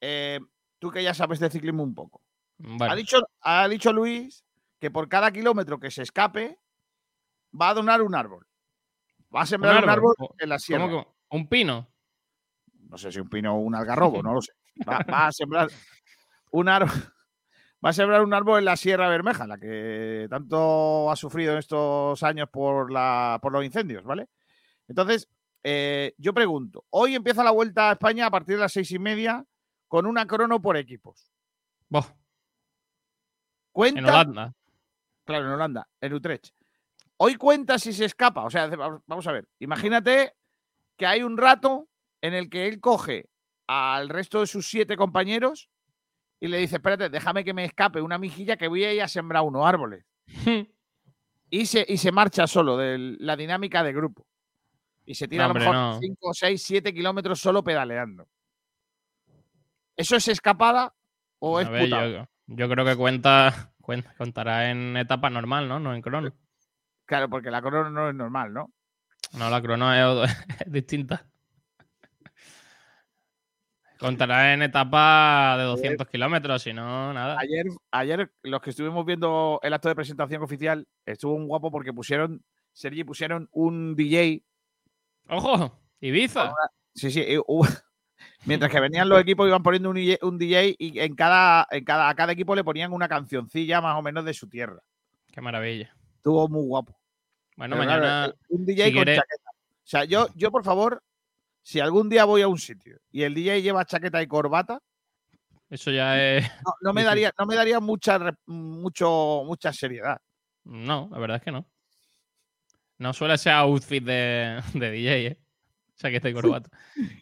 Eh, 0.00 0.40
tú 0.78 0.90
que 0.90 1.02
ya 1.02 1.14
sabes 1.14 1.38
de 1.40 1.50
ciclismo 1.50 1.82
un 1.82 1.94
poco. 1.94 2.22
Vale. 2.58 2.92
Ha, 2.92 2.96
dicho, 2.96 3.18
ha 3.42 3.68
dicho 3.68 3.92
Luis 3.92 4.44
que 4.78 4.90
por 4.90 5.08
cada 5.08 5.30
kilómetro 5.32 5.78
que 5.78 5.90
se 5.90 6.02
escape 6.02 6.58
va 7.58 7.70
a 7.70 7.74
donar 7.74 8.02
un 8.02 8.14
árbol. 8.14 8.46
Va 9.34 9.42
a 9.42 9.46
sembrar 9.46 9.82
un 9.82 9.90
árbol, 9.90 10.14
¿Cómo- 10.16 10.34
en 10.38 10.48
la 10.48 10.58
sierra. 10.58 10.84
cómo 10.84 11.04
que- 11.04 11.10
¿Un 11.36 11.48
pino? 11.48 11.92
No 12.88 12.96
sé 12.98 13.10
si 13.10 13.18
un 13.20 13.28
pino 13.28 13.54
o 13.56 13.58
un 13.58 13.74
algarrobo, 13.74 14.22
no 14.22 14.32
lo 14.34 14.40
sé. 14.40 14.52
Va, 14.88 14.98
va 15.24 15.26
a 15.26 15.32
sembrar 15.32 15.68
un 16.52 16.68
árbol. 16.68 16.88
Va 17.84 17.90
a 17.90 17.92
sembrar 17.92 18.22
un 18.22 18.32
árbol 18.32 18.58
en 18.60 18.64
la 18.64 18.74
Sierra 18.76 19.08
Bermeja, 19.08 19.46
la 19.46 19.58
que 19.58 20.26
tanto 20.30 21.10
ha 21.10 21.14
sufrido 21.14 21.52
en 21.52 21.58
estos 21.58 22.20
años 22.22 22.48
por, 22.50 22.90
la, 22.90 23.38
por 23.40 23.52
los 23.52 23.64
incendios, 23.64 24.02
¿vale? 24.02 24.28
Entonces, 24.88 25.28
eh, 25.62 26.14
yo 26.18 26.32
pregunto, 26.32 26.84
hoy 26.90 27.14
empieza 27.14 27.42
la 27.44 27.50
vuelta 27.50 27.90
a 27.90 27.92
España 27.92 28.26
a 28.26 28.30
partir 28.30 28.56
de 28.56 28.62
las 28.62 28.72
seis 28.72 28.90
y 28.92 28.98
media 28.98 29.44
con 29.88 30.06
una 30.06 30.26
crono 30.26 30.60
por 30.60 30.76
equipos. 30.76 31.30
Boh, 31.88 32.06
¿Cuenta? 33.72 34.00
en 34.00 34.06
Holanda. 34.06 34.54
Claro, 35.24 35.44
en 35.46 35.50
Holanda, 35.52 35.88
en 36.00 36.14
Utrecht. 36.14 36.48
Hoy 37.18 37.36
cuenta 37.36 37.78
si 37.78 37.92
se 37.92 38.04
escapa. 38.04 38.44
O 38.44 38.50
sea, 38.50 38.68
vamos 38.68 39.02
vamos 39.06 39.26
a 39.26 39.32
ver. 39.32 39.48
Imagínate 39.58 40.34
que 40.96 41.06
hay 41.06 41.22
un 41.22 41.36
rato 41.36 41.88
en 42.20 42.34
el 42.34 42.48
que 42.48 42.68
él 42.68 42.80
coge 42.80 43.28
al 43.66 44.08
resto 44.08 44.40
de 44.40 44.46
sus 44.46 44.68
siete 44.68 44.96
compañeros 44.96 45.68
y 46.40 46.48
le 46.48 46.58
dice: 46.58 46.76
Espérate, 46.76 47.08
déjame 47.10 47.44
que 47.44 47.54
me 47.54 47.64
escape 47.64 48.00
una 48.00 48.18
mijilla 48.18 48.56
que 48.56 48.68
voy 48.68 48.84
a 48.84 48.94
ir 48.94 49.02
a 49.02 49.08
sembrar 49.08 49.42
unos 49.42 49.66
árboles. 49.66 50.04
y, 51.50 51.66
se, 51.66 51.84
y 51.88 51.96
se 51.98 52.12
marcha 52.12 52.46
solo 52.46 52.76
de 52.76 53.16
la 53.18 53.36
dinámica 53.36 53.82
de 53.82 53.92
grupo. 53.92 54.26
Y 55.06 55.14
se 55.14 55.28
tira 55.28 55.44
No, 55.44 55.44
a 55.44 55.48
lo 55.48 55.52
hombre, 55.52 55.68
mejor 55.70 55.94
no. 55.94 56.00
5, 56.00 56.34
6, 56.34 56.62
7 56.62 56.92
kilómetros 56.92 57.38
solo 57.40 57.62
pedaleando. 57.62 58.28
¿Eso 59.96 60.16
es 60.16 60.28
escapada 60.28 60.92
o 61.38 61.60
es 61.60 61.66
A 61.66 61.70
ver, 61.70 61.84
putada? 61.84 62.08
yo, 62.08 62.26
yo 62.48 62.68
creo 62.68 62.84
que 62.84 62.96
cuenta, 62.96 63.72
cuen- 63.80 64.04
contará 64.18 64.70
en 64.70 64.96
etapa 64.96 65.30
normal, 65.30 65.68
¿no? 65.68 65.78
No 65.80 65.94
en 65.94 66.02
crono. 66.02 66.32
Claro, 67.06 67.28
porque 67.30 67.50
la 67.50 67.62
crono 67.62 67.88
no 67.90 68.08
es 68.08 68.14
normal, 68.14 68.52
¿no? 68.52 68.72
No, 69.38 69.48
la 69.48 69.62
crono 69.62 69.94
es, 70.24 70.30
es 70.66 70.72
distinta. 70.72 71.24
Contará 73.98 74.52
en 74.52 74.60
etapa 74.62 75.56
de 75.56 75.64
200 75.64 76.06
kilómetros, 76.08 76.62
si 76.62 76.74
no, 76.74 77.14
nada. 77.14 77.38
Ayer, 77.40 77.64
ayer, 77.90 78.30
los 78.42 78.60
que 78.60 78.70
estuvimos 78.70 79.06
viendo 79.06 79.58
el 79.62 79.72
acto 79.72 79.88
de 79.88 79.94
presentación 79.94 80.42
oficial, 80.42 80.86
estuvo 81.06 81.32
un 81.34 81.46
guapo 81.46 81.70
porque 81.70 81.94
pusieron, 81.94 82.44
Sergi, 82.72 83.04
pusieron 83.04 83.48
un 83.52 83.96
DJ. 83.96 84.42
¡Ojo! 85.28 85.78
¡Ibiza! 86.00 86.52
Sí, 86.94 87.10
sí. 87.10 87.24
hubo- 87.46 87.66
mientras 88.44 88.70
que 88.70 88.80
venían 88.80 89.08
los 89.08 89.20
equipos, 89.20 89.46
iban 89.48 89.62
poniendo 89.62 89.90
un, 89.90 89.96
DJ 89.96 90.18
un 90.22 90.38
DJ 90.38 90.76
y 90.78 90.98
en 91.00 91.14
cada, 91.14 91.66
en 91.70 91.84
cada, 91.84 92.08
a 92.08 92.14
cada 92.14 92.32
equipo 92.32 92.54
le 92.54 92.64
ponían 92.64 92.92
una 92.92 93.08
cancioncilla 93.08 93.80
más 93.80 93.96
o 93.98 94.02
menos 94.02 94.24
de 94.24 94.34
su 94.34 94.48
tierra. 94.48 94.80
¡Qué 95.32 95.40
maravilla! 95.40 95.94
Estuvo 96.16 96.48
muy 96.48 96.64
guapo. 96.66 96.98
Bueno, 97.56 97.76
Pero 97.76 97.88
mañana. 97.88 98.26
eh, 98.26 98.34
un 98.50 98.64
DJ 98.66 98.84
si 98.86 98.92
con 98.92 99.02
quieres- 99.04 99.16
chaqueta. 99.20 99.50
O 99.50 99.88
sea, 99.88 100.04
yo, 100.04 100.26
yo, 100.34 100.50
por 100.50 100.64
favor, 100.64 101.02
si 101.62 101.80
algún 101.80 102.08
día 102.08 102.24
voy 102.24 102.42
a 102.42 102.48
un 102.48 102.58
sitio 102.58 102.98
y 103.10 103.22
el 103.22 103.34
DJ 103.34 103.62
lleva 103.62 103.84
chaqueta 103.84 104.22
y 104.22 104.26
corbata, 104.26 104.80
Eso 105.70 105.90
ya 105.90 106.20
es. 106.22 106.44
no, 106.66 106.72
no 106.80 106.92
me 106.92 107.02
daría, 107.04 107.32
no 107.38 107.46
me 107.46 107.54
daría 107.56 107.80
mucha, 107.80 108.18
mucho, 108.46 109.42
mucha 109.46 109.72
seriedad. 109.72 110.20
No, 110.64 111.08
la 111.12 111.18
verdad 111.18 111.36
es 111.38 111.42
que 111.42 111.52
no. 111.52 111.66
No 112.98 113.12
suele 113.12 113.36
ser 113.38 113.52
outfit 113.52 114.02
de, 114.04 114.60
de 114.74 114.90
DJ, 114.90 115.26
¿eh? 115.26 115.38
O 115.88 115.98
sea, 115.98 116.10
que 116.10 116.16
estoy 116.16 116.32
corbata. 116.34 116.70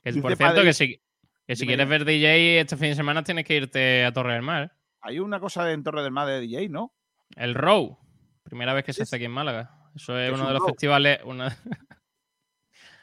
Que, 0.03 0.11
Dice 0.13 0.21
por 0.23 0.37
cierto, 0.37 0.63
que 0.63 0.73
si, 0.73 1.01
que 1.47 1.57
si 1.57 1.67
quieres 1.67 1.89
ver 1.89 2.05
DJ 2.05 2.61
este 2.61 2.77
fin 2.77 2.89
de 2.91 2.95
semana 2.97 3.23
tienes 3.23 3.45
que 3.45 3.57
irte 3.57 4.05
a 4.05 4.13
Torre 4.13 4.35
del 4.35 4.43
Mar. 4.43 4.77
Hay 5.01 5.19
una 5.19 5.39
cosa 5.41 5.71
en 5.73 5.83
Torre 5.83 6.03
del 6.03 6.11
Mar 6.13 6.27
de 6.27 6.41
DJ, 6.41 6.69
¿no? 6.69 6.95
El 7.37 7.55
Row. 7.55 7.99
Primera 8.43 8.73
vez 8.75 8.85
que 8.85 8.93
se 8.93 9.03
hace 9.03 9.17
aquí 9.17 9.25
en 9.27 9.31
Málaga. 9.33 9.79
Eso 9.95 10.19
es 10.19 10.29
es 10.29 10.33
uno 10.35 10.43
un 10.43 10.49
de 10.49 10.53
los 10.55 10.61
row? 10.61 10.69
festivales. 10.71 11.21
una- 11.25 11.57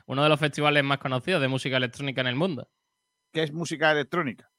uno 0.08 0.24
de 0.24 0.30
los 0.30 0.40
festivales 0.40 0.84
más 0.84 0.98
conocidos 0.98 1.42
de 1.42 1.48
música 1.48 1.78
electrónica 1.78 2.22
en 2.22 2.28
el 2.28 2.36
mundo. 2.36 2.70
que 3.32 3.44
es 3.44 3.52
música 3.54 3.92
electrónica. 3.92 4.50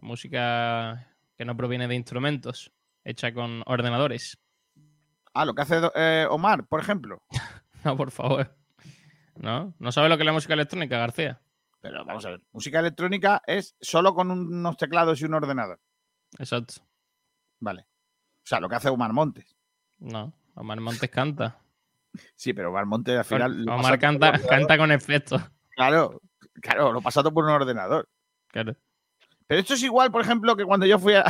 Música 0.00 1.14
que 1.36 1.44
no 1.44 1.56
proviene 1.56 1.86
de 1.88 1.94
instrumentos, 1.96 2.72
hecha 3.04 3.32
con 3.34 3.62
ordenadores. 3.66 4.38
Ah, 5.40 5.44
lo 5.44 5.54
que 5.54 5.62
hace 5.62 5.80
eh, 5.94 6.26
Omar, 6.28 6.66
por 6.66 6.80
ejemplo. 6.80 7.22
No, 7.84 7.96
por 7.96 8.10
favor. 8.10 8.56
¿No? 9.36 9.72
¿No 9.78 9.92
sabes 9.92 10.10
lo 10.10 10.16
que 10.16 10.22
es 10.24 10.26
la 10.26 10.32
música 10.32 10.54
electrónica, 10.54 10.98
García? 10.98 11.40
Pero 11.80 12.04
vamos 12.04 12.26
a 12.26 12.30
ver, 12.30 12.42
música 12.50 12.80
electrónica 12.80 13.40
es 13.46 13.76
solo 13.80 14.14
con 14.14 14.32
unos 14.32 14.76
teclados 14.76 15.20
y 15.20 15.26
un 15.26 15.34
ordenador. 15.34 15.78
Exacto. 16.40 16.74
Vale. 17.60 17.82
O 17.82 18.46
sea, 18.46 18.58
lo 18.58 18.68
que 18.68 18.74
hace 18.74 18.88
Omar 18.88 19.12
Montes. 19.12 19.56
No, 20.00 20.32
Omar 20.56 20.80
Montes 20.80 21.08
canta. 21.08 21.56
Sí, 22.34 22.52
pero 22.52 22.70
Omar 22.70 22.86
Montes 22.86 23.16
al 23.16 23.24
final. 23.24 23.64
lo 23.64 23.76
Omar 23.76 23.96
canta, 24.00 24.32
canta 24.40 24.76
con 24.76 24.90
efectos. 24.90 25.40
Claro, 25.70 26.20
claro, 26.60 26.90
lo 26.92 27.00
pasa 27.00 27.20
todo 27.22 27.32
por 27.32 27.44
un 27.44 27.50
ordenador. 27.50 28.08
Claro. 28.48 28.74
Pero 29.46 29.60
esto 29.60 29.74
es 29.74 29.82
igual, 29.84 30.10
por 30.10 30.22
ejemplo, 30.22 30.56
que 30.56 30.64
cuando 30.64 30.84
yo 30.84 30.98
fui 30.98 31.14
a- 31.14 31.24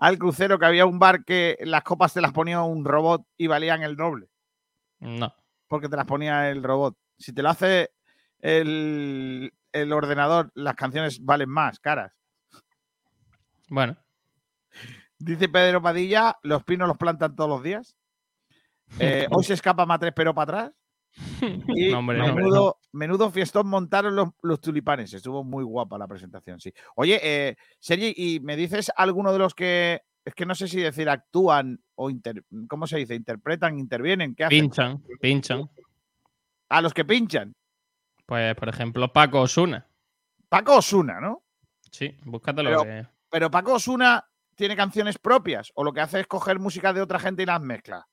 al 0.00 0.18
crucero, 0.18 0.58
que 0.58 0.66
había 0.66 0.86
un 0.86 0.98
bar 0.98 1.24
que 1.24 1.56
las 1.60 1.82
copas 1.82 2.12
te 2.12 2.20
las 2.20 2.32
ponía 2.32 2.62
un 2.62 2.84
robot 2.84 3.24
y 3.36 3.46
valían 3.46 3.82
el 3.82 3.96
doble. 3.96 4.28
No. 4.98 5.32
Porque 5.68 5.88
te 5.88 5.96
las 5.96 6.06
ponía 6.06 6.50
el 6.50 6.62
robot. 6.62 6.96
Si 7.18 7.32
te 7.32 7.42
lo 7.42 7.50
hace 7.50 7.90
el, 8.40 9.52
el 9.72 9.92
ordenador, 9.92 10.50
las 10.54 10.74
canciones 10.74 11.24
valen 11.24 11.50
más, 11.50 11.78
caras. 11.78 12.12
Bueno, 13.68 13.96
Dice 15.20 15.50
Pedro 15.50 15.82
Padilla, 15.82 16.38
los 16.42 16.64
pinos 16.64 16.88
los 16.88 16.96
plantan 16.96 17.36
todos 17.36 17.50
los 17.50 17.62
días. 17.62 17.96
Eh, 18.98 19.28
hoy 19.30 19.44
se 19.44 19.54
escapa 19.54 19.86
Matres 19.86 20.12
pero 20.16 20.34
para 20.34 20.62
atrás. 20.62 20.72
Y 21.68 21.92
No, 21.92 22.00
hombre, 22.00 22.18
no, 22.18 22.24
hombre, 22.24 22.42
menudo, 22.42 22.79
menudo 22.92 23.30
fiestón 23.30 23.68
montaron 23.68 24.14
los, 24.16 24.28
los 24.42 24.60
tulipanes. 24.60 25.12
Estuvo 25.14 25.44
muy 25.44 25.64
guapa 25.64 25.96
la 25.98 26.08
presentación, 26.08 26.60
sí. 26.60 26.72
Oye, 26.96 27.20
eh, 27.22 27.56
Sergi, 27.78 28.12
¿y 28.16 28.40
me 28.40 28.56
dices 28.56 28.90
alguno 28.96 29.32
de 29.32 29.38
los 29.38 29.54
que, 29.54 30.02
es 30.24 30.34
que 30.34 30.46
no 30.46 30.54
sé 30.54 30.68
si 30.68 30.80
decir 30.80 31.08
actúan 31.08 31.80
o, 31.94 32.10
inter- 32.10 32.44
¿cómo 32.68 32.86
se 32.86 32.98
dice? 32.98 33.14
Interpretan, 33.14 33.78
intervienen, 33.78 34.34
¿qué 34.34 34.44
hacen? 34.44 34.60
pinchan, 34.60 35.02
pinchan. 35.20 35.70
A 36.68 36.80
los 36.80 36.94
que 36.94 37.04
pinchan. 37.04 37.54
Pues, 38.26 38.54
por 38.54 38.68
ejemplo, 38.68 39.12
Paco 39.12 39.40
Osuna. 39.40 39.86
Paco 40.48 40.76
Osuna, 40.76 41.20
¿no? 41.20 41.42
Sí, 41.90 42.16
búscatelo. 42.24 42.70
Pero- 42.70 42.84
que- 42.84 43.06
Pero 43.30 43.50
Paco 43.50 43.74
Osuna 43.74 44.24
tiene 44.60 44.76
canciones 44.76 45.16
propias 45.16 45.72
o 45.74 45.84
lo 45.84 45.94
que 45.94 46.02
hace 46.02 46.20
es 46.20 46.26
coger 46.26 46.58
música 46.58 46.92
de 46.92 47.00
otra 47.00 47.18
gente 47.18 47.42
y 47.42 47.46
las 47.46 47.62
mezcla. 47.62 48.06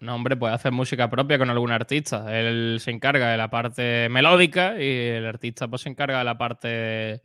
No, 0.00 0.14
hombre, 0.14 0.36
puede 0.36 0.52
hacer 0.52 0.70
música 0.70 1.08
propia 1.08 1.38
con 1.38 1.48
algún 1.48 1.70
artista. 1.72 2.38
Él 2.38 2.76
se 2.78 2.90
encarga 2.90 3.30
de 3.30 3.38
la 3.38 3.48
parte 3.48 4.10
melódica 4.10 4.78
y 4.78 4.86
el 4.86 5.24
artista 5.24 5.66
pues 5.66 5.80
se 5.80 5.88
encarga 5.88 6.18
de 6.18 6.24
la 6.24 6.36
parte 6.36 7.22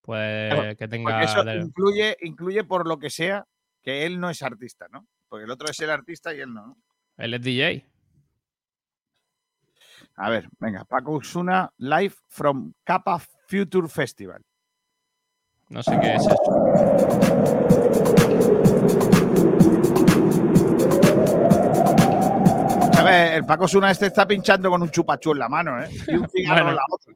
pues 0.00 0.54
Claro, 0.54 0.76
que 0.76 0.86
tenga 0.86 1.10
Porque 1.10 1.24
eso 1.24 1.42
de- 1.42 1.56
incluye, 1.56 2.16
incluye 2.20 2.62
por 2.62 2.86
lo 2.86 3.00
que 3.00 3.10
sea 3.10 3.44
que 3.82 4.06
él 4.06 4.20
no 4.20 4.30
es 4.30 4.42
artista, 4.42 4.86
¿no? 4.92 5.08
Porque 5.28 5.46
el 5.46 5.50
otro 5.50 5.68
es 5.68 5.80
el 5.80 5.90
artista 5.90 6.32
y 6.32 6.38
él 6.38 6.54
no. 6.54 6.68
¿no? 6.68 6.76
él 7.16 7.34
es 7.34 7.42
DJ. 7.42 7.84
A 10.14 10.30
ver, 10.30 10.48
venga, 10.60 10.84
Paco 10.84 11.14
Osuna, 11.14 11.68
live 11.78 12.14
from 12.28 12.74
Kappa 12.84 13.18
Future 13.48 13.88
Festival. 13.88 14.40
No 15.68 15.82
sé 15.82 15.98
qué 16.00 16.14
es 16.14 16.20
eso. 16.20 16.36
A 22.96 23.02
ver, 23.02 23.34
el 23.34 23.44
Paco 23.44 23.64
Osuna 23.64 23.90
este 23.90 24.06
está 24.06 24.26
pinchando 24.26 24.70
con 24.70 24.82
un 24.82 24.90
chupachú 24.90 25.32
en 25.32 25.38
la 25.38 25.48
mano, 25.48 25.82
¿eh? 25.82 25.88
Y 26.08 26.14
un 26.14 26.28
cigarro 26.28 26.70
en 26.70 26.76
la 26.76 26.82
otra. 26.90 27.14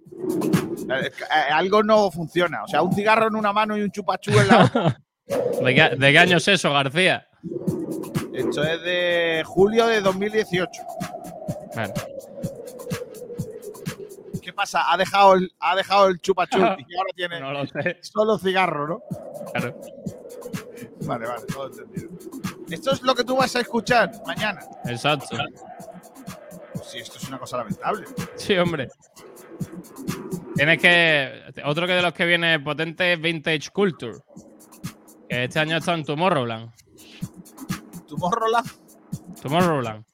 Eh, 1.00 1.06
eh, 1.06 1.52
algo 1.52 1.82
no 1.82 2.10
funciona. 2.10 2.64
O 2.64 2.68
sea, 2.68 2.82
un 2.82 2.92
cigarro 2.92 3.28
en 3.28 3.36
una 3.36 3.52
mano 3.52 3.76
y 3.76 3.82
un 3.82 3.90
chupachú 3.90 4.30
en 4.38 4.48
la 4.48 4.64
otra. 4.64 5.00
¿De 5.64 5.74
qué, 5.74 5.96
de 5.96 6.12
qué 6.12 6.18
año 6.18 6.38
es 6.38 6.48
eso, 6.48 6.72
García? 6.72 7.26
Esto 8.32 8.64
es 8.64 8.82
de 8.82 9.42
julio 9.44 9.86
de 9.86 10.00
2018. 10.00 10.70
Bueno, 11.74 11.92
¿Qué 11.94 12.17
pasa? 14.58 14.92
Ha 14.92 14.96
dejado 14.96 15.34
el, 15.34 15.52
ha 15.60 15.76
dejado 15.76 16.08
el 16.08 16.20
chupachú 16.20 16.58
y 16.58 16.62
ahora 16.96 17.12
tiene 17.14 17.40
no 17.40 17.62
solo 18.02 18.38
cigarro, 18.38 18.88
¿no? 18.88 19.02
Claro. 19.52 19.80
Vale, 21.02 21.26
vale, 21.26 21.42
todo 21.46 21.68
entendido. 21.68 22.10
Esto 22.68 22.92
es 22.92 23.02
lo 23.02 23.14
que 23.14 23.24
tú 23.24 23.36
vas 23.36 23.54
a 23.56 23.60
escuchar 23.60 24.10
mañana. 24.26 24.60
Exacto. 24.84 25.36
Sí, 26.82 26.98
esto 26.98 27.18
es 27.18 27.28
una 27.28 27.38
cosa 27.38 27.58
lamentable. 27.58 28.06
Sí, 28.36 28.56
hombre. 28.58 28.88
Tienes 30.54 30.80
que. 30.80 31.42
Otro 31.64 31.86
que 31.86 31.92
de 31.92 32.02
los 32.02 32.12
que 32.12 32.26
viene 32.26 32.58
potente 32.60 33.12
es 33.12 33.20
Vintage 33.20 33.70
Culture. 33.72 34.18
Que 35.28 35.44
este 35.44 35.60
año 35.60 35.76
está 35.76 35.94
en 35.94 36.04
Tomorrowland. 36.04 36.70
Tomorrowland. 38.08 38.70
Tomorrowland. 39.40 40.04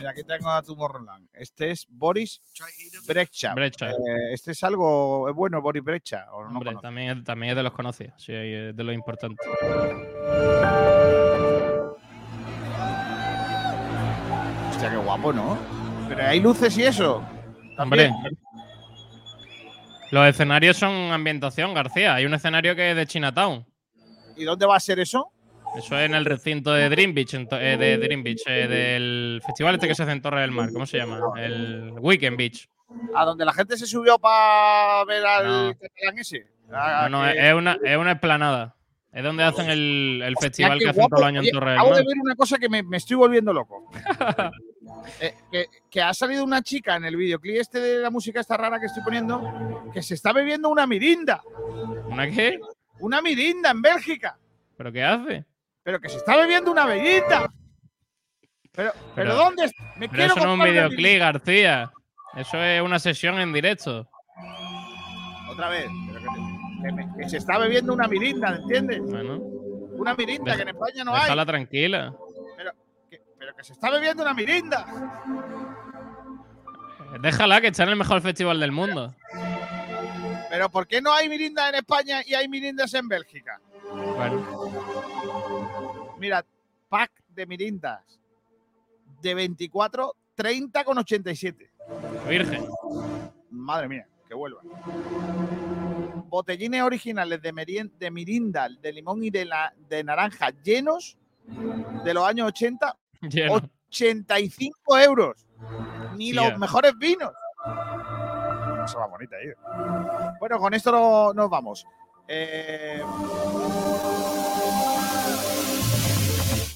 Mira, 0.00 0.12
aquí 0.12 0.24
tengo 0.24 0.48
a 0.48 0.62
Tomorrowland. 0.62 1.28
Este 1.34 1.72
es 1.72 1.86
Boris 1.90 2.40
Brecha. 3.06 3.52
Brecha. 3.52 3.90
Eh, 3.90 4.32
este 4.32 4.52
es 4.52 4.64
algo 4.64 5.30
bueno, 5.34 5.60
Boris 5.60 5.84
Brecha. 5.84 6.24
¿o 6.32 6.42
no 6.44 6.56
Hombre, 6.58 6.74
también, 6.80 7.18
es- 7.18 7.24
también 7.24 7.50
es 7.50 7.56
de 7.56 7.62
los 7.62 7.72
conocidos, 7.74 8.14
sí, 8.16 8.32
es 8.32 8.74
de 8.74 8.82
los 8.84 8.94
importantes. 8.94 9.46
Hostia, 14.70 14.90
qué 14.90 14.96
guapo, 14.96 15.32
¿no? 15.32 15.58
Pero 16.08 16.22
hay 16.26 16.40
luces 16.40 16.76
y 16.78 16.82
eso. 16.84 17.16
Hombre, 17.78 18.08
También. 18.08 18.38
los 20.10 20.26
escenarios 20.28 20.76
son 20.76 20.92
ambientación, 21.12 21.72
García. 21.74 22.14
Hay 22.14 22.26
un 22.26 22.34
escenario 22.34 22.74
que 22.74 22.90
es 22.90 22.96
de 22.96 23.06
Chinatown. 23.06 23.64
¿Y 24.36 24.44
dónde 24.44 24.66
va 24.66 24.76
a 24.76 24.80
ser 24.80 24.98
eso? 25.00 25.32
Eso 25.76 25.96
es 25.98 26.06
en 26.06 26.14
el 26.14 26.24
recinto 26.24 26.72
de 26.72 26.88
Dream 26.88 27.14
Beach, 27.14 27.34
eh, 27.34 27.76
de 27.78 27.98
Dream 27.98 28.22
Beach, 28.22 28.42
eh, 28.46 28.66
del 28.68 29.42
festival 29.44 29.74
este 29.76 29.88
que 29.88 29.94
se 29.94 30.02
hace 30.02 30.12
en 30.12 30.20
Torre 30.22 30.40
del 30.42 30.50
Mar. 30.50 30.70
¿Cómo 30.72 30.84
se 30.86 30.98
llama? 30.98 31.20
El 31.38 31.92
Weekend 32.00 32.36
Beach. 32.36 32.68
A 33.14 33.24
donde 33.24 33.44
la 33.44 33.52
gente 33.52 33.76
se 33.76 33.86
subió 33.86 34.18
para 34.18 35.04
ver 35.04 35.24
al 35.24 35.46
No. 35.46 35.74
catalán 35.78 36.18
ese. 36.18 36.46
A- 36.72 37.08
No, 37.08 37.24
no, 37.24 37.32
que- 37.32 37.48
es 37.48 37.54
una, 37.54 37.78
es 37.84 37.96
una 37.96 38.12
esplanada. 38.12 38.74
Es 39.12 39.24
donde 39.24 39.42
hacen 39.42 39.68
el, 39.68 40.22
el 40.24 40.36
festival 40.36 40.78
que 40.78 40.88
hacen 40.88 41.06
todos 41.08 41.20
los 41.20 41.28
años 41.28 41.44
en 41.46 41.52
Torre 41.52 41.70
del 41.70 41.78
Acabo 41.80 41.94
de 41.96 42.02
Mar. 42.02 42.06
ver 42.08 42.16
una 42.22 42.34
cosa 42.36 42.58
que 42.58 42.68
me, 42.68 42.82
me 42.82 42.96
estoy 42.96 43.16
volviendo 43.16 43.52
loco. 43.52 43.90
Eh, 45.20 45.34
que, 45.50 45.66
que 45.90 46.02
ha 46.02 46.12
salido 46.12 46.44
una 46.44 46.62
chica 46.62 46.96
en 46.96 47.04
el 47.04 47.16
videoclip 47.16 47.56
este 47.56 47.80
de 47.80 47.98
la 47.98 48.10
música 48.10 48.40
esta 48.40 48.56
rara 48.56 48.78
que 48.80 48.86
estoy 48.86 49.02
poniendo 49.02 49.88
que 49.94 50.02
se 50.02 50.14
está 50.14 50.32
bebiendo 50.32 50.68
una 50.68 50.86
mirinda. 50.86 51.42
¿Una 52.06 52.28
qué? 52.28 52.58
Una 52.98 53.22
mirinda 53.22 53.70
en 53.70 53.80
Bélgica. 53.82 54.36
¿Pero 54.76 54.92
qué 54.92 55.02
hace? 55.04 55.44
Pero 55.82 56.00
que 56.00 56.08
se 56.08 56.18
está 56.18 56.36
bebiendo 56.36 56.70
una 56.70 56.86
mirinda. 56.86 57.48
Pero, 58.72 58.92
pero, 58.92 58.94
Pero- 59.14 59.34
¿dónde? 59.34 59.64
es? 59.64 59.72
Me 59.96 60.08
Pero 60.08 60.12
quiero 60.12 60.34
eso 60.34 60.44
no 60.46 60.52
es 60.54 60.58
un 60.60 60.64
videoclip, 60.64 61.18
García. 61.18 61.90
Eso 62.36 62.58
es 62.62 62.80
una 62.82 62.98
sesión 62.98 63.40
en 63.40 63.52
directo. 63.52 64.08
Otra 65.50 65.68
vez. 65.68 65.88
pero 66.12 66.20
que, 66.20 66.86
que 66.88 66.92
me- 66.92 67.16
que 67.16 67.28
se 67.28 67.36
está 67.38 67.58
bebiendo 67.58 67.92
una 67.92 68.06
mirinda, 68.08 68.56
¿entiendes? 68.56 69.00
Bueno, 69.02 69.36
Una 69.38 70.14
mirinda 70.14 70.56
que 70.56 70.62
en 70.62 70.68
España 70.68 71.04
no 71.04 71.14
hay. 71.14 71.22
déjala 71.22 71.44
tranquila. 71.46 72.14
Pero 72.56 72.70
que, 73.10 73.20
pero 73.38 73.54
que 73.56 73.64
se 73.64 73.72
está 73.74 73.90
bebiendo 73.90 74.22
una 74.22 74.32
mirinda. 74.32 74.86
Déjala 77.20 77.60
que 77.60 77.66
está 77.68 77.82
en 77.82 77.88
el 77.90 77.96
mejor 77.96 78.20
festival 78.22 78.60
del 78.60 78.72
mundo. 78.72 79.14
Pero 79.32 79.59
¿por 80.70 80.86
qué 80.86 81.00
no 81.00 81.12
hay 81.12 81.28
mirinda 81.28 81.68
en 81.68 81.76
España 81.76 82.22
y 82.26 82.34
hay 82.34 82.48
mirindas 82.48 82.92
en 82.94 83.08
Bélgica? 83.08 83.60
Bueno, 83.92 84.44
Mira, 86.18 86.44
pack 86.88 87.10
de 87.28 87.46
mirindas 87.46 88.02
de 89.22 89.34
24, 89.34 90.14
30 90.34 90.84
con 90.84 90.98
87. 90.98 91.70
virgen. 92.28 92.66
Madre 93.50 93.88
mía, 93.88 94.06
que 94.28 94.34
vuelva. 94.34 94.60
Botellines 96.28 96.82
originales 96.82 97.40
de, 97.42 97.52
merien- 97.52 97.90
de 97.98 98.10
mirinda, 98.10 98.68
de 98.68 98.92
limón 98.92 99.24
y 99.24 99.30
de, 99.30 99.44
la, 99.44 99.72
de 99.88 100.04
naranja 100.04 100.50
llenos 100.62 101.16
de 102.04 102.14
los 102.14 102.24
años 102.24 102.48
80, 102.48 102.96
Lleno. 103.22 103.60
85 103.88 104.98
euros. 104.98 105.46
Ni 106.16 106.32
los 106.32 106.56
mejores 106.58 106.92
vinos. 106.98 107.32
Eso 108.90 108.98
va 108.98 109.06
bonita, 109.06 109.36
eh. 109.38 109.54
Bueno, 110.40 110.58
con 110.58 110.74
esto 110.74 110.90
no- 110.90 111.32
nos 111.32 111.48
vamos. 111.48 111.86
Eh, 112.26 113.00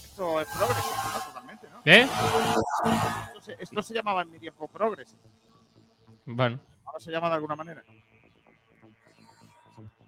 Esto 0.05 0.41
es 0.41 0.47
progreso, 0.49 0.91
¿no? 1.12 1.20
totalmente, 1.24 1.69
¿no? 1.70 1.82
Se, 3.43 3.57
esto 3.59 3.82
se 3.82 3.95
llamaba 3.95 4.23
en 4.23 4.31
mi 4.31 4.39
tiempo 4.39 4.69
progreso. 4.69 5.16
Bueno, 6.27 6.61
Ahora 6.86 7.01
se 7.01 7.11
llama 7.11 7.28
de 7.28 7.35
alguna 7.35 7.57
manera. 7.57 7.82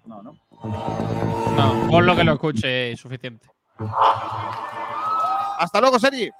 No, 0.05 0.21
no. 0.23 0.33
no, 0.63 1.87
por 1.91 2.05
lo 2.05 2.15
que 2.15 2.23
lo 2.23 2.33
escuche 2.33 2.93
es 2.93 2.99
suficiente. 3.01 3.49
Hasta 5.59 5.81
luego, 5.81 5.99
Sergi. 5.99 6.31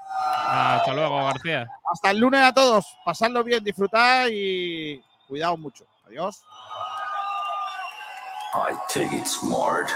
Hasta 0.48 0.94
luego, 0.94 1.18
García. 1.26 1.68
Hasta 1.92 2.12
el 2.12 2.20
lunes 2.20 2.42
a 2.42 2.54
todos. 2.54 2.86
Pasadlo 3.04 3.44
bien, 3.44 3.62
disfrutad 3.66 4.28
y 4.32 5.04
cuidaos 5.28 5.60
mucho. 5.60 5.86
Adiós. 6.08 6.42
I 8.54 8.76
take 8.90 9.14
it 9.14 9.28
smart. 9.28 9.92